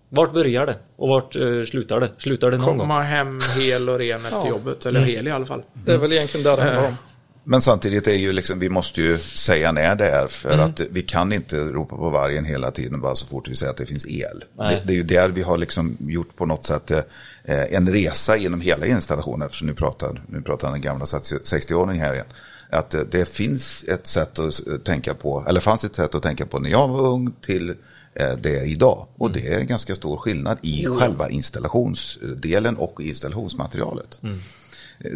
Vart 0.09 0.33
börjar 0.33 0.67
det? 0.67 0.79
Och 0.97 1.09
vart 1.09 1.37
eh, 1.37 1.65
slutar 1.67 2.01
det? 2.01 2.11
Slutar 2.19 2.51
det 2.51 2.57
någon 2.57 2.67
gång? 2.67 2.79
Komma 2.79 3.03
hem 3.03 3.41
hel 3.59 3.89
och 3.89 3.99
ren 3.99 4.27
efter 4.27 4.49
jobbet. 4.49 4.87
Eller 4.87 5.01
hel 5.01 5.27
i 5.27 5.31
alla 5.31 5.47
fall. 5.47 5.63
Det 5.73 5.93
är 5.93 5.99
väl 5.99 6.13
egentligen 6.13 6.45
där 6.45 6.57
det 6.57 6.63
handlar 6.63 6.89
om. 6.89 6.97
Men 7.45 7.61
samtidigt 7.61 8.09
är 8.09 8.13
ju 8.15 8.33
liksom, 8.33 8.59
vi 8.59 8.69
måste 8.69 9.01
ju 9.01 9.19
säga 9.19 9.73
när 9.73 9.95
det 9.95 10.11
är 10.11 10.27
för 10.27 10.55
Mm. 10.55 10.67
att 10.67 10.81
vi 10.91 11.03
kan 11.03 11.33
inte 11.33 11.57
ropa 11.57 11.97
på 11.97 12.11
vargen 12.11 12.45
hela 12.45 12.71
tiden 12.71 13.01
bara 13.01 13.15
så 13.15 13.27
fort 13.27 13.49
vi 13.49 13.57
säger 13.57 13.71
att 13.71 13.77
det 13.77 13.87
finns 13.87 14.07
el. 14.07 14.45
Det, 14.57 14.83
det 14.87 14.93
är 14.93 14.97
ju 14.97 15.03
där 15.03 15.29
vi 15.29 15.43
har 15.43 15.57
liksom 15.59 15.97
gjort 16.01 16.37
på 16.37 16.47
något 16.47 16.65
sätt 16.67 16.91
eh, 16.91 17.05
en 17.45 17.89
resa 17.93 18.37
genom 18.37 18.61
hela 18.61 18.87
installationen, 18.87 19.47
eftersom 19.47 19.67
nu 19.67 19.75
pratar, 19.75 20.23
nu 20.27 20.43
pratar 20.43 20.71
den 20.71 20.81
gamla 20.81 21.05
60-åringen 21.05 22.01
här 22.01 22.15
igen. 22.15 22.27
Att 22.71 22.95
det 23.11 23.29
finns 23.29 23.85
ett 23.89 24.07
sätt 24.07 24.39
att 24.39 24.85
tänka 24.85 25.15
på, 25.15 25.45
eller 25.49 25.61
fanns 25.61 25.85
ett 25.85 25.95
sätt 25.95 26.15
att 26.15 26.23
tänka 26.23 26.47
på 26.47 26.59
när 26.59 26.71
jag 26.71 26.89
var 26.89 27.01
ung 27.01 27.33
till 27.41 27.75
eh, 28.15 28.37
det 28.43 28.65
idag. 28.65 29.07
Och 29.17 29.31
det 29.33 29.55
är 29.55 29.61
ganska 29.61 29.95
stor 29.95 30.17
skillnad 30.17 30.59
i 30.63 30.87
själva 30.87 31.31
installationsdelen 31.31 32.77
och 32.77 33.01
installationsmaterialet. 33.01 34.21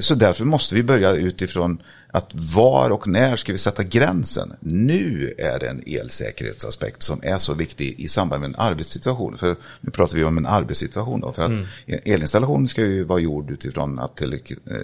Så 0.01 0.15
därför 0.15 0.45
måste 0.45 0.75
vi 0.75 0.83
börja 0.83 1.13
utifrån 1.13 1.83
att 2.15 2.31
var 2.35 2.91
och 2.91 3.07
när 3.09 3.37
ska 3.37 3.53
vi 3.53 3.59
sätta 3.59 3.83
gränsen? 3.83 4.53
Nu 4.61 5.35
är 5.39 5.59
det 5.59 5.69
en 5.69 5.83
elsäkerhetsaspekt 5.87 7.03
som 7.03 7.21
är 7.23 7.39
så 7.39 7.55
viktig 7.55 7.95
i 8.01 8.09
samband 8.09 8.41
med 8.41 8.49
en 8.49 8.57
arbetssituation. 8.59 9.39
För 9.39 9.57
nu 9.81 9.91
pratar 9.91 10.17
vi 10.17 10.25
om 10.25 10.39
en 10.39 10.47
arbetssituation 10.47 11.21
då. 11.21 11.33
För 11.33 11.43
att 11.43 11.51
elinstallation 11.87 12.69
ska 12.69 12.83
ju 12.83 13.05
vara 13.05 13.19
gjord 13.21 13.51
utifrån 13.51 13.99
att 13.99 14.17
till 14.17 14.33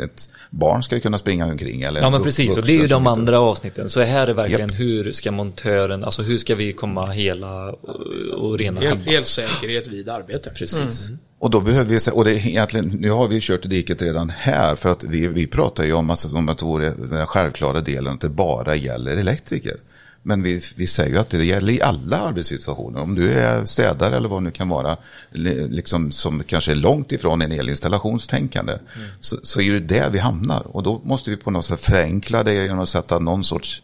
ett 0.04 0.28
barn 0.50 0.82
ska 0.82 1.00
kunna 1.00 1.18
springa 1.18 1.46
omkring. 1.46 1.82
Eller 1.82 2.00
Ja 2.00 2.06
en 2.06 2.12
men 2.12 2.22
precis, 2.22 2.56
och 2.56 2.64
det 2.64 2.72
är 2.72 2.80
ju 2.80 2.86
de 2.86 3.02
inte- 3.02 3.10
andra 3.10 3.40
avsnitten. 3.40 3.88
Så 3.88 4.00
här 4.00 4.26
är 4.26 4.34
verkligen 4.34 4.70
hur 4.70 5.12
ska 5.12 5.30
montören, 5.30 6.04
alltså 6.04 6.22
hur 6.22 6.38
ska 6.38 6.54
vi 6.54 6.72
komma 6.72 7.10
hela 7.10 7.70
och, 7.70 8.00
och 8.36 8.58
rena 8.58 8.82
El, 8.82 8.88
hemma? 8.88 9.10
elsäkerhet 9.12 9.86
vid 9.86 10.08
arbete. 10.08 10.50
Precis. 10.50 11.08
Och 11.38 11.50
då 11.50 11.60
behöver 11.60 11.84
vi, 11.84 11.98
och 12.12 12.24
det 12.24 12.30
är 12.30 12.46
egentligen, 12.46 12.86
nu 12.86 13.10
har 13.10 13.28
vi 13.28 13.40
kört 13.40 13.64
i 13.64 13.68
diket 13.68 14.02
redan 14.02 14.30
här, 14.30 14.74
för 14.74 14.90
att 14.90 15.04
vi, 15.04 15.26
vi 15.26 15.46
pratar 15.46 15.84
ju 15.84 15.92
om 15.92 16.10
att, 16.10 16.32
om 16.32 16.48
att 16.48 16.58
det 16.58 16.64
vore 16.64 16.90
den 16.90 17.26
självklara 17.26 17.80
delen 17.80 18.14
att 18.14 18.20
det 18.20 18.28
bara 18.28 18.76
gäller 18.76 19.16
elektriker. 19.16 19.76
Men 20.22 20.42
vi, 20.42 20.62
vi 20.76 20.86
säger 20.86 21.10
ju 21.10 21.18
att 21.18 21.30
det 21.30 21.44
gäller 21.44 21.72
i 21.72 21.82
alla 21.82 22.18
arbetssituationer. 22.18 23.00
Om 23.00 23.14
du 23.14 23.32
är 23.32 23.64
städare 23.64 24.16
eller 24.16 24.28
vad 24.28 24.42
det 24.42 24.44
nu 24.44 24.50
kan 24.50 24.68
vara, 24.68 24.96
li- 25.30 25.68
liksom 25.68 26.12
som 26.12 26.42
kanske 26.46 26.70
är 26.70 26.76
långt 26.76 27.12
ifrån 27.12 27.42
en 27.42 27.52
elinstallationstänkande, 27.52 28.78
så, 29.20 29.36
så 29.42 29.60
är 29.60 29.72
det 29.72 29.80
där 29.80 30.10
vi 30.10 30.18
hamnar. 30.18 30.76
Och 30.76 30.82
då 30.82 31.00
måste 31.04 31.30
vi 31.30 31.36
på 31.36 31.50
något 31.50 31.64
sätt 31.64 31.80
förenkla 31.80 32.42
det 32.42 32.54
genom 32.54 32.80
att 32.80 32.88
sätta 32.88 33.18
någon 33.18 33.44
sorts 33.44 33.82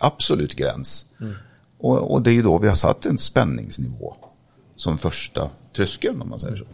absolut 0.00 0.56
gräns. 0.56 1.06
Och, 1.78 2.12
och 2.12 2.22
det 2.22 2.30
är 2.30 2.34
ju 2.34 2.42
då 2.42 2.58
vi 2.58 2.68
har 2.68 2.74
satt 2.74 3.06
en 3.06 3.18
spänningsnivå 3.18 4.16
som 4.76 4.98
första 4.98 5.50
tröskeln 5.76 6.22
om 6.22 6.28
man 6.28 6.40
säger 6.40 6.56
så. 6.56 6.64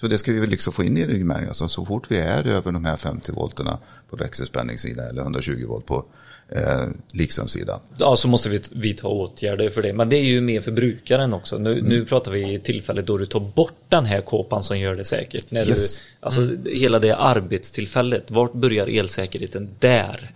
Så 0.00 0.08
det 0.08 0.18
ska 0.18 0.32
vi 0.32 0.40
väl 0.40 0.50
liksom 0.50 0.72
få 0.72 0.84
in 0.84 0.96
i 0.96 1.06
ryggmärgen. 1.06 1.48
Alltså, 1.48 1.68
så 1.68 1.84
fort 1.84 2.04
vi 2.08 2.18
är 2.18 2.46
över 2.46 2.72
de 2.72 2.84
här 2.84 2.96
50 2.96 3.32
volterna 3.32 3.78
på 4.10 4.16
växelspänningssidan 4.16 5.08
eller 5.08 5.22
120 5.22 5.64
volt 5.68 5.86
på 5.86 6.04
eh, 6.48 6.86
likströmssidan. 7.12 7.80
Ja, 7.98 8.16
så 8.16 8.28
måste 8.28 8.48
vi 8.48 8.60
vidta 8.70 9.06
åtgärder 9.08 9.70
för 9.70 9.82
det. 9.82 9.92
Men 9.92 10.08
det 10.08 10.16
är 10.16 10.24
ju 10.24 10.40
mer 10.40 10.60
för 10.60 10.72
brukaren 10.72 11.32
också. 11.34 11.58
Nu, 11.58 11.82
nu 11.82 12.04
pratar 12.04 12.32
vi 12.32 12.54
i 12.54 12.58
tillfället 12.58 13.06
då 13.06 13.18
du 13.18 13.26
tar 13.26 13.40
bort 13.40 13.76
den 13.88 14.04
här 14.04 14.20
kåpan 14.20 14.62
som 14.62 14.78
gör 14.78 14.94
det 14.96 15.04
säkert. 15.04 15.50
När 15.50 15.68
Yes. 15.68 15.96
du, 15.96 16.00
alltså 16.20 16.48
hela 16.64 16.98
det 16.98 17.16
arbetstillfället, 17.16 18.30
vart 18.30 18.52
börjar 18.52 18.86
elsäkerheten 18.86 19.68
där? 19.78 20.30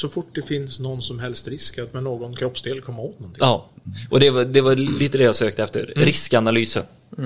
Så 0.00 0.08
fort 0.08 0.28
det 0.34 0.42
finns 0.42 0.80
någon 0.80 1.02
som 1.02 1.18
helst 1.18 1.48
risk 1.48 1.78
att 1.78 1.92
med 1.94 2.02
någon 2.02 2.36
kroppsdel 2.36 2.80
komma 2.80 3.02
åt 3.02 3.18
någonting. 3.20 3.40
Ja, 3.40 3.70
och 4.10 4.20
det 4.20 4.30
var, 4.30 4.44
det 4.44 4.60
var 4.60 4.74
lite 4.74 5.18
det 5.18 5.24
jag 5.24 5.36
sökte 5.36 5.62
efter. 5.62 5.92
Riskanalysen. 5.96 6.82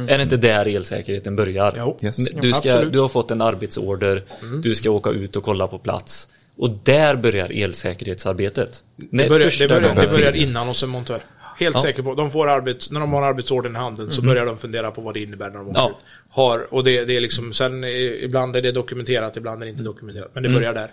Är 0.08 0.18
det 0.18 0.22
inte 0.22 0.36
där 0.36 0.68
elsäkerheten 0.68 1.36
börjar? 1.36 1.74
Jo. 1.76 1.96
Yes. 2.02 2.16
Du, 2.16 2.52
ska, 2.52 2.84
du 2.84 2.98
har 2.98 3.08
fått 3.08 3.30
en 3.30 3.42
arbetsorder, 3.42 4.24
du 4.62 4.74
ska 4.74 4.90
åka 4.90 5.10
ut 5.10 5.36
och 5.36 5.44
kolla 5.44 5.68
på 5.68 5.78
plats. 5.78 6.28
Och 6.56 6.70
där 6.82 7.16
börjar 7.16 7.52
elsäkerhetsarbetet. 7.52 8.84
Det 8.96 9.28
börjar, 9.28 9.58
det, 9.58 9.68
börjar, 9.68 9.94
det 9.94 10.12
börjar 10.12 10.36
innan 10.36 10.66
hos 10.66 10.82
en 10.82 10.88
montör. 10.88 11.18
Helt 11.58 11.74
Ja. 11.76 11.82
säker 11.82 12.02
på. 12.02 12.14
De 12.14 12.30
får 12.30 12.48
arbets, 12.48 12.90
när 12.90 13.00
de 13.00 13.12
har 13.12 13.22
arbetsorden 13.22 13.72
i 13.76 13.78
handen 13.78 14.10
så 14.10 14.22
börjar 14.22 14.46
de 14.46 14.56
fundera 14.58 14.90
på 14.90 15.00
vad 15.00 15.14
det 15.14 15.20
innebär 15.22 15.50
när 15.50 15.58
de 15.58 15.68
åker 15.68 15.80
Ja. 15.80 15.90
ut. 15.90 15.96
Har, 16.28 16.74
och 16.74 16.84
det, 16.84 17.04
det 17.04 17.16
är 17.16 17.20
liksom, 17.20 17.52
sen 17.52 17.84
eh, 17.84 17.90
ibland 18.24 18.56
är 18.56 18.62
det 18.62 18.72
dokumenterat, 18.72 19.36
ibland 19.36 19.62
är 19.62 19.66
det 19.66 19.70
inte 19.70 19.82
dokumenterat. 19.82 20.30
Men 20.32 20.42
det 20.42 20.48
börjar 20.48 20.74
där. 20.74 20.90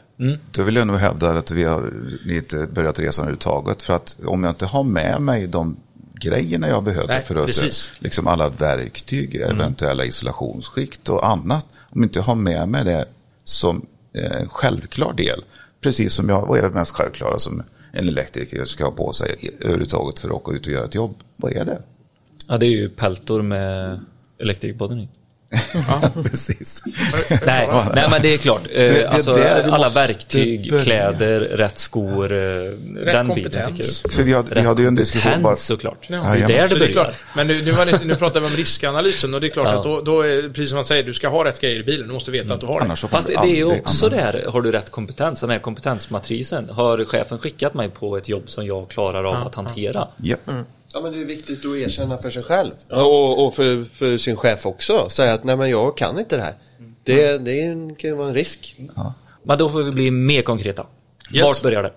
Då 0.52 0.64
vill 0.64 0.76
jag 0.76 0.88
nog 0.88 0.96
hävda 0.96 1.30
att 1.30 1.52
vi 1.52 1.64
har 1.64 1.92
inte 2.30 2.68
börjat 2.74 3.00
resan 3.00 3.24
överhuvudtaget. 3.24 3.82
För 3.82 3.94
att 3.94 4.18
om 4.26 4.44
jag 4.44 4.52
inte 4.52 4.66
har 4.66 4.84
med 4.84 5.22
mig 5.22 5.48
de 5.48 5.78
grejerna 6.22 6.68
jag 6.68 6.84
behöver 6.84 7.08
Nej, 7.08 7.22
för 7.24 7.36
att 7.36 7.46
precis. 7.46 7.92
liksom 8.00 8.28
alla 8.28 8.50
verktyg, 8.50 9.36
eventuella 9.36 10.06
isolationsskikt 10.06 11.10
och 11.10 11.28
annat. 11.28 11.66
Om 11.90 12.04
inte 12.04 12.20
jag 12.20 12.24
har 12.24 12.36
med 12.36 12.68
mig 12.70 12.84
det 12.84 13.06
som 13.44 13.86
eh, 14.14 14.42
en 14.42 14.50
självklar 14.50 15.14
del. 15.14 15.44
Precis 15.82 16.14
som 16.14 16.30
jag, 16.30 16.46
vad 16.48 16.58
är 16.60 16.62
det 16.64 16.70
mest 16.70 16.92
självklara 16.96 17.40
som 17.40 17.64
en 17.92 18.08
elektriker 18.08 18.66
ska 18.66 18.84
ha 18.84 18.92
på 18.92 19.14
sig 19.14 19.50
överhuvudtaget 19.60 20.20
för 20.20 20.28
att 20.28 20.34
åka 20.34 20.52
ut 20.52 20.68
och 20.68 20.74
göra 20.74 20.86
ett 20.86 20.96
jobb? 20.96 21.16
Vad 21.36 21.54
är 21.54 21.66
det? 21.66 21.82
Ja, 22.48 22.58
det 22.58 22.66
är 22.66 22.72
ju 22.72 22.90
peltor 22.90 23.42
med 23.42 24.00
elektrikpodden 24.38 25.00
i. 25.00 25.08
Precis. 26.24 26.84
Nej, 27.46 27.70
nej, 27.96 28.08
men 28.12 28.22
det 28.22 28.34
är 28.34 28.38
klart. 28.38 28.62
Eh, 28.72 28.94
det 28.94 29.08
alltså, 29.08 29.34
vi 29.34 29.42
alla 29.44 29.90
verktyg, 29.90 30.70
börja. 30.72 30.84
kläder, 30.84 31.40
rätt 31.40 31.78
skor. 31.78 32.32
eh, 32.32 32.38
Rätt 32.38 32.76
den 33.06 33.28
kompetens. 33.28 33.34
biten 33.56 33.76
tycker 33.76 34.10
För 34.16 34.24
vi 34.24 34.34
hade, 34.34 34.50
vi 34.50 34.56
Rätt 34.56 34.66
hade 34.66 34.82
ju 34.82 34.88
en 34.88 34.96
diskussion 34.96 35.32
bara. 35.32 35.36
kompetens 35.36 35.66
såklart. 35.66 36.08
Ja, 36.10 36.18
det 36.36 36.44
är 36.44 36.48
där 36.48 36.68
Så 36.68 36.74
det 36.74 36.80
det 36.80 36.86
är 36.86 36.94
börjar. 36.94 37.04
klart. 37.04 37.16
Men 37.36 37.48
nu, 37.48 37.62
nu, 37.66 37.72
var 37.72 37.86
det, 37.86 38.06
nu 38.06 38.16
pratar 38.16 38.40
vi 38.40 38.46
om 38.48 38.52
riskanalysen 38.54 39.34
och 39.34 39.42
det 39.42 39.48
är 39.48 39.52
klart 39.52 39.68
Ja. 39.68 39.78
att 39.78 39.84
då, 39.84 40.02
då 40.02 40.22
är 40.22 40.42
precis 40.42 40.70
som 40.70 40.76
man 40.76 40.86
säger, 40.86 41.04
du 41.04 41.14
ska 41.14 41.28
ha 41.30 41.46
rätt 41.46 41.62
grejer 41.62 41.80
i 41.80 41.84
bilen. 41.84 42.08
Du 42.08 42.14
måste 42.14 42.32
veta 42.32 42.54
att 42.54 42.60
du 42.60 42.66
har 42.66 42.80
det. 42.80 42.86
Annars 42.86 43.02
Fast 43.06 43.28
det 43.28 43.34
är 43.60 43.80
också 43.80 44.06
annan- 44.06 44.18
där, 44.20 44.46
har 44.52 44.62
du 44.62 44.72
rätt 44.72 44.92
kompetens? 44.92 45.42
Den 45.42 45.50
här 45.50 45.60
kompetensmatrisen. 45.60 46.70
Har 46.70 47.06
chefen 47.06 47.40
skickat 47.40 47.74
mig 47.74 47.90
på 47.90 48.18
ett 48.18 48.30
jobb 48.30 48.44
som 48.50 48.66
jag 48.66 48.90
klarar 48.90 49.24
av 49.24 49.48
att 49.48 49.56
hantera? 49.56 50.08
Japp. 50.18 50.40
Ja 50.94 51.02
men 51.02 51.12
det 51.12 51.22
är 51.22 51.26
viktigt 51.26 51.66
att 51.66 51.76
erkänna 51.76 52.18
för 52.18 52.30
sig 52.30 52.44
själv. 52.44 52.72
Och, 52.90 53.46
och 53.46 53.54
för, 53.54 53.84
för 53.84 54.18
sin 54.18 54.36
chef 54.36 54.66
också. 54.66 55.10
Säga 55.10 55.34
att 55.34 55.44
nej 55.44 55.56
men 55.58 55.70
jag 55.70 55.98
kan 55.98 56.20
inte 56.20 56.36
det 56.38 56.44
här. 56.44 56.54
Det, 57.04 57.38
det 57.38 57.62
är 57.62 57.72
en- 57.72 57.96
kan 57.96 58.10
ju 58.10 58.16
vara 58.16 58.28
en 58.28 58.34
risk. 58.34 58.76
Men 59.44 59.58
då 59.58 59.70
får 59.70 59.84
vi 59.84 59.92
bli 59.92 60.12
mer 60.12 60.42
konkreta. 60.42 60.86
Yes. 61.34 61.44
Vart 61.44 61.62
börjar 61.62 61.84
det? 61.84 61.92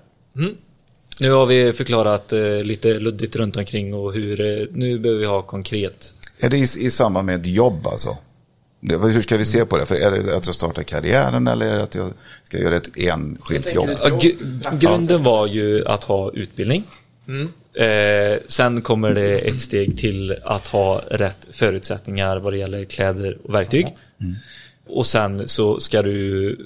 Nu 1.21 1.31
har 1.31 1.47
vi 1.47 1.73
förklarat 1.73 2.33
eh, 2.33 2.41
lite 2.63 2.99
luddigt 2.99 3.37
runt 3.37 3.57
omkring 3.57 3.95
och 3.95 4.13
hur, 4.13 4.41
eh, 4.61 4.67
nu 4.71 4.99
behöver 4.99 5.21
vi 5.21 5.27
ha 5.27 5.43
konkret. 5.43 6.15
Är 6.39 6.51
det 6.51 6.57
i, 6.57 6.63
i 6.63 6.67
samband 6.91 7.27
med 7.27 7.35
ett 7.41 7.47
jobb 7.47 7.87
alltså? 7.87 8.17
Det, 8.81 8.97
hur 8.97 9.21
ska 9.23 9.37
vi 9.37 9.45
se 9.45 9.65
på 9.67 9.77
det? 9.79 9.87
För 9.87 9.95
är 9.95 10.11
det 10.11 10.37
att 10.37 10.47
jag 10.47 10.55
startar 10.55 10.83
karriären 10.83 11.47
eller 11.49 11.67
är 11.67 11.77
det 11.77 11.83
att 11.83 11.95
jag 11.95 12.11
ska 12.45 12.59
göra 12.59 12.77
ett 12.77 12.91
enskilt 12.97 13.75
jobb? 13.75 13.91
Ja, 14.03 14.09
gr- 14.09 14.79
grunden 14.79 15.23
var 15.23 15.47
ju 15.47 15.87
att 15.87 16.05
ha 16.05 16.31
utbildning. 16.33 16.85
Eh, 17.77 18.39
sen 18.47 18.83
kommer 18.83 19.15
det 19.15 19.39
ett 19.39 19.61
steg 19.61 19.99
till 19.99 20.37
att 20.45 20.67
ha 20.67 21.03
rätt 21.11 21.47
förutsättningar 21.51 22.37
vad 22.37 22.53
det 22.53 22.57
gäller 22.57 22.85
kläder 22.85 23.39
och 23.45 23.55
verktyg. 23.55 23.87
Mm. 24.21 24.35
Och 24.87 25.07
sen 25.07 25.49
så 25.49 25.81
ska 25.81 26.03
du 26.03 26.57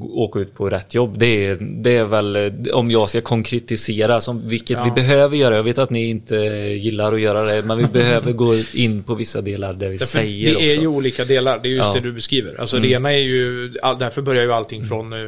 åka 0.00 0.38
ut 0.40 0.54
på 0.54 0.70
rätt 0.70 0.94
jobb. 0.94 1.18
Det 1.18 1.46
är, 1.46 1.56
det 1.60 1.96
är 1.96 2.04
väl, 2.04 2.52
om 2.72 2.90
jag 2.90 3.10
ska 3.10 3.20
konkretisera, 3.20 4.20
som, 4.20 4.48
vilket 4.48 4.86
vi 4.86 4.90
behöver 4.90 5.36
göra. 5.36 5.56
Jag 5.56 5.62
vet 5.62 5.78
att 5.78 5.90
ni 5.90 6.04
inte 6.04 6.36
gillar 6.80 7.12
att 7.12 7.20
göra 7.20 7.42
det, 7.44 7.62
men 7.62 7.78
vi 7.78 7.84
behöver 7.84 8.32
gå 8.32 8.54
in 8.74 9.02
på 9.02 9.14
vissa 9.14 9.40
delar 9.40 9.72
där 9.72 9.88
vi 9.88 9.96
Därför 9.96 10.06
säger 10.06 10.54
det 10.54 10.62
är 10.66 10.70
också. 10.70 10.80
ju 10.80 10.86
olika 10.86 11.24
delar, 11.24 11.60
det 11.62 11.68
är 11.68 11.70
just 11.70 11.86
Ja. 11.86 11.90
Mm. 11.92 12.02
det 12.02 12.08
du 12.08 12.12
beskriver. 12.14 12.60
Alltså 12.60 12.78
det 12.78 12.88
ena 12.90 13.12
är 13.12 13.18
ju, 13.18 13.68
därför 13.98 14.22
börjar 14.22 14.42
ju 14.42 14.52
allting 14.52 14.84
från 14.84 15.12
eh, 15.12 15.18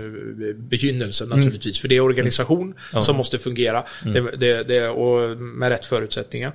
begynnelsen 0.57 1.28
naturligtvis. 1.28 1.78
För 1.80 1.89
det 1.89 1.97
är 1.97 2.01
organisation 2.01 2.62
Mm. 2.62 2.74
Ja. 2.93 2.97
Mm. 2.99 3.03
som 3.03 3.16
måste 3.16 3.39
fungera 3.39 3.82
det, 4.05 4.20
det, 4.36 4.62
det, 4.68 4.89
och 4.89 5.39
med 5.39 5.68
rätt 5.68 5.86
förutsättningar. 5.86 6.53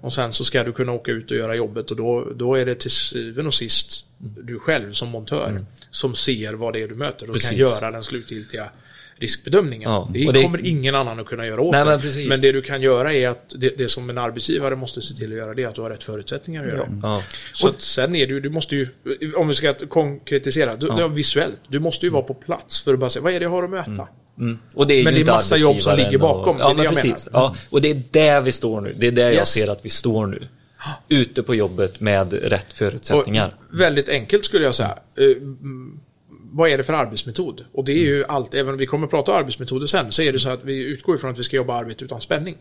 Och 0.00 0.12
sen 0.12 0.32
så 0.32 0.44
ska 0.44 0.64
du 0.64 0.72
kunna 0.72 0.92
åka 0.92 1.12
ut 1.12 1.30
och 1.30 1.36
göra 1.36 1.54
jobbet 1.54 1.90
och 1.90 1.96
då, 1.96 2.28
då 2.34 2.54
är 2.54 2.66
det 2.66 2.74
till 2.74 2.90
syvende 2.90 3.48
och 3.48 3.54
sist 3.54 4.06
du 4.18 4.58
själv 4.58 4.92
som 4.92 5.08
montör 5.08 5.64
som 5.90 6.14
ser 6.14 6.52
vad 6.54 6.72
det 6.72 6.82
är 6.82 6.88
du 6.88 6.94
möter 6.94 7.16
och 7.16 7.22
Mm. 7.24 7.32
Precis. 7.34 7.48
kan 7.48 7.58
göra 7.58 7.90
den 7.90 8.02
slutgiltiga 8.02 8.70
riskbedömningen. 9.18 9.90
Ja, 9.90 10.08
Det, 10.12 10.26
och 10.26 10.32
det- 10.32 10.42
kommer 10.42 10.66
ingen 10.66 10.94
annan 10.94 11.20
att 11.20 11.26
kunna 11.26 11.46
göra 11.46 11.60
åt 11.60 11.72
Nej, 11.72 11.84
men 11.84 12.00
precis. 12.00 12.28
men 12.28 12.40
det 12.40 12.52
du 12.52 12.62
kan 12.62 12.82
göra 12.82 13.12
är 13.14 13.28
att 13.28 13.54
det, 13.56 13.78
det 13.78 13.88
som 13.88 14.10
en 14.10 14.18
arbetsgivare 14.18 14.76
måste 14.76 15.00
se 15.02 15.14
till 15.14 15.32
att 15.32 15.38
göra 15.38 15.54
det 15.54 15.62
är 15.62 15.68
att 15.68 15.74
du 15.74 15.80
har 15.80 15.90
rätt 15.90 16.04
förutsättningar 16.04 16.64
att 16.66 16.72
göra 16.72 16.84
det. 16.86 16.98
Ja. 17.02 17.22
Så 17.52 17.68
att 17.68 17.80
sen 17.80 18.14
är 18.16 18.26
det 18.26 18.32
ju, 18.32 18.40
du 18.40 18.50
måste 18.50 18.76
ju, 18.76 18.88
om 19.36 19.48
vi 19.48 19.54
ska 19.54 19.74
konkretisera, 19.74 20.76
du, 20.76 20.86
det 20.86 21.02
är 21.02 21.08
visuellt. 21.08 21.60
Du 21.68 21.80
måste 21.80 22.06
ju 22.06 22.10
vara 22.10 22.22
på 22.22 22.34
plats 22.34 22.80
för 22.80 22.94
att 22.94 23.00
bara 23.00 23.10
säga, 23.10 23.22
vad 23.22 23.32
är 23.32 23.38
det 23.40 23.44
jag 23.44 23.50
har 23.50 23.62
att 23.62 23.70
möta? 23.70 23.90
Mm. 23.90 24.06
Och 24.74 24.86
det 24.86 24.94
är 24.94 25.04
Men 25.04 25.14
ju 25.14 25.24
det 25.24 25.30
är 25.30 25.34
massa 25.34 25.56
jobb 25.56 25.80
som 25.80 25.96
ligger 25.96 26.18
bakom, 26.18 26.56
Och, 26.56 26.62
ja, 26.62 26.74
men 26.74 26.84
jag 26.84 26.94
precis. 26.94 27.26
menar. 27.26 27.40
Ja, 27.40 27.54
och 27.70 27.80
det 27.80 27.90
är 27.90 28.02
där 28.10 28.40
vi 28.40 28.52
står 28.52 28.80
nu. 28.80 28.94
Det 28.98 29.06
är 29.06 29.12
där 29.12 29.22
jag 29.24 29.34
Yes. 29.34 29.52
ser 29.52 29.70
att 29.70 29.84
vi 29.84 29.88
står 29.90 30.26
nu. 30.26 30.46
Ute 31.08 31.42
på 31.42 31.54
jobbet 31.54 32.00
med 32.00 32.32
rätt 32.32 32.72
förutsättningar. 32.72 33.54
Och 33.72 33.80
väldigt 33.80 34.08
enkelt 34.08 34.44
skulle 34.44 34.64
jag 34.64 34.74
säga. 34.74 34.98
Eh, 35.18 35.24
mm, 35.24 36.00
vad 36.52 36.70
är 36.70 36.78
det 36.78 36.84
för 36.84 36.92
arbetsmetod? 36.92 37.64
Och 37.72 37.84
det 37.84 37.92
är 37.92 38.04
ju 38.06 38.24
allt, 38.24 38.54
även 38.54 38.72
om 38.72 38.78
vi 38.78 38.86
kommer 38.86 39.04
att 39.04 39.10
prata 39.10 39.34
arbetsmetoder 39.34 39.86
sen, 39.86 40.12
så 40.12 40.22
är 40.22 40.32
det 40.32 40.38
så 40.38 40.48
att 40.48 40.64
vi 40.64 40.84
utgår 40.84 41.16
ifrån 41.16 41.30
att 41.30 41.38
vi 41.38 41.42
ska 41.42 41.56
jobba 41.56 41.74
arbete 41.74 42.04
utan 42.04 42.20
spänning. 42.20 42.56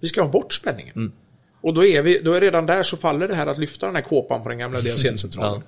Vi 0.00 0.08
ska 0.08 0.22
ha 0.22 0.28
bort 0.28 0.52
spänningen. 0.52 1.12
Och 1.60 1.74
då 1.74 1.84
är, 1.84 2.02
vi, 2.02 2.18
då 2.18 2.32
är 2.32 2.40
redan 2.40 2.66
där 2.66 2.82
så 2.82 2.96
faller 2.96 3.28
det 3.28 3.34
här 3.34 3.46
att 3.46 3.58
lyfta 3.58 3.86
den 3.86 3.94
här 3.94 4.02
kåpan 4.02 4.42
på 4.42 4.48
den 4.48 4.58
gamla 4.58 4.80
DLCN-centralen. 4.80 5.62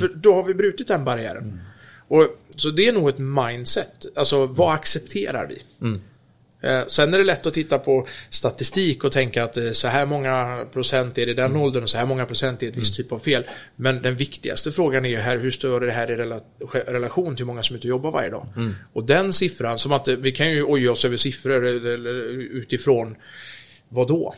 För 0.00 0.10
då 0.14 0.34
har 0.34 0.42
vi 0.42 0.54
brutit 0.54 0.88
den 0.88 1.04
barriären. 1.04 1.60
Och, 2.08 2.26
så 2.56 2.70
det 2.70 2.88
är 2.88 2.92
nog 2.92 3.08
ett 3.08 3.18
mindset. 3.18 4.06
Alltså 4.16 4.46
vad 4.46 4.74
accepterar 4.74 5.46
vi? 5.46 5.62
Eh, 6.64 6.86
Sen 6.86 7.14
är 7.14 7.18
det 7.18 7.24
lätt 7.24 7.46
att 7.46 7.54
titta 7.54 7.78
på 7.78 8.06
statistik 8.30 9.04
och 9.04 9.12
tänka 9.12 9.44
att 9.44 9.56
eh, 9.56 9.70
så 9.72 9.88
här 9.88 10.06
många 10.06 10.66
procent 10.72 11.18
är 11.18 11.26
det 11.26 11.32
i 11.32 11.34
den 11.34 11.56
åldern 11.56 11.82
och 11.82 11.90
så 11.90 11.98
här 11.98 12.06
många 12.06 12.26
procent 12.26 12.62
är 12.62 12.68
ett 12.68 12.76
visst 12.76 12.96
typ 12.96 13.12
av 13.12 13.18
fel. 13.18 13.44
Men 13.76 14.02
den 14.02 14.16
viktigaste 14.16 14.72
frågan 14.72 15.04
är 15.04 15.08
ju 15.08 15.16
här, 15.16 15.38
hur 15.38 15.50
står 15.50 15.80
det 15.80 15.92
här 15.92 16.10
i 16.10 16.14
rela- 16.16 16.40
relation 16.86 17.36
till 17.36 17.42
hur 17.44 17.46
många 17.46 17.62
som 17.62 17.76
och 17.76 17.84
jobbar 17.84 18.10
varje 18.10 18.30
dag? 18.30 18.46
Och 18.92 19.04
den 19.04 19.32
siffran, 19.32 19.78
som 19.78 19.92
att 19.92 20.08
eh, 20.08 20.16
vi 20.16 20.32
kan 20.32 20.50
ju 20.50 20.62
oja 20.64 20.90
oss 20.92 21.04
över 21.04 21.16
siffror 21.16 21.66
eller- 21.66 22.28
utifrån 22.56 23.16
vad 23.88 24.08
då? 24.08 24.34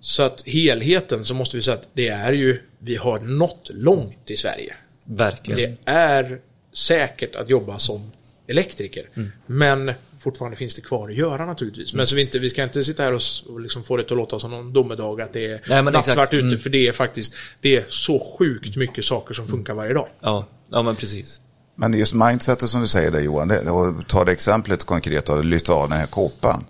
Så 0.00 0.22
att 0.22 0.42
helheten 0.48 1.24
så 1.24 1.34
måste 1.34 1.56
vi 1.56 1.62
säga 1.62 1.76
att 1.76 1.88
det 1.92 2.08
är 2.08 2.32
ju, 2.32 2.58
vi 2.78 2.96
har 2.96 3.18
nått 3.18 3.70
långt 3.74 4.30
i 4.30 4.36
Sverige. 4.36 4.74
Verkligen. 5.04 5.76
Det 5.84 5.90
är 5.92 6.38
säkert 6.76 7.36
att 7.36 7.50
jobba 7.50 7.78
som 7.78 8.12
elektriker. 8.46 9.08
Mm. 9.14 9.32
Men 9.46 9.92
fortfarande 10.18 10.56
finns 10.56 10.74
det 10.74 10.80
kvar 10.80 11.08
att 11.08 11.14
göra 11.14 11.46
naturligtvis. 11.46 11.94
Men 11.94 12.06
så 12.06 12.14
vi, 12.14 12.22
inte, 12.22 12.38
vi 12.38 12.50
ska 12.50 12.62
inte 12.62 12.84
sitta 12.84 13.02
här 13.02 13.12
och, 13.12 13.20
och 13.48 13.60
liksom 13.60 13.84
få 13.84 13.96
det 13.96 14.02
att 14.02 14.10
låta 14.10 14.38
som 14.38 14.50
någon 14.50 14.72
domedag 14.72 15.20
att 15.20 15.32
det 15.32 15.46
är 15.46 15.62
Nej, 15.68 15.82
nattsvart 15.82 16.34
ute. 16.34 16.46
Mm. 16.46 16.58
För 16.58 16.70
det 16.70 16.88
är 16.88 16.92
faktiskt 16.92 17.34
det 17.60 17.76
är 17.76 17.84
så 17.88 18.36
sjukt 18.38 18.76
mycket 18.76 19.04
saker 19.04 19.34
som 19.34 19.48
funkar 19.48 19.74
varje 19.74 19.94
dag. 19.94 20.08
Ja, 20.20 20.46
ja, 20.70 20.82
men 20.82 20.96
precis. 20.96 21.40
Men 21.74 21.94
just 21.94 22.14
mindsetet 22.14 22.68
som 22.68 22.80
du 22.80 22.88
säger 22.88 23.10
där 23.10 23.20
Johan, 23.20 23.48
det, 23.48 23.70
och 23.70 24.08
ta 24.08 24.24
det 24.24 24.32
exemplet 24.32 24.84
konkret 24.84 25.28
och 25.28 25.44
lyfta 25.44 25.72
av 25.72 25.88
den 25.88 25.98
här 25.98 26.06
kåpan. 26.06 26.64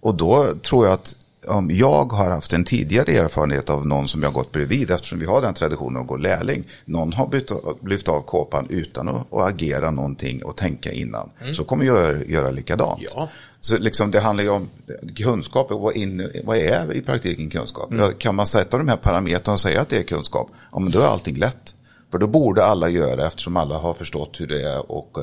Och 0.00 0.14
då 0.14 0.54
tror 0.62 0.86
jag 0.86 0.94
att 0.94 1.16
om 1.48 1.70
jag 1.72 2.12
har 2.12 2.30
haft 2.30 2.52
en 2.52 2.64
tidigare 2.64 3.12
erfarenhet 3.12 3.70
av 3.70 3.86
någon 3.86 4.08
som 4.08 4.22
jag 4.22 4.32
gått 4.32 4.52
bredvid, 4.52 4.90
eftersom 4.90 5.18
vi 5.18 5.26
har 5.26 5.42
den 5.42 5.54
traditionen 5.54 6.02
att 6.02 6.08
gå 6.08 6.16
lärling, 6.16 6.64
någon 6.84 7.12
har 7.12 7.26
bytt, 7.26 7.52
lyft 7.84 8.08
av 8.08 8.20
kåpan 8.20 8.66
utan 8.68 9.08
att, 9.08 9.32
att 9.32 9.48
agera 9.48 9.90
någonting 9.90 10.44
och 10.44 10.56
tänka 10.56 10.92
innan, 10.92 11.30
så 11.52 11.64
kommer 11.64 11.84
jag 11.84 12.28
göra, 12.30 12.50
likadant. 12.50 13.02
Ja. 13.14 13.28
Så 13.60 13.78
liksom 13.78 14.10
det 14.10 14.20
handlar 14.20 14.44
ju 14.44 14.50
om 14.50 14.68
kunskap, 15.16 15.70
vad, 15.70 15.96
in, 15.96 16.30
vad 16.44 16.56
är 16.56 16.92
i 16.92 17.02
praktiken 17.02 17.50
kunskap? 17.50 17.88
Ja, 17.92 18.12
Kan 18.18 18.34
man 18.34 18.46
sätta 18.46 18.78
de 18.78 18.88
här 18.88 18.96
parametrarna 18.96 19.54
och 19.54 19.60
säga 19.60 19.80
att 19.80 19.88
det 19.88 19.96
är 19.96 20.02
kunskap, 20.02 20.50
ja 20.72 20.78
men 20.78 20.90
då 20.90 21.00
är 21.00 21.06
allting 21.06 21.36
lätt. 21.36 21.74
För 22.10 22.18
då 22.18 22.26
borde 22.26 22.64
alla 22.64 22.88
göra 22.88 23.26
eftersom 23.26 23.56
alla 23.56 23.78
har 23.78 23.94
förstått 23.94 24.40
hur 24.40 24.46
det 24.46 24.62
är 24.62 24.90
och 24.92 25.18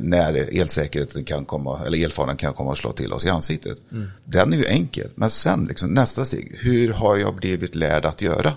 när 0.00 0.60
elsäkerheten 0.60 1.24
kan 1.24 1.44
komma, 1.44 1.82
eller 1.86 2.04
elfaran 2.04 2.36
kan 2.36 2.54
komma 2.54 2.70
och 2.70 2.78
slå 2.78 2.92
till 2.92 3.12
oss 3.12 3.24
i 3.24 3.28
ansiktet. 3.28 3.78
Den 4.24 4.52
är 4.52 4.56
ju 4.56 4.66
enkel, 4.66 5.08
men 5.14 5.30
sen 5.30 5.64
liksom, 5.68 5.90
nästa 5.90 6.24
steg, 6.24 6.56
hur 6.60 6.92
har 6.92 7.16
jag 7.16 7.34
blivit 7.34 7.74
lärd 7.74 8.04
att 8.04 8.22
göra? 8.22 8.52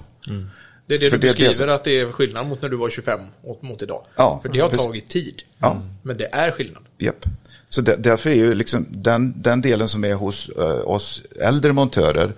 Det 0.88 0.96
är 0.96 1.00
det 1.00 1.10
För 1.10 1.18
du 1.18 1.22
beskriver 1.28 1.54
som- 1.54 1.70
att 1.70 1.84
det 1.84 2.00
är 2.00 2.12
skillnad 2.12 2.48
mot 2.48 2.62
när 2.62 2.70
du 2.70 2.78
var 2.78 2.90
25 2.90 3.20
och 3.44 3.64
mot 3.64 3.82
idag. 3.82 4.06
Ja, 4.16 4.40
För 4.42 4.50
det 4.50 4.60
har 4.60 4.70
precis. 4.70 4.86
tagit 4.86 5.08
tid. 5.10 5.42
Ja. 5.60 5.82
Men 6.04 6.18
det 6.18 6.26
är 6.32 6.52
skillnad. 6.52 6.84
Japp. 6.98 7.26
Så 7.70 7.82
där, 7.82 7.96
därför 7.98 8.30
är 8.30 8.34
ju 8.36 8.54
liksom 8.56 8.86
den, 8.90 9.34
den 9.42 9.62
delen 9.62 9.88
som 9.88 10.04
är 10.04 10.14
hos 10.14 10.50
eh, 10.50 10.88
oss 10.90 11.22
äldre 11.42 11.74
montörer, 11.74 12.34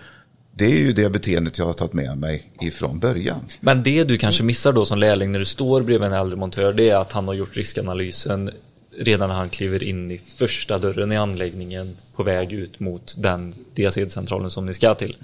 det 0.55 0.65
är 0.65 0.77
ju 0.79 0.93
det 0.93 1.09
beteendet 1.09 1.57
jag 1.57 1.65
har 1.65 1.73
tagit 1.73 1.93
med 1.93 2.17
mig 2.17 2.51
ifrån 2.61 2.99
början. 2.99 3.39
Men 3.59 3.83
det 3.83 4.03
du 4.03 4.17
kanske 4.17 4.43
missar 4.43 4.71
då 4.71 4.85
som 4.85 4.99
lärling 4.99 5.31
när 5.31 5.39
du 5.39 5.45
står 5.45 5.81
bredvid 5.81 6.07
en 6.07 6.13
äldre 6.13 6.37
montör, 6.37 6.73
det 6.73 6.89
är 6.89 6.95
att 6.95 7.11
han 7.11 7.27
har 7.27 7.33
gjort 7.33 7.57
riskanalysen 7.57 8.51
redan 8.97 9.29
när 9.29 9.35
han 9.35 9.49
kliver 9.49 9.83
in 9.83 10.11
i 10.11 10.17
första 10.17 10.77
dörren 10.77 11.11
i 11.11 11.17
anläggningen 11.17 11.97
på 12.15 12.23
väg 12.23 12.53
ut 12.53 12.79
mot 12.79 13.15
den 13.17 13.53
DAC-centralen 13.75 14.49
som 14.49 14.65
ni 14.65 14.73
ska 14.73 14.95
till. 14.95 15.15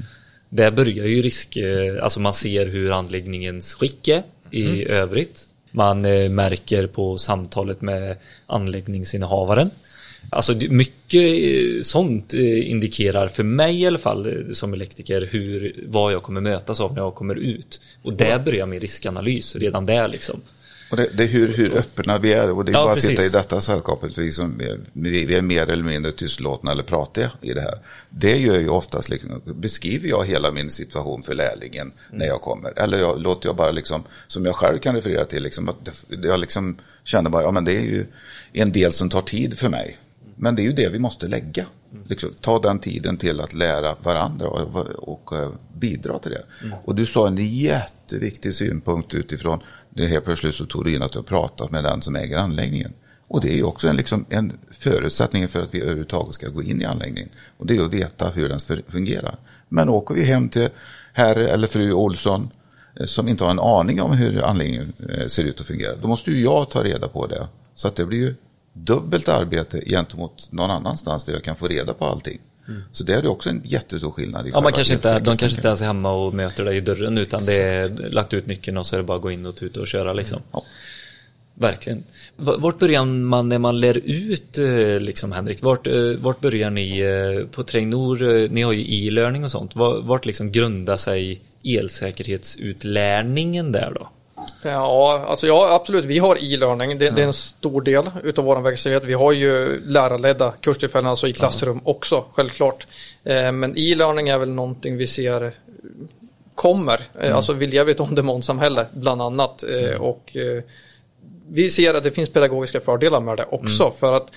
Där 0.50 0.72
börjar 0.72 1.06
ju 1.06 1.22
risk, 1.22 1.58
eh, 1.58 2.04
alltså 2.04 2.20
man 2.20 2.34
ser 2.34 2.66
hur 2.66 2.92
anläggningens 2.92 3.74
skick 3.74 4.08
är 4.08 4.24
i 4.52 4.86
övrigt. 4.86 5.44
Man 5.72 6.06
eh, 6.06 6.30
märker 6.30 6.88
på 6.88 7.18
samtalet 7.18 7.82
med 7.82 8.18
anläggningsinnehavaren. 8.46 9.70
Alltså 10.30 10.56
mycket 10.70 11.24
eh, 11.24 11.82
sånt 11.82 12.34
indikerar 12.34 13.28
för 13.28 13.44
mig 13.44 13.82
i 13.82 13.88
alla 13.88 13.98
fall 13.98 14.46
som 14.52 14.74
elektriker 14.74 15.30
hur, 15.32 15.84
vad 15.88 16.14
jag 16.14 16.24
kommer 16.24 16.42
mötas 16.42 16.82
av 16.82 16.94
när 16.94 17.02
jag 17.02 17.16
kommer 17.16 17.36
ut. 17.36 17.82
Och 18.02 18.14
där 18.14 18.40
börjar 18.40 18.66
min 18.66 18.80
riskanalys 18.80 19.56
redan 19.56 19.86
där 19.86 20.08
liksom. 20.08 20.42
Och 20.92 20.98
det, 20.98 21.10
det 21.14 21.24
är 21.24 21.28
hur, 21.28 21.54
hur 21.58 21.78
öppna 21.78 22.18
vi 22.18 22.34
är 22.34 22.52
och 22.52 22.66
det 22.66 22.72
är 22.72 22.74
Ja, 22.74 22.84
bara 22.86 22.94
precis. 22.96 23.10
att 23.10 23.16
titta 23.16 23.26
i 23.26 23.30
detta 23.30 23.62
sällskapet, 23.62 24.18
vi, 24.18 24.32
som, 24.32 24.62
är- 24.62 24.80
vi 24.94 25.36
är 25.36 25.42
mer 25.42 25.70
eller 25.70 25.84
mindre 25.84 26.12
tystlåtna 26.12 26.72
eller 26.72 26.84
pratiga 26.84 27.32
i 27.42 27.54
det 27.54 27.62
här. 27.62 27.80
Det 28.10 28.38
gör 28.38 28.60
ju 28.60 28.70
oftast, 28.70 29.10
liksom, 29.10 29.42
beskriver 29.46 30.10
jag 30.10 30.26
hela 30.26 30.52
min 30.52 30.70
situation 30.70 31.24
för 31.24 31.34
lärlingen 31.36 31.92
när 32.12 32.26
jag 32.26 32.42
kommer. 32.42 32.80
Eller 32.80 32.98
jag, 33.00 33.22
låter 33.22 33.50
jag 33.50 33.56
bara 33.56 33.72
liksom, 33.72 34.04
som 34.28 34.46
jag 34.46 34.56
själv 34.56 34.78
kan 34.78 34.96
referera 34.96 35.26
till, 35.26 35.44
liksom, 35.44 35.70
att 35.70 35.76
det, 36.08 36.28
jag 36.28 36.40
liksom 36.40 36.78
känner 37.04 37.30
bara, 37.30 37.44
ja 37.44 37.52
men 37.52 37.66
det 37.66 37.76
är 37.78 37.82
ju 37.82 38.06
en 38.54 38.72
del 38.72 38.92
som 38.92 39.10
tar 39.10 39.22
tid 39.22 39.58
för 39.60 39.70
mig. 39.70 39.98
Men 40.38 40.56
det 40.56 40.62
är 40.62 40.64
ju 40.64 40.74
det 40.74 40.90
vi 40.90 41.00
måste 41.00 41.28
lägga. 41.28 41.66
Liksom, 42.08 42.30
ta 42.42 42.60
den 42.60 42.80
tiden 42.80 43.18
till 43.18 43.40
att 43.40 43.54
lära 43.54 43.96
varandra 44.04 44.48
och, 44.48 44.86
och, 45.10 45.38
eh, 45.38 45.50
bidra 45.74 46.20
till 46.20 46.32
det. 46.32 46.44
Och 46.86 46.96
du 46.96 47.06
sa 47.06 47.28
en 47.28 47.38
jätteviktig 47.38 48.54
synpunkt 48.54 49.14
utifrån, 49.14 49.60
det 49.90 50.08
helt 50.08 50.26
plötsligt 50.26 50.56
så 50.56 50.66
tog 50.66 50.86
du 50.86 50.96
in 50.96 51.02
att 51.02 51.12
du 51.12 51.20
har 51.20 51.24
pratat 51.24 51.72
med 51.72 51.84
den 51.84 52.02
som 52.02 52.16
äger 52.16 52.38
anläggningen. 52.38 52.94
Och 53.28 53.42
det 53.42 53.50
är 53.50 53.56
ju 53.56 53.64
också 53.64 53.88
en, 53.88 53.96
liksom, 53.96 54.26
en 54.30 54.58
förutsättning 54.72 55.48
för 55.48 55.62
att 55.62 55.74
vi 55.74 55.82
överhuvudtaget 55.82 56.34
ska 56.34 56.48
gå 56.48 56.64
in 56.64 56.82
i 56.82 56.86
anläggningen. 56.86 57.30
Och 57.58 57.66
det 57.66 57.76
är 57.76 57.86
att 57.86 57.94
veta 57.94 58.30
hur 58.30 58.50
den 58.50 58.60
fungerar. 58.88 59.38
Men 59.70 59.90
åker 59.90 60.16
vi 60.16 60.24
hem 60.24 60.50
till 60.50 60.70
herr 61.14 61.36
eller 61.36 61.68
fru 61.68 61.94
Olsson 61.94 62.50
eh, 63.00 63.06
som 63.06 63.28
inte 63.28 63.44
har 63.44 63.52
en 63.52 63.60
aning 63.60 64.02
om 64.02 64.12
hur 64.12 64.44
anläggningen 64.44 64.94
eh, 65.10 65.28
ser 65.28 65.44
ut 65.44 65.60
och 65.60 65.66
fungerar, 65.66 65.98
då 66.02 66.08
måste 66.08 66.32
ju 66.32 66.44
jag 66.44 66.70
ta 66.70 66.84
reda 66.84 67.08
på 67.08 67.28
det. 67.28 67.48
Så 67.76 67.88
att 67.88 67.96
det 67.96 68.06
blir 68.06 68.18
ju 68.18 68.36
dubbelt 68.84 69.30
arbete 69.30 69.82
gentemot 69.86 70.48
någon 70.52 70.72
annanstans 70.72 71.26
där 71.26 71.34
jag 71.34 71.44
kan 71.44 71.56
få 71.56 71.68
reda 71.68 71.94
på 71.94 72.06
allting. 72.06 72.40
Så 72.92 73.04
det 73.04 73.14
är 73.14 73.28
också 73.28 73.50
en 73.50 73.62
jättestor 73.66 74.12
skillnad. 74.12 74.48
I 74.48 74.50
Ja, 74.54 74.62
man 74.62 74.74
kanske 74.74 74.94
inte, 74.94 75.20
de 75.20 75.38
kanske 75.38 75.58
inte 75.58 75.68
ens 75.68 75.82
är 75.82 75.86
hemma 75.86 76.12
och 76.12 76.34
möter 76.34 76.66
dig 76.66 76.78
i 76.78 76.82
dörren 76.82 77.18
utan 77.18 77.46
det 77.46 77.62
är 77.64 78.10
lagt 78.10 78.34
ut 78.34 78.48
nyckeln 78.48 78.78
och 78.78 78.86
så 78.86 78.96
är 78.96 78.98
det 78.98 79.04
bara 79.04 79.18
att 79.18 79.22
gå 79.24 79.32
in 79.32 79.46
och 79.46 79.56
tuta 79.56 79.80
och 79.80 79.88
köra 79.88 80.14
liksom. 80.14 80.42
Ja. 80.52 80.64
Verkligen. 81.60 82.04
Vart 82.36 82.80
börjar 82.80 83.06
man 83.06 83.50
när 83.50 83.58
man 83.58 83.80
lär 83.80 83.98
ut, 84.06 84.58
eh, 84.58 85.00
liksom 85.00 85.32
Henrik? 85.32 85.62
Vart, 85.64 85.88
eh, 85.88 85.94
vart 86.20 86.42
börjar 86.42 86.70
ni 86.70 87.00
eh, 87.00 87.46
på 87.48 87.64
Trainor? 87.64 88.48
Ni 88.50 88.62
har 88.62 88.72
ju 88.74 89.08
e-learning 89.08 89.44
och 89.44 89.52
sånt. 89.52 89.76
Va- 89.76 90.00
Vart 90.00 90.26
liksom 90.26 90.52
grundar 90.52 90.98
sig 90.98 91.42
elsäkerhetsutlärningen 91.64 93.72
där 93.72 93.92
då? 93.96 94.10
Ja, 94.62 95.26
alltså 95.28 95.48
ja, 95.48 95.76
absolut. 95.76 96.06
Vi 96.06 96.20
har 96.20 96.36
e-learning. 96.36 96.98
Det, 96.98 97.10
det 97.10 97.22
är 97.22 97.26
en 97.26 97.34
stor 97.34 97.82
del 97.82 98.10
utav 98.24 98.46
vår 98.46 98.62
verksamhet. 98.62 99.04
Vi 99.04 99.14
har 99.14 99.32
ju 99.32 99.82
lärarledda 99.86 100.54
kurstillfällen, 100.62 101.10
alltså 101.10 101.28
i 101.28 101.34
klassrum 101.34 101.82
också, 101.84 102.26
självklart. 102.34 102.88
Eh, 103.24 103.52
men 103.52 103.74
e-learning 103.78 104.30
är 104.30 104.38
väl 104.38 104.50
någonting 104.50 104.98
vi 104.98 105.08
ser 105.08 105.54
kommer. 106.56 107.02
Eh, 107.20 107.36
Alltså 107.36 107.54
vi 107.54 107.68
lever 107.68 107.90
i 107.90 107.92
ett 107.92 108.00
on-demand-samhälle 108.00 108.86
bland 108.94 109.22
annat. 109.22 109.64
Eh, 109.64 110.02
och 110.02 110.36
eh, 110.38 110.64
vi 111.50 111.70
ser 111.70 111.94
att 111.94 112.04
det 112.04 112.12
finns 112.12 112.30
pedagogiska 112.30 112.80
fördelar 112.80 113.20
med 113.20 113.38
det 113.38 113.46
också. 113.52 113.92
För 114.00 114.14
att 114.14 114.28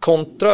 kontra 0.00 0.50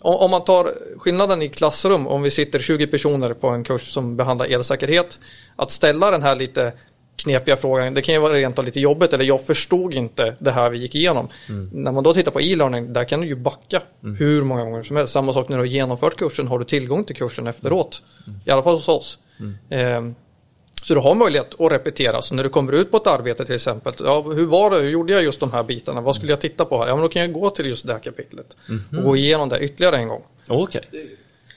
om 0.00 0.14
om 0.16 0.30
man 0.30 0.44
tar 0.44 0.70
skillnaden 0.98 1.42
i 1.42 1.48
klassrum, 1.48 2.06
om 2.06 2.22
vi 2.22 2.30
sitter 2.30 2.58
20 2.58 2.86
personer 2.86 3.34
på 3.34 3.48
en 3.48 3.64
kurs 3.64 3.92
som 3.92 4.16
behandlar 4.16 4.46
elsäkerhet, 4.46 5.20
att 5.56 5.70
ställa 5.70 6.10
den 6.10 6.22
här 6.22 6.34
lite 6.36 6.72
knepiga 7.16 7.56
frågan, 7.56 7.94
det 7.94 8.02
kan 8.02 8.14
ju 8.14 8.20
vara 8.20 8.32
rent 8.34 8.58
av 8.58 8.64
lite 8.64 8.80
jobbigt 8.80 9.12
eller 9.12 9.24
jag 9.24 9.46
förstod 9.46 9.94
inte 9.94 10.36
det 10.38 10.50
här 10.50 10.70
vi 10.70 10.78
gick 10.78 10.94
igenom. 10.94 11.28
När 11.72 11.92
man 11.92 12.04
då 12.04 12.14
tittar 12.14 12.32
på 12.32 12.40
e-learning, 12.40 12.92
där 12.92 13.04
kan 13.04 13.20
du 13.20 13.26
ju 13.26 13.34
backa 13.36 13.82
hur 14.18 14.42
många 14.42 14.64
gånger 14.64 14.82
som 14.82 14.96
helst. 14.96 15.12
Samma 15.12 15.32
sak 15.32 15.48
när 15.48 15.56
du 15.56 15.60
har 15.60 15.66
genomfört 15.66 16.16
kursen, 16.16 16.48
har 16.48 16.58
du 16.58 16.64
tillgång 16.64 17.04
till 17.04 17.16
kursen 17.16 17.46
efteråt. 17.46 18.02
I 18.46 18.50
alla 18.50 18.62
fall 18.62 18.74
hos 18.74 18.88
oss. 18.88 19.18
Ehm, 19.70 20.14
så 20.82 20.94
du 20.94 21.00
har 21.00 21.14
möjlighet 21.14 21.60
att 21.60 21.72
repetera. 21.72 22.22
Så 22.22 22.34
när 22.34 22.42
du 22.42 22.48
kommer 22.48 22.72
ut 22.72 22.90
på 22.90 22.96
ett 22.96 23.06
arbete 23.06 23.44
till 23.44 23.54
exempel. 23.54 23.92
Ja, 23.98 24.22
hur 24.22 24.46
var 24.46 24.70
det? 24.70 24.76
Hur 24.76 24.90
gjorde 24.90 25.12
jag 25.12 25.22
just 25.22 25.40
de 25.40 25.52
här 25.52 25.62
bitarna? 25.62 26.00
Vad 26.00 26.16
skulle 26.16 26.32
jag 26.32 26.40
titta 26.40 26.64
på 26.64 26.78
här? 26.78 26.88
Ja, 26.88 26.94
men 26.94 27.02
då 27.02 27.08
kan 27.08 27.22
jag 27.22 27.32
gå 27.32 27.50
till 27.50 27.66
just 27.66 27.86
det 27.86 27.92
här 27.92 28.00
kapitlet. 28.00 28.56
Och 28.98 29.04
gå 29.04 29.16
igenom 29.16 29.48
det 29.48 29.60
ytterligare 29.60 29.96
en 29.96 30.08
gång. 30.08 30.22
Okej. 30.48 30.82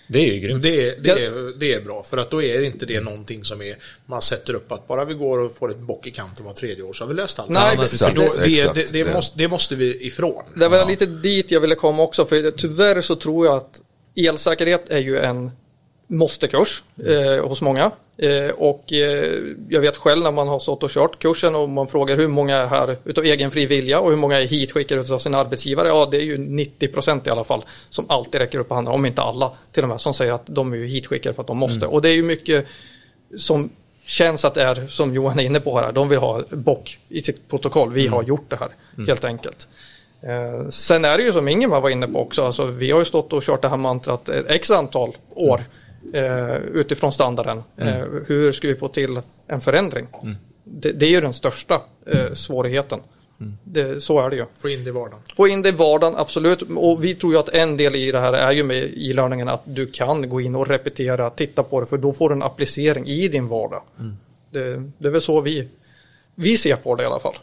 Det 0.07 0.19
är 0.19 0.33
ju 0.33 0.39
grymt. 0.39 0.63
Det, 0.63 1.03
det, 1.03 1.09
är, 1.09 1.59
det 1.59 1.73
är 1.73 1.81
bra 1.81 2.03
för 2.03 2.17
att 2.17 2.29
då 2.29 2.43
är 2.43 2.61
inte 2.61 2.85
det 2.85 3.01
någonting 3.01 3.43
som 3.43 3.61
är 3.61 3.77
man 4.05 4.21
sätter 4.21 4.53
upp 4.53 4.71
att 4.71 4.87
bara 4.87 5.05
vi 5.05 5.13
går 5.13 5.39
och 5.39 5.55
får 5.55 5.71
ett 5.71 5.79
bock 5.79 6.07
i 6.07 6.11
kanten 6.11 6.45
var 6.45 6.53
tredje 6.53 6.83
år 6.83 6.93
så 6.93 7.03
har 7.03 7.09
vi 7.09 7.15
löst 7.15 7.39
allt. 7.39 7.49
Nej, 7.49 7.73
Ja, 7.77 7.83
exakt, 7.83 8.15
då, 8.15 8.21
det, 8.21 8.73
det, 8.73 8.91
det, 8.93 9.03
det. 9.03 9.13
måste, 9.13 9.37
det 9.37 9.47
måste 9.47 9.75
vi 9.75 10.05
ifrån. 10.07 10.43
Det 10.55 10.67
var 10.67 10.87
lite 10.87 11.05
dit 11.05 11.51
jag 11.51 11.59
ville 11.59 11.75
komma 11.75 12.03
också. 12.03 12.25
För 12.25 12.51
tyvärr 12.51 13.01
så 13.01 13.15
tror 13.15 13.45
jag 13.45 13.57
att 13.57 13.81
elsäkerhet 14.15 14.89
är 14.89 14.99
ju 14.99 15.19
en 15.19 15.51
måstekurs 16.07 16.83
eh, 17.07 17.47
hos 17.47 17.61
många. 17.61 17.91
Eh, 18.17 18.49
och 18.49 18.93
eh, 18.93 19.33
jag 19.69 19.81
vet 19.81 19.97
själv 19.97 20.23
när 20.23 20.31
man 20.31 20.47
har 20.47 20.59
stått 20.59 20.83
och 20.83 20.89
kört 20.89 21.19
kursen 21.19 21.55
och 21.55 21.69
man 21.69 21.87
frågar 21.87 22.17
hur 22.17 22.27
många 22.27 22.57
är 22.57 22.67
här 22.67 22.97
utav 23.03 23.23
egen 23.23 23.51
fri 23.51 23.65
vilja 23.65 23.99
och 23.99 24.09
hur 24.09 24.17
många 24.17 24.41
är 24.41 24.45
hitskickade 24.45 25.01
utav 25.01 25.19
sin 25.19 25.35
arbetsgivare. 25.35 25.87
Ja, 25.87 26.07
det 26.11 26.17
är 26.17 26.21
ju 26.21 26.37
90% 26.37 27.27
i 27.27 27.31
alla 27.31 27.43
fall 27.43 27.65
som 27.89 28.05
alltid 28.09 28.41
räcker 28.41 28.59
upp 28.59 28.69
handen, 28.69 28.93
om 28.93 29.05
inte 29.05 29.21
alla 29.21 29.51
till 29.71 29.83
och 29.83 29.89
med, 29.89 30.01
som 30.01 30.13
säger 30.13 30.31
att 30.31 30.45
de 30.45 30.73
är 30.73 30.77
hitskickade 30.77 31.35
för 31.35 31.41
att 31.41 31.47
de 31.47 31.57
måste. 31.57 31.85
Och 31.87 32.01
det 32.01 32.09
är 32.09 32.13
ju 32.13 32.23
mycket 32.23 32.65
som 33.37 33.69
känns 34.05 34.45
att 34.45 34.53
det 34.53 34.63
är, 34.63 34.87
som 34.87 35.13
Johan 35.13 35.39
är 35.39 35.43
inne 35.43 35.59
på 35.59 35.79
här, 35.79 35.91
de 35.91 36.09
vill 36.09 36.19
ha 36.19 36.43
bock 36.49 36.99
i 37.09 37.21
sitt 37.21 37.49
protokoll. 37.49 37.93
Vi 37.93 38.07
har 38.07 38.23
gjort 38.23 38.49
det 38.49 38.55
här, 38.55 38.69
helt 39.07 39.23
enkelt. 39.25 39.67
Eh, 40.21 40.69
sen 40.69 41.05
är 41.05 41.17
det 41.17 41.23
ju 41.23 41.31
som 41.31 41.47
Ingemar 41.47 41.81
var 41.81 41.89
inne 41.89 42.07
på 42.07 42.19
också, 42.19 42.45
alltså, 42.45 42.65
vi 42.65 42.91
har 42.91 42.99
ju 42.99 43.05
stått 43.05 43.33
och 43.33 43.43
kört 43.43 43.61
det 43.61 43.69
här 43.69 43.77
mantrat 43.77 44.29
ett 44.29 44.45
x 44.51 44.71
antal 44.71 45.17
år 45.29 45.63
eh, 46.13 46.55
utifrån 46.55 47.13
standarden. 47.13 47.63
Eh, 47.77 48.05
hur 48.27 48.51
ska 48.51 48.67
vi 48.67 48.75
få 48.75 48.87
till 48.87 49.19
en 49.47 49.61
förändring? 49.61 50.07
Det, 50.63 50.91
det 50.91 51.05
är 51.05 51.09
ju 51.09 51.21
den 51.21 51.33
största 51.33 51.81
eh, 52.05 52.33
svårigheten. 52.33 52.99
Det, 53.63 54.03
så 54.03 54.19
är 54.19 54.29
det 54.29 54.35
ju. 54.35 54.45
Få 54.57 54.69
in 54.69 54.83
det 54.83 54.89
i 54.89 54.93
vardagen. 54.93 55.19
Få 55.35 55.47
in 55.47 55.61
det 55.61 55.69
i 55.69 55.71
vardagen, 55.71 56.15
absolut. 56.15 56.61
Och 56.61 57.03
vi 57.03 57.15
tror 57.15 57.33
ju 57.33 57.39
att 57.39 57.49
en 57.49 57.77
del 57.77 57.95
i 57.95 58.11
det 58.11 58.19
här 58.19 58.33
är 58.33 58.51
ju 58.51 58.63
med 58.63 58.83
e-learningen 58.83 59.47
att 59.47 59.61
du 59.65 59.85
kan 59.85 60.29
gå 60.29 60.41
in 60.41 60.55
och 60.55 60.67
repetera, 60.67 61.29
titta 61.29 61.63
på 61.63 61.79
det, 61.79 61.85
för 61.85 61.97
då 61.97 62.13
får 62.13 62.29
du 62.29 62.35
en 62.35 62.43
applicering 62.43 63.07
i 63.07 63.27
din 63.27 63.47
vardag. 63.47 63.81
Det, 64.51 64.83
det 64.97 65.07
är 65.07 65.11
väl 65.11 65.21
så 65.21 65.41
vi, 65.41 65.67
vi 66.35 66.57
ser 66.57 66.75
på 66.75 66.95
det 66.95 67.03
i 67.03 67.05
alla 67.05 67.19
fall. 67.19 67.35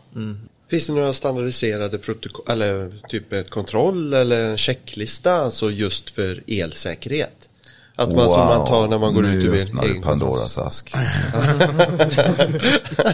Finns 0.71 0.87
det 0.87 0.93
några 0.93 1.13
standardiserade 1.13 1.99
protokoll, 1.99 2.45
eller 2.49 2.93
typ 3.09 3.33
ett 3.33 3.51
kontroll 3.51 4.15
eller 4.15 4.45
en 4.45 4.57
checklista 4.57 5.33
alltså 5.33 5.71
just 5.71 6.11
för 6.11 6.43
elsäkerhet? 6.47 7.51
Att 7.97 8.13
man 8.13 8.29
som 8.29 8.47
man 8.47 8.67
tar 8.67 8.89
när 8.89 8.99
man 8.99 9.15
går 9.15 9.27
ut 9.27 9.45
ur 9.45 9.51
nu 9.53 9.61
en 9.61 9.67
öppnar 9.67 9.83
du 9.83 9.89
egen 9.91 10.03
Pandoras 10.03 10.59
ask. 10.59 10.91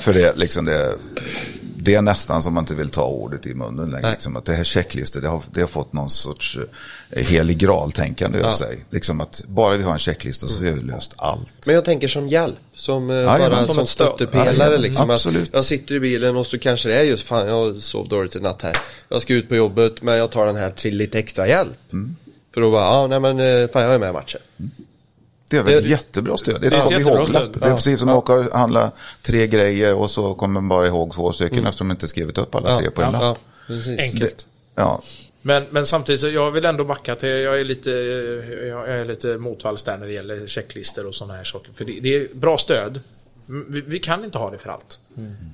För 0.00 0.12
det, 0.14 0.36
liksom 0.36 0.64
det, 0.64 0.96
det 1.76 1.94
är 1.94 2.02
nästan 2.02 2.42
som 2.42 2.54
man 2.54 2.62
inte 2.62 2.74
vill 2.74 2.90
ta 2.90 3.04
ordet 3.04 3.46
i 3.46 3.54
munnen 3.54 3.90
längre. 3.90 4.10
Liksom 4.10 4.36
att 4.36 4.44
det 4.44 4.52
här 4.52 4.64
checklistor, 4.64 5.20
det 5.20 5.28
har, 5.28 5.42
det 5.52 5.60
har 5.60 5.68
fått 5.68 5.92
någon 5.92 6.10
sorts 6.10 6.58
eh, 7.10 7.24
helig 7.26 7.58
graal-tänkande 7.58 8.38
över 8.38 8.48
Ja. 8.48 8.56
sig. 8.56 8.84
Liksom 8.90 9.20
att 9.20 9.42
bara 9.46 9.76
vi 9.76 9.82
har 9.82 9.92
en 9.92 9.98
checklista 9.98 10.46
så 10.46 10.64
har 10.64 10.72
vi 10.72 10.82
löst 10.82 11.14
allt. 11.16 11.48
Men 11.66 11.74
jag 11.74 11.84
tänker 11.84 12.08
som 12.08 12.28
hjälp, 12.28 12.56
som, 12.74 13.10
eh, 13.10 13.24
bara 13.24 13.38
Jajamän, 13.38 13.64
som, 13.64 13.74
som 13.74 13.86
stöttepelare 13.86 14.56
Jajamän, 14.56 14.80
liksom. 14.82 15.10
Att 15.10 15.16
absolut. 15.16 15.50
jag 15.52 15.64
sitter 15.64 15.94
i 15.94 16.00
bilen 16.00 16.36
och 16.36 16.46
så 16.46 16.58
kanske 16.58 16.88
det 16.88 16.94
är 16.98 17.02
just 17.02 17.26
fan 17.26 17.48
jag 17.48 17.82
sov 17.82 18.08
dåligt 18.08 18.36
i 18.36 18.40
natt 18.40 18.62
här. 18.62 18.76
Jag 19.08 19.22
ska 19.22 19.34
ut 19.34 19.48
på 19.48 19.54
jobbet 19.56 20.02
men 20.02 20.18
jag 20.18 20.30
tar 20.30 20.46
den 20.46 20.56
här 20.56 20.70
till 20.70 20.96
lite 20.96 21.18
extra 21.18 21.48
hjälp. 21.48 21.92
Mm. 21.92 22.16
För 22.54 22.60
då 22.60 22.70
bara, 22.70 22.82
ja 22.84 23.06
nej 23.06 23.20
men 23.20 23.40
eh, 23.40 23.68
fan 23.68 23.82
jag 23.82 23.94
är 23.94 23.98
med 23.98 24.08
i 24.10 24.12
matchen. 24.12 24.40
Det 25.50 25.56
är 25.56 25.62
väl 25.62 25.74
ett 25.74 25.82
Det- 25.82 25.88
jättebra 25.88 26.36
stöd. 26.36 26.60
Det 26.60 26.66
är 26.66 26.70
det 26.70 26.76
är 26.76 26.84
ett 26.84 27.06
ihåg-lapp. 27.06 27.28
stöd. 27.28 27.50
Det 27.60 27.64
är 27.66 27.70
Ja. 27.70 27.76
precis 27.76 28.00
som 28.00 28.08
att 28.08 28.16
åka 28.16 28.32
och 28.34 28.44
handla 28.44 28.90
tre 29.22 29.46
grejer 29.46 29.94
och 29.94 30.10
så 30.10 30.34
kommer 30.34 30.60
man 30.60 30.68
bara 30.68 30.86
ihåg 30.86 31.14
två 31.14 31.32
stycken 31.32 31.66
eftersom 31.66 31.88
de 31.88 31.92
inte 31.94 32.08
skrivit 32.08 32.38
upp 32.38 32.54
alla 32.54 32.78
tre 32.78 32.90
på 32.90 33.02
en 33.02 33.12
ja, 33.12 33.20
lapp. 33.20 33.38
Enkelt. 33.98 34.46
Ja, 34.74 35.02
Men, 35.42 35.64
men 35.70 35.86
samtidigt 35.86 36.20
så 36.20 36.28
jag 36.28 36.50
vill 36.50 36.64
ändå 36.64 36.84
backa 36.84 37.14
till, 37.16 37.28
jag 37.28 37.60
är 37.60 37.64
lite, 37.64 37.90
jag 38.68 38.88
är 38.88 39.04
lite 39.04 39.26
motvalls 39.38 39.82
där 39.82 39.98
när 39.98 40.06
det 40.06 40.12
gäller 40.12 40.46
checklistor 40.46 41.06
och 41.06 41.14
sådana 41.14 41.34
här 41.34 41.44
saker. 41.44 41.72
För 41.74 41.84
det, 41.84 42.00
det 42.00 42.14
är 42.14 42.34
bra 42.34 42.58
stöd. 42.58 43.00
Mm, 43.50 43.66
Vi, 43.68 43.80
vi 43.80 43.98
kan 43.98 44.24
inte 44.24 44.38
ha 44.38 44.50
det 44.50 44.58
för 44.58 44.70
allt. 44.70 45.00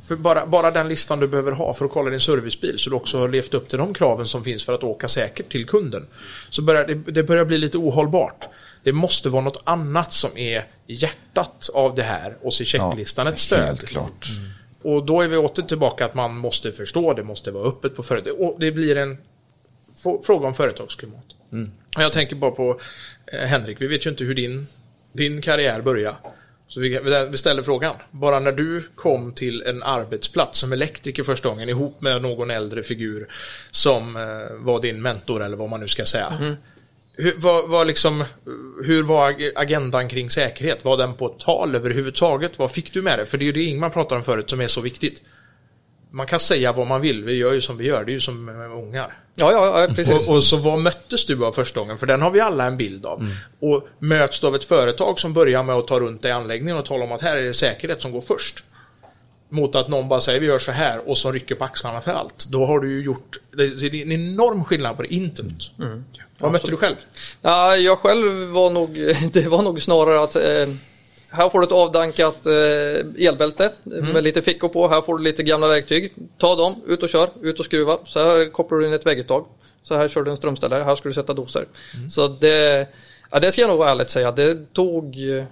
För 0.02 0.16
bara, 0.16 0.46
bara 0.46 0.70
den 0.70 0.88
listan 0.88 1.20
du 1.20 1.28
behöver 1.28 1.52
ha 1.52 1.74
för 1.74 1.84
att 1.84 1.90
kolla 1.90 2.10
din 2.10 2.20
servicebil 2.20 2.78
så 2.78 2.90
du 2.90 2.96
också 2.96 3.18
har 3.18 3.28
levt 3.28 3.54
upp 3.54 3.68
till 3.68 3.78
de 3.78 3.94
kraven 3.94 4.26
som 4.26 4.44
finns 4.44 4.64
för 4.64 4.74
att 4.74 4.84
åka 4.84 5.08
säkert 5.08 5.48
till 5.48 5.66
kunden. 5.66 6.06
Så 6.50 6.62
börjar 6.62 6.86
det, 6.86 6.94
det 6.94 7.22
börjar 7.22 7.44
bli 7.44 7.58
lite 7.58 7.78
ohållbart. 7.78 8.48
Det 8.82 8.92
måste 8.92 9.28
vara 9.28 9.42
något 9.42 9.62
annat 9.64 10.12
som 10.12 10.36
är 10.36 10.66
hjärtat 10.86 11.70
av 11.74 11.94
det 11.94 12.02
här 12.02 12.36
och 12.42 12.54
så 12.54 12.62
är 12.62 12.64
checklistan 12.66 13.26
ett 13.26 13.38
stöd. 13.38 13.66
helt 13.66 13.84
klart. 13.86 14.26
Och 14.82 15.06
då 15.06 15.20
är 15.20 15.28
vi 15.28 15.36
åter 15.36 15.62
tillbaka 15.62 16.04
att 16.04 16.14
man 16.14 16.36
måste 16.36 16.72
förstå, 16.72 17.14
det 17.14 17.22
måste 17.22 17.50
vara 17.50 17.68
öppet 17.68 17.96
på 17.96 18.02
företag. 18.02 18.40
Och 18.40 18.56
det 18.60 18.72
blir 18.72 18.96
en 18.96 19.18
fråga 20.26 20.46
om 20.46 20.54
företagsklimat. 20.54 21.24
Och 21.96 22.02
Jag 22.02 22.12
tänker 22.12 22.36
bara 22.36 22.50
på 22.50 22.80
eh, 23.32 23.40
Henrik, 23.40 23.80
vi 23.80 23.86
vet 23.86 24.06
ju 24.06 24.10
inte 24.10 24.24
hur 24.24 24.34
din, 24.34 24.66
din 25.12 25.42
karriär 25.42 25.80
började. 25.80 26.16
Så 26.68 26.80
vi, 26.80 27.00
vi 27.30 27.36
ställer 27.36 27.62
frågan. 27.62 27.96
Bara 28.10 28.40
när 28.40 28.52
du 28.52 28.82
kom 28.94 29.32
till 29.32 29.62
en 29.62 29.82
arbetsplats 29.82 30.58
som 30.58 30.72
elektriker 30.72 31.22
första 31.22 31.48
gången 31.48 31.68
ihop 31.68 32.00
med 32.00 32.22
någon 32.22 32.50
äldre 32.50 32.82
figur 32.82 33.28
som 33.70 34.16
eh, 34.16 34.56
var 34.56 34.80
din 34.80 35.02
mentor 35.02 35.42
eller 35.42 35.56
vad 35.56 35.68
man 35.70 35.80
nu 35.80 35.88
ska 35.88 36.04
säga. 36.04 36.56
Hur, 37.18 37.34
vad, 37.36 37.68
vad 37.68 37.86
liksom, 37.86 38.24
hur 38.84 39.02
var 39.02 39.30
ag- 39.32 39.52
agendan 39.54 40.08
kring 40.08 40.30
säkerhet? 40.30 40.84
Var 40.84 40.96
den 40.96 41.14
på 41.14 41.28
tal 41.28 41.74
överhuvudtaget? 41.74 42.58
Vad 42.58 42.70
fick 42.72 42.92
du 42.92 43.02
med 43.02 43.18
det? 43.18 43.26
För 43.26 43.38
det 43.38 43.44
är 43.44 43.46
ju 43.46 43.52
det 43.52 43.62
Ingmar 43.62 43.90
pratade 43.90 44.16
om 44.16 44.22
förut 44.22 44.50
som 44.50 44.60
är 44.60 44.66
så 44.66 44.80
viktigt. 44.80 45.22
Man 46.16 46.26
kan 46.26 46.40
säga 46.40 46.72
vad 46.72 46.86
man 46.86 47.00
vill, 47.00 47.24
vi 47.24 47.36
gör 47.36 47.52
ju 47.52 47.60
som 47.60 47.76
vi 47.76 47.86
gör, 47.86 48.04
det 48.04 48.10
är 48.10 48.14
ju 48.14 48.20
som 48.20 48.48
ungar. 48.48 49.18
Ja, 49.34 49.52
ja, 49.52 49.80
ja 49.80 49.94
precis. 49.94 50.28
Och, 50.28 50.36
och 50.36 50.44
så 50.44 50.56
vad 50.56 50.78
möttes 50.78 51.26
du 51.26 51.44
av 51.44 51.52
första 51.52 51.80
gången? 51.80 51.98
För 51.98 52.06
den 52.06 52.22
har 52.22 52.30
vi 52.30 52.40
alla 52.40 52.66
en 52.66 52.76
bild 52.76 53.06
av. 53.06 53.28
Och 53.60 53.88
möts 53.98 54.40
du 54.40 54.46
av 54.46 54.54
ett 54.54 54.64
företag 54.64 55.18
som 55.18 55.32
börjar 55.32 55.62
med 55.62 55.74
att 55.74 55.86
ta 55.86 56.00
runt 56.00 56.22
dig 56.22 56.28
i 56.28 56.32
anläggningen 56.32 56.76
och 56.76 56.84
tala 56.84 57.04
om 57.04 57.12
att 57.12 57.22
här 57.22 57.36
är 57.36 57.42
det 57.42 57.54
säkerhet 57.54 58.02
som 58.02 58.12
går 58.12 58.20
först. 58.20 58.64
Mot 59.48 59.74
att 59.74 59.88
någon 59.88 60.08
bara 60.08 60.20
säger 60.20 60.40
vi 60.40 60.46
gör 60.46 60.58
så 60.58 60.72
här 60.72 61.08
och 61.08 61.18
så 61.18 61.32
rycker 61.32 61.54
på 61.54 61.64
axlarna 61.64 62.00
för 62.00 62.12
allt. 62.12 62.46
Då 62.50 62.66
har 62.66 62.80
du 62.80 62.92
ju 62.92 63.04
gjort, 63.04 63.36
det 63.56 63.64
är 63.64 63.94
en 63.94 64.12
enorm 64.12 64.64
skillnad 64.64 64.96
på 64.96 65.02
det 65.02 65.14
internet. 65.14 65.70
Vad 66.38 66.52
mötte 66.52 66.70
du 66.70 66.76
själv? 66.76 66.96
Ja, 67.42 67.76
jag 67.76 67.98
själv 67.98 68.48
var 68.48 68.70
nog, 68.70 68.94
det 69.32 69.48
var 69.48 69.62
nog 69.62 69.82
snarare 69.82 70.22
att 70.22 70.36
eh, 70.36 70.74
här 71.36 71.48
får 71.48 71.60
du 71.60 71.66
ett 71.66 71.72
avdankat 71.72 72.46
eh, 72.46 73.26
elbälte 73.28 73.72
med 73.84 74.24
lite 74.24 74.42
fickor 74.42 74.68
på. 74.68 74.88
Här 74.88 75.00
får 75.00 75.18
du 75.18 75.24
lite 75.24 75.42
gamla 75.42 75.68
verktyg. 75.68 76.12
Ta 76.38 76.56
dem, 76.56 76.82
ut 76.86 77.02
och 77.02 77.08
kör, 77.08 77.28
ut 77.42 77.58
och 77.58 77.64
skruva. 77.64 77.98
Så 78.04 78.24
här 78.24 78.52
kopplar 78.52 78.78
du 78.78 78.86
in 78.86 78.92
ett 78.92 79.06
vägguttag. 79.06 79.46
Så 79.82 79.96
här 79.96 80.08
kör 80.08 80.22
du 80.22 80.30
en 80.30 80.36
strömställare, 80.36 80.84
här 80.84 80.94
ska 80.94 81.08
du 81.08 81.14
sätta 81.14 81.34
doser. 81.34 81.66
Så 82.10 82.28
det, 82.28 82.88
ja, 83.30 83.40
det 83.40 83.52
ska 83.52 83.60
jag 83.60 83.70
nog 83.70 83.88
ärligt 83.88 84.10
säga, 84.10 84.32
det 84.32 84.72
tog 84.72 85.30
eh, 85.38 85.44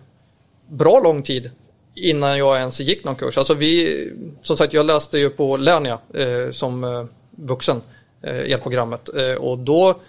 bra 0.69 1.01
lång 1.01 1.23
tid 1.23 1.51
innan 1.95 2.39
jag 2.39 2.59
ens 2.59 2.81
gick 2.81 3.05
någon 3.05 3.17
kurs. 3.17 3.39
Alltså 3.39 3.55
vi, 3.55 4.11
som 4.43 4.57
sagt 4.57 4.73
jag 4.73 4.87
läste 4.87 5.19
ju 5.19 5.31
på 5.31 5.57
Lernia 5.57 5.99
eh, 6.15 6.51
som 6.51 6.85
eh, 6.85 7.05
vuxen, 7.31 7.83
eh, 8.23 8.53
elprogrammet. 8.53 9.09
Eh, 9.17 9.33
och 9.33 9.59
då 9.59 10.01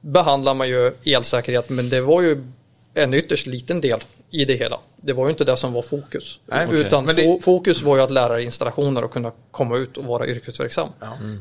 behandlar 0.00 0.54
man 0.54 0.68
ju 0.68 0.92
elsäkerhet 1.04 1.68
men 1.68 1.88
det 1.88 2.00
var 2.00 2.22
ju 2.22 2.44
en 2.94 3.14
ytterst 3.14 3.46
liten 3.46 3.80
del 3.80 4.00
i 4.30 4.44
det 4.44 4.54
hela. 4.54 4.80
Det 5.06 5.12
var 5.12 5.24
ju 5.26 5.30
inte 5.30 5.44
det 5.44 5.56
som 5.56 5.72
var 5.72 5.82
fokus. 5.82 6.40
Nej. 6.46 6.68
Utan 6.72 7.04
Men 7.04 7.16
det- 7.16 7.22
fo- 7.22 7.42
fokus 7.42 7.82
var 7.82 7.96
ju 7.96 8.02
att 8.02 8.10
lära 8.10 8.34
dig 8.34 8.44
installationer 8.44 9.04
och 9.04 9.12
kunna 9.12 9.32
komma 9.50 9.76
ut 9.78 9.96
och 9.96 10.04
vara 10.04 10.26
yrkesverksam. 10.26 10.88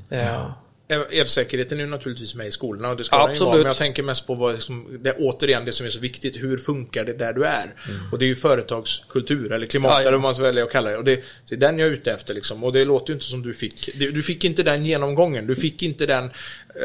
Eh, 0.09 1.19
Elsäkerheten 1.19 1.79
är 1.79 1.83
ju 1.83 1.89
naturligtvis 1.89 2.35
med 2.35 2.47
i 2.47 2.51
skolorna 2.51 2.89
och 2.89 2.97
det 2.97 3.03
ska 3.03 3.17
den 3.17 3.29
Absolut. 3.29 3.47
vara. 3.47 3.57
Men 3.57 3.65
jag 3.65 3.77
tänker 3.77 4.03
mest 4.03 4.27
på 4.27 4.35
vad 4.35 4.61
som, 4.61 4.97
det, 5.01 5.11
återigen 5.11 5.65
det 5.65 5.71
som 5.71 5.85
är 5.85 5.89
så 5.89 5.99
viktigt. 5.99 6.37
Hur 6.43 6.57
funkar 6.57 7.03
det 7.05 7.13
där 7.13 7.33
du 7.33 7.45
är? 7.45 7.73
Och 8.11 8.19
det 8.19 8.25
är 8.25 8.27
ju 8.27 8.35
företagskultur 8.35 9.51
eller 9.51 9.67
klimat 9.67 9.91
Ja, 9.91 9.95
ja. 9.95 10.01
eller 10.01 10.11
vad 10.11 10.21
man 10.21 10.35
så 10.35 10.41
väljer 10.41 10.63
att 10.63 10.71
kalla 10.71 10.89
det. 10.89 10.97
Och 10.97 11.03
det, 11.03 11.23
det 11.49 11.55
är 11.55 11.59
den 11.59 11.79
jag 11.79 11.87
är 11.87 11.91
ute 11.91 12.11
efter 12.11 12.33
liksom. 12.33 12.63
Och 12.63 12.73
det 12.73 12.85
låter 12.85 13.07
ju 13.09 13.13
inte 13.13 13.25
som 13.25 13.41
du 13.41 13.53
fick. 13.53 13.89
Du, 13.99 14.11
du 14.11 14.23
fick 14.23 14.43
inte 14.43 14.63
den 14.63 14.85
genomgången. 14.85 15.47
Du 15.47 15.55
fick 15.55 15.83
inte 15.83 16.05
den 16.05 16.29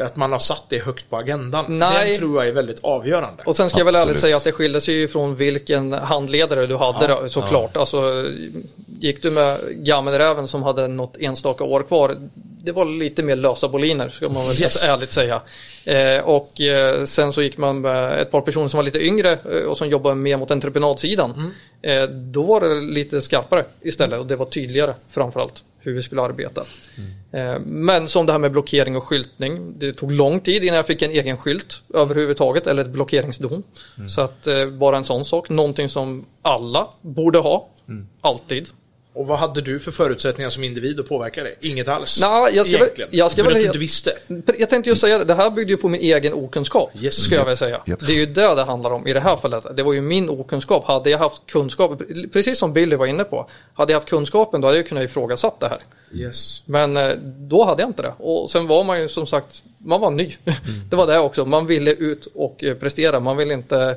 att 0.05 0.15
man 0.15 0.31
har 0.31 0.39
satt 0.39 0.63
det 0.69 0.79
högt 0.79 1.09
på 1.09 1.17
agendan. 1.17 1.65
Nej. 1.79 2.09
Den 2.09 2.17
tror 2.17 2.37
jag 2.37 2.47
är 2.47 2.51
väldigt 2.53 2.79
avgörande. 2.83 3.43
Och 3.45 3.55
sen 3.55 3.69
ska 3.69 3.77
jag 3.79 3.85
väl 3.85 3.95
ärligt 3.95 4.19
säga 4.19 4.37
att 4.37 4.43
det 4.43 4.51
skilde 4.51 4.81
sig 4.81 4.95
ju 4.95 5.07
från 5.07 5.35
vilken 5.35 5.93
handledare 5.93 6.67
du 6.67 6.75
hade 6.75 7.07
då, 7.07 7.29
såklart. 7.29 7.77
Alltså, 7.77 8.25
gick 8.99 9.21
du 9.21 9.31
med 9.31 9.59
gammelräven 9.71 10.47
som 10.47 10.63
hade 10.63 10.87
något 10.87 11.17
enstaka 11.19 11.63
år 11.63 11.83
kvar, 11.83 12.15
det 12.63 12.71
var 12.71 12.85
lite 12.85 13.23
mer 13.23 13.35
lösa 13.35 13.67
boliner 13.67 14.09
ska 14.09 14.29
man 14.29 14.47
väl 14.47 14.61
Yes. 14.61 14.89
ärligt 14.89 15.11
säga. 15.11 15.41
Eh, 15.89 16.23
och 16.23 16.61
eh, 16.61 17.05
sen 17.05 17.33
så 17.33 17.41
gick 17.41 17.57
man 17.57 17.81
med 17.81 18.21
ett 18.21 18.31
par 18.31 18.41
personer 18.41 18.67
som 18.67 18.77
var 18.77 18.83
lite 18.83 19.05
yngre 19.05 19.31
eh, 19.31 19.65
och 19.69 19.77
som 19.77 19.89
jobbade 19.89 20.15
mer 20.15 20.37
mot 20.37 20.51
entreprenadsidan. 20.51 21.51
Eh, 21.81 22.03
då 22.03 22.43
var 22.43 22.61
det 22.61 22.81
lite 22.81 23.21
skarpare 23.21 23.65
istället 23.81 24.19
och 24.19 24.25
det 24.27 24.35
var 24.35 24.45
tydligare 24.45 24.93
framförallt 25.09 25.63
hur 25.79 25.93
vi 25.93 26.01
skulle 26.01 26.21
arbeta. 26.21 26.61
Eh, 27.31 27.59
Men 27.59 28.07
som 28.07 28.25
det 28.25 28.31
här 28.31 28.39
med 28.39 28.51
blockering 28.51 28.95
och 28.95 29.03
skyltning. 29.03 29.79
Det 29.79 29.93
tog 29.93 30.11
lång 30.11 30.39
tid 30.39 30.63
innan 30.63 30.75
jag 30.75 30.87
fick 30.87 31.01
en 31.01 31.11
egen 31.11 31.37
skylt 31.37 31.83
överhuvudtaget 31.93 32.67
eller 32.67 32.81
ett 32.81 32.89
blockeringsdon. 32.89 33.63
Så 34.09 34.21
att 34.21 34.47
bara 34.79 34.97
en 34.97 35.05
sån 35.05 35.25
sak. 35.25 35.49
Någonting 35.49 35.89
som 35.89 36.25
alla 36.41 36.87
borde 37.01 37.39
ha. 37.39 37.67
Alltid. 38.21 38.67
Och 39.13 39.27
vad 39.27 39.39
hade 39.39 39.61
du 39.61 39.79
för 39.79 39.91
förutsättningar 39.91 40.49
som 40.49 40.63
individ 40.63 40.99
att 40.99 41.09
påverka 41.09 41.43
det? 41.43 41.55
Inget 41.61 41.87
alls. 41.87 42.21
Nej, 42.21 42.55
jag 42.55 42.65
ska 42.65 42.73
väl- 42.77 42.81
Egentligen. 42.83 43.09
jag 43.13 43.31
ska 43.31 43.43
för 43.43 43.49
väl- 43.49 43.57
att 43.57 43.61
du 43.61 43.65
inte 43.67 43.77
visste. 43.79 44.13
Jag 44.59 44.69
tänkte 44.69 44.89
just 44.89 45.01
säga 45.01 45.17
det, 45.17 45.23
det 45.23 45.33
här 45.33 45.49
byggde 45.49 45.71
ju 45.73 45.77
på 45.77 45.89
min 45.89 46.01
egen 46.01 46.33
okunskap. 46.33 46.91
Yes. 47.01 47.23
Ska 47.23 47.35
jag 47.35 47.45
väl 47.45 47.57
säga. 47.57 47.81
Japp. 47.85 47.99
Det 47.99 48.13
är 48.13 48.17
ju 48.17 48.25
det 48.25 48.55
det 48.55 48.63
handlar 48.63 48.91
om 48.91 49.07
i 49.07 49.13
det 49.13 49.19
här 49.19 49.37
fallet. 49.37 49.65
Det 49.77 49.83
var 49.83 49.93
ju 49.93 50.01
min 50.01 50.29
okunskap. 50.29 50.85
Hade 50.85 51.09
jag 51.09 51.17
haft 51.17 51.41
kunskap, 51.45 52.01
precis 52.33 52.57
som 52.59 52.73
Billy 52.73 52.95
var 52.95 53.05
inne 53.05 53.23
på. 53.23 53.49
Hade 53.73 53.93
jag 53.93 53.99
haft 53.99 54.09
kunskapen 54.09 54.61
då 54.61 54.67
hade 54.67 54.77
jag 54.77 54.87
kunnat 54.87 55.03
ifrågasatt 55.03 55.59
det 55.59 55.67
här. 55.67 55.79
Yes. 56.13 56.63
Men 56.65 56.97
eh, 56.97 57.11
då 57.23 57.63
hade 57.63 57.81
jag 57.81 57.89
inte 57.89 58.01
det. 58.01 58.13
Och 58.17 58.49
sen 58.51 58.67
var 58.67 58.83
man 58.83 59.01
ju 59.01 59.07
som 59.09 59.27
sagt, 59.27 59.63
man 59.77 60.01
var 60.01 60.11
ny. 60.11 60.35
det 60.89 60.95
var 60.95 61.07
det 61.07 61.19
också. 61.19 61.45
Man 61.45 61.67
ville 61.67 61.91
ut 61.91 62.27
och 62.35 62.63
eh, 62.63 62.75
prestera. 62.75 63.19
Man 63.19 63.37
ville 63.37 63.53
inte 63.53 63.95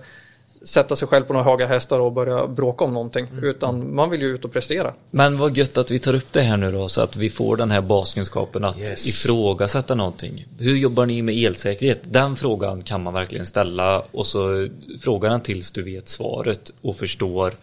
sätta 0.65 0.97
sig 0.97 1.09
själv 1.09 1.25
på 1.25 1.33
några 1.33 1.45
höga 1.51 1.67
hästar 1.67 2.01
och 2.01 2.13
börja 2.13 2.47
bråka 2.47 2.85
om 2.85 2.95
någonting. 2.95 3.27
Utan 3.43 3.95
man 3.95 4.11
vill 4.11 4.21
ju 4.21 4.29
ut 4.35 4.45
och 4.45 4.53
prestera. 4.53 4.95
Men 5.11 5.39
vad 5.39 5.57
gött 5.57 5.79
att 5.79 5.91
vi 5.91 5.99
tar 5.99 6.15
upp 6.15 6.33
det 6.33 6.43
här 6.43 6.57
nu 6.57 6.73
då 6.73 6.89
så 6.89 7.01
att 7.01 7.17
vi 7.17 7.31
får 7.31 7.57
den 7.57 7.71
här 7.71 7.81
baskunskapen 7.81 8.65
att 8.65 8.79
Yes. 8.79 9.07
ifrågasätta 9.07 9.95
någonting. 9.95 10.47
Hur 10.59 10.77
jobbar 10.77 11.07
ni 11.07 11.23
med 11.23 11.35
elsäkerhet? 11.45 12.01
Den 12.05 12.37
frågan 12.37 12.83
kan 12.83 13.03
man 13.03 13.15
verkligen 13.15 13.47
ställa 13.47 14.01
och 14.11 14.27
så 14.27 14.69
fråga 15.01 15.29
den 15.31 15.41
tills 15.41 15.73
du 15.73 15.83
vet 15.83 16.09
svaret 16.09 16.71
och 16.81 16.97
förstår 16.97 17.55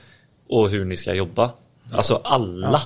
och 0.50 0.70
hur 0.70 0.86
ni 0.86 0.98
ska 0.98 1.14
jobba. 1.14 1.52
Alltså 1.92 2.22
alla. 2.24 2.82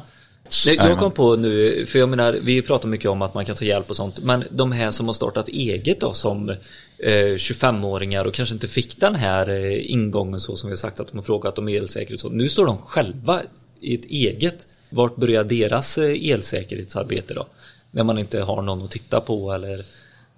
Nej, 0.66 0.76
Jag 0.76 1.00
kom 1.00 1.12
på 1.12 1.36
nu, 1.36 1.86
för 1.86 2.00
jag 2.00 2.10
menar, 2.10 2.40
vi 2.42 2.62
pratar 2.62 2.88
mycket 2.90 3.10
om 3.12 3.22
att 3.22 3.34
man 3.34 3.46
kan 3.46 3.56
ta 3.56 3.66
hjälp 3.66 3.90
och 3.90 3.96
sånt, 3.96 4.20
men 4.24 4.44
de 4.50 4.72
här 4.72 4.92
som 4.92 5.06
har 5.08 5.14
startat 5.14 5.48
eget 5.48 6.00
då 6.02 6.14
som 6.14 6.56
25-åringar 7.10 8.26
och 8.26 8.34
kanske 8.34 8.54
inte 8.56 8.68
fick 8.68 9.00
den 9.00 9.16
här 9.16 9.50
eh, 9.50 9.92
ingången 9.92 10.40
så 10.40 10.56
som 10.56 10.68
vi 10.68 10.72
har 10.72 10.78
sagt 10.78 11.00
att 11.00 11.08
de 11.08 11.18
har 11.18 11.24
frågat 11.24 11.58
om 11.58 11.68
elsäkerhet. 11.68 12.20
Så. 12.20 12.30
Nu 12.30 12.50
står 12.50 12.66
de 12.66 12.78
själva 12.78 13.42
i 13.80 13.96
ett 13.96 14.06
eget. 14.06 14.68
Vart 14.90 15.16
börjar 15.16 15.44
deras 15.44 15.98
eh, 15.98 16.32
elsäkerhetsarbete 16.32 17.34
då? 17.34 17.48
När 17.92 18.04
man 18.04 18.18
inte 18.18 18.40
har 18.40 18.62
någon 18.62 18.84
att 18.84 18.92
titta 18.92 19.22
på 19.22 19.54
eller 19.54 19.86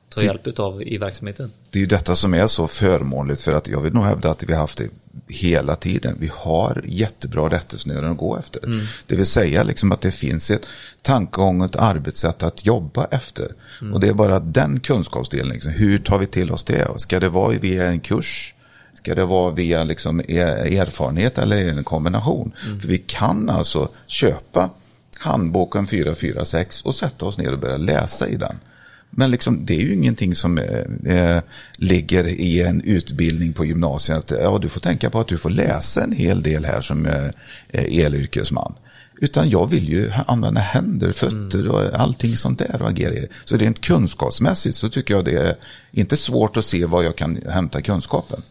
ta 0.09 0.24
hjälp 0.24 0.47
utav 0.47 0.82
i 0.82 0.97
verksamheten. 0.97 1.51
Det 1.70 1.80
är 1.80 1.82
ju 1.82 1.88
detta 1.88 2.16
som 2.16 2.34
är 2.34 2.47
så 2.47 2.68
förmånligt 2.68 3.41
för 3.41 3.53
att 3.53 3.68
jag 3.68 3.82
vill 3.82 3.93
nog 3.93 4.03
hävda 4.03 4.30
att 4.30 4.43
vi 4.43 4.53
har 4.53 4.59
haft 4.59 4.78
det 4.78 4.89
hela 5.28 5.76
tiden. 5.76 6.18
Vi 6.20 6.32
har 6.36 6.84
jättebra 6.88 7.49
rättesnören 7.49 8.11
att 8.11 8.18
gå 8.18 8.38
efter. 8.38 8.88
Det 9.07 9.16
vill 9.16 9.26
säga 9.26 9.63
liksom 9.63 9.91
att 9.91 10.01
det 10.01 10.11
finns 10.11 10.51
ett 10.51 10.68
tankegång 11.01 11.61
och 11.61 11.66
ett 11.66 11.76
arbetssätt 11.76 12.43
att 12.43 12.66
jobba 12.66 13.05
efter. 13.11 13.51
Och 13.93 13.99
det 13.99 14.07
är 14.07 14.13
bara 14.13 14.39
den 14.39 14.80
kunskapsdelen. 14.80 15.49
Liksom. 15.49 15.72
Hur 15.72 15.99
tar 15.99 16.20
vi 16.20 16.26
till 16.26 16.51
oss 16.51 16.63
det? 16.63 16.88
Ska 16.97 17.20
det 17.20 17.30
vara 17.30 17.51
via 17.51 17.88
en 17.88 17.99
kurs? 17.99 18.53
Ska 18.93 19.16
det 19.16 19.26
vara 19.26 19.51
via 19.51 19.84
liksom 19.84 20.20
er- 20.28 20.80
erfarenhet 20.82 21.38
eller 21.38 21.70
en 21.70 21.84
kombination? 21.84 22.51
För 22.82 22.88
vi 22.88 22.97
kan 22.97 23.49
alltså 23.49 23.89
köpa 24.07 24.70
handboken 25.20 25.88
446 25.88 26.82
och 26.82 26.95
sätta 26.95 27.26
oss 27.26 27.38
ner 27.38 27.53
och 27.53 27.59
börja 27.59 27.78
läsa 27.78 28.28
i 28.28 28.36
den. 28.36 28.55
Men 29.18 29.32
liksom, 29.32 29.66
det 29.66 29.76
är 29.76 29.82
ju 29.82 29.93
ingenting 29.93 30.36
som 30.36 30.57
eh, 30.57 31.16
eh, 31.16 31.41
ligger 31.78 32.28
i 32.28 32.61
en 32.61 32.82
utbildning 32.82 33.53
på 33.53 33.66
gymnasiet. 33.66 34.18
Att, 34.18 34.32
ja, 34.32 34.59
du 34.61 34.70
får 34.70 34.80
tänka 34.80 35.09
på 35.09 35.20
att 35.20 35.28
du 35.28 35.38
får 35.38 35.49
läsa 35.49 36.03
en 36.03 36.11
hel 36.11 36.43
del 36.43 36.66
här 36.66 36.82
som 36.82 37.05
eh, 37.05 38.05
elyrkesman. 38.05 38.74
Utan 39.22 39.49
jag 39.49 39.70
vill 39.70 39.89
ju 39.89 40.11
använda 40.28 40.61
händer, 40.61 41.11
fötter 41.11 41.68
och 41.68 41.99
allting 41.99 42.38
sånt 42.38 42.59
där 42.59 42.82
och 42.82 42.89
agera 42.89 43.13
i 43.13 43.20
det. 43.20 43.28
Så 43.45 43.57
rent 43.57 43.82
kunskapsmässigt 43.82 44.76
så 44.76 44.89
tycker 44.89 45.13
jag 45.13 45.26
det 45.26 45.38
är 45.38 45.55
inte 45.91 46.18
svårt 46.18 46.57
att 46.57 46.66
se 46.66 46.86
var 46.86 47.03
jag 47.03 47.16
kan 47.16 47.41
hämta 47.49 47.82
kunskapen. 47.82 48.41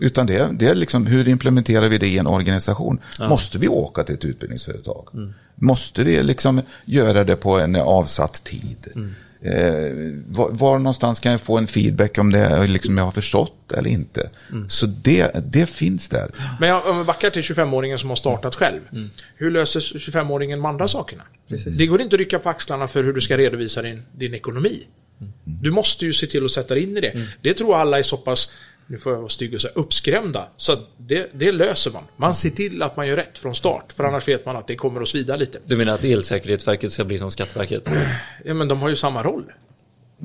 Utan 0.00 0.26
det, 0.26 0.50
det 0.52 0.66
är 0.66 0.74
liksom 0.74 1.06
hur 1.06 1.28
implementerar 1.28 1.88
vi 1.88 1.98
det 1.98 2.06
i 2.06 2.18
en 2.18 2.26
organisation? 2.26 2.98
Måste 3.28 3.58
vi 3.58 3.68
åka 3.68 4.02
till 4.02 4.14
ett 4.14 4.24
utbildningsföretag? 4.24 5.08
Måste 5.54 6.04
vi 6.04 6.22
liksom 6.22 6.60
göra 6.84 7.24
det 7.24 7.36
på 7.36 7.58
en 7.58 7.76
avsatt 7.76 8.44
tid? 8.44 8.86
Eh, 9.42 9.52
var, 10.26 10.50
var 10.50 10.78
någonstans 10.78 11.20
kan 11.20 11.32
jag 11.32 11.40
få 11.40 11.58
en 11.58 11.66
feedback 11.66 12.18
om 12.18 12.32
det 12.32 12.66
liksom 12.66 12.98
jag 12.98 13.04
har 13.04 13.12
förstått 13.12 13.72
eller 13.72 13.90
inte? 13.90 14.30
Så 14.68 14.86
det, 14.86 15.30
det 15.52 15.66
finns 15.66 16.08
där. 16.08 16.30
Men 16.60 16.68
jag, 16.68 16.86
om 16.86 16.98
vi 16.98 17.04
backar 17.04 17.30
till 17.30 17.42
25-åringen 17.42 17.96
som 17.96 18.08
har 18.08 18.16
startat 18.16 18.54
själv. 18.54 18.80
Hur 19.36 19.50
löser 19.50 19.80
25-åringen 19.80 20.56
de 20.56 20.64
andra 20.64 20.88
sakerna? 20.88 21.22
Det 21.78 21.86
går 21.86 22.00
inte 22.00 22.16
att 22.16 22.20
rycka 22.20 22.38
på 22.38 22.48
axlarna 22.48 22.88
för 22.88 23.04
hur 23.04 23.12
du 23.12 23.20
ska 23.20 23.38
redovisa 23.38 23.82
din, 23.82 24.02
din 24.12 24.34
ekonomi. 24.34 24.86
Du 25.44 25.70
måste 25.70 26.06
ju 26.06 26.12
se 26.12 26.26
till 26.26 26.44
att 26.44 26.50
sätta 26.50 26.74
dig 26.74 26.82
in 26.82 26.96
i 26.96 27.00
det. 27.00 27.26
Det 27.42 27.54
tror 27.54 27.76
alla 27.76 27.98
är 27.98 28.02
så 28.02 28.16
pass, 28.16 28.50
nu 28.90 28.98
får 28.98 29.12
jag 29.12 29.18
vara 29.18 29.28
stygg 29.28 29.54
och 29.54 29.60
säga, 29.60 29.72
uppskrämda. 29.74 30.48
Så 30.56 30.76
det, 30.96 31.30
det 31.32 31.52
löser 31.52 31.90
man. 31.90 32.02
Man 32.16 32.34
ser 32.34 32.50
till 32.50 32.82
att 32.82 32.96
man 32.96 33.08
gör 33.08 33.16
rätt 33.16 33.38
från 33.38 33.54
start. 33.54 33.92
För 33.92 34.04
annars 34.04 34.28
vet 34.28 34.46
man 34.46 34.56
att 34.56 34.66
det 34.66 34.76
kommer 34.76 35.00
att 35.00 35.08
svida 35.08 35.36
lite. 35.36 35.58
Du 35.64 35.76
menar 35.76 35.94
att 35.94 36.04
Elsäkerhetsverket 36.04 36.92
ska 36.92 37.04
bli 37.04 37.18
som 37.18 37.30
Skatteverket? 37.30 37.88
Ja, 38.44 38.54
men 38.54 38.68
de 38.68 38.80
har 38.80 38.88
ju 38.88 38.96
samma 38.96 39.22
roll. 39.22 39.44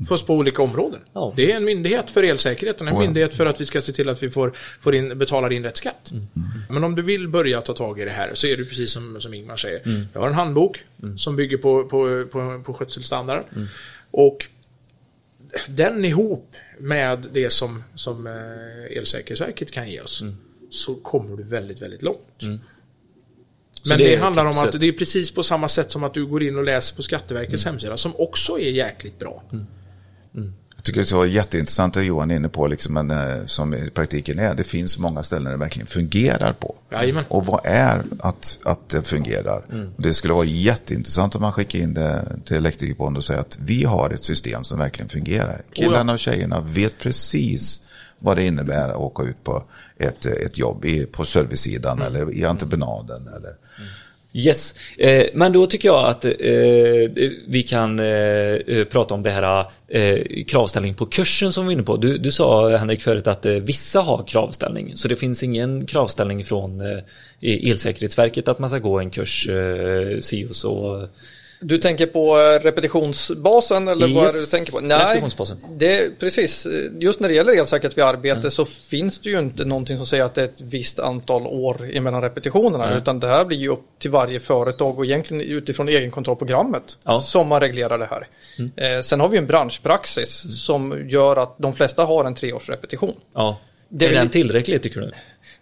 Fast 0.09 0.27
på 0.27 0.33
olika 0.33 0.61
områden. 0.61 0.99
Ja. 1.13 1.33
Det 1.35 1.51
är 1.51 1.57
en 1.57 1.65
myndighet 1.65 2.11
för 2.11 2.23
elsäkerheten, 2.23 2.87
en 2.87 2.99
myndighet 2.99 3.35
för 3.35 3.45
att 3.45 3.61
vi 3.61 3.65
ska 3.65 3.81
se 3.81 3.91
till 3.91 4.09
att 4.09 4.23
vi 4.23 4.29
får, 4.29 4.51
får 4.81 4.95
in, 4.95 5.17
betalar 5.17 5.53
in 5.53 5.63
rätt 5.63 5.77
skatt. 5.77 6.11
Men 6.69 6.83
om 6.83 6.95
du 6.95 7.01
vill 7.01 7.27
börja 7.27 7.61
ta 7.61 7.73
tag 7.73 7.99
i 7.99 8.05
det 8.05 8.11
här 8.11 8.31
så 8.33 8.47
är 8.47 8.57
det 8.57 8.65
precis 8.65 8.91
som, 8.91 9.21
som 9.21 9.33
Ingmar 9.33 9.57
säger. 9.57 10.07
Jag 10.13 10.21
har 10.21 10.27
en 10.27 10.33
handbok 10.33 10.83
som 11.17 11.35
bygger 11.35 11.57
på, 11.57 11.83
på, 11.83 12.25
på, 12.31 12.61
på 12.65 12.73
skötselstandard. 12.73 13.43
Och 14.11 14.47
den 15.67 16.05
ihop 16.05 16.55
med 16.79 17.27
det 17.33 17.49
som, 17.49 17.83
som 17.95 18.27
eh, 18.27 18.97
Elsäkerhetsverket 18.97 19.71
kan 19.71 19.89
ge 19.89 20.01
oss 20.01 20.23
så 20.69 20.95
kommer 20.95 21.37
du 21.37 21.43
väldigt, 21.43 21.81
väldigt 21.81 22.01
långt. 22.01 22.33
Så 22.37 23.89
Men 23.89 23.97
det 23.97 24.09
det, 24.09 24.15
handlar 24.15 24.45
om 24.45 24.57
att 24.57 24.79
det 24.79 24.87
är 24.87 24.91
precis 24.91 25.31
på 25.31 25.43
samma 25.43 25.67
sätt 25.67 25.91
som 25.91 26.03
att 26.03 26.13
du 26.13 26.25
går 26.25 26.43
in 26.43 26.57
och 26.57 26.63
läser 26.63 26.95
på 26.95 27.01
Skatteverkets 27.01 27.65
hemsida 27.65 27.97
som 27.97 28.15
också 28.15 28.59
är 28.59 28.71
jäkligt 28.71 29.19
bra. 29.19 29.43
Tycker 30.85 31.01
det 31.01 31.13
var 31.13 31.25
jätteintressant 31.25 31.93
det 31.93 32.03
Johan 32.03 32.31
är 32.31 32.35
inne 32.35 32.49
på, 32.49 32.67
liksom, 32.67 32.93
men, 32.93 33.11
eh, 33.11 33.45
som 33.45 33.73
i 33.73 33.89
praktiken 33.89 34.39
är. 34.39 34.55
Det 34.55 34.63
finns 34.63 34.97
många 34.97 35.23
ställen 35.23 35.51
det 35.51 35.57
verkligen 35.57 35.87
fungerar 35.87 36.53
på. 36.53 36.75
Jajamän. 36.91 37.25
Och 37.27 37.45
vad 37.45 37.59
är 37.63 38.03
att, 38.19 38.59
att 38.63 38.89
det 38.89 39.01
fungerar? 39.01 39.65
Mm. 39.71 39.89
Det 39.97 40.13
skulle 40.13 40.33
vara 40.33 40.45
jätteintressant 40.45 41.35
om 41.35 41.41
man 41.41 41.53
skickar 41.53 41.79
in 41.79 41.93
det 41.93 42.25
till 42.45 42.55
Elektrikerbonden 42.57 43.17
och 43.17 43.23
säger 43.23 43.41
att 43.41 43.57
vi 43.61 43.83
har 43.83 44.09
ett 44.09 44.23
system 44.23 44.63
som 44.63 44.79
verkligen 44.79 45.09
fungerar. 45.09 45.61
Killarna 45.73 46.13
och 46.13 46.19
tjejerna 46.19 46.61
vet 46.61 46.97
precis 46.97 47.81
vad 48.19 48.37
det 48.37 48.45
innebär 48.45 48.89
att 48.89 48.97
åka 48.97 49.23
ut 49.23 49.43
på 49.43 49.63
ett, 49.97 50.25
ett 50.25 50.57
jobb 50.57 50.85
i, 50.85 51.05
på 51.05 51.25
servicesidan 51.25 52.01
Mm. 52.01 52.07
eller 52.15 52.33
i 52.33 52.45
entreprenaden. 52.45 53.27
Eller. 53.27 53.53
Yes, 54.37 54.75
eh, 54.97 55.25
men 55.33 55.53
då 55.53 55.67
tycker 55.67 55.89
jag 55.89 56.09
att 56.09 56.25
eh, 56.25 56.31
vi 57.47 57.65
kan 57.67 57.99
eh, 57.99 58.05
eh 58.05 58.85
prata 58.85 59.13
om 59.13 59.23
det 59.23 59.31
här 59.31 59.65
eh, 59.87 60.43
kravställning 60.47 60.93
på 60.93 61.05
kursen 61.05 61.53
som 61.53 61.63
vi 61.63 61.65
var 61.65 61.73
inne 61.73 61.83
på. 61.83 61.97
Du, 61.97 62.17
du 62.17 62.31
sa 62.31 62.77
Henrik 62.77 63.01
förut 63.01 63.27
att 63.27 63.45
eh, 63.45 63.53
vissa 63.53 64.01
har 64.01 64.23
kravställning, 64.27 64.91
så 64.95 65.07
det 65.07 65.15
finns 65.15 65.43
ingen 65.43 65.85
kravställning 65.85 66.45
från 66.45 66.81
e-, 66.81 67.03
Elsäkerhetsverket 67.41 68.47
att 68.47 68.59
man 68.59 68.69
ska 68.69 68.79
gå 68.79 68.99
en 68.99 69.09
kurs 69.09 69.49
eh, 69.49 70.19
si 70.19 70.47
och 70.49 70.55
så 70.55 71.07
du 71.59 71.77
tänker 71.77 72.05
på 72.05 72.39
eh, 72.39 72.59
repetitionsbasen 72.63 73.87
eller 73.87 74.07
vad 74.07 74.23
är 74.23 74.27
det 74.27 74.33
du 74.33 74.39
Yes. 74.39 74.49
tänker 74.49 74.71
på? 74.71 74.79
Repetitionsbasen. 74.79 75.57
det, 75.77 76.19
precis. 76.19 76.67
Just 76.99 77.19
när 77.19 77.29
det 77.29 77.35
gäller 77.35 77.53
elsäkerhet 77.59 77.97
vid 77.97 78.03
arbete 78.05 78.51
så 78.51 78.65
finns 78.65 79.19
det 79.19 79.29
ju 79.29 79.39
inte 79.39 79.65
någonting 79.65 79.97
som 79.97 80.05
säger 80.05 80.23
att 80.23 80.33
det 80.35 80.41
är 80.41 80.45
ett 80.45 80.61
visst 80.61 80.99
antal 80.99 81.47
år 81.47 81.89
emellan 81.93 82.21
repetitionerna. 82.21 82.85
Nej. 82.89 82.97
Utan 82.97 83.19
det 83.19 83.27
här 83.27 83.45
blir 83.45 83.57
ju 83.57 83.69
upp 83.69 83.85
till 83.99 84.11
varje 84.11 84.39
företag 84.39 84.99
och 84.99 85.05
egentligen 85.05 85.41
utifrån 85.43 85.89
egenkontrollprogrammet 85.89 86.97
Ja. 87.05 87.19
som 87.19 87.47
man 87.47 87.59
reglerar 87.59 87.97
det 87.97 88.05
här. 88.09 88.27
Eh, 88.95 89.01
sen 89.01 89.19
har 89.19 89.29
vi 89.29 89.37
en 89.37 89.47
branschpraxis 89.47 90.63
som 90.65 91.09
gör 91.09 91.35
att 91.35 91.55
de 91.57 91.73
flesta 91.73 92.05
har 92.05 92.25
en 92.25 92.35
treårsrepetition. 92.35 93.15
Ja. 93.33 93.59
Det 93.89 94.05
är 94.05 94.13
den 94.13 94.29
tillräcklig 94.29 94.81
tycker 94.83 95.01
du? 95.01 95.11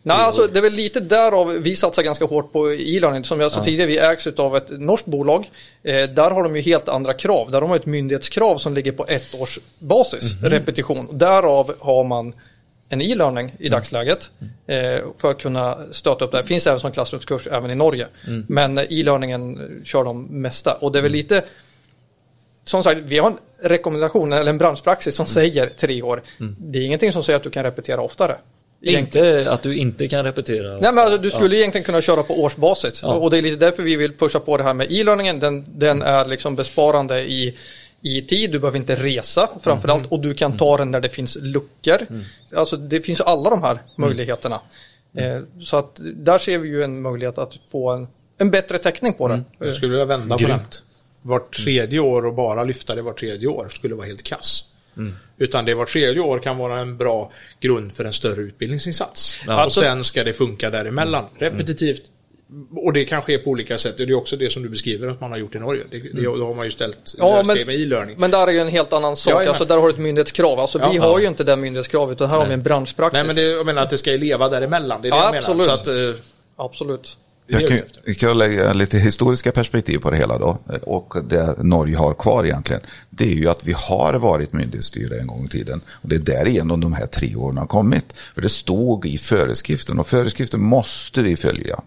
Nej, 0.04 0.18
alltså 0.18 0.48
det 0.48 0.60
är 0.60 0.62
väl 0.62 0.74
lite 0.74 1.00
därav 1.00 1.48
vi 1.48 1.76
satsar 1.76 2.04
ganska 2.04 2.26
hårt 2.26 2.52
på 2.52 2.74
e-learning. 2.74 3.24
Som 3.24 3.40
jag 3.40 3.52
sa 3.52 3.64
tidigare, 3.64 3.88
vi 3.88 3.98
ägs 3.98 4.28
av 4.28 4.58
ett 4.58 4.70
norskt 4.70 5.06
bolag. 5.06 5.52
Eh, 5.84 6.10
där 6.10 6.32
har 6.32 6.44
de 6.44 6.56
ju 6.56 6.62
helt 6.62 6.90
andra 6.90 7.14
krav. 7.14 7.52
Där 7.52 7.62
har 7.62 7.68
de 7.68 7.76
ett 7.76 7.86
myndighetskrav 7.86 8.58
som 8.58 8.74
ligger 8.74 8.92
på 8.92 9.06
ett 9.08 9.36
års 9.36 9.60
basis, 9.80 10.24
repetition. 10.44 11.18
Därav 11.18 11.74
har 11.80 12.04
man 12.04 12.34
en 12.90 13.02
e-learning 13.02 13.56
i 13.60 13.70
dagsläget 13.70 14.32
eh, 14.68 14.78
för 15.18 15.32
att 15.32 15.42
kunna 15.42 15.78
stöta 15.92 16.26
upp 16.26 16.32
det. 16.32 16.38
Det 16.38 16.48
finns 16.48 16.68
även 16.68 16.80
som 16.80 16.92
klassrumskurs 16.92 17.48
även 17.48 17.72
i 17.72 17.76
Norge. 17.76 18.08
Men 18.48 18.78
eh, 18.78 18.84
e-learningen 18.90 19.82
kör 19.86 20.04
de 20.04 20.24
mesta. 20.24 20.74
Och 20.74 20.92
det 20.92 21.00
är 21.00 21.04
väl 21.04 21.12
lite 21.12 21.44
som 22.66 22.84
sagt, 22.84 23.00
vi 23.04 23.18
har 23.18 23.28
en 23.28 23.38
rekommendation 23.62 24.34
eller 24.34 24.50
en 24.50 24.58
branschpraxis 24.58 25.16
som 25.16 25.26
säger 25.26 25.70
tre 25.70 26.02
år. 26.02 26.24
Det 26.58 26.80
är 26.80 26.84
ingenting 26.84 27.12
som 27.12 27.24
säger 27.24 27.38
att 27.38 27.44
du 27.44 27.50
kan 27.50 27.64
repetera 27.64 28.02
oftare. 28.02 28.38
Inte 28.84 29.52
att 29.52 29.64
du 29.64 29.76
inte 29.78 30.08
kan 30.08 30.26
repetera. 30.26 30.72
Nej 30.72 30.92
men 30.94 30.98
alltså, 30.98 31.18
du 31.18 31.30
skulle 31.30 31.56
egentligen 31.58 31.86
kunna 31.86 32.02
köra 32.02 32.24
på 32.24 32.44
årsbasis. 32.44 33.00
Ja. 33.04 33.14
Och 33.14 33.32
det 33.32 33.38
är 33.38 33.42
lite 33.42 33.56
därför 33.56 33.84
vi 33.84 33.96
vill 33.96 34.14
pusha 34.14 34.40
på 34.40 34.58
det 34.58 34.64
här 34.64 34.74
med 34.74 34.92
e-learningen. 34.92 35.40
Den, 35.40 35.66
den 35.80 36.02
är 36.02 36.26
liksom 36.26 36.56
besparande 36.56 37.22
i, 37.22 37.58
i 38.02 38.22
tid. 38.22 38.52
Du 38.52 38.60
behöver 38.60 38.78
inte 38.78 38.96
resa 38.96 39.50
framförallt. 39.62 40.12
Och 40.12 40.20
du 40.20 40.34
kan 40.34 40.58
ta 40.58 40.78
den 40.78 40.92
när 40.92 41.00
det 41.00 41.10
finns 41.10 41.38
luckor. 41.42 42.08
Alltså 42.56 42.78
det 42.78 43.02
finns 43.02 43.22
alla 43.22 43.50
de 43.50 43.64
här 43.64 43.80
möjligheterna. 43.98 44.60
Eh, 45.18 45.42
så 45.62 45.78
att 45.78 46.00
där 46.02 46.38
ser 46.38 46.58
vi 46.58 46.68
ju 46.68 46.84
en 46.84 47.02
möjlighet 47.02 47.38
att 47.38 47.54
få 47.72 47.92
en, 47.92 48.08
en 48.38 48.52
bättre 48.52 48.78
täckning 48.78 49.14
på 49.14 49.28
det. 49.28 49.44
Jag 49.58 49.74
skulle 49.74 49.92
vilja 49.92 50.06
vända 50.06 50.38
på 50.38 50.44
Grymt. 50.44 50.72
det. 50.72 51.30
Vart 51.30 51.56
tredje 51.64 52.00
år 52.00 52.26
och 52.26 52.34
bara 52.34 52.64
lyfta 52.64 52.96
det 52.96 53.02
vart 53.02 53.20
tredje 53.20 53.48
år 53.48 53.70
skulle 53.72 53.96
vara 53.96 54.08
helt 54.08 54.24
kass. 54.24 54.66
Mm. 54.98 55.14
Utan 55.38 55.66
det 55.66 55.74
vart 55.74 55.90
tredje 55.90 56.22
år 56.22 56.40
kan 56.40 56.58
vara 56.58 56.80
en 56.80 56.98
bra 56.98 57.32
grund 57.60 57.94
för 57.94 58.06
en 58.06 58.14
större 58.14 58.42
utbildningsinsats. 58.42 59.44
Ja. 59.48 59.66
och 59.66 59.74
sen 59.74 60.04
ska 60.04 60.24
det 60.24 60.34
funka 60.34 60.70
däremellan. 60.70 61.26
Repetitivt. 61.38 62.02
Och 62.76 62.94
det 62.94 63.06
kan 63.06 63.22
ske 63.22 63.38
på 63.38 63.50
olika 63.50 63.78
sätt. 63.78 63.98
Det 63.98 64.04
är 64.04 64.14
också 64.14 64.36
det 64.38 64.50
som 64.50 64.64
du 64.64 64.70
beskriver 64.70 65.08
att 65.08 65.22
man 65.22 65.32
har 65.32 65.38
gjort 65.38 65.56
i 65.56 65.60
Norge. 65.60 65.84
Det, 65.92 66.00
det, 66.00 66.22
då 66.24 66.46
har 66.46 66.54
man 66.54 66.66
ju 66.66 66.72
ställt 66.72 67.16
Ja, 67.18 67.44
men- 67.46 67.56
det 67.58 67.66
med 67.66 67.76
e-learning. 67.76 68.16
Men 68.20 68.32
där 68.32 68.48
är 68.48 68.52
ju 68.52 68.60
en 68.60 68.68
helt 68.68 68.94
annan 68.94 69.16
sak. 69.16 69.32
Jajamän. 69.32 69.48
Alltså 69.50 69.66
där 69.66 69.78
har 69.78 69.88
du 69.88 69.94
ett 69.94 70.00
myndighetskrav. 70.00 70.60
Alltså 70.60 70.78
vi 70.78 70.96
Ja. 70.98 71.02
har 71.04 71.20
ju 71.20 71.28
inte 71.28 71.44
det 71.44 71.56
myndighetskravet 71.56 72.18
utan 72.18 72.30
här 72.30 72.38
har 72.38 72.46
vi 72.48 72.54
en 72.54 72.64
branschpraxis. 72.64 73.18
Nej 73.18 73.26
men 73.28 73.36
det, 73.36 73.42
jag 73.42 73.66
menar 73.66 73.82
att 73.82 73.90
det 73.90 73.98
ska 73.98 74.12
ju 74.12 74.18
leva 74.18 74.50
däremellan. 74.50 75.02
Det 75.02 75.08
är 75.08 75.12
det 75.12 75.18
Ja, 75.18 75.24
jag 75.24 75.32
menar. 75.58 75.64
absolut. 75.64 75.66
Så 75.66 75.72
att, 75.72 76.16
eh, 76.16 76.22
Absolut. 76.56 77.18
Jag 77.48 77.68
kan, 77.68 77.80
jag 78.06 78.18
kan 78.18 78.38
lägga 78.38 78.74
lite 78.74 78.98
historiska 78.98 79.52
perspektiv 79.52 79.98
på 79.98 80.12
det 80.12 80.18
hela 80.18 80.38
då. 80.38 80.58
Och 80.82 81.14
det 81.30 81.64
Norge 81.64 81.98
har 81.98 82.14
kvar 82.14 82.44
egentligen. 82.46 82.82
Det 83.10 83.24
är 83.24 83.36
ju 83.36 83.50
att 83.50 83.68
vi 83.68 83.74
har 83.78 84.14
varit 84.14 84.54
myndighetsstyre 84.54 85.20
en 85.20 85.28
gång 85.28 85.46
i 85.46 85.48
tiden. 85.48 85.82
Och 85.88 86.10
det 86.10 86.16
är 86.16 86.20
därigenom 86.20 86.80
de 86.80 86.94
här 86.94 87.06
tre 87.06 87.36
åren 87.36 87.58
har 87.58 87.68
kommit. 87.68 88.14
För 88.14 88.42
det 88.42 88.50
stod 88.50 89.06
i 89.06 89.18
föreskriften 89.18 90.00
och 90.00 90.08
föreskriften 90.08 90.62
måste 90.62 91.22
vi 91.22 91.36
följa. 91.36 91.80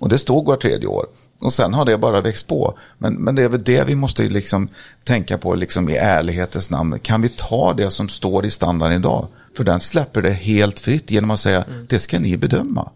Och 0.00 0.08
det 0.08 0.18
stod 0.18 0.46
var 0.46 0.56
tredje 0.56 0.86
år. 0.86 1.06
Och 1.40 1.52
sen 1.52 1.74
har 1.74 1.84
det 1.84 1.98
bara 1.98 2.20
växt 2.20 2.46
på. 2.46 2.78
Men, 2.98 3.14
men 3.14 3.34
det 3.34 3.42
är 3.42 3.48
väl 3.48 3.64
det 3.64 3.86
vi 3.86 3.94
måste 3.94 4.22
liksom 4.22 4.68
tänka 5.04 5.38
på 5.38 5.54
liksom 5.54 5.88
i 5.88 5.96
ärlighetens 5.96 6.70
namn. 6.70 6.98
Kan 6.98 7.22
vi 7.22 7.28
ta 7.28 7.74
det 7.76 7.90
som 7.90 8.08
står 8.08 8.46
i 8.46 8.50
standarden 8.50 8.96
idag? 8.96 9.28
För 9.56 9.64
den 9.64 9.80
släpper 9.80 10.22
det 10.22 10.30
helt 10.30 10.80
fritt 10.80 11.10
genom 11.10 11.30
att 11.30 11.40
säga 11.40 11.64
det 11.88 11.98
ska 11.98 12.18
ni 12.18 12.36
bedöma. 12.36 12.90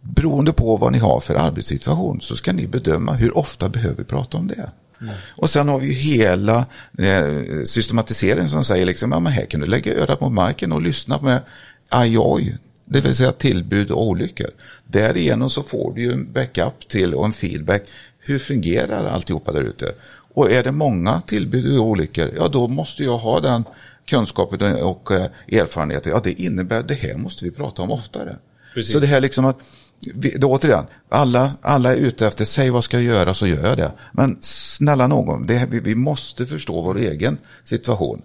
Beroende 0.00 0.52
på 0.52 0.76
vad 0.76 0.92
ni 0.92 0.98
har 0.98 1.20
för 1.20 1.34
arbetssituation 1.34 2.20
så 2.20 2.36
ska 2.36 2.52
ni 2.52 2.66
bedöma 2.66 3.12
hur 3.12 3.38
ofta 3.38 3.68
behöver 3.68 3.96
vi 3.96 4.04
prata 4.04 4.38
om 4.38 4.46
det. 4.46 4.70
Och 5.36 5.50
sen 5.50 5.68
har 5.68 5.78
vi 5.78 5.86
ju 5.86 5.92
hela 5.92 6.66
eh, 6.98 7.62
systematiseringen 7.64 8.50
som 8.50 8.64
säger 8.64 8.86
liksom, 8.86 9.12
ja 9.12 9.20
men 9.20 9.32
här 9.32 9.44
kan 9.44 9.60
du 9.60 9.66
lägga 9.66 9.94
örat 9.94 10.20
mot 10.20 10.32
marken 10.32 10.72
och 10.72 10.82
lyssna 10.82 11.20
med 11.20 11.40
aj 11.88 12.18
oj, 12.18 12.58
det 12.84 13.00
vill 13.00 13.14
säga 13.14 13.32
tillbud 13.32 13.90
och 13.90 14.06
olyckor. 14.06 14.50
Därigenom 14.86 15.50
så 15.50 15.62
får 15.62 15.92
du 15.94 16.02
ju 16.02 16.12
en 16.12 16.32
backup 16.32 16.88
till 16.88 17.14
och 17.14 17.24
en 17.24 17.32
feedback. 17.32 17.82
Hur 18.18 18.38
fungerar 18.38 19.04
alltihopa 19.04 19.52
där 19.52 19.62
ute? 19.62 19.92
Och 20.34 20.50
är 20.50 20.62
det 20.62 20.72
många 20.72 21.20
tillbud 21.20 21.78
och 21.78 21.86
olyckor, 21.86 22.30
ja 22.36 22.48
då 22.48 22.68
måste 22.68 23.04
jag 23.04 23.18
ha 23.18 23.40
den 23.40 23.64
kunskapen 24.06 24.82
och 24.82 25.10
eh, 25.10 25.26
erfarenheten. 25.48 26.12
Ja, 26.12 26.20
det 26.24 26.42
innebär 26.42 26.82
det 26.82 26.94
här 26.94 27.16
måste 27.16 27.44
vi 27.44 27.50
prata 27.50 27.82
om 27.82 27.90
oftare. 27.90 28.36
Precis. 28.74 28.92
Så 28.92 29.00
det 29.00 29.06
här 29.06 29.20
liksom 29.20 29.44
att, 29.44 29.58
vi, 30.14 30.36
då 30.38 30.50
återigen, 30.50 30.84
alla, 31.08 31.52
alla 31.62 31.92
är 31.94 31.96
ute 31.96 32.26
efter, 32.26 32.44
säg 32.44 32.70
vad 32.70 32.84
ska 32.84 32.96
jag 33.00 33.16
göra 33.16 33.34
så 33.34 33.46
gör 33.46 33.66
jag 33.68 33.78
det. 33.78 33.92
Men 34.12 34.36
snälla 34.40 35.06
någon, 35.06 35.46
det, 35.46 35.66
vi, 35.70 35.80
vi 35.80 35.94
måste 35.94 36.46
förstå 36.46 36.82
vår 36.82 36.98
egen 36.98 37.38
situation. 37.64 38.22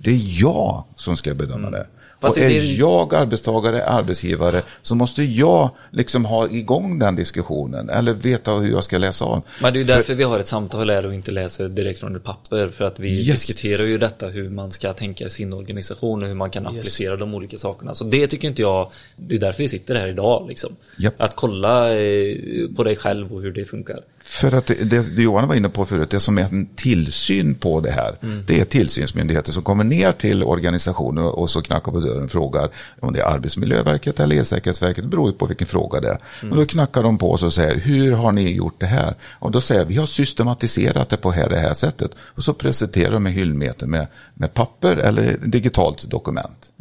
Det 0.00 0.10
är 0.10 0.40
jag 0.40 0.84
som 0.96 1.16
ska 1.16 1.34
bedöma 1.34 1.70
det. 1.70 1.86
Fast 2.20 2.36
och 2.36 2.42
är 2.42 2.48
det- 2.48 2.54
jag 2.72 3.14
arbetstagare, 3.14 3.84
arbetsgivare, 3.84 4.62
så 4.82 4.94
måste 4.94 5.22
jag 5.22 5.70
liksom 5.90 6.24
ha 6.24 6.48
igång 6.50 6.98
den 6.98 7.16
diskussionen. 7.16 7.88
Eller 7.90 8.12
veta 8.12 8.52
hur 8.54 8.70
jag 8.70 8.84
ska 8.84 8.98
läsa 8.98 9.24
av. 9.24 9.42
Men 9.62 9.72
det 9.72 9.78
är 9.78 9.80
ju 9.80 9.86
För- 9.86 9.94
därför 9.94 10.14
vi 10.14 10.24
har 10.24 10.38
ett 10.38 10.46
samtal 10.46 10.90
här 10.90 11.06
och 11.06 11.14
inte 11.14 11.30
läser 11.30 11.68
direkt 11.68 12.00
från 12.00 12.16
ett 12.16 12.24
papper. 12.24 12.68
För 12.68 12.84
att 12.84 12.98
vi 13.00 13.10
Yes. 13.18 13.26
diskuterar 13.46 13.82
ju 13.84 13.98
detta 13.98 14.26
hur 14.28 14.50
man 14.50 14.72
ska 14.72 14.92
tänka 14.92 15.24
i 15.24 15.30
sin 15.30 15.52
organisation 15.52 16.22
och 16.22 16.28
hur 16.28 16.34
man 16.34 16.50
kan 16.50 16.66
applicera 16.66 17.16
de 17.16 17.34
olika 17.34 17.58
sakerna. 17.58 17.94
Så 17.94 18.04
det 18.04 18.26
tycker 18.26 18.48
inte 18.48 18.62
jag, 18.62 18.90
det 19.16 19.34
är 19.34 19.38
därför 19.40 19.62
vi 19.62 19.68
sitter 19.68 19.94
här 19.94 20.06
idag. 20.08 20.46
Liksom. 20.48 20.76
Japp. 20.98 21.14
Att 21.18 21.36
kolla 21.36 21.94
eh, 21.98 22.36
på 22.76 22.84
dig 22.84 22.96
själv 22.96 23.32
och 23.34 23.42
hur 23.42 23.52
det 23.52 23.64
funkar. 23.64 23.98
För 24.20 24.52
att 24.54 24.66
det, 24.66 24.84
det 25.16 25.22
Johan 25.22 25.48
var 25.48 25.54
inne 25.54 25.68
på 25.68 25.86
förut, 25.86 26.10
det 26.10 26.20
som 26.20 26.38
är 26.38 26.42
en 26.42 26.66
tillsyn 26.66 27.54
på 27.54 27.80
det 27.80 27.90
här, 27.90 28.14
det 28.46 28.60
är 28.60 28.64
tillsynsmyndigheter 28.64 29.52
som 29.52 29.62
kommer 29.62 29.84
ner 29.84 30.12
till 30.12 30.44
organisationer 30.44 31.22
och 31.38 31.50
så 31.50 31.62
knackar 31.62 31.92
på 31.92 32.00
frågar 32.28 32.70
om 33.00 33.12
det 33.12 33.20
är 33.20 33.24
Arbetsmiljöverket 33.24 34.20
eller 34.20 34.36
Elsäkerhetsverket, 34.36 35.04
det 35.04 35.10
beror 35.10 35.30
ju 35.30 35.36
på 35.36 35.46
vilken 35.46 35.66
fråga 35.66 36.00
det 36.00 36.08
är. 36.08 36.18
Och 36.50 36.56
då 36.56 36.66
knackar 36.66 37.02
de 37.02 37.18
på 37.18 37.32
oss 37.32 37.42
och 37.42 37.52
säger, 37.52 37.80
hur 37.80 38.12
har 38.12 38.32
ni 38.32 38.52
gjort 38.52 38.80
det 38.80 38.86
här? 38.86 39.14
Och 39.38 39.50
då 39.50 39.60
säger 39.60 39.84
vi, 39.84 39.96
vi 39.96 40.00
har 40.00 40.06
systematiserat 40.06 41.08
det 41.08 41.16
på 41.16 41.30
här, 41.30 41.48
det 41.48 41.58
här 41.58 41.74
sättet. 41.74 42.10
Och 42.18 42.44
så 42.44 42.54
presenterar 42.54 43.12
de 43.12 43.26
en 43.26 43.32
hyllmeter 43.32 43.86
med, 43.86 44.06
med 44.34 44.54
papper 44.54 44.96
eller 44.96 45.38
digitalt 45.44 46.10
dokument. 46.10 46.72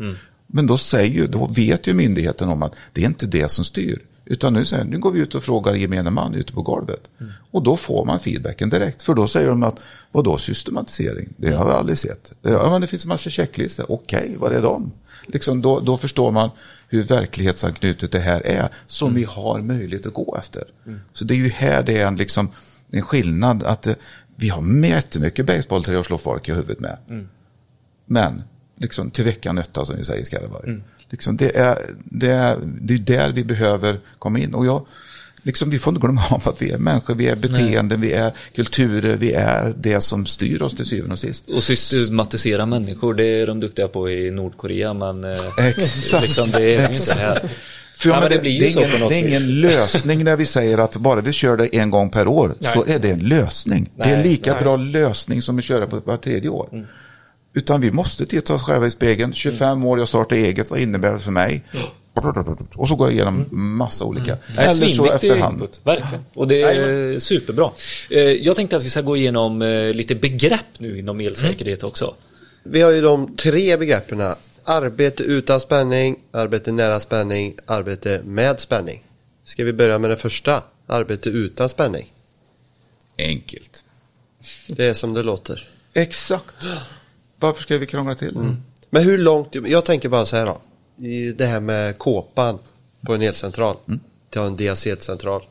Men 0.48 0.68
då, 0.68 0.78
säger 0.78 1.28
då 1.28 1.46
vet 1.46 1.88
ju 1.88 1.94
myndigheten 1.94 2.50
om 2.50 2.64
att 2.64 2.74
det 2.94 3.02
är 3.02 3.06
inte 3.06 3.26
det 3.26 3.52
som 3.52 3.66
styr. 3.66 4.02
Utan 4.26 4.54
nu, 4.54 4.66
säger, 4.66 4.84
nu 4.84 4.98
går 5.00 5.12
vi 5.12 5.20
ut 5.20 5.36
och 5.36 5.44
frågar 5.44 5.74
gemene 5.74 6.10
man 6.10 6.34
ute 6.34 6.54
på 6.54 6.62
golvet. 6.62 7.02
Och 7.52 7.64
då 7.64 7.78
får 7.78 8.06
man 8.06 8.20
feedbacken 8.20 8.70
direkt. 8.70 9.04
För 9.04 9.14
då 9.14 9.28
säger 9.28 9.48
de 9.48 9.64
att, 9.64 9.76
vadå 10.12 10.38
systematisering? 10.38 11.30
Det 11.38 11.54
har 11.54 11.70
jag 11.70 11.78
aldrig 11.78 11.98
sett. 11.98 12.34
Ja, 12.42 12.70
men 12.72 12.82
det 12.82 12.88
finns 12.88 13.06
en 13.06 13.10
massa 13.10 13.30
checklistor. 13.30 13.86
Okej, 13.90 14.36
vad 14.40 14.54
är 14.54 14.62
de? 14.62 14.92
Liksom, 15.28 15.62
då, 15.62 15.80
då 15.80 15.98
förstår 15.98 16.32
man 16.32 16.50
hur 16.88 17.04
verklighetsanknutet 17.04 18.12
det 18.12 18.20
här 18.20 18.48
är. 18.48 18.70
Som 18.88 19.14
vi 19.14 19.24
har 19.24 19.62
möjlighet 19.62 20.08
att 20.08 20.14
gå 20.14 20.36
efter. 20.40 20.64
Så 21.14 21.26
det 21.26 21.34
är 21.34 21.38
ju 21.38 21.50
här 21.50 21.84
det 21.84 21.98
är 21.98 22.08
en, 22.08 22.16
liksom, 22.16 22.50
en 22.92 23.02
skillnad. 23.02 23.64
att 23.64 23.88
eh, 23.88 23.96
Vi 24.36 24.50
har 24.50 24.86
jättemycket 24.86 25.46
basebollträ 25.46 26.00
att 26.00 26.06
slå 26.06 26.18
folk 26.18 26.50
i 26.50 26.52
huvudet 26.52 26.80
med. 26.80 26.98
Men 28.06 28.44
liksom, 28.78 29.12
till 29.12 29.24
veckan 29.26 29.56
nötta 29.56 29.86
som 29.86 29.96
vi 29.96 30.04
säger 30.04 30.22
i 30.22 30.26
Skaraborg. 30.26 30.70
Liksom, 31.10 31.38
det, 31.38 31.58
är, 31.58 31.78
det, 32.04 32.30
är, 32.30 32.60
det 32.82 32.94
är 32.94 32.98
där 32.98 33.32
vi 33.32 33.44
behöver 33.44 34.00
komma 34.20 34.40
in. 34.40 34.54
Och 34.54 34.66
jag, 34.66 34.86
liksom, 35.46 35.70
vi 35.70 35.80
får 35.80 35.92
inte 35.92 36.02
glömma 36.02 36.24
av 36.30 36.50
att 36.50 36.62
vi 36.62 36.72
är 36.72 36.78
människor, 36.78 37.16
vi 37.16 37.28
är 37.28 37.36
beteenden, 37.36 38.02
vi 38.02 38.12
är 38.12 38.32
kulturer, 38.56 39.18
vi 39.18 39.32
är 39.32 39.74
det 39.78 40.02
som 40.02 40.26
styr 40.26 40.62
oss 40.62 40.76
till 40.76 40.86
syvende 40.86 41.14
och 41.14 41.20
sist. 41.20 41.50
Och 41.50 41.64
systematisera 41.64 42.66
människor, 42.66 43.14
det 43.14 43.26
är 43.26 43.48
de 43.48 43.60
duktiga 43.60 43.88
på 43.88 44.10
i 44.10 44.32
Nordkorea 44.32 44.94
men 44.94 45.24
eh, 45.24 45.68
Exakt. 45.68 46.24
liksom, 46.24 46.52
det 46.52 46.76
är 46.76 46.88
inte 46.88 47.14
här. 47.14 47.50
För 47.96 48.10
Ja, 48.10 48.16
ja, 48.16 48.22
men 48.22 48.30
det, 48.30 48.38
det 48.38 48.60
det, 48.60 48.68
är 48.68 48.72
så 48.72 48.80
ingen, 48.80 49.08
det 49.08 49.16
är 49.16 49.28
ingen 49.28 49.62
lösning 49.62 50.24
när 50.24 50.36
vi 50.36 50.46
säger 50.46 50.78
att 50.78 50.96
bara 50.96 51.22
vi 51.22 51.34
kör 51.34 51.58
det 51.58 51.76
en 51.76 51.90
gång 51.90 52.10
per 52.10 52.28
år 52.28 52.56
så 52.60 52.86
är 52.86 53.00
det 53.00 53.12
en 53.12 53.20
lösning. 53.20 53.90
det 53.96 54.04
är 54.04 54.08
en 54.08 54.20
Nej, 54.20 54.30
lika 54.30 54.54
nej. 54.54 54.64
bra 54.64 54.76
lösning 54.78 55.42
som 55.42 55.58
att 55.58 55.64
köra 55.64 55.88
på 55.88 56.00
var 56.00 56.18
tredje 56.18 56.50
år. 56.50 56.88
Utan 57.54 57.82
vi 57.82 57.92
måste 57.92 58.26
titta 58.26 58.54
oss 58.54 58.64
själva 58.64 58.88
i 58.88 58.92
spegeln. 58.92 59.34
25 59.34 59.86
år, 59.86 60.00
jag 60.00 60.08
startar 60.08 60.36
eget, 60.36 60.70
vad 60.70 60.80
innebär 60.80 61.14
det 61.14 61.20
för 61.20 61.32
mig? 61.32 61.64
Och 62.76 62.88
så 62.88 62.96
går 62.96 63.08
jag 63.08 63.14
igenom 63.14 63.46
massa 63.52 64.06
olika. 64.06 64.38
Nej, 64.56 64.66
Eller 64.70 64.88
så 64.88 65.06
efterhand. 65.06 65.54
input, 65.62 65.82
verkligen. 65.84 66.26
Och 66.34 66.48
det 66.48 66.62
är 66.62 67.20
superbra. 67.20 67.72
Eh, 68.10 68.20
Jag 68.20 68.56
tänkte 68.56 68.76
att 68.76 68.84
vi 68.84 68.90
ska 68.90 69.02
gå 69.02 69.18
igenom 69.18 69.62
eh, 69.62 69.94
lite 69.94 70.16
begrepp 70.16 70.66
nu 70.78 71.00
inom 71.00 71.20
elsäkerhet 71.20 71.84
också. 71.84 72.16
Vi 72.64 72.82
har 72.82 72.92
ju 72.92 73.02
de 73.02 73.36
tre 73.38 73.78
begreppen. 73.78 74.22
Arbete 74.64 75.24
utan 75.24 75.60
spänning, 75.60 76.16
arbete 76.32 76.72
nära 76.72 77.00
spänning, 77.00 77.56
arbete 77.66 78.22
med 78.26 78.60
spänning. 78.60 79.04
Ska 79.44 79.64
vi 79.64 79.74
börja 79.74 80.00
med 80.00 80.10
det 80.10 80.18
första? 80.18 80.64
Arbete 80.88 81.30
utan 81.30 81.70
spänning. 81.70 82.14
Enkelt. 83.18 83.86
Det 84.68 84.86
är 84.86 84.94
som 84.94 85.14
det 85.14 85.24
låter. 85.24 85.70
Exakt. 85.94 86.68
Varför 87.40 87.62
ska 87.62 87.78
vi 87.78 87.86
krångla 87.86 88.16
till? 88.16 88.36
Mm. 88.36 88.58
Men 88.90 89.04
hur 89.04 89.18
långt, 89.18 89.56
jag 89.66 89.86
tänker 89.86 90.10
bara 90.10 90.26
så 90.26 90.36
här 90.36 90.46
då. 90.46 90.58
I 90.98 91.32
det 91.32 91.46
här 91.46 91.60
med 91.60 91.98
kåpan 91.98 92.60
på 93.06 93.14
en 93.14 93.22
elcentral. 93.22 93.76
Mm. 93.88 94.00
Till 94.30 94.42
en 94.42 94.56
DC-central. 94.56 95.42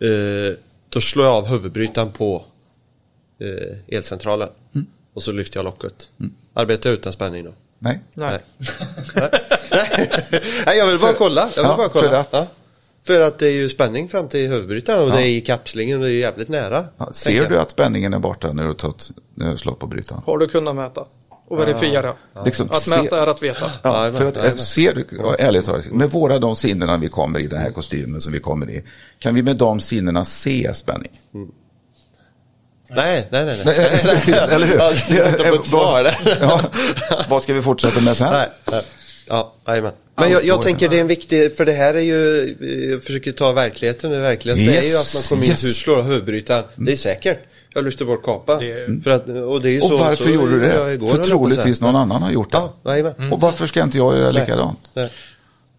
Eh, 0.00 0.56
då 0.88 1.00
slår 1.00 1.26
jag 1.26 1.34
av 1.34 1.46
huvudbrytaren 1.46 2.12
på 2.12 2.44
eh, 3.40 3.96
elcentralen. 3.96 4.48
Mm. 4.74 4.86
Och 5.14 5.22
så 5.22 5.32
lyfter 5.32 5.58
jag 5.58 5.64
locket. 5.64 6.10
Arbetar 6.54 6.90
jag 6.90 6.94
utan 6.98 7.12
spänning 7.12 7.44
då? 7.44 7.52
Nej. 7.78 8.00
Nej. 8.14 8.40
Nej. 9.14 9.28
Nej, 10.66 10.78
jag 10.78 10.86
vill 10.86 10.98
bara 10.98 11.12
kolla. 11.12 11.40
Jag 11.56 11.62
vill 11.62 11.70
Ja, 11.70 11.76
bara 11.76 11.88
kolla. 11.88 12.08
för 12.08 12.16
att- 12.16 12.28
Ja. 12.32 12.46
För 13.04 13.20
att 13.20 13.38
det 13.38 13.46
är 13.46 13.52
ju 13.52 13.68
spänning 13.68 14.08
fram 14.08 14.28
till 14.28 14.48
huvudbrytaren 14.48 15.02
och 15.02 15.08
Ja. 15.08 15.14
det 15.14 15.22
är 15.22 15.28
i 15.28 15.40
kapslingen 15.40 15.98
och 15.98 16.04
det 16.04 16.10
är 16.12 16.18
jävligt 16.20 16.48
nära. 16.48 16.84
Ser 17.12 17.36
jag. 17.36 17.48
du 17.48 17.58
att 17.58 17.70
spänningen 17.70 18.14
är 18.14 18.18
borta 18.18 18.52
när 18.52 18.62
du 18.62 18.68
har 18.68 18.74
tagit- 18.74 19.10
när 19.34 19.50
du 19.52 19.58
slår 19.58 19.74
på 19.74 19.86
brytaren? 19.86 20.22
Har 20.26 20.38
du 20.38 20.48
kunnat 20.48 20.76
mäta 20.76 21.04
och 21.52 21.58
verifiera? 21.58 22.14
Liksom, 22.44 22.68
Att 22.70 22.82
se- 22.82 22.90
mäta 23.02 23.22
är 23.22 23.26
att 23.26 23.42
veta. 23.42 23.70
Ja, 23.82 24.06
Ja, 24.06 24.12
för 24.12 24.26
att 24.26 24.36
ja, 24.36 24.44
jag 24.44 24.58
ser 24.58 24.94
du, 24.94 25.06
ja, 25.18 25.34
ärligt 25.38 25.64
talat, 25.64 25.90
med 25.90 26.10
våra 26.10 26.38
de 26.38 26.56
sinnena 26.56 26.96
vi 26.96 27.08
kommer 27.08 27.38
i 27.38 27.46
den 27.46 27.60
här 27.60 27.70
kostymen 27.70 28.20
som 28.20 28.32
vi 28.32 28.40
kommer 28.40 28.70
i, 28.70 28.84
kan 29.18 29.34
vi 29.34 29.42
med 29.42 29.56
de 29.56 29.80
sinnena 29.80 30.24
se 30.24 30.74
spänning? 30.74 31.10
Nej, 32.94 33.28
nej, 33.30 33.44
nej. 33.44 33.60
nej. 33.64 34.00
Nej, 34.04 34.38
eller 34.50 34.66
hur? 34.66 34.76
Ja. 34.76 34.92
Ja, 36.40 36.60
vad 37.28 37.42
ska 37.42 37.52
vi 37.54 37.62
fortsätta 37.62 38.00
med 38.00 38.16
sen? 38.16 38.32
Nej, 38.32 38.48
nej. 38.70 38.82
Ja, 39.28 39.54
jajamän. 39.66 39.92
Men 40.16 40.30
jag, 40.30 40.44
jag 40.44 40.62
tänker 40.62 40.88
det 40.88 40.96
är 40.96 41.00
en 41.00 41.06
viktig, 41.06 41.56
för 41.56 41.64
det 41.64 41.72
här 41.72 41.94
är 41.94 42.00
ju, 42.00 42.54
jag 42.92 43.04
försöker 43.04 43.32
ta 43.32 43.52
verkligheten, 43.52 44.10
det 44.10 44.18
verkligaste 44.20 44.62
är 44.64 44.82
ju 44.82 44.88
Yes, 44.88 45.08
att 45.08 45.14
man 45.14 45.22
kommer 45.28 45.44
in 45.44 45.50
yes. 45.50 45.64
i 45.64 45.66
ett 45.66 45.70
hus, 45.70 45.76
slår 45.76 46.02
huvudbrytaren. 46.02 46.64
Det 46.76 46.92
är 46.92 46.96
säkert. 46.96 47.38
Jag 47.74 47.84
lyfter 47.84 48.04
bort 48.04 48.22
kapa. 48.24 48.60
För 49.04 49.10
att, 49.10 49.28
och 49.28 49.60
det 49.62 49.70
är 49.70 49.82
Och 49.82 49.88
så, 49.88 49.96
varför 49.96 50.24
så 50.24 50.30
gjorde 50.30 50.52
du 50.52 50.60
det? 50.60 50.92
igår, 50.94 51.10
För 51.10 51.24
troligtvis 51.24 51.80
någon 51.80 51.96
annan 51.96 52.22
har 52.22 52.30
gjort 52.30 52.52
det. 52.52 52.58
Ja, 52.58 52.90
jajamän. 52.92 53.32
Och 53.32 53.40
varför 53.40 53.66
ska 53.66 53.82
inte 53.82 53.98
jag 53.98 54.18
göra 54.18 54.30
likadant? 54.30 54.78
Nej. 54.94 55.12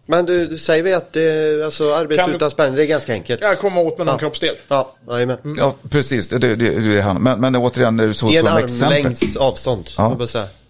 Men 0.06 0.26
du, 0.26 0.58
säger 0.58 0.82
vi 0.82 0.94
att 0.94 1.12
det, 1.12 1.64
alltså 1.64 1.94
arbete 1.94 2.16
Kan 2.22 2.30
du- 2.30 2.36
utan 2.36 2.50
spänning, 2.50 2.76
det 2.76 2.82
är 2.84 2.86
ganska 2.86 3.12
enkelt. 3.12 3.40
Jag 3.40 3.58
komma 3.58 3.80
åt 3.80 3.98
med 3.98 4.06
någon 4.06 4.14
Ja. 4.14 4.18
kroppsdel. 4.18 4.54
Ja, 4.68 4.94
jajamän. 5.10 5.36
Ja, 5.58 5.74
precis. 5.90 6.28
Det, 6.28 6.38
det, 6.38 6.54
det 6.56 6.98
är 6.98 7.02
han. 7.02 7.22
Men, 7.22 7.40
men 7.40 7.56
återigen, 7.56 7.96
det 7.96 8.04
är 8.04 8.12
så 8.12 8.30
I 8.30 8.36
en 8.36 8.46
som 8.46 8.58
exempel. 8.58 8.96
armlängds 8.96 9.36
avstånd, 9.36 9.84
Ja. 9.96 10.16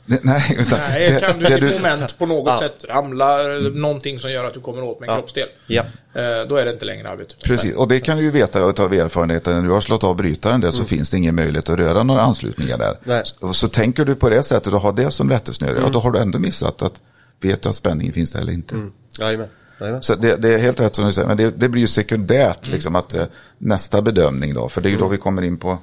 Nej, 0.07 0.57
utan, 0.59 0.79
Nej, 0.89 1.11
det- 1.13 1.21
kan 1.21 1.39
du 1.39 1.45
det 1.45 1.59
i 1.59 1.75
ett 1.75 1.83
moment 1.83 2.19
på 2.19 2.27
något 2.27 2.47
Ja. 2.49 2.59
sätt 2.59 2.85
ramla, 2.89 3.41
eller 3.41 3.71
någonting 3.71 4.19
som 4.19 4.31
gör 4.33 4.45
att 4.45 4.55
du 4.55 4.61
kommer 4.61 4.83
åt 4.83 5.01
med 5.01 5.09
en 5.09 5.13
Ja. 5.15 5.19
kroppsdel. 5.21 5.49
Ja. 5.67 5.83
Eh, 6.15 6.49
Då 6.49 6.57
är 6.57 6.65
det 6.65 6.71
inte 6.73 6.85
längre 6.85 7.09
arbete. 7.11 7.35
Precis, 7.45 7.75
och 7.75 7.89
det 7.89 8.01
kan 8.01 8.17
du 8.17 8.23
ju 8.23 8.31
veta 8.31 8.63
av 8.63 8.93
erfarenheten. 8.95 9.55
När 9.55 9.63
du 9.63 9.71
har 9.71 9.81
slått 9.81 10.05
av 10.05 10.17
brytaren 10.17 10.61
där 10.61 10.71
så 10.71 10.85
finns 10.85 11.11
det 11.11 11.17
ingen 11.17 11.35
möjlighet 11.35 11.69
att 11.71 11.79
röra 11.79 12.03
några 12.03 12.21
anslutningar 12.21 12.79
där. 12.79 12.99
Nej. 13.05 13.23
Så, 13.25 13.55
så 13.55 13.69
tänker 13.69 14.05
du 14.05 14.15
på 14.15 14.29
det 14.29 14.43
sättet 14.43 14.73
och 14.73 14.81
har 14.81 14.93
det 14.93 15.11
som 15.11 15.31
rättesnöre, 15.31 15.81
ja, 15.81 15.89
då 15.89 15.99
har 16.01 16.11
du 16.11 16.19
ändå 16.19 16.39
missat 16.39 16.83
att 16.83 17.01
vet 17.41 17.63
du 17.63 17.69
att 17.69 17.75
spänningen 17.75 18.13
finns 18.13 18.33
där 18.33 18.41
eller 18.41 18.53
inte. 18.53 18.75
Jajamän. 19.21 19.49
jajamän. 19.81 20.03
Så 20.03 20.15
det, 20.15 20.37
det 20.37 20.55
är 20.55 20.59
helt 20.59 20.81
rätt 20.81 20.95
som 20.97 21.05
du 21.07 21.13
säger, 21.13 21.29
men 21.29 21.37
det, 21.37 21.51
det 21.51 21.69
blir 21.69 21.81
ju 21.81 21.87
sekundärt 21.89 22.67
liksom 22.69 22.97
att 22.97 23.15
eh, 23.15 23.25
nästa 23.59 24.03
bedömning 24.03 24.55
då, 24.55 24.69
för 24.69 24.81
det 24.81 24.89
är 24.89 24.91
ju 24.91 24.97
då 24.99 25.09
vi 25.09 25.19
kommer 25.19 25.43
in 25.45 25.57
på 25.57 25.79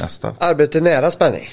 nästa. 0.00 0.32
Arbete 0.38 0.80
nära 0.80 1.10
spänning. 1.10 1.48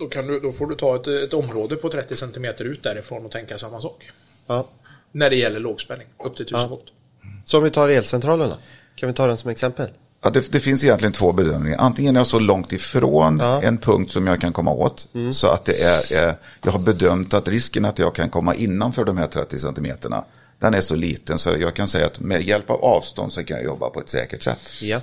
Då, 0.00 0.08
kan 0.08 0.26
du, 0.26 0.40
då 0.40 0.52
får 0.52 0.66
du 0.66 0.74
ta 0.74 0.96
ett, 0.96 1.06
ett 1.06 1.34
område 1.34 1.76
på 1.76 1.88
30 1.88 2.16
cm 2.16 2.44
ut 2.58 2.82
därifrån 2.82 3.24
och 3.24 3.30
tänka 3.30 3.58
samma 3.58 3.80
sak. 3.80 4.10
Ja. 4.46 4.68
När 5.12 5.30
det 5.30 5.36
gäller 5.36 5.60
lågspänning, 5.60 6.06
upp 6.24 6.36
till 6.36 6.44
1000 6.44 6.60
Ja. 6.60 6.68
volt. 6.68 6.84
Så 7.44 7.58
om 7.58 7.64
vi 7.64 7.70
tar 7.70 7.88
elcentralen 7.88 8.48
då? 8.50 8.56
Kan 8.94 9.06
vi 9.08 9.12
ta 9.14 9.26
den 9.26 9.36
som 9.36 9.50
exempel? 9.50 9.88
Ja, 10.22 10.30
det, 10.30 10.52
det 10.52 10.60
finns 10.60 10.84
egentligen 10.84 11.12
två 11.12 11.32
bedömningar. 11.32 11.78
Antingen 11.78 12.16
är 12.16 12.20
jag 12.20 12.26
så 12.26 12.38
långt 12.38 12.72
ifrån 12.72 13.38
Ja. 13.40 13.52
Mm. 13.56 13.68
en 13.68 13.78
punkt 13.78 14.12
som 14.12 14.26
jag 14.26 14.40
kan 14.40 14.52
komma 14.52 14.72
åt. 14.72 15.08
Så 15.32 15.46
att 15.48 15.64
det 15.64 15.82
är, 15.82 16.12
är, 16.16 16.34
jag 16.62 16.72
har 16.72 16.78
bedömt 16.78 17.34
att 17.34 17.48
risken 17.48 17.84
att 17.84 17.98
jag 17.98 18.14
kan 18.14 18.30
komma 18.30 18.54
innanför 18.54 19.04
de 19.04 19.18
här 19.18 19.26
30 19.26 19.58
centimeterna. 19.58 20.24
Den 20.58 20.74
är 20.74 20.80
så 20.80 20.94
liten 20.94 21.38
så 21.38 21.50
jag 21.50 21.74
kan 21.76 21.88
säga 21.88 22.06
att 22.06 22.20
med 22.20 22.42
hjälp 22.42 22.70
av 22.70 22.84
avstånd 22.84 23.32
så 23.32 23.44
kan 23.44 23.56
jag 23.56 23.64
jobba 23.64 23.90
på 23.90 24.00
ett 24.00 24.08
säkert 24.08 24.42
sätt. 24.42 24.58
Ja. 24.82 25.00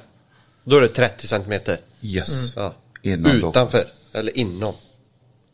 Då 0.63 0.77
är 0.77 0.81
det 0.81 0.87
30 0.87 1.27
centimeter. 1.27 1.77
Yes. 2.01 2.53
Ja. 2.55 2.73
Innan 3.01 3.41
då. 3.41 3.49
Utanför, 3.49 3.83
eller 4.13 4.37
inom. 4.37 4.73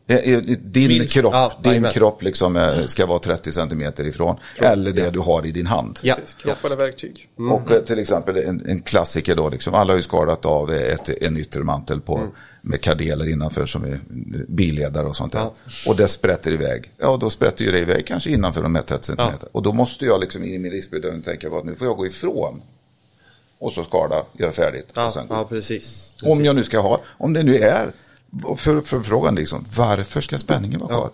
Eh, 0.07 0.17
eh, 0.17 0.39
Din 0.61 0.87
Minst. 0.87 1.13
kropp, 1.13 1.33
Ja, 1.33 1.53
din 1.63 1.83
kropp 1.83 2.21
liksom 2.21 2.55
eh, 2.55 2.85
ska 2.85 3.05
vara 3.05 3.19
30 3.19 3.51
centimeter 3.51 4.05
ifrån. 4.07 4.37
eller 4.59 4.91
det 4.91 5.09
du 5.09 5.19
har 5.19 5.45
i 5.45 5.51
din 5.51 5.67
hand. 5.67 5.99
Ja. 6.01 6.15
Precis, 6.15 6.33
kropp 6.33 6.65
eller 6.65 6.77
verktyg. 6.77 7.29
Och 7.51 7.71
eh, 7.71 7.81
till 7.83 7.99
exempel 7.99 8.37
en, 8.37 8.65
en 8.69 8.81
klassiker 8.81 9.35
då, 9.35 9.49
liksom, 9.49 9.73
alla 9.73 9.93
har 9.93 9.97
ju 9.97 10.03
skadat 10.03 10.45
av 10.45 10.71
ett, 10.73 11.09
en 11.09 11.37
yttermantel 11.37 12.01
på, 12.01 12.27
med 12.61 12.81
kardeler 12.81 13.29
innanför 13.29 13.65
som 13.65 13.83
är 13.83 13.99
billedare 14.47 15.07
och 15.07 15.15
sånt 15.15 15.33
där. 15.33 15.39
Ja. 15.39 15.53
Och 15.87 15.95
det 15.95 16.07
sprätter 16.07 16.51
iväg. 16.51 16.91
Ja, 16.97 17.17
då 17.21 17.29
sprätter 17.29 17.65
ju 17.65 17.71
det 17.71 17.79
iväg 17.79 18.07
kanske 18.07 18.29
innanför 18.29 18.63
de 18.63 18.75
här 18.75 18.83
30 18.83 19.05
cm. 19.05 19.17
Och 19.51 19.63
då 19.63 19.73
måste 19.73 20.05
jag 20.05 20.21
liksom 20.21 20.43
i 20.43 20.57
min 20.59 20.71
riskbedömning 20.71 21.21
tänka 21.21 21.49
på 21.49 21.57
att 21.57 21.65
nu 21.65 21.75
får 21.75 21.87
jag 21.87 21.97
gå 21.97 22.07
ifrån. 22.07 22.61
Och 23.59 23.71
så 23.73 23.83
skada, 23.83 24.25
göra 24.33 24.51
färdigt. 24.51 24.87
Ja, 24.93 25.07
och 25.07 25.13
sen 25.13 25.27
ja 25.29 25.45
precis. 25.49 26.15
Om 26.23 26.45
jag 26.45 26.55
nu 26.55 26.63
ska 26.63 26.79
ha, 26.79 27.01
om 27.17 27.33
det 27.33 27.43
nu 27.43 27.57
är, 27.57 27.91
för, 28.57 28.81
för 28.81 28.99
frågan 29.01 29.35
liksom, 29.35 29.65
varför 29.77 30.21
ska 30.21 30.39
spänningen 30.39 30.79
vara 30.79 30.91
Ja. 30.93 30.97
kvar? 30.99 31.11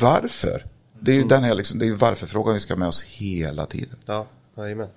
Varför? 0.00 0.64
Det 1.00 1.10
är 1.12 1.16
ju 1.16 1.24
den 1.24 1.44
här 1.44 1.54
liksom, 1.54 1.78
det 1.78 1.86
är 1.86 1.92
varför-frågan 1.92 2.54
vi 2.54 2.60
ska 2.60 2.72
ha 2.74 2.78
med 2.78 2.88
oss 2.88 3.04
hela 3.04 3.66
tiden. 3.66 3.96
Ja, 4.06 4.26
jajamän. 4.56 4.88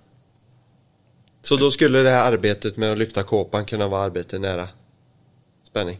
Så 1.42 1.56
då 1.56 1.72
skulle 1.72 2.00
det 2.00 2.10
här 2.10 2.32
arbetet 2.32 2.78
med 2.78 2.92
att 2.92 2.98
lyfta 2.98 3.24
kåpan 3.24 3.66
kunna 3.66 3.88
vara 3.88 4.04
arbete 4.04 4.40
nära 4.40 4.68
spänning? 5.68 6.00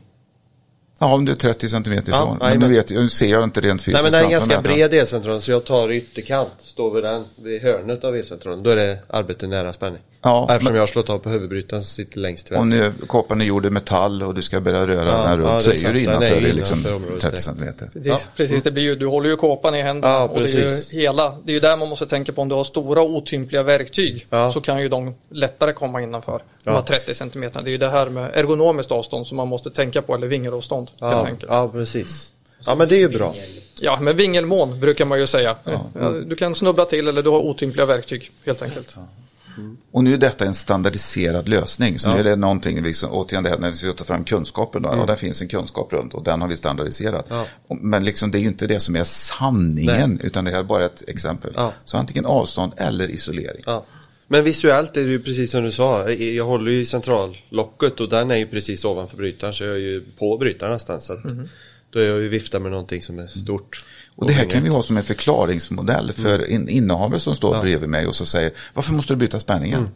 Ja, 1.00 1.14
om 1.14 1.26
det 1.26 1.32
är 1.32 1.36
30 1.36 1.70
centimeter 1.70 2.12
Ja, 2.12 2.24
ifrån. 2.24 2.38
men 2.38 2.48
jajamän. 2.48 2.70
nu, 2.70 2.76
vet 2.76 2.90
nu 2.90 3.10
ser 3.10 3.28
jag 3.28 3.44
inte 3.44 3.62
rent 3.62 3.82
fysiskt. 3.82 4.04
Nej 4.04 4.12
men 4.12 4.22
den 4.22 4.26
är 4.26 4.32
ganska 4.32 4.62
bred 4.62 4.94
elcentral 4.94 5.42
så 5.42 5.52
jag 5.52 5.66
tar 5.66 5.92
ytterkant, 5.92 6.52
står 6.60 6.94
vid 6.94 7.04
den, 7.04 7.26
vid 7.44 7.62
hörnet 7.62 8.04
av 8.04 8.16
elcentralen. 8.16 8.64
Då 8.64 8.70
är 8.70 8.76
det 8.76 9.00
arbete 9.08 9.48
nära 9.48 9.74
spänning. 9.74 10.02
Ja, 10.22 10.48
Eftersom 10.50 10.66
men- 10.66 10.76
jag 10.76 10.82
har 10.82 10.88
slått 10.88 11.10
av 11.10 11.20
på 11.20 11.30
huvudbrytaren 11.30 11.84
som 11.84 11.88
sitter 11.96 12.20
längst 12.20 12.48
till 12.48 12.56
Om 12.56 12.70
vänster. 12.70 12.94
nu 13.00 13.06
kåpan 13.08 13.42
är 13.42 13.46
gjord 13.46 13.66
i 13.66 13.70
metall 13.70 14.24
och 14.24 14.34
du 14.34 14.42
ska 14.42 14.60
börja 14.62 14.88
röra 14.88 15.06
Ja, 15.06 15.12
den 15.18 15.28
här 15.28 15.38
runt 15.38 15.50
ja, 15.50 15.62
så 15.62 15.70
det 15.70 15.76
är 15.76 15.90
är 15.90 15.94
ju 15.94 15.94
det 15.94 16.00
innanför, 16.12 16.28
innanför 16.38 16.54
liksom 16.56 16.86
området 16.96 17.22
30 17.22 17.28
direkt. 17.30 17.44
centimeter. 17.44 17.90
Precis, 17.94 18.08
Ja. 18.08 18.20
precis 18.36 18.64
det 18.64 18.72
blir 18.72 18.84
ju, 18.84 18.96
du 18.96 19.06
håller 19.06 19.30
ju 19.30 19.36
kåpan 19.36 19.76
i 19.76 19.82
händerna 19.82 20.14
Ja, 20.14 20.28
och 20.28 20.40
det 20.42 20.54
är 20.56 20.92
ju 20.94 21.00
hela, 21.02 21.36
det 21.44 21.52
är 21.52 21.54
ju 21.54 21.60
där 21.60 21.78
man 21.78 21.90
måste 21.90 22.06
tänka 22.06 22.32
på 22.32 22.42
om 22.42 22.50
du 22.50 22.56
har 22.56 22.64
stora 22.64 23.02
otympliga 23.02 23.64
verktyg 23.64 24.28
Ja. 24.30 24.52
så 24.52 24.62
kan 24.62 24.82
ju 24.82 24.90
de 24.90 25.16
lättare 25.32 25.74
komma 25.74 26.02
innanför 26.02 26.42
de 26.64 26.70
här 26.70 26.82
30 26.82 27.14
centimeterna. 27.14 27.62
Det 27.62 27.70
är 27.70 27.72
ju 27.72 27.78
det 27.78 27.90
här 27.90 28.10
med 28.10 28.32
ergonomiskt 28.36 28.92
avstånd 28.92 29.28
som 29.28 29.38
man 29.38 29.48
måste 29.48 29.70
tänka 29.72 30.02
på 30.02 30.16
eller 30.16 30.28
vingelavstånd 30.28 30.92
Ja, 31.00 31.28
ja, 31.48 31.70
precis. 31.74 32.34
Ja 32.66 32.76
men 32.76 32.88
det 32.90 32.96
är 32.96 33.00
ju 33.00 33.10
bra. 33.10 33.36
Ja, 33.82 33.98
men 34.02 34.18
vingelmån 34.18 34.80
brukar 34.80 35.06
man 35.06 35.20
ju 35.20 35.28
säga. 35.28 35.56
Ja, 35.64 35.86
Du 36.26 36.36
kan 36.36 36.56
snubbla 36.56 36.86
till 36.86 37.08
eller 37.08 37.24
du 37.24 37.30
har 37.30 37.40
otympliga 37.40 37.86
verktyg 37.86 38.32
helt 38.46 38.62
enkelt. 38.62 38.96
Och 39.92 40.04
nu 40.04 40.14
är 40.14 40.18
detta 40.18 40.46
en 40.46 40.54
standardiserad 40.54 41.50
lösning. 41.50 42.00
Så 42.00 42.14
nu 42.14 42.20
är 42.20 42.24
det 42.24 42.36
någonting, 42.36 42.84
liksom, 42.84 43.12
återigen 43.12 43.44
det 43.44 43.50
här 43.50 43.58
när 43.58 43.68
vi 43.68 43.74
ska 43.74 43.94
ta 43.94 44.04
fram 44.04 44.24
kunskapen. 44.24 44.82
Då, 44.82 44.90
och 44.90 45.08
där 45.08 45.16
finns 45.16 45.42
en 45.42 45.48
kunskap 45.48 45.94
runt 45.94 46.14
och 46.14 46.24
den 46.24 46.42
har 46.42 46.48
vi 46.48 46.58
standardiserat. 46.58 47.32
Mm. 47.32 47.46
Ja. 47.70 47.78
Men 47.82 48.06
liksom, 48.06 48.32
det 48.32 48.38
är 48.38 48.42
ju 48.42 48.48
inte 48.48 48.68
det 48.68 48.80
som 48.80 48.96
är 48.96 49.04
sanningen, 49.04 50.20
utan 50.24 50.46
det 50.46 50.52
är 50.52 50.64
bara 50.64 50.86
ett 50.86 51.10
exempel. 51.10 51.54
Ja. 51.56 51.74
Så 51.86 51.98
antingen 51.98 52.26
avstånd 52.26 52.74
eller 52.78 53.12
isolering. 53.12 53.64
Ja. 53.66 53.86
Men 54.32 54.44
visuellt 54.44 54.98
är 54.98 55.04
det 55.04 55.10
ju 55.10 55.20
precis 55.20 55.52
som 55.52 55.64
du 55.64 55.72
sa. 55.72 56.10
Jag 56.10 56.46
håller 56.46 56.72
ju 56.72 56.80
i 56.80 56.86
centrallocket 56.86 58.00
och 58.00 58.10
den 58.10 58.32
är 58.32 58.36
ju 58.36 58.46
precis 58.46 58.86
ovanför 58.86 59.18
brytaren 59.18 59.54
så 59.54 59.64
jag 59.64 59.74
är 59.74 59.80
ju 59.80 60.06
på 60.20 60.38
brytaren 60.38 60.74
nästan. 60.74 61.02
Så 61.02 61.14
att 61.14 61.20
Då 61.90 62.00
är 62.00 62.04
jag 62.04 62.20
ju 62.20 62.30
vifta 62.30 62.60
med 62.60 62.72
någonting 62.72 63.02
som 63.02 63.20
är 63.20 63.28
stort. 63.28 63.86
Och 64.20 64.28
det 64.28 64.34
här 64.34 64.46
kan 64.46 64.64
vi 64.64 64.70
ha 64.70 64.84
som 64.84 64.98
en 64.98 65.04
förklaringsmodell 65.04 66.12
för 66.12 66.52
en 66.52 66.70
innehavare 66.70 67.20
som 67.20 67.36
står 67.36 67.56
Ja. 67.56 67.62
bredvid 67.62 67.90
mig 67.90 68.08
och 68.08 68.16
så 68.16 68.26
säger 68.26 68.52
varför 68.74 68.94
måste 68.94 69.14
du 69.14 69.18
byta 69.18 69.40
spänningen? 69.40 69.90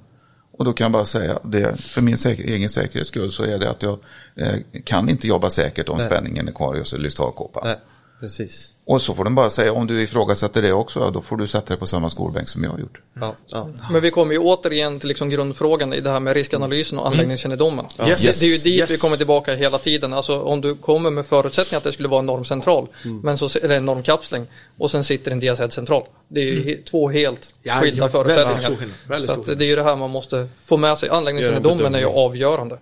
Och 0.58 0.66
då 0.66 0.74
kan 0.74 0.86
jag 0.86 0.92
bara 0.92 1.06
säga, 1.06 1.40
det, 1.44 1.82
för 1.82 2.02
min 2.02 2.18
säker, 2.18 2.44
egen 2.44 2.70
säkerhets 2.70 3.10
skull 3.10 3.32
så 3.32 3.44
är 3.44 3.60
det 3.60 3.70
att 3.70 3.84
jag 3.84 4.00
eh, 4.36 4.56
kan 4.84 5.10
inte 5.10 5.28
jobba 5.28 5.50
säkert 5.50 5.90
om 5.90 5.98
Nej. 5.98 6.08
spänningen 6.08 6.48
är 6.48 6.52
kvar 6.52 6.96
i 6.96 6.98
lyftkåpan. 6.98 7.64
Nej, 7.66 7.76
precis. 8.24 8.74
Och 8.86 9.02
så 9.02 9.14
får 9.14 9.24
den 9.24 9.36
bara 9.36 9.50
säga, 9.50 9.74
om 9.74 9.88
du 9.88 10.02
ifrågasätter 10.04 10.62
det 10.62 10.74
också, 10.74 11.12
då 11.12 11.22
får 11.22 11.38
du 11.38 11.48
sätta 11.48 11.68
dig 11.68 11.78
på 11.78 11.88
samma 11.88 12.10
skolbänk 12.10 12.50
som 12.50 12.64
jag 12.64 12.72
har 12.72 12.80
gjort. 12.80 13.02
Ja, 13.20 13.36
ja. 13.48 13.70
Men 13.92 14.02
vi 14.02 14.12
kommer 14.12 14.34
ju 14.34 14.40
återigen 14.40 15.00
till 15.00 15.08
liksom 15.10 15.30
grundfrågan 15.30 15.94
i 15.94 16.02
det 16.02 16.12
här 16.12 16.20
med 16.20 16.34
riskanalysen 16.34 17.00
och 17.00 17.08
anläggningskännedomen. 17.08 17.86
Yes. 18.08 18.22
Det, 18.22 18.40
det 18.40 18.46
är 18.46 18.50
ju 18.52 18.58
dit 18.58 18.80
Yes. 18.80 18.92
vi 18.92 18.98
kommer 18.98 19.18
tillbaka 19.18 19.56
hela 19.56 19.78
tiden. 19.78 20.14
Alltså 20.14 20.42
om 20.42 20.62
du 20.62 20.76
kommer 20.76 21.10
med 21.10 21.26
förutsättningen 21.26 21.78
att 21.78 21.84
det 21.84 21.92
skulle 21.92 22.10
vara 22.10 22.20
en 22.20 22.26
normcentral, 22.26 22.88
men 23.24 23.38
så, 23.38 23.50
eller 23.64 23.76
en 23.78 23.86
normkapsling, 23.86 24.48
och 24.78 24.92
sen 24.92 25.04
sitter 25.04 25.32
en 25.32 25.40
diazed-central. 25.40 26.04
Det 26.28 26.40
är 26.40 26.46
ju 26.46 26.64
he- 26.64 26.84
två 26.84 27.10
helt 27.10 27.54
Ja, 27.64 27.74
skilda 27.82 28.06
ja, 28.06 28.10
förutsättningar. 28.10 28.70
väldigt 29.08 29.30
väldigt 29.30 29.46
så 29.46 29.54
det 29.54 29.66
är 29.66 29.70
ju 29.70 29.76
det 29.76 29.84
här 29.84 29.96
man 29.96 30.10
måste 30.10 30.48
få 30.66 30.78
med 30.78 30.98
sig. 30.98 31.10
Anläggningskännedomen 31.10 31.96
är 31.96 32.00
ju 32.00 32.06
avgörande. 32.08 32.78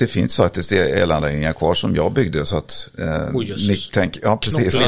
Det 0.00 0.06
finns 0.06 0.36
faktiskt 0.36 0.72
elanläggningar 0.72 1.52
kvar 1.52 1.74
som 1.74 1.96
jag 1.96 2.12
byggde 2.12 2.46
så 2.46 2.56
att 2.56 2.88
eh, 2.98 3.40
jösses. 3.42 3.68
ni 3.68 3.76
tänker, 3.76 4.22
ja 4.22 4.36
precis. 4.36 4.78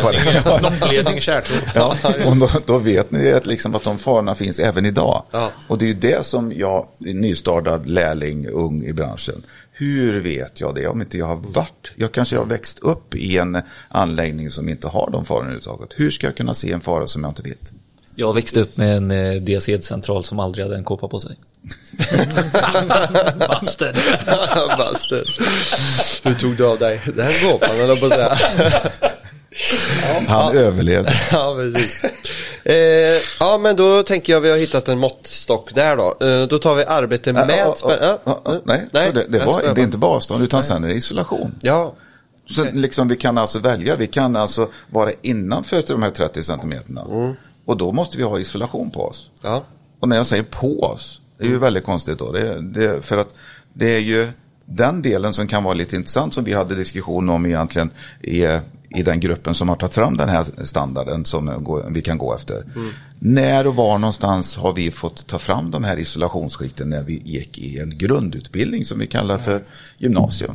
Knoppledning, 0.59 1.21
kärltråd. 1.21 1.59
Ja, 1.75 1.97
och 2.27 2.37
då, 2.37 2.51
då 2.67 2.79
vet 2.79 3.11
ni 3.11 3.33
att, 3.33 3.47
liksom 3.47 3.75
att 3.75 3.83
de 3.83 3.99
farorna 3.99 4.35
finns 4.35 4.59
även 4.59 4.87
idag. 4.87 5.25
Ja. 5.31 5.51
Och 5.69 5.79
det 5.79 5.85
är 5.85 5.87
ju 5.87 5.93
det 5.93 6.27
som 6.27 6.53
jag, 6.57 6.87
nystartad 6.99 7.87
lärling, 7.87 8.49
ung 8.49 8.85
i 8.85 8.93
branschen. 8.93 9.43
Hur 9.73 10.21
vet 10.21 10.61
jag 10.61 10.75
det 10.75 10.87
om 10.87 11.01
inte 11.01 11.19
jag 11.19 11.27
har 11.27 11.37
varit? 11.37 11.93
Jag 11.97 12.13
kanske 12.13 12.37
har 12.37 12.45
växt 12.45 12.79
upp 12.79 13.15
i 13.15 13.39
en 13.39 13.63
anläggning 13.89 14.51
som 14.51 14.69
inte 14.69 14.89
har 14.89 15.11
de 15.11 15.25
farorna 15.25 15.45
överhuvudtaget. 15.45 15.91
Hur 15.97 16.11
ska 16.11 16.27
jag 16.27 16.37
kunna 16.37 16.55
se 16.55 16.73
en 16.73 16.81
fara 16.81 17.07
som 17.07 17.23
jag 17.23 17.31
inte 17.31 17.43
vet? 17.43 17.73
Jag 18.15 18.35
växte 18.35 18.61
upp 18.61 18.77
med 18.77 18.97
en 18.97 19.11
eh, 19.11 19.43
diacedcentral 19.43 20.25
som 20.25 20.41
aldrig 20.41 20.67
hade 20.67 20.77
en 20.77 20.85
kåpa 20.85 21.09
på 21.09 21.21
sig. 21.21 21.37
Bastard. 23.39 23.97
Bastard. 24.79 25.27
Hur 26.25 26.35
tog 26.35 26.57
du 26.57 26.67
av 26.67 26.79
dig 26.79 27.01
den 27.17 27.33
gåpan, 27.51 27.77
eller 27.81 27.97
på 27.97 28.07
att 28.07 28.13
säga? 28.13 28.37
Han 30.29 30.57
överlevde. 30.57 31.13
ja, 31.33 31.55
precis. 31.59 32.05
Eh, 32.65 32.75
ja, 33.41 33.59
men 33.59 33.77
då 33.77 34.03
tänker 34.03 34.33
jag 34.33 34.41
vi 34.41 34.51
har 34.51 34.59
hittat 34.59 34.89
en 34.89 34.99
måttstock 34.99 35.75
där 35.75 35.97
då. 35.97 36.27
Eh, 36.27 36.47
då 36.49 36.59
tar 36.59 36.75
vi 36.75 36.85
arbete 36.85 37.33
med... 37.33 37.47
Ja, 37.49 37.55
ja, 37.57 37.75
spänn- 37.77 37.99
ja, 38.01 38.19
ja, 38.25 38.41
ja, 38.45 38.61
Nej, 38.65 38.87
nej, 38.93 39.13
det, 39.13 39.25
det, 39.29 39.39
var, 39.39 39.63
det 39.75 39.81
är 39.81 39.85
inte 39.85 39.99
bara 39.99 40.17
avstånd 40.17 40.43
utan 40.45 40.63
sen 40.63 40.85
är 40.85 40.89
det 40.89 40.95
isolation. 40.95 41.55
Ja, 41.63 41.95
Så 42.51 42.65
liksom, 42.73 43.09
vi 43.09 43.17
kan 43.17 43.39
alltså 43.39 43.59
välja, 43.59 43.97
vi 43.97 44.07
kan 44.07 44.37
alltså 44.37 44.69
vara 44.91 45.11
innanför 45.23 45.83
de 45.87 46.03
här 46.03 46.11
30 46.11 46.45
centimeterna. 46.45 47.03
Mm. 47.11 47.35
Och 47.67 47.77
då 47.77 47.93
måste 47.93 48.17
vi 48.17 48.23
ha 48.23 48.39
isolation 48.39 48.91
på 48.91 49.05
oss. 49.07 49.31
ja. 49.43 49.65
Och 50.01 50.09
när 50.09 50.17
jag 50.17 50.27
säger 50.27 50.43
på 50.43 50.81
oss, 50.83 51.21
det 51.43 51.47
är 51.47 51.49
Mm. 51.49 51.53
ju 51.55 51.59
väldigt 51.59 51.85
konstigt 51.85 52.19
då. 52.19 52.33
Det, 52.33 52.61
det, 52.61 53.05
för 53.05 53.19
att 53.19 53.35
det 53.73 53.95
är 53.97 54.01
ju 54.01 54.29
den 54.65 55.03
delen 55.03 55.33
som 55.35 55.47
kan 55.47 55.65
vara 55.65 55.75
lite 55.75 55.97
intressant 55.97 56.35
som 56.35 56.45
vi 56.45 56.53
hade 56.53 56.75
diskussion 56.75 57.29
om 57.29 57.47
egentligen 57.47 57.91
i, 58.23 58.45
i 58.97 59.03
den 59.05 59.21
gruppen 59.21 59.55
som 59.55 59.69
har 59.69 59.77
tagit 59.77 59.95
fram 59.95 60.17
den 60.17 60.29
här 60.29 60.45
standarden 60.65 61.25
som 61.25 61.65
vi 61.91 62.03
kan 62.03 62.19
gå 62.19 62.35
efter. 62.35 62.63
Mm. 62.77 62.91
När 63.19 63.67
och 63.67 63.75
var 63.77 63.99
någonstans 63.99 64.57
har 64.57 64.73
vi 64.73 64.91
fått 64.91 65.27
ta 65.27 65.39
fram 65.39 65.71
de 65.71 65.85
här 65.85 65.99
isolationsskikten 65.99 66.91
när 66.91 67.03
vi 67.03 67.23
gick 67.25 67.59
i 67.59 67.79
en 67.79 67.99
grundutbildning 67.99 68.85
som 68.85 68.99
vi 68.99 69.07
kallar 69.07 69.39
för 69.39 69.63
gymnasium? 69.99 70.55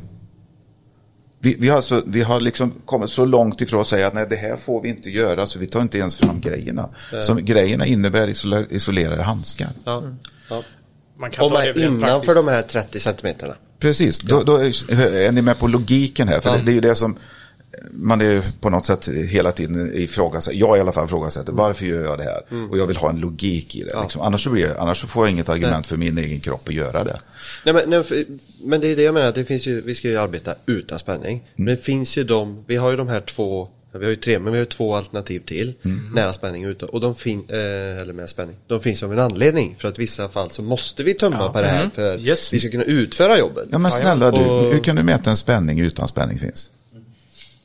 Vi, 1.39 1.55
vi, 1.59 1.69
har 1.69 1.75
alltså, 1.75 2.03
vi 2.05 2.21
har 2.21 2.39
liksom 2.39 2.73
kommit 2.85 3.09
så 3.09 3.25
långt 3.25 3.61
ifrån 3.61 3.81
att 3.81 3.87
säga 3.87 4.07
att 4.07 4.13
nej, 4.13 4.27
det 4.29 4.35
här 4.35 4.55
får 4.57 4.81
vi 4.81 4.89
inte 4.89 5.09
göra 5.09 5.45
så 5.45 5.59
vi 5.59 5.67
tar 5.67 5.81
inte 5.81 5.97
ens 5.97 6.17
fram 6.17 6.41
grejerna. 6.41 6.89
Som 7.23 7.45
grejerna 7.45 7.85
innebär 7.85 8.27
isolerade 8.73 9.23
handskar. 9.23 9.69
ja. 9.85 10.03
ja. 10.49 10.63
Man 11.19 11.31
kan 11.31 11.43
Om 11.43 11.49
ta 11.49 11.57
man 11.57 11.63
det 11.65 11.81
är 11.83 11.85
innanför 11.87 12.35
de 12.35 12.47
här 12.47 12.61
30 12.61 12.99
centimeterna. 12.99 13.55
Precis, 13.79 14.19
då, 14.19 14.43
då 14.43 14.55
är, 14.55 15.31
ni 15.31 15.41
med 15.41 15.59
på 15.59 15.67
logiken 15.67 16.27
här. 16.27 16.39
För 16.39 16.49
Ja. 16.49 16.55
det, 16.55 16.61
det 16.63 16.71
är 16.71 16.75
ju 16.75 16.81
det 16.81 16.95
som 16.95 17.17
man 17.91 18.21
är 18.21 18.41
på 18.61 18.69
något 18.69 18.85
sätt 18.85 19.07
hela 19.07 19.51
tiden 19.51 19.91
ifrågasätter. 19.95 20.59
Jag 20.59 20.77
i 20.77 20.79
alla 20.81 20.91
fall 20.91 21.05
ifrågasätter. 21.05 21.53
Varför 21.53 21.85
gör 21.85 22.03
jag 22.03 22.17
det 22.17 22.23
här? 22.23 22.69
Och 22.71 22.77
jag 22.77 22.87
vill 22.87 22.97
ha 22.97 23.09
en 23.09 23.19
logik 23.19 23.75
i 23.75 23.83
det. 23.83 24.01
Liksom. 24.01 24.21
Annars, 24.21 24.43
så 24.43 24.49
blir 24.49 24.77
annars 24.79 25.01
så 25.01 25.07
får 25.07 25.25
jag 25.25 25.31
inget 25.31 25.49
argument 25.49 25.87
för 25.87 25.97
min 25.97 26.17
egen 26.17 26.39
kropp 26.39 26.67
att 26.67 26.73
göra 26.73 27.03
det. 27.03 27.19
Nej, 27.65 27.73
men, 27.73 27.89
nej, 27.89 28.03
för, 28.03 28.17
men 28.63 28.81
det 28.81 28.91
är 28.91 28.95
det 28.95 29.01
jag 29.01 29.13
menar, 29.13 29.31
det 29.31 29.45
finns 29.45 29.67
ju, 29.67 29.81
vi 29.81 29.95
ska 29.95 30.07
ju 30.07 30.17
arbeta 30.17 30.55
utan 30.65 30.99
spänning. 30.99 31.43
Men 31.55 31.65
det 31.65 31.83
finns 31.83 32.17
ju 32.17 32.23
de, 32.23 32.63
vi 32.67 32.75
har 32.75 32.89
ju 32.91 32.97
de 32.97 33.07
här 33.07 33.21
två, 33.21 33.69
vi 33.91 34.03
har 34.05 34.09
ju 34.09 34.15
tre, 34.15 34.39
men 34.39 34.53
vi 34.53 34.59
har 34.59 34.65
två 34.65 34.95
alternativ 34.95 35.39
till. 35.39 35.73
Nära 36.13 36.33
spänning 36.33 36.65
och 36.65 36.69
utan, 36.71 36.89
och 36.89 37.01
de 37.01 37.15
fin, 37.15 37.43
eh, 37.49 38.01
eller 38.01 38.13
med 38.13 38.29
spänning. 38.29 38.55
De 38.67 38.81
finns 38.81 39.03
av 39.03 39.13
en 39.13 39.19
anledning, 39.19 39.75
för 39.79 39.87
att 39.87 39.99
i 39.99 40.01
vissa 40.01 40.29
fall 40.29 40.51
så 40.51 40.61
måste 40.61 41.03
vi 41.03 41.13
tumma 41.13 41.49
på 41.53 41.61
det 41.61 41.67
här 41.67 41.89
för 41.93 42.19
Yes. 42.19 42.53
vi 42.53 42.59
ska 42.59 42.69
kunna 42.69 42.83
utföra 42.83 43.37
jobbet. 43.39 43.67
Ja 43.71 43.77
men 43.77 43.91
snälla 43.91 44.31
du, 44.31 44.37
Och- 44.37 44.73
hur 44.73 44.79
kan 44.83 44.95
du 44.95 45.03
mäta 45.03 45.29
en 45.29 45.37
spänning 45.37 45.79
utan 45.79 46.07
spänning 46.07 46.39
finns? 46.39 46.69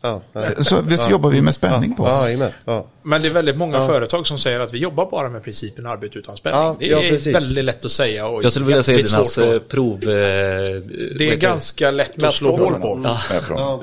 Ja, 0.02 0.20
ja. 0.32 0.64
Så 0.64 0.80
visst 0.80 1.10
jobbar 1.10 1.30
vi 1.30 1.40
med 1.40 1.54
spänning 1.54 1.94
på. 1.94 2.06
Ja, 2.06 2.24
jajamän. 2.24 2.50
ja. 2.64 2.86
Men 3.02 3.22
det 3.22 3.28
är 3.28 3.32
väldigt 3.32 3.56
många 3.56 3.80
företag 3.86 4.26
som 4.26 4.38
säger 4.38 4.60
att 4.60 4.74
vi 4.74 4.78
jobbar 4.78 5.10
bara 5.10 5.28
med 5.28 5.44
principen 5.44 5.86
arbete 5.86 6.18
utan 6.18 6.36
spänning. 6.36 6.60
Ja, 6.60 6.76
det 6.78 6.92
är 7.08 7.32
väldigt 7.32 7.64
lätt 7.64 7.84
att 7.84 7.90
säga 7.90 8.26
och 8.26 8.44
Jag 8.44 8.52
skulle 8.52 8.66
vilja 8.66 8.82
säga 8.82 8.96
Dinas 8.96 9.38
eh, 9.38 9.56
att- 9.56 9.68
prov... 9.68 10.02
Eh, 10.02 10.08
Det 11.18 11.30
är 11.30 11.36
ganska 11.36 11.90
lätt 11.90 12.22
att 12.22 12.34
slå 12.34 12.56
hål 12.56 12.74
på. 12.74 13.16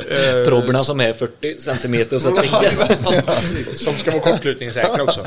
Eh, 0.09 0.47
Proberna 0.47 0.83
som 0.83 1.01
är 1.01 1.13
40 1.13 1.55
centimeter 1.59 2.15
och 2.15 2.21
så 2.21 2.29
Som 3.75 3.93
ska 3.95 4.11
vara 4.11 4.21
kortslutningssäkra 4.21 5.03
också. 5.03 5.25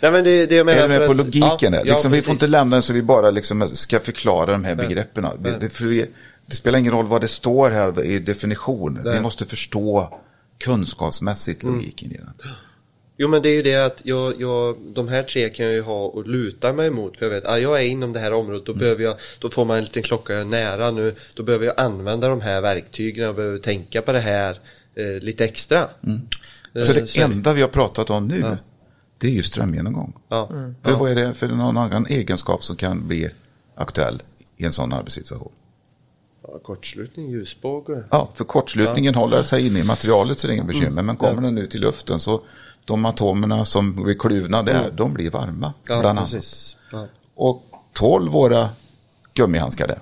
Nej, 0.00 0.12
men 0.12 0.24
det, 0.24 0.46
det 0.46 0.54
jag 0.56 0.66
menar 0.66 0.78
Är 0.78 0.82
du 0.82 0.88
med 0.88 0.98
för 0.98 1.06
på 1.06 1.12
att- 1.12 1.16
logiken? 1.16 1.72
Liksom, 1.84 2.10
vi 2.12 2.22
får 2.22 2.32
inte 2.32 2.46
lämna 2.46 2.76
den 2.76 2.82
så 2.82 2.92
vi 2.92 3.02
bara 3.02 3.30
liksom 3.30 3.68
ska 3.68 4.00
förklara 4.00 4.52
de 4.52 4.64
här 4.64 4.74
begreppen. 4.74 5.24
Det, 6.46 6.56
spelar 6.56 6.78
ingen 6.78 6.92
roll 6.92 7.06
vad 7.06 7.20
det 7.20 7.28
står 7.28 7.70
här 7.70 8.04
i 8.04 8.18
definition. 8.18 9.00
Vi 9.04 9.20
måste 9.20 9.44
förstå 9.44 10.18
kunskapsmässigt 10.58 11.62
Mm. 11.62 11.74
logiken 11.74 12.12
i 12.12 12.16
den. 12.16 12.32
Jo 13.18 13.28
men 13.28 13.42
det 13.42 13.48
är 13.48 13.54
ju 13.54 13.62
det 13.62 13.86
att 13.86 14.00
jag, 14.04 14.40
jag, 14.40 14.76
de 14.94 15.08
här 15.08 15.22
tre 15.22 15.48
kan 15.50 15.66
jag 15.66 15.74
ju 15.74 15.80
ha 15.82 16.04
och 16.04 16.28
luta 16.28 16.72
mig 16.72 16.90
mot. 16.90 17.16
För 17.16 17.24
jag 17.26 17.30
vet, 17.32 17.46
ah, 17.46 17.58
jag 17.58 17.82
är 17.82 17.86
inom 17.86 18.12
det 18.12 18.20
här 18.20 18.32
området, 18.32 18.66
då 18.66 18.74
behöver 18.74 19.02
jag, 19.04 19.16
då 19.38 19.48
får 19.48 19.64
man 19.64 19.76
en 19.78 19.84
liten 19.84 20.02
klocka 20.02 20.44
nära 20.44 20.90
nu. 20.90 21.14
Då 21.34 21.42
behöver 21.42 21.66
jag 21.66 21.74
använda 21.80 22.28
de 22.28 22.40
här 22.40 22.60
verktygen, 22.60 23.24
jag 23.24 23.36
behöver 23.36 23.58
tänka 23.58 24.02
på 24.02 24.12
det 24.12 24.20
här 24.20 24.58
eh, 24.94 25.22
lite 25.24 25.44
extra. 25.44 25.78
Eh, 25.78 25.86
För 26.86 27.00
det 27.00 27.06
så- 27.08 27.20
enda 27.20 27.52
vi 27.52 27.60
har 27.60 27.68
pratat 27.68 28.10
om 28.10 28.28
nu, 28.28 28.44
det 29.18 29.26
är 29.26 29.30
ju 29.32 29.42
strömgenomgång. 29.42 30.12
Ja. 30.28 30.48
För 30.82 30.92
vad 30.96 31.10
är 31.10 31.14
det 31.14 31.34
för 31.34 31.48
någon 31.48 31.76
annan 31.76 32.06
egenskap 32.06 32.64
som 32.64 32.76
kan 32.76 33.08
bli 33.08 33.30
aktuell 33.76 34.22
i 34.56 34.64
en 34.64 34.72
sån 34.72 34.92
arbetssituation? 34.92 35.52
Ja, 36.48 36.58
kortslutning, 36.58 37.30
ljusbåge. 37.30 38.04
Ja, 38.10 38.28
för 38.34 38.44
kortslutningen 38.44 39.14
håller 39.14 39.42
sig 39.42 39.66
inne 39.66 39.78
i 39.78 39.84
materialet 39.84 40.38
så 40.38 40.46
det 40.46 40.52
är 40.52 40.54
inga 40.54 40.64
bekymmer. 40.64 41.02
Men 41.02 41.16
kommer 41.16 41.42
den 41.42 41.58
ut 41.58 41.74
i 41.74 41.78
luften 41.78 42.20
så 42.20 42.40
de 42.84 43.04
atomerna 43.04 43.64
som 43.64 44.04
blir 44.04 44.18
kluvna 44.18 44.62
där, 44.62 44.90
de 44.90 45.14
blir 45.14 45.30
varma. 45.30 45.74
Ja, 45.88 46.00
bland 46.00 46.06
annat. 46.18 46.32
precis. 46.32 46.76
Ja. 46.92 47.06
Och 47.34 47.62
tål 47.92 48.28
våra 48.28 48.68
gummihandskar 49.34 49.86
det? 49.86 50.00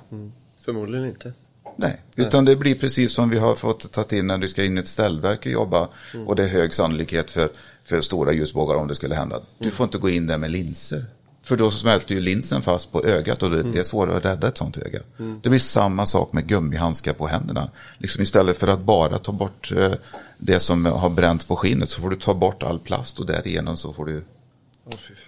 Förmodligen 0.65 1.07
inte. 1.07 1.33
Nej, 1.77 2.03
utan 2.17 2.45
det 2.45 2.57
blir 2.57 2.75
precis 2.75 3.13
som 3.13 3.31
vi 3.31 3.39
har 3.39 3.55
fått 3.55 3.93
ta 3.93 4.17
in 4.17 4.27
när 4.27 4.39
du 4.39 4.49
ska 4.49 4.65
in 4.65 4.77
i 4.79 4.81
ett 4.81 4.89
ställverk 4.89 5.41
och 5.41 5.47
jobba. 5.53 5.89
Och 6.27 6.37
det 6.37 6.45
är 6.45 6.49
hög 6.49 6.73
sannolikhet 6.73 7.31
för, 7.31 7.49
för 7.85 8.01
stora 8.01 8.33
ljusbågar 8.33 8.75
om 8.75 8.89
det 8.89 8.95
skulle 8.95 9.15
hända. 9.15 9.41
Du 9.59 9.71
får 9.71 9.85
inte 9.85 9.99
gå 9.99 10.11
in 10.11 10.27
där 10.27 10.39
med 10.39 10.51
linser. 10.51 11.05
För 11.45 11.57
då 11.57 11.71
smälter 11.71 12.15
ju 12.15 12.21
linsen 12.21 12.63
fast 12.63 12.93
på 12.93 13.05
ögat 13.05 13.43
och 13.43 13.51
det, 13.51 13.63
det 13.63 13.79
är 13.79 13.83
svårare 13.85 14.17
att 14.17 14.25
rädda 14.25 14.49
ett 14.49 14.59
sånt 14.59 14.77
öga. 14.77 15.01
Det 15.43 15.49
blir 15.49 15.59
samma 15.59 16.07
sak 16.07 16.33
med 16.33 16.47
gummihandskar 16.47 17.13
på 17.13 17.27
händerna. 17.27 17.71
Liksom 17.99 18.23
istället 18.23 18.59
för 18.59 18.69
att 18.69 18.81
bara 18.81 19.19
ta 19.19 19.33
bort 19.33 19.73
eh, 19.77 19.93
det 20.39 20.61
som 20.61 20.87
har 20.87 21.11
bränt 21.11 21.49
på 21.49 21.57
skinnet 21.57 21.91
så 21.91 22.01
får 22.01 22.11
du 22.11 22.17
ta 22.17 22.35
bort 22.35 22.63
all 22.63 22.79
plast 22.79 23.19
och 23.19 23.27
därigenom 23.27 23.77
så 23.77 23.93
får 23.93 24.05
du 24.07 24.25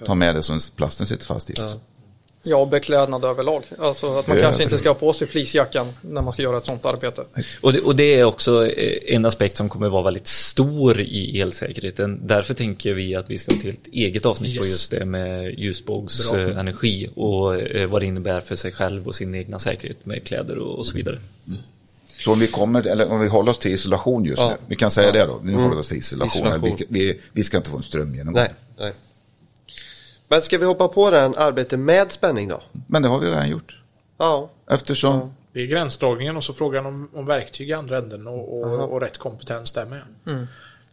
ta 0.07 0.15
med 0.15 0.35
det 0.35 0.43
som 0.43 0.61
plasten 0.77 1.07
sitter 1.07 1.27
fast 1.27 1.51
i. 1.51 1.53
också. 1.53 1.81
Ja, 2.47 2.67
beklädnad 2.67 3.25
överlag. 3.25 3.63
Alltså 3.79 4.19
att 4.19 4.27
man 4.27 4.37
Ja, 4.37 4.43
kanske 4.43 4.63
inte 4.63 4.79
ska 4.79 4.89
ha 4.89 4.95
på 4.95 5.13
sig 5.13 5.27
fleecejackan 5.29 5.87
när 6.01 6.23
man 6.23 6.33
ska 6.33 6.43
göra 6.43 6.59
ett 6.59 6.67
sånt 6.67 6.85
arbete. 6.85 7.25
Och 7.61 7.73
det, 7.73 7.81
och 7.81 7.97
det 7.97 8.21
är 8.21 8.25
också 8.25 8.67
eh, 8.67 9.15
en 9.15 9.25
aspekt 9.27 9.57
som 9.57 9.69
kommer 9.69 9.89
vara 9.89 10.03
väldigt 10.03 10.27
stor 10.27 11.01
i 11.01 11.41
elsäkerheten. 11.41 12.21
Därför 12.23 12.55
tänker 12.55 12.95
vi 12.95 13.15
att 13.15 13.31
vi 13.31 13.39
ska 13.39 13.53
ha 13.53 13.59
ett 13.59 13.65
helt 13.65 13.87
eget 13.93 14.27
avsnitt 14.27 14.59
på 14.59 14.65
Yes. 14.65 14.73
just 14.73 14.91
det 14.91 15.05
med 15.05 15.59
ljusbågsenergi 15.59 17.09
och 17.15 17.57
eh, 17.61 17.87
vad 17.89 18.03
det 18.03 18.07
innebär 18.07 18.41
för 18.41 18.55
sig 18.55 18.73
själv 18.73 19.07
och 19.07 19.15
sin 19.15 19.35
egna 19.35 19.59
säkerhet 19.59 20.07
med 20.07 20.25
kläder 20.25 20.59
och, 20.59 20.79
och 20.79 20.87
så 20.87 20.97
vidare. 20.97 21.19
Så 22.09 22.33
om 22.33 22.39
vi 22.39 22.47
kommer, 22.47 22.87
eller 22.87 23.11
om 23.13 23.21
vi 23.21 23.29
håller 23.29 23.51
oss 23.51 23.59
till 23.59 23.73
isolation 23.73 24.25
just 24.25 24.39
Ja. 24.43 24.49
nu. 24.49 24.57
Vi 24.67 24.77
kan 24.77 24.91
säga 24.91 25.13
det 25.13 25.27
då. 25.27 25.41
Nu 25.45 25.55
håller 25.55 25.75
vi 25.75 25.81
oss 25.81 25.89
till 25.89 25.97
isolation. 25.97 26.43
Isolation. 26.43 26.65
Vi, 26.65 26.73
ska- 26.73 26.85
vi, 26.89 27.21
vi 27.33 27.43
ska 27.43 27.57
inte 27.57 27.71
få 27.71 27.77
en 27.77 27.83
strömgenomgång. 27.83 28.43
Nej, 28.43 28.53
nej. 28.79 28.93
Men 30.29 30.43
ska 30.43 30.59
vi 30.59 30.65
hoppa 30.65 30.89
på 30.89 31.11
den 31.11 31.35
arbete 31.37 31.77
med 31.77 32.13
spänning 32.13 32.49
då? 32.49 32.63
Men 32.87 33.03
det 33.03 33.09
har 33.09 33.19
vi 33.19 33.27
redan 33.27 33.51
gjort. 33.51 33.83
Ja. 34.19 34.51
Eftersom 34.71 35.35
Det 35.53 35.61
är 35.61 35.67
gränsdragningen 35.67 36.37
och 36.37 36.45
så 36.45 36.53
frågan 36.53 36.87
om, 36.87 37.11
om 37.15 37.27
verktyg 37.27 37.71
i 37.71 37.73
andra 37.73 37.99
änden 37.99 38.27
och, 38.27 38.59
och, 38.63 38.93
och 38.93 39.01
rätt 39.01 39.19
kompetens 39.19 39.73
där 39.73 39.87
med. 39.87 40.03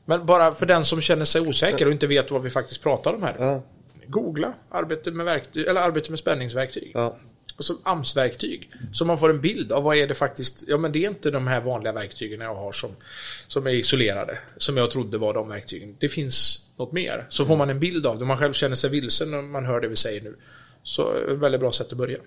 Men 0.05 0.25
bara 0.25 0.53
för 0.53 0.65
den 0.65 0.86
som 0.86 1.01
känner 1.01 1.25
sig 1.25 1.41
osäker 1.41 1.86
och 1.86 1.91
inte 1.91 2.07
vet 2.07 2.31
vad 2.31 2.41
vi 2.41 2.49
faktiskt 2.49 2.84
pratar 2.84 3.13
om 3.13 3.23
här. 3.23 3.36
Ja. 3.39 3.61
Googla 4.07 4.53
arbete 4.69 5.11
med, 5.11 5.25
verktyg, 5.25 5.65
eller 5.67 5.81
arbete 5.81 6.09
med 6.11 6.19
spänningsverktyg. 6.19 6.91
Ja 6.93 7.15
som 7.60 7.78
AMS-verktyg. 7.84 8.70
Så 8.91 9.06
man 9.06 9.18
får 9.18 9.30
en 9.30 9.41
bild 9.41 9.72
av 9.72 9.84
vad 9.84 9.97
är 9.97 10.08
det 10.08 10.14
faktiskt. 10.14 10.64
Ja 10.68 10.78
men 10.78 10.91
det 10.91 11.06
är 11.06 11.10
inte 11.10 11.32
de 11.32 11.47
här 11.47 11.62
vanliga 11.62 11.93
verktygen 11.93 12.41
jag 12.41 12.56
har 12.56 12.72
som, 12.72 12.89
som 13.47 13.68
är 13.68 13.72
isolerade. 13.72 14.38
Som 14.58 14.78
jag 14.78 14.91
trodde 14.91 15.18
var 15.18 15.34
de 15.34 15.49
verktygen. 15.49 15.95
Det 15.99 16.10
finns 16.10 16.68
något 16.78 16.91
mer. 16.91 17.26
Så 17.30 17.45
får 17.45 17.58
man 17.58 17.70
en 17.70 17.80
bild 17.80 18.06
av 18.06 18.18
det. 18.18 18.26
Man 18.26 18.38
själv 18.38 18.54
känner 18.54 18.76
sig 18.76 18.89
vilsen 18.89 19.32
när 19.32 19.41
man 19.41 19.66
hör 19.66 19.82
det 19.82 19.88
vi 19.88 19.95
säger 19.95 20.22
nu. 20.22 20.36
Så 20.84 21.16
ett 21.16 21.39
väldigt 21.39 21.62
bra 21.62 21.72
sätt 21.72 21.91
att 21.91 21.97
börja. 21.97 22.18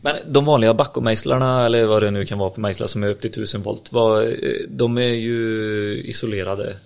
Men 0.00 0.32
de 0.32 0.44
vanliga 0.44 0.74
backomejslarna 0.74 1.66
eller 1.66 1.86
vad 1.86 2.02
det 2.02 2.10
nu 2.10 2.24
kan 2.24 2.38
vara 2.38 2.50
för 2.50 2.60
mejslar 2.60 2.86
som 2.86 3.04
är 3.04 3.08
upp 3.08 3.20
till 3.20 3.30
1000 3.30 3.62
volt. 3.62 3.92
Vad, 3.92 4.26
eh, 4.26 4.32
de 4.68 4.98
är 4.98 5.14
ju 5.14 6.02
isolerade 6.04 6.76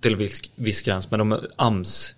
till 0.00 0.16
viss, 0.16 0.42
viss 0.54 0.82
gräns 0.82 1.10
men 1.10 1.18
de 1.18 1.32
är 1.32 1.48
AMS 1.56 2.14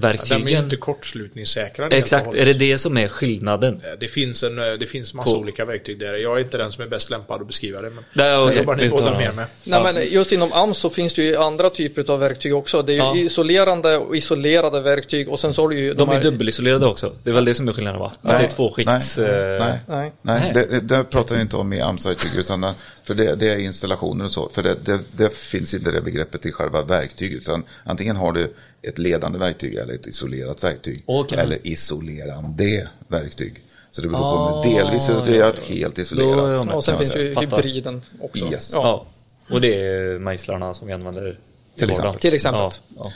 de 0.00 0.06
är 0.06 0.12
ju 0.12 0.16
verktygen. 0.18 0.64
inte 0.64 0.76
kortslutningssäkrade. 0.76 1.96
Exakt, 1.96 2.34
är 2.34 2.46
det 2.46 2.52
det 2.52 2.78
som 2.78 2.96
är 2.98 3.08
skillnaden? 3.08 3.74
Eh, 3.74 3.98
Det 4.00 4.08
finns, 4.08 4.42
en, 4.42 4.58
eh, 4.58 4.64
det 4.80 4.86
finns 4.86 5.14
massa 5.14 5.30
På- 5.34 5.40
olika 5.40 5.64
verktyg 5.64 5.98
där. 6.00 6.14
Jag 6.14 6.36
är 6.36 6.40
inte 6.40 6.58
den 6.58 6.72
som 6.72 6.84
är 6.84 6.88
bäst 6.88 7.10
lämpad 7.10 7.40
att 7.40 7.46
beskriva 7.46 7.80
det. 7.82 7.90
Men 7.90 8.04
Nej, 8.12 8.30
det 8.30 8.38
okej, 8.38 8.56
jobbar 8.56 8.76
ni 8.76 8.88
båda 8.88 9.18
mer 9.18 9.32
med. 9.32 9.44
Nej, 9.64 9.82
men 9.82 10.02
just 10.10 10.32
inom 10.32 10.52
AMS 10.52 10.78
så 10.78 10.90
finns 10.90 11.14
det 11.14 11.22
ju 11.22 11.36
andra 11.36 11.70
typer 11.70 12.10
av 12.10 12.20
verktyg 12.20 12.54
också. 12.54 12.82
Det 12.82 12.92
är 12.92 12.94
ju 12.94 12.98
Ja. 13.00 13.16
isolerande 13.16 13.96
och 13.96 14.16
isolerade 14.16 14.80
verktyg 14.80 15.28
och 15.28 15.40
sen 15.40 15.54
så 15.54 15.62
har 15.62 15.68
du 15.68 15.78
ju 15.78 15.94
De 15.94 16.08
är 16.08 16.12
här- 16.14 16.22
dubbelisolerade 16.22 16.86
också. 16.86 17.12
Det 17.22 17.30
är 17.30 17.34
väl 17.34 17.44
det 17.44 17.54
som 17.54 17.68
är 17.68 17.72
skillnaden 17.72 18.00
va? 18.00 18.12
Att 18.22 18.38
det 18.38 18.44
är 18.44 18.48
två 18.48 18.72
skikts... 18.72 19.18
Nej, 19.18 19.28
eh, 19.30 19.58
nej, 19.58 19.58
Nej. 19.88 20.12
nej. 20.22 20.40
Nej. 20.40 20.50
Det, 20.54 20.66
det, 20.80 20.80
det 20.96 21.04
pratar 21.04 21.36
vi 21.36 21.42
inte 21.42 21.56
om 21.56 21.72
i 21.72 21.80
AMS-verktyg, 21.80 22.30
utan 22.40 22.74
för 23.04 23.14
det, 23.14 23.34
det 23.34 23.50
är 23.50 23.56
installationer 23.58 24.24
och 24.24 24.30
så. 24.32 24.48
För 24.52 24.62
det, 24.62 24.74
det, 24.84 24.98
det 25.12 25.34
finns 25.36 25.74
inte 25.74 25.90
det 25.90 26.00
begreppet 26.00 26.46
i 26.46 26.52
själva 26.52 26.82
verktyg, 26.82 27.32
utan 27.32 27.64
antingen 27.84 28.16
har 28.16 28.32
du 28.32 28.54
ett 28.88 28.98
ledande 28.98 29.38
verktyg 29.38 29.74
eller 29.74 29.94
ett 29.94 30.06
isolerat 30.06 30.64
verktyg. 30.64 31.02
Okej. 31.06 31.38
Eller 31.38 31.66
isolerande 31.66 32.88
verktyg. 33.08 33.62
Så 33.90 34.02
det 34.02 34.08
beror 34.08 34.20
på 34.20 34.26
Ah, 34.26 34.52
om 34.52 34.62
det 34.62 34.76
är 34.76 34.84
delvis 34.84 35.08
isolerat, 35.08 35.58
helt 35.58 35.98
isolerat. 35.98 36.74
Och 36.74 36.84
sen 36.84 36.98
finns 36.98 37.16
ju 37.16 37.34
hybriden 37.40 38.02
också. 38.20 38.52
Yes. 38.52 38.70
Ja. 38.74 39.06
Och 39.50 39.60
det 39.60 39.74
är 39.74 40.18
mejslarna 40.18 40.74
som 40.74 40.86
vi 40.86 40.92
använder 40.92 41.38
Till 41.76 41.90
exempel. 41.90 42.20
Till 42.20 42.34
exempel. 42.34 42.70
Ja. 42.96 43.10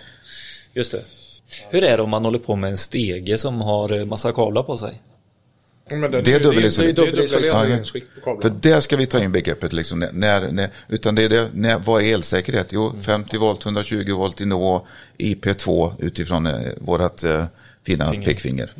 Just 0.75 0.93
det. 0.93 1.03
Hur 1.71 1.85
är 1.85 1.97
det 1.97 2.03
om 2.03 2.11
man 2.11 2.25
håller 2.25 2.39
på 2.39 2.57
med 2.57 2.71
en 2.71 2.77
stege 2.77 3.39
som 3.39 3.61
har 3.61 4.05
massa 4.05 4.33
kablar 4.33 4.63
på 4.63 4.77
sig? 4.77 5.03
Men 5.91 6.01
Det 6.11 6.19
är 6.19 6.23
det 6.23 6.33
är 6.35 6.41
dubbelisolerat. 6.41 6.97
dubbelisoleringsskikt 6.97 8.07
på 8.15 8.21
För 8.21 8.25
kablarna. 8.43 8.57
där 8.63 8.81
ska 8.81 8.97
vi 8.97 9.07
ta 9.07 9.23
in 9.25 9.33
begreppet 9.33 9.73
liksom, 9.73 9.99
när- 10.13 10.53
när, 10.53 10.69
utan 10.89 11.15
det 11.15 11.23
är 11.25 11.29
det, 11.29 11.51
när, 11.55 11.79
vad 11.79 12.03
är 12.03 12.15
elsäkerhet? 12.15 12.67
Jo, 12.71 12.93
50 13.01 13.37
volt, 13.39 13.65
120 13.65 14.13
volt 14.15 14.41
i 14.41 14.45
nå, 14.47 14.87
IP2 15.19 15.93
utifrån 15.99 16.47
eh, 16.47 16.55
vårat 16.81 17.25
eh, 17.25 17.45
fina 17.87 18.11
Finger. 18.11 18.27
pekfinger. 18.27 18.73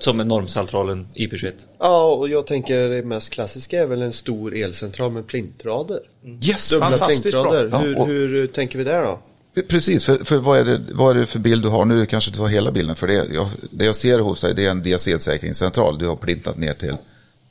Som 0.00 0.20
är 0.20 0.24
normcentralen 0.24 1.06
IP21. 1.14 1.52
Ja, 1.78 2.14
och 2.14 2.28
jag 2.28 2.46
tänker 2.46 2.88
det 2.88 3.02
mest 3.02 3.32
klassiska 3.32 3.82
är 3.82 3.86
väl 3.86 4.02
en 4.02 4.12
stor 4.12 4.56
elcentral 4.56 5.10
med 5.12 5.26
plintrader. 5.26 6.00
Yes! 6.42 6.70
Dubbla 6.70 6.88
Fantastiskt 6.88 7.32
bra. 7.32 7.42
plintrader. 7.50 7.68
Ja, 7.72 7.78
hur, 7.78 7.98
och- 7.98 8.06
hur 8.06 8.46
tänker 8.46 8.78
vi 8.78 8.84
där 8.84 9.02
då? 9.04 9.20
Precis, 9.68 10.04
för, 10.04 10.24
för 10.24 10.36
vad, 10.36 10.58
är 10.58 10.64
det, 10.64 10.80
vad 10.92 11.16
är 11.16 11.20
det 11.20 11.26
för 11.26 11.38
bild 11.38 11.62
du 11.62 11.68
har 11.68 11.84
nu? 11.84 12.06
Kanske 12.06 12.30
du 12.30 12.36
tar 12.36 12.48
hela 12.48 12.72
bilden. 12.72 12.96
För 12.96 13.06
det 13.06 13.14
jag, 13.14 13.48
det 13.70 13.84
jag 13.84 13.96
ser 13.96 14.18
hos 14.18 14.40
dig 14.40 14.54
det 14.54 14.66
är 14.66 14.70
en 14.70 14.82
DSL-säkringscentral. 14.82 15.98
Du 15.98 16.06
har 16.06 16.16
plintat 16.16 16.58
ner 16.58 16.74
till, 16.74 16.96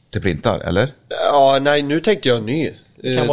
till 0.10 0.22
plintar, 0.22 0.60
eller? 0.60 0.94
Ja, 1.10 1.58
nej, 1.62 1.82
nu 1.82 2.00
tänker 2.00 2.30
jag 2.30 2.44
ny. 2.44 2.72
kan 3.04 3.30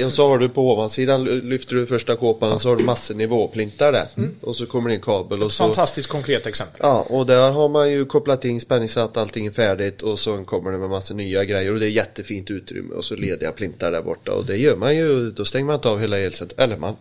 Eh, 0.00 0.06
och 0.06 0.12
så 0.12 0.28
har 0.28 0.38
du 0.38 0.48
på 0.48 0.72
ovansidan, 0.72 1.24
lyfter 1.24 1.74
du 1.74 1.86
första 1.86 2.16
kåpan 2.16 2.52
och 2.52 2.62
så 2.62 2.68
har 2.68 2.76
du 2.76 2.84
massor 2.84 3.14
nivåplintar 3.14 3.92
där. 3.92 4.06
Och 4.40 4.56
så 4.56 4.66
kommer 4.66 4.88
det 4.88 4.94
in 4.94 5.00
kabel 5.00 5.42
och 5.42 5.52
så... 5.52 5.64
Fantastiskt 5.64 6.08
konkret 6.08 6.46
exempel. 6.46 6.80
Ja, 6.82 7.06
och 7.10 7.26
där 7.26 7.50
har 7.50 7.68
man 7.68 7.90
ju 7.90 8.04
kopplat 8.04 8.44
in 8.44 8.60
spänningssatt, 8.60 9.16
allting 9.16 9.46
är 9.46 9.50
färdigt 9.50 10.02
och 10.02 10.18
så 10.18 10.44
kommer 10.44 10.72
det 10.72 10.78
med 10.78 10.90
massa 10.90 11.14
nya 11.14 11.44
grejer 11.44 11.72
och 11.72 11.80
det 11.80 11.86
är 11.86 11.90
jättefint 11.90 12.50
utrymme 12.50 12.94
och 12.94 13.04
så 13.04 13.14
lediga 13.14 13.52
plintar 13.52 13.90
där 13.90 14.02
borta 14.02 14.32
och 14.32 14.44
det 14.44 14.56
gör 14.56 14.76
man 14.76 14.96
ju, 14.96 15.30
då 15.30 15.44
stänger 15.44 15.66
man 15.66 15.74
inte 15.74 15.88
av 15.88 16.00
hela 16.00 16.18
elcentralen, 16.18 16.70
eller 16.70 16.80
man, 16.80 16.96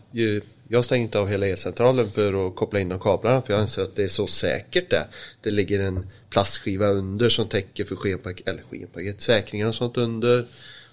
jag 0.67 0.85
stänger 0.85 1.03
inte 1.05 1.19
av 1.19 1.27
hela 1.27 1.47
elcentralen 1.47 2.11
för 2.11 2.47
att 2.47 2.55
koppla 2.55 2.79
in 2.79 2.89
de 2.89 2.99
kablarna 2.99 3.41
för 3.41 3.53
jag 3.53 3.61
anser 3.61 3.81
att 3.81 3.95
det 3.95 4.03
är 4.03 4.07
så 4.07 4.27
säkert 4.27 4.89
där. 4.89 5.07
Det 5.41 5.49
ligger 5.49 5.79
en 5.79 6.07
plastskiva 6.29 6.87
under 6.87 7.29
som 7.29 7.47
täcker 7.47 7.85
för 7.85 7.95
skenpaket, 7.95 8.47
eller 8.47 8.63
skenpaket, 8.71 9.21
säkringar 9.21 9.67
och 9.67 9.75
sånt 9.75 9.97
under. 9.97 10.45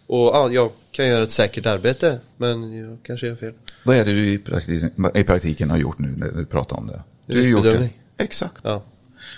Och 0.07 0.27
ja, 0.27 0.51
jag 0.53 0.71
kan 0.91 1.09
göra 1.09 1.23
ett 1.23 1.31
säkert 1.31 1.67
arbete, 1.67 2.19
men 2.37 2.79
jag 2.79 2.99
kanske 3.03 3.27
gör 3.27 3.35
fel. 3.35 3.53
Vad 3.85 3.97
är 3.97 4.05
det 4.05 4.13
du 4.13 4.33
i 4.33 4.39
praktiken, 4.39 5.11
i 5.15 5.25
praktiken 5.25 5.71
har 5.71 5.79
gjort 5.79 5.99
nu 5.99 6.09
när 6.17 6.29
du 6.29 6.47
pratar 6.47 6.77
om 6.77 6.87
det? 6.87 7.03
Det. 7.27 7.35
Riskbedömning. 7.35 8.01
Exakt. 8.17 8.59
Ja. 8.63 8.83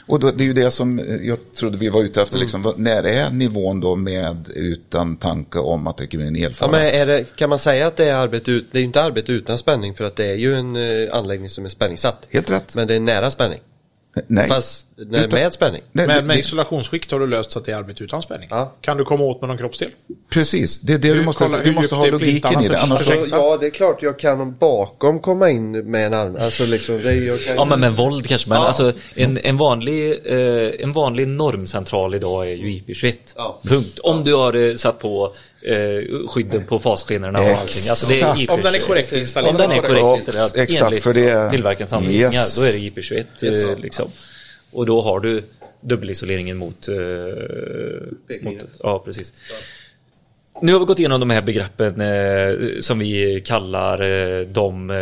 Och 0.07 0.21
då, 0.21 0.31
det 0.31 0.45
är 0.45 0.47
ju 0.47 0.53
det 0.53 0.71
som 0.71 1.19
jag 1.23 1.39
trodde 1.53 1.79
vi 1.79 1.89
var 1.89 2.03
ute 2.03 2.23
efter. 2.23 2.39
Liksom. 2.39 2.63
Vad- 2.63 2.79
När 2.79 3.03
är 3.07 3.31
nivån 3.31 3.81
då 3.81 3.97
med 3.97 4.49
utan 4.55 5.17
tanke 5.17 5.59
om 5.59 5.87
att 5.87 5.97
det 5.97 6.07
kan 6.07 6.19
bli 6.19 6.27
en 6.29 6.37
elfara? 6.37 6.85
Ja, 6.89 7.05
det, 7.05 7.37
kan 7.37 7.51
man 7.51 7.59
säga 7.59 7.87
att 7.87 7.97
det 7.97 8.05
är 8.11 8.17
arbete 8.17 8.51
ut, 8.51 8.67
det 8.73 8.79
är 8.79 8.83
inte 8.83 9.03
arbete 9.03 9.33
utan 9.33 9.59
spänning 9.59 9.95
för 9.95 10.05
att 10.05 10.17
det 10.17 10.25
är 10.27 10.35
ju 10.35 10.55
en 10.55 10.77
eh, 10.77 11.15
anläggning 11.17 11.49
som 11.49 11.65
är 11.65 11.69
spänningssatt. 11.69 12.27
Helt 12.31 12.51
rätt. 12.51 12.75
Men 12.75 12.89
det 12.89 12.95
är 12.95 13.01
nära 13.01 13.31
spänning. 13.31 13.61
Nej. 14.27 14.49
Fast 14.49 14.89
när, 14.97 15.25
Utan- 15.27 15.41
med 15.41 15.53
spänning. 15.53 15.83
Nej, 15.93 16.07
Men 16.07 16.27
med 16.27 16.39
isolationsskikt 16.39 17.11
har 17.13 17.21
du 17.21 17.27
löst 17.27 17.51
så 17.53 17.59
att 17.59 17.65
det 17.65 17.73
är 17.73 17.77
arbete 17.77 18.05
utan 18.05 18.23
spänning. 18.23 18.49
Ja. 18.51 18.73
Kan 18.81 18.97
du 18.97 19.05
komma 19.05 19.25
åt 19.25 19.41
med 19.41 19.49
någon 19.49 19.59
kroppsdel? 19.59 19.89
Precis, 20.31 20.81
det 20.81 20.93
är 20.93 20.99
det 20.99 21.09
du 21.09 21.15
Hur- 21.15 21.23
måste, 21.25 21.45
kolla 21.45 21.59
du 21.63 21.73
måste 21.73 21.95
ha 21.95 22.07
logiken 22.07 22.65
i 22.65 22.69
det. 22.69 22.79
Annars 22.79 22.91
Alltså, 23.09 23.13
så, 23.13 23.27
ja, 23.31 23.57
det 23.61 23.67
är 23.67 23.71
klart 23.71 24.03
jag 24.03 24.19
kan 24.19 24.55
bakom 24.57 25.21
komma 25.21 25.51
in 25.51 25.91
med 25.91 26.07
en 26.07 26.15
arm. 26.15 26.37
Alltså 26.41 26.67
liksom, 26.67 27.01
det 27.03 27.15
jag 27.15 27.41
kan, 27.45 27.55
Ja 27.57 27.65
men 27.65 27.81
med 27.81 27.93
våld 27.97 28.27
kanske, 28.27 28.49
men 28.49 28.59
alltså 28.59 28.93
en, 29.15 29.39
en, 29.39 29.57
vanlig, 29.57 30.21
eh, 30.25 30.71
en 30.85 30.93
vanlig 30.93 31.29
normcentral 31.29 32.15
idag 32.15 32.47
är 32.49 32.55
ju 32.55 32.67
IP21. 32.67 33.15
Ja. 33.37 33.61
Punkt. 33.69 33.99
Om 33.99 34.25
du 34.25 34.35
har 34.35 34.55
eh, 34.69 34.75
satt 34.75 34.99
på 34.99 35.35
eh, 35.65 36.29
skydden 36.29 36.65
på 36.65 36.79
fasskenorna 36.79 37.41
och 37.41 37.47
allting. 37.47 37.91
Alltså 37.91 38.07
det 38.07 38.15
är 38.15 38.17
Exakt. 38.17 38.39
IP21. 38.41 38.51
Om 38.55 38.63
den 38.63 38.75
är 38.75 38.87
korrekt 38.87 39.13
Om 39.13 39.19
installerad. 39.19 39.59
den 39.59 39.71
är 39.73 39.77
korrekt 39.81 40.01
Ja, 40.01 40.17
installerad 40.17 40.51
exakt, 40.57 40.83
enligt 40.83 41.03
för 41.03 41.13
det- 41.13 41.51
tillverkarens 41.51 41.93
anvisningar, 41.93 42.33
Yes. 42.33 42.57
då 42.57 42.63
är 42.63 42.73
det 42.73 42.79
IP21. 42.79 43.25
Yes. 43.45 43.65
Eh, 43.65 43.79
liksom. 43.79 44.11
Och 44.73 44.87
då 44.87 45.03
har 45.03 45.21
du 45.21 45.45
dubbelisoleringen 45.81 46.57
mot... 46.57 46.89
Eh, 46.89 46.95
mot 48.43 48.59
ja, 48.83 49.03
precis. 49.05 49.33
Nu 50.63 50.73
har 50.73 50.81
vi 50.81 50.87
gått 50.87 50.99
igenom 50.99 51.21
de 51.21 51.31
här 51.31 51.43
begreppen 51.43 52.01
eh, 52.01 52.79
som 52.81 52.99
vi 52.99 53.43
kallar 53.47 54.01
eh, 54.03 54.47
de 54.47 54.91
eh, 54.91 54.97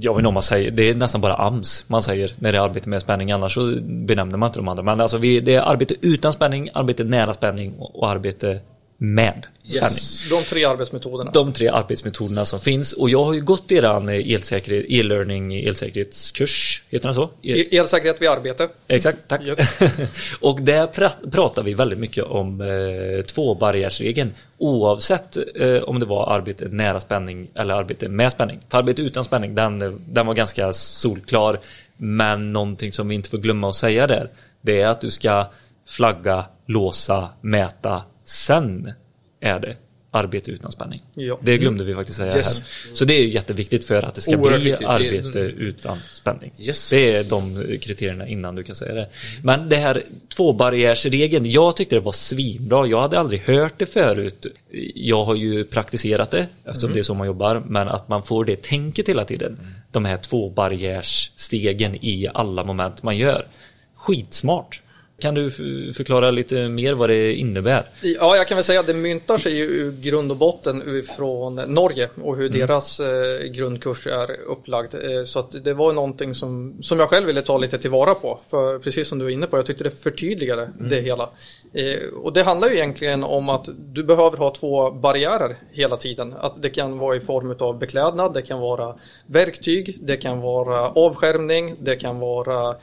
jag 0.00 0.12
vet 0.14 0.18
inte 0.18 0.28
om 0.28 0.34
man 0.34 0.42
säger, 0.42 0.70
det 0.70 0.90
är 0.90 0.94
nästan 0.94 1.20
bara 1.20 1.34
AMS 1.36 1.84
man 1.88 2.02
säger 2.02 2.32
när 2.38 2.52
det 2.52 2.58
är 2.58 2.62
arbete 2.62 2.88
med 2.88 3.02
spänning, 3.02 3.32
annars 3.32 3.54
så 3.54 3.74
benämner 3.82 4.38
man 4.38 4.46
inte 4.48 4.58
de 4.58 4.68
andra. 4.68 4.82
Men 4.82 5.00
alltså 5.00 5.18
vi, 5.18 5.40
det 5.40 5.54
är 5.54 5.60
arbete 5.60 5.94
utan 6.00 6.32
spänning, 6.32 6.70
arbete 6.74 7.04
nära 7.04 7.34
spänning 7.34 7.72
och, 7.78 7.98
och 7.98 8.10
arbete 8.10 8.60
med 9.02 9.46
spänning. 9.64 9.84
Yes. 9.84 10.30
De 10.30 10.42
tre 10.42 10.64
arbetsmetoderna. 10.64 11.30
De 11.30 11.52
tre 11.52 11.68
arbetsmetoderna 11.68 12.44
som 12.44 12.60
finns 12.60 12.92
och 12.92 13.10
jag 13.10 13.24
har 13.24 13.34
ju 13.34 13.40
gått 13.40 13.72
eran 13.72 14.08
elsäkerhet, 14.08 14.86
e-learning 14.88 15.54
elsäkerhetskurs, 15.54 16.82
heter 16.88 17.06
den 17.08 17.14
så? 17.14 17.24
E- 17.24 17.28
E- 17.42 17.76
Elsäkerhet 17.76 18.22
vid 18.22 18.28
arbete. 18.28 18.68
Exakt, 18.88 19.18
tack. 19.26 19.42
Yes. 19.42 19.58
och 20.40 20.60
där 20.62 20.86
pra- 20.86 21.30
pratar 21.30 21.62
vi 21.62 21.74
väldigt 21.74 21.98
mycket 21.98 22.24
om 22.24 22.60
eh, 22.60 23.24
tvåbarriärsregeln 23.24 24.32
oavsett 24.58 25.36
eh, 25.56 25.76
om 25.82 26.00
det 26.00 26.06
var 26.06 26.34
arbete 26.34 26.68
nära 26.68 27.00
spänning 27.00 27.48
eller 27.54 27.74
arbete 27.74 28.08
med 28.08 28.32
spänning. 28.32 28.60
För 28.68 28.78
arbete 28.78 29.02
utan 29.02 29.24
spänning, 29.24 29.54
den, 29.54 29.82
eh, 29.82 29.90
den 29.90 30.26
var 30.26 30.34
ganska 30.34 30.72
solklar. 30.72 31.60
Men 31.96 32.52
någonting 32.52 32.92
som 32.92 33.08
vi 33.08 33.14
inte 33.14 33.30
får 33.30 33.38
glömma 33.38 33.68
att 33.68 33.74
säga 33.76 34.06
där, 34.06 34.30
det 34.60 34.80
är 34.80 34.86
att 34.88 35.00
du 35.00 35.10
ska 35.10 35.46
flagga, 35.88 36.44
låsa, 36.66 37.28
mäta, 37.40 38.02
sen 38.30 38.92
är 39.40 39.60
det 39.60 39.76
arbete 40.12 40.50
utan 40.50 40.72
spänning. 40.72 41.02
Ja. 41.14 41.38
Det 41.42 41.58
glömde 41.58 41.84
vi 41.84 41.94
faktiskt 41.94 42.16
säga 42.18 42.36
Yes. 42.36 42.58
här. 42.58 42.94
Så 42.96 43.04
det 43.04 43.14
är 43.14 43.24
jätteviktigt 43.26 43.84
för 43.84 44.02
att 44.02 44.14
det 44.14 44.20
ska 44.20 44.36
Oerhört 44.36 44.60
bli 44.60 44.70
viktigt. 44.70 44.86
Det- 44.88 44.92
arbete 44.92 45.38
utan 45.38 45.98
spänning. 46.14 46.52
Yes. 46.58 46.90
Det 46.90 47.14
är 47.16 47.24
de 47.24 47.64
kriterierna 47.82 48.28
innan 48.28 48.54
du 48.54 48.62
kan 48.62 48.74
säga 48.74 48.94
det. 48.94 49.08
Men 49.42 49.68
det 49.68 49.76
här 49.76 50.02
tvåbarriärsregeln, 50.36 51.50
jag 51.50 51.76
tyckte 51.76 51.94
det 51.96 52.00
var 52.00 52.12
svinbra. 52.12 52.86
Jag 52.86 53.00
hade 53.02 53.18
aldrig 53.18 53.40
hört 53.40 53.74
det 53.78 53.86
förut. 53.86 54.46
Jag 54.94 55.24
har 55.24 55.34
ju 55.34 55.64
praktiserat 55.64 56.30
det 56.30 56.46
eftersom 56.64 56.92
det 56.92 56.98
är 56.98 57.02
så 57.02 57.14
man 57.14 57.26
jobbar. 57.26 57.62
Men 57.66 57.88
att 57.88 58.08
man 58.08 58.22
får 58.22 58.44
det 58.44 58.62
tänket 58.62 59.08
hela 59.08 59.24
tiden. 59.24 59.60
De 59.90 60.04
här 60.04 60.16
tvåbarriärsstegen 60.16 61.94
i 62.04 62.28
alla 62.34 62.64
moment 62.64 63.02
man 63.02 63.16
gör. 63.16 63.46
Skitsmart. 63.94 64.82
Kan 65.20 65.34
du 65.34 65.50
förklara 65.92 66.30
lite 66.30 66.68
mer 66.68 66.94
vad 66.94 67.10
det 67.10 67.34
innebär? 67.34 67.84
Ja, 68.02 68.36
jag 68.36 68.48
kan 68.48 68.56
väl 68.56 68.64
säga 68.64 68.80
att 68.80 68.86
det 68.86 68.94
myntar 68.94 69.38
sig 69.38 69.56
ju 69.56 69.64
ur 69.64 69.92
grund 69.92 70.30
och 70.30 70.36
botten 70.36 71.04
från 71.16 71.54
Norge 71.54 72.08
och 72.22 72.36
hur 72.36 72.48
deras 72.48 73.00
eh, 73.00 73.42
grundkurs 73.42 74.06
är 74.06 74.40
upplagd. 74.40 74.94
Eh, 74.94 75.24
så 75.24 75.38
att 75.38 75.64
det 75.64 75.74
var 75.74 75.92
någonting 75.92 76.34
som, 76.34 76.82
som 76.82 76.98
jag 76.98 77.08
själv 77.08 77.26
ville 77.26 77.42
ta 77.42 77.58
lite 77.58 77.78
tillvara 77.78 78.14
på. 78.14 78.40
För 78.50 78.78
precis 78.78 79.08
som 79.08 79.18
du 79.18 79.24
var 79.24 79.30
inne 79.30 79.46
på, 79.46 79.56
jag 79.56 79.66
tyckte 79.66 79.84
det 79.84 80.02
förtydligade 80.02 80.70
det 80.78 81.00
hela. 81.00 81.28
Eh, 81.72 82.08
och 82.22 82.32
det 82.32 82.42
handlar 82.42 82.68
ju 82.68 82.74
egentligen 82.74 83.24
om 83.24 83.48
att 83.48 83.68
du 83.76 84.02
behöver 84.04 84.36
ha 84.36 84.50
två 84.50 84.90
barriärer 84.90 85.56
hela 85.72 85.96
tiden. 85.96 86.34
Att 86.40 86.62
det 86.62 86.70
kan 86.70 86.98
vara 86.98 87.16
i 87.16 87.20
form 87.20 87.56
av 87.58 87.78
beklädnad, 87.78 88.34
det 88.34 88.42
kan 88.42 88.60
vara 88.60 88.94
verktyg, 89.26 89.98
det 90.00 90.16
kan 90.16 90.40
vara 90.40 90.88
avskärmning, 90.88 91.76
det 91.80 91.96
kan 91.96 92.18
vara 92.18 92.68
eh, 92.70 92.74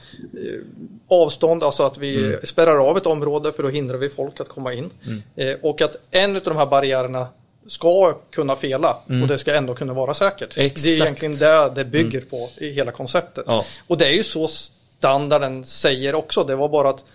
avstånd, 1.07 1.63
alltså 1.63 1.83
att 1.83 1.97
vi 1.97 2.38
spärrar 2.43 2.89
av 2.89 2.97
ett 2.97 3.05
område 3.05 3.51
för 3.51 3.63
då 3.63 3.69
hindrar 3.69 3.97
vi 3.97 4.09
folk 4.09 4.39
att 4.39 4.49
komma 4.49 4.73
in. 4.73 4.89
Eh, 5.35 5.55
och 5.61 5.81
att 5.81 5.95
en 6.11 6.35
av 6.35 6.41
de 6.41 6.57
här 6.57 6.65
barriärerna 6.65 7.27
ska 7.67 8.13
kunna 8.29 8.55
fela 8.55 8.97
och 9.21 9.27
det 9.27 9.38
ska 9.38 9.55
ändå 9.55 9.73
kunna 9.73 9.93
vara 9.93 10.13
säkert. 10.13 10.55
Det 10.55 10.61
är 10.61 10.65
Exakt. 10.65 11.01
egentligen 11.01 11.35
det 11.38 11.71
det 11.75 11.85
bygger 11.85 12.21
på 12.21 12.49
i 12.57 12.71
hela 12.71 12.91
konceptet. 12.91 13.43
Ja. 13.47 13.65
Och 13.88 13.97
det 13.97 14.05
är 14.05 14.13
ju 14.13 14.23
så 14.23 14.47
standarden 14.47 15.65
säger 15.65 16.15
också. 16.15 16.43
Det 16.43 16.55
var 16.55 16.69
bara 16.69 16.89
att 16.89 17.05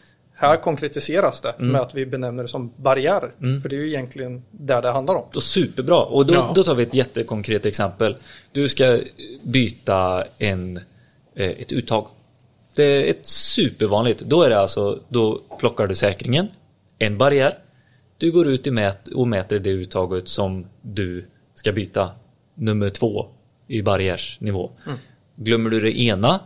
här 0.42 0.56
konkretiseras 0.56 1.40
det 1.40 1.54
med 1.58 1.80
att 1.80 1.94
vi 1.94 2.06
benämner 2.06 2.42
det 2.42 2.48
som 2.48 2.72
barriärer. 2.76 3.60
För 3.62 3.68
det 3.68 3.76
är 3.76 3.80
ju 3.80 3.88
egentligen 3.88 4.42
där 4.50 4.82
det 4.82 4.90
handlar 4.90 5.14
om. 5.14 5.24
Och 5.36 5.42
superbra. 5.42 6.04
Och 6.04 6.26
då, 6.26 6.34
Ja. 6.34 6.52
då 6.54 6.62
tar 6.62 6.74
vi 6.74 6.82
ett 6.82 6.94
jättekonkret 6.94 7.66
exempel. 7.66 8.16
Du 8.52 8.68
ska 8.68 9.00
byta 9.42 10.24
en 10.38 10.76
eh, 11.34 11.50
ett 11.50 11.72
uttag. 11.72 12.06
Det 12.74 12.82
är 12.84 13.10
ett 13.10 13.26
supervanligt. 13.26 14.20
Då 14.20 14.42
är 14.42 14.50
det 14.50 14.58
alltså, 14.58 15.00
då 15.08 15.40
plockar 15.58 15.86
du 15.86 15.94
säkringen, 15.94 16.48
en 16.98 17.18
barriär. 17.18 17.58
Du 18.18 18.30
går 18.32 18.48
ut 18.48 18.66
i 18.66 18.70
mät 18.70 19.08
och 19.08 19.28
mäter 19.28 19.58
det 19.58 19.70
uttaget 19.70 20.28
som 20.28 20.66
du 20.82 21.24
ska 21.54 21.72
byta. 21.72 22.10
Nummer 22.54 22.90
två 22.90 23.26
i 23.68 23.82
barriärsnivå. 23.82 24.70
Glömmer 25.36 25.70
du 25.70 25.80
det 25.80 26.00
ena, 26.00 26.40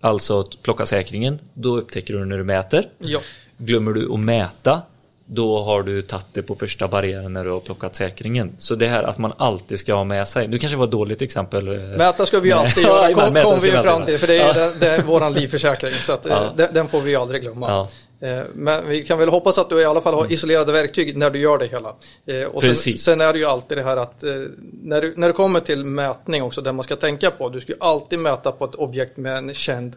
alltså 0.00 0.40
att 0.40 0.62
plocka 0.62 0.86
säkringen, 0.86 1.38
då 1.54 1.76
upptäcker 1.76 2.14
du 2.14 2.24
när 2.24 2.38
du 2.38 2.44
mäter. 2.44 2.88
Ja. 2.98 3.20
Glömmer 3.56 3.92
du 3.92 4.12
att 4.12 4.20
mäta, 4.20 4.82
då 5.26 5.62
har 5.62 5.82
du 5.82 6.02
tagit 6.02 6.26
det 6.32 6.42
på 6.42 6.54
första 6.54 6.88
barriären 6.88 7.32
när 7.32 7.44
du 7.44 7.50
har 7.50 7.60
plockat 7.60 7.94
säkringen. 7.94 8.52
Så 8.58 8.74
det 8.74 8.86
här 8.86 9.02
att 9.02 9.18
man 9.18 9.32
alltid 9.36 9.78
ska 9.78 9.94
ha 9.94 10.04
med 10.04 10.28
sig. 10.28 10.48
Nu 10.48 10.58
kanske 10.58 10.76
var 10.78 10.84
ett 10.84 10.90
dåligt 10.90 11.22
exempel. 11.22 11.68
eh, 11.68 11.74
Mäta 11.82 12.26
ska 12.26 12.40
vi 12.40 12.48
ju 12.48 12.54
alltid 12.54 12.84
Ja, 12.86 13.10
göra, 13.10 13.26
kom, 13.32 13.42
kom 13.42 13.58
vi 13.60 13.70
ju 13.70 13.82
fram 13.82 14.04
till. 14.04 14.18
För 14.18 14.26
det 14.26 14.34
är, 14.34 14.46
göra. 14.46 14.52
det, 14.54 14.80
det 14.80 14.86
är 14.88 15.02
våran 15.02 15.32
livförsäkring, 15.32 15.92
så 15.92 16.12
att, 16.12 16.26
eh, 16.26 16.32
Ja. 16.32 16.52
den, 16.56 16.74
den 16.74 16.88
får 16.88 17.00
vi 17.00 17.10
ju 17.10 17.16
aldrig 17.16 17.42
glömma. 17.42 17.68
Ja. 17.68 17.88
Eh, 18.20 18.40
Men 18.54 18.88
vi 18.88 19.04
kan 19.04 19.18
väl 19.18 19.28
hoppas 19.28 19.58
att 19.58 19.70
du 19.70 19.80
i 19.80 19.84
alla 19.84 20.00
fall 20.00 20.14
har 20.14 20.32
isolerade 20.32 20.72
verktyg 20.72 21.16
när 21.16 21.30
du 21.30 21.38
gör 21.38 21.58
det 21.58 21.66
hela. 21.66 21.96
Eh, 22.26 22.42
Och 22.42 22.62
sen, 22.62 22.70
sen 22.98 23.20
är 23.20 23.32
det 23.32 23.38
ju 23.38 23.44
alltid 23.44 23.78
det 23.78 23.84
här 23.84 23.96
att 23.96 24.24
eh, 24.24 24.30
när 24.82 25.00
du, 25.00 25.14
när 25.16 25.26
du 25.26 25.32
kommer 25.32 25.60
till 25.60 25.84
mätning 25.84 26.42
också, 26.42 26.60
det 26.60 26.72
man 26.72 26.82
ska 26.84 26.96
tänka 26.96 27.30
på, 27.30 27.48
du 27.48 27.60
ska 27.60 27.72
ju 27.72 27.78
alltid 27.80 28.18
mäta 28.18 28.52
på 28.52 28.64
ett 28.64 28.74
objekt 28.74 29.16
med 29.16 29.36
en 29.36 29.54
känd 29.54 29.96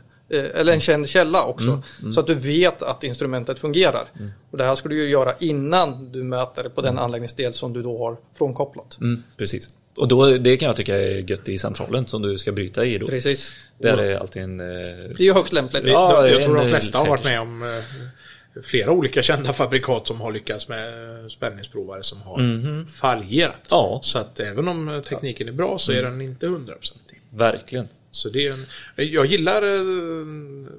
eller 0.56 0.74
en 0.74 0.80
känd 0.80 1.10
källa 1.10 1.46
också. 1.46 1.82
Så 2.14 2.20
att 2.20 2.28
du 2.28 2.34
vet 2.34 2.84
att 2.84 3.04
instrumentet 3.04 3.60
fungerar. 3.60 4.08
Och 4.52 4.58
det 4.58 4.64
här 4.64 4.76
ska 4.76 4.90
du 4.90 4.98
ju 5.04 5.10
göra 5.10 5.34
innan 5.40 6.12
du 6.12 6.24
mäter 6.24 6.70
på 6.70 6.82
den 6.82 7.00
anläggningsdel 7.00 7.54
som 7.54 7.74
du 7.74 7.82
då 7.84 7.98
har 7.98 8.18
frånkopplat. 8.38 8.98
Mm, 9.02 9.24
precis. 9.38 9.68
Och 9.98 10.08
då, 10.08 10.38
det 10.38 10.58
kan 10.58 10.68
jag 10.68 10.76
tycka 10.76 10.96
är 10.98 11.30
gött 11.32 11.50
i 11.50 11.58
centralen 11.58 12.08
som 12.08 12.22
du 12.22 12.38
ska 12.38 12.52
bryta 12.52 12.86
i 12.86 12.98
då. 12.98 13.08
Precis. 13.08 13.60
Där 13.78 13.98
är 13.98 14.16
alltid 14.18 14.42
en... 14.44 14.60
eh, 14.60 14.66
Det 14.66 15.20
är 15.20 15.22
ju 15.24 15.34
högst 15.34 15.54
lämpligt. 15.54 15.84
Ja, 15.88 16.28
jag 16.28 16.42
tror 16.44 16.56
de 16.56 16.68
flesta 16.68 16.98
har 16.98 17.06
eh, 17.06 17.10
varit 17.10 17.24
med 17.26 17.42
om 17.42 17.64
eh, 17.64 18.62
flera 18.64 18.92
olika 18.92 19.22
kända 19.22 19.54
fabrikat 19.54 20.08
som 20.08 20.22
har 20.22 20.32
lyckats 20.32 20.68
med 20.68 21.20
eh, 21.22 21.28
spänningsprovare 21.28 22.04
som 22.04 22.22
har 22.22 22.86
fallerat. 22.86 23.54
Mhm. 23.56 23.66
Ja. 23.70 24.00
Så 24.04 24.20
att 24.20 24.40
även 24.40 24.68
om 24.68 24.90
eh, 24.90 25.02
tekniken 25.02 25.48
är 25.48 25.52
bra 25.52 25.78
så 25.78 25.92
är 25.92 26.04
den 26.04 26.22
inte 26.22 26.48
hundraprocentig. 26.48 27.22
Verkligen. 27.30 27.88
Så 28.12 28.30
det 28.30 28.48
är 28.48 28.52
en, 28.54 28.66
jag 29.12 29.26
gillar 29.26 29.62
eh, 29.64 30.26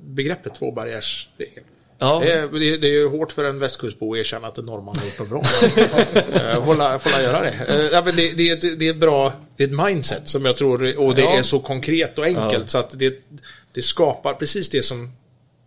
begreppet 0.01 0.55
tvåbarriärsregel. 0.55 1.63
Ja, 2.03 2.21
Det 2.25 2.33
är, 2.33 2.49
det, 2.49 2.69
är, 2.75 2.79
det 2.79 2.89
är 2.97 3.09
hårt 3.09 3.33
för 3.33 3.45
en 3.45 3.59
västkustbo 3.59 4.13
att 4.15 4.19
erkänna 4.19 4.49
att 4.49 4.59
en 4.59 4.65
norrman 4.67 4.95
har 4.99 5.05
gjort 5.07 5.19
något 5.19 5.29
bra. 5.31 5.43
Eh, 6.53 6.63
Hålla, 6.63 6.99
får 6.99 7.13
jag 7.13 7.23
göra 7.23 7.41
det? 7.41 7.49
Eh, 7.69 7.81
Ja, 7.93 8.03
men 8.05 8.17
det, 8.17 8.37
det, 8.37 8.49
är 8.51 8.53
ett, 8.57 8.79
det 8.79 8.87
är 8.87 8.91
ett 8.91 8.97
bra 9.01 9.33
det 9.57 9.65
är 9.65 9.69
ett 9.69 9.87
mindset 9.87 10.29
som 10.29 10.45
jag 10.45 10.57
tror, 10.57 10.99
och 10.99 11.15
det 11.15 11.23
Ja. 11.23 11.39
är 11.39 11.43
så 11.43 11.59
konkret 11.59 12.19
och 12.19 12.25
enkelt 12.25 12.53
Ja. 12.63 12.67
så 12.67 12.79
att 12.79 12.99
det, 12.99 13.15
det 13.73 13.83
skapar 13.83 14.35
precis 14.35 14.69
det 14.71 14.83
som 14.83 15.13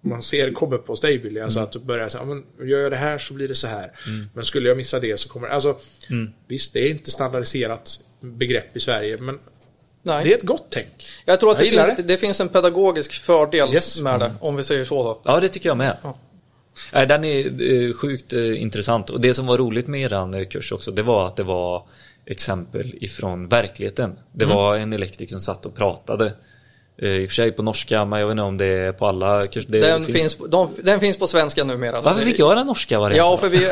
man 0.02 0.22
ser 0.24 0.52
kommer 0.54 0.78
på 0.78 0.96
Stable. 0.96 1.44
Alltså 1.44 1.60
att 1.60 1.76
börja 1.76 2.10
säga, 2.10 2.24
ja, 2.28 2.34
men 2.58 2.68
gör 2.70 2.80
jag 2.80 2.92
det 2.92 2.96
här 2.98 3.18
så 3.18 3.34
blir 3.34 3.48
det 3.48 3.56
så 3.56 3.68
här. 3.68 3.92
Men 4.34 4.46
skulle 4.46 4.68
jag 4.70 4.78
missa 4.78 5.00
det 5.00 5.20
så 5.20 5.30
kommer 5.30 5.48
alltså 5.48 5.76
Visst, 6.48 6.74
det 6.74 6.80
är 6.80 6.90
inte 6.90 7.12
standardiserat 7.12 8.00
begrepp 8.22 8.78
i 8.78 8.80
Sverige, 8.80 9.18
men 9.18 9.40
Nej. 10.04 10.24
det 10.24 10.34
är 10.34 10.38
ett 10.38 10.44
gott 10.44 10.66
tänk. 10.70 11.06
Jag 11.26 11.40
tror 11.40 11.52
att 11.52 11.66
Jag 11.66 11.72
det 11.74 11.86
finns, 11.86 11.98
det. 11.98 12.04
det 12.04 12.18
finns 12.18 12.40
en 12.42 12.50
pedagogisk 12.50 13.12
fördel 13.24 13.74
Yes. 13.74 14.02
med 14.02 14.20
det, 14.20 14.34
om 14.42 14.56
vi 14.56 14.64
säger 14.64 14.84
så. 14.86 15.04
Då. 15.04 15.22
ja 15.26 15.40
det 15.40 15.50
tycker 15.50 15.70
jag 15.70 15.78
med. 15.78 15.98
Ja. 16.04 16.18
Nej, 16.94 17.08
den 17.08 17.24
är 17.26 17.62
eh, 17.88 17.94
sjukt 17.94 18.34
eh, 18.34 18.62
intressant. 18.62 19.10
Och 19.10 19.22
det 19.22 19.34
som 19.34 19.46
var 19.46 19.58
roligt 19.58 19.88
med 19.88 20.02
eran 20.02 20.34
eh, 20.34 20.46
kurs 20.48 20.72
också, 20.72 20.92
det 20.92 21.04
var 21.04 21.28
att 21.28 21.36
det 21.36 21.44
var 21.44 21.84
exempel 22.26 22.94
ifrån 23.02 23.48
verkligheten. 23.48 24.16
Det 24.32 24.44
Mm. 24.46 24.56
var 24.58 24.76
en 24.76 24.94
elektriker 24.94 25.32
som 25.32 25.42
satt 25.42 25.66
och 25.66 25.76
pratade. 25.76 26.34
I 26.98 27.26
och 27.26 27.30
för 27.30 27.36
sig 27.36 27.52
på 27.52 27.64
norska, 27.64 28.06
men 28.06 28.20
jag 28.20 28.28
vet 28.28 28.32
inte 28.34 28.44
om 28.44 28.58
det 28.58 28.66
är 28.66 28.92
på 28.92 29.08
alla 29.08 29.44
kurser. 29.44 29.70
Det 29.72 29.80
Den, 29.82 30.06
finns, 30.06 30.38
de, 30.50 30.70
den 30.84 31.00
finns 31.00 31.18
på 31.18 31.28
svenska 31.28 31.64
numera. 31.64 32.02
så 32.02 32.10
Varför 32.10 32.22
det- 32.26 32.32
fick 32.32 32.40
jag 32.40 32.58
den 32.58 32.68
norska 32.68 33.00
varianten? 33.00 33.26
Ja, 33.26 33.38
för 33.38 33.50
vi, 33.50 33.70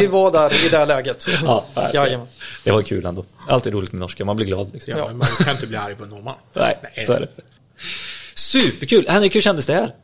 vi 0.00 0.06
var 0.06 0.30
där 0.32 0.66
i 0.66 0.68
det 0.68 0.76
här 0.78 0.86
läget. 0.86 1.26
Ja. 1.44 1.64
Jajamän. 1.94 2.26
det 2.64 2.70
var 2.70 2.82
kul 2.82 3.06
ändå. 3.06 3.24
Alltid 3.48 3.72
roligt 3.72 3.92
med 3.92 4.00
norska, 4.00 4.24
man 4.24 4.36
blir 4.36 4.46
glad 4.46 4.70
liksom. 4.72 4.90
Ja, 4.92 4.98
Ja. 4.98 5.06
men 5.08 5.16
Man 5.16 5.26
kan 5.26 5.54
inte 5.54 5.66
bli 5.66 5.76
arg 5.76 5.94
på 5.94 6.04
en 6.04 6.10
norrman. 6.10 6.34
Nej, 6.52 6.76
så 7.06 7.12
är 7.12 7.20
det. 7.20 7.28
Superkul! 8.34 9.06
Henrik, 9.08 9.34
hur 9.36 9.40
kändes 9.40 9.66
det 9.66 9.74
här? 9.74 9.94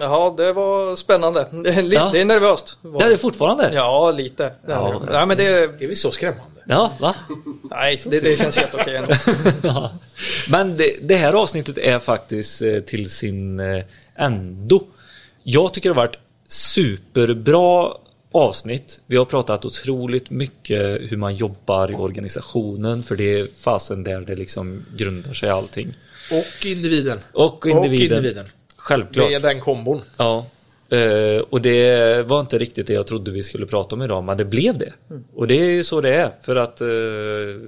Jaha, 0.00 0.34
det 0.36 0.52
var 0.52 0.96
spännande. 0.96 1.40
Är, 1.66 1.94
Ja. 1.94 2.10
det 2.12 2.20
är 2.20 2.24
nervöst. 2.24 2.78
Det 2.98 3.04
är 3.04 3.10
det 3.10 3.18
fortfarande? 3.18 3.70
Ja, 3.74 4.10
lite. 4.10 4.54
Det 4.66 4.72
är 4.72 4.76
Ja. 4.76 5.02
Nej, 5.10 5.26
men 5.26 5.36
det, 5.36 5.44
Är 5.62 5.86
vi 5.86 5.94
så 5.94 6.10
skrämmande? 6.10 6.60
Ja, 6.66 6.92
va? 7.00 7.14
nej, 7.70 8.00
det, 8.04 8.24
det 8.24 8.38
känns 8.38 8.56
helt 8.56 8.74
okej 8.74 8.96
ändå. 8.96 9.14
Ja. 9.62 9.92
Men 10.48 10.76
det, 10.76 11.08
det 11.08 11.16
här 11.16 11.32
avsnittet 11.32 11.78
är 11.78 11.98
faktiskt 11.98 12.62
eh, 12.62 12.80
till 12.80 13.10
sin 13.10 13.60
eh, 13.60 13.84
ändå. 14.16 14.82
Jag 15.42 15.74
tycker 15.74 15.88
det 15.88 15.94
har 15.94 16.06
varit 16.06 16.18
superbra 16.48 17.92
avsnitt. 18.32 19.00
Vi 19.06 19.16
har 19.16 19.24
pratat 19.24 19.64
otroligt 19.64 20.30
mycket 20.30 20.80
hur 20.80 21.16
man 21.16 21.36
jobbar 21.36 21.90
i 21.90 21.94
organisationen 21.94 23.02
för 23.02 23.16
det 23.16 23.40
är 23.40 23.46
fasen 23.56 24.04
där 24.04 24.20
det 24.20 24.36
liksom 24.36 24.84
grundar 24.96 25.32
sig 25.34 25.50
allting. 25.50 25.94
Och 26.32 26.66
individen. 26.66 27.18
Och 27.32 27.66
individen. 27.66 28.18
individen. 28.18 28.46
Självklart. 28.80 29.28
Det 29.28 29.34
är 29.34 29.40
den 29.40 29.60
kombon. 29.60 30.00
Ja. 30.18 30.46
Eh, 30.90 31.40
och 31.50 31.60
det 31.60 32.22
var 32.22 32.40
inte 32.40 32.58
riktigt 32.58 32.86
det 32.86 32.92
jag 32.92 33.06
trodde 33.06 33.30
vi 33.30 33.42
skulle 33.42 33.66
prata 33.66 33.94
om 33.96 34.02
idag, 34.02 34.24
men 34.24 34.36
det 34.36 34.44
blev 34.44 34.78
det. 34.78 34.92
Och 35.34 35.46
det 35.46 35.54
är 35.54 35.70
ju 35.70 35.84
så 35.84 36.00
det 36.00 36.14
är, 36.14 36.32
för 36.42 36.56
att 36.56 36.80
eh, 36.80 36.88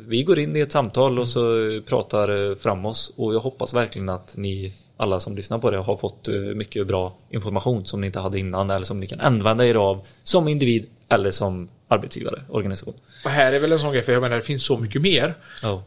vi 0.06 0.22
går 0.26 0.38
in 0.38 0.56
i 0.56 0.60
ett 0.60 0.72
samtal 0.72 1.18
och 1.18 1.28
så 1.28 1.40
pratar 1.86 2.50
eh, 2.50 2.56
fram 2.56 2.86
oss. 2.86 3.12
Och 3.16 3.34
jag 3.34 3.40
hoppas 3.40 3.74
verkligen 3.74 4.08
att 4.08 4.34
ni 4.36 4.74
alla 4.96 5.20
som 5.20 5.36
lyssnar 5.36 5.58
på 5.58 5.70
det 5.70 5.78
har 5.78 5.96
fått 5.96 6.28
mycket 6.54 6.86
bra 6.86 7.14
information 7.30 7.86
som 7.86 8.00
ni 8.00 8.06
inte 8.06 8.20
hade 8.20 8.38
innan 8.38 8.70
eller 8.70 8.84
som 8.84 9.00
ni 9.00 9.06
kan 9.06 9.20
använda 9.20 9.66
er 9.66 9.74
av 9.74 10.06
som 10.22 10.48
individ 10.48 10.86
eller 11.08 11.30
som 11.30 11.68
arbetsgivare, 11.88 12.42
organisation. 12.48 12.94
Och 13.24 13.30
här 13.30 13.52
är 13.52 13.60
väl 13.60 13.72
en 13.72 13.78
sån 13.78 13.92
grej, 13.92 14.02
för 14.02 14.12
jag 14.12 14.22
menar 14.22 14.36
det 14.36 14.42
finns 14.42 14.64
så 14.64 14.78
mycket 14.78 15.02
mer. 15.02 15.34
Ja. 15.62 15.82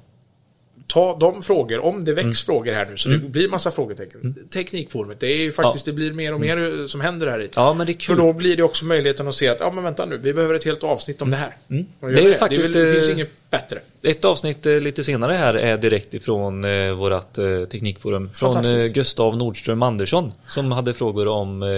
Ta 0.88 1.18
de 1.20 1.42
frågor, 1.42 1.80
om 1.86 2.06
det 2.06 2.14
väcks 2.14 2.24
Mm. 2.26 2.34
frågor 2.36 2.72
här 2.74 2.86
nu 2.86 2.98
så 2.98 3.10
det 3.10 3.18
blir 3.18 3.50
massa 3.50 3.72
frågetecken. 3.72 4.36
Teknikforumet, 4.54 5.20
det 5.20 5.28
är 5.28 5.38
ju 5.38 5.52
faktiskt, 5.52 5.86
det 5.86 5.94
blir 5.94 6.14
mer 6.14 6.34
och 6.34 6.40
mer 6.40 6.80
eh, 6.82 6.86
som 6.88 7.02
händer 7.02 7.28
här 7.28 7.42
i. 7.42 7.50
ja, 7.56 7.74
men 7.74 7.88
det 7.88 7.92
är 7.92 7.94
För 7.94 8.00
kul. 8.16 8.18
då 8.18 8.34
blir 8.34 8.58
det 8.58 8.64
också 8.64 8.86
möjligheten 8.86 9.28
att 9.28 9.36
se 9.36 9.48
att, 9.48 9.60
ja 9.60 9.72
men 9.72 9.84
vänta 9.84 10.06
nu, 10.06 10.18
vi 10.18 10.34
behöver 10.34 10.54
ett 10.56 10.64
helt 10.64 10.84
avsnitt 10.84 11.22
om 11.22 11.32
det 11.32 11.38
här. 11.38 11.58
Mm. 11.70 11.86
Det 12.00 12.06
är 12.08 12.30
det. 12.30 12.36
faktiskt, 12.38 12.74
det, 12.74 12.80
väl- 12.80 12.88
det 12.88 12.96
eh, 12.98 13.02
finns 13.02 13.10
inget 13.14 13.32
bättre. 13.50 13.80
Ett 14.02 14.26
avsnitt 14.26 14.66
eh, 14.66 14.80
lite 14.80 15.04
senare 15.04 15.34
här 15.34 15.54
är 15.54 15.78
direkt 15.78 16.14
ifrån 16.14 16.66
eh, 16.66 16.92
vårat 16.94 17.38
eh, 17.38 17.66
teknikforum. 17.66 18.30
Från 18.30 18.58
eh. 18.58 18.86
Gustav 18.94 19.38
Nordström 19.38 19.82
Andersson 19.82 20.32
som 20.48 20.72
hade 20.72 20.94
frågor 20.94 21.28
om 21.28 21.64
eh, 21.64 21.70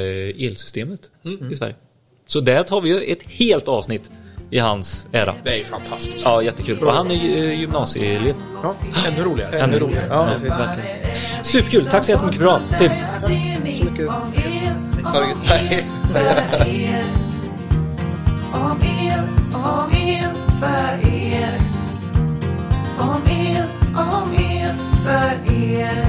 elsystemet 0.47 0.99
Mm. 1.25 1.51
i 1.51 1.55
Sverige. 1.55 1.75
Så 2.27 2.39
där 2.39 2.63
tar 2.63 2.81
vi 2.81 2.89
ju 2.89 3.01
ett 3.01 3.23
helt 3.23 3.67
avsnitt 3.67 4.11
i 4.49 4.59
hans 4.59 5.07
ära. 5.11 5.35
Det 5.43 5.49
är 5.49 5.57
ju 5.57 5.63
fantastiskt. 5.65 6.25
Ja, 6.25 6.41
jättekul. 6.41 6.79
Och 6.79 6.93
han 6.93 7.11
är 7.11 7.15
ju, 7.15 7.51
eh, 7.51 7.59
gymnasieelev. 7.59 8.35
Ja, 8.63 8.75
ännu 9.07 9.23
roligare. 9.23 9.59
Ännu 9.59 9.79
roligare. 9.79 10.07
Ja, 10.09 10.23
verkligen. 10.25 11.15
Superkul. 11.41 11.85
Tack 11.85 12.05
så 12.05 12.11
jättemycket 12.11 12.37
för 12.39 12.45
idag. 12.45 12.61
Tim. 12.77 12.91
Så 13.75 13.83
mycket. 13.83 14.09
Om 18.53 18.81
el, 18.81 19.23
om 19.53 19.91
el 19.91 20.29
för 20.59 21.07
er. 21.09 21.59
Om 22.99 23.21
el, 23.29 23.63
om 23.95 24.33
el 24.33 24.73
för 25.03 25.53
er. 25.53 26.05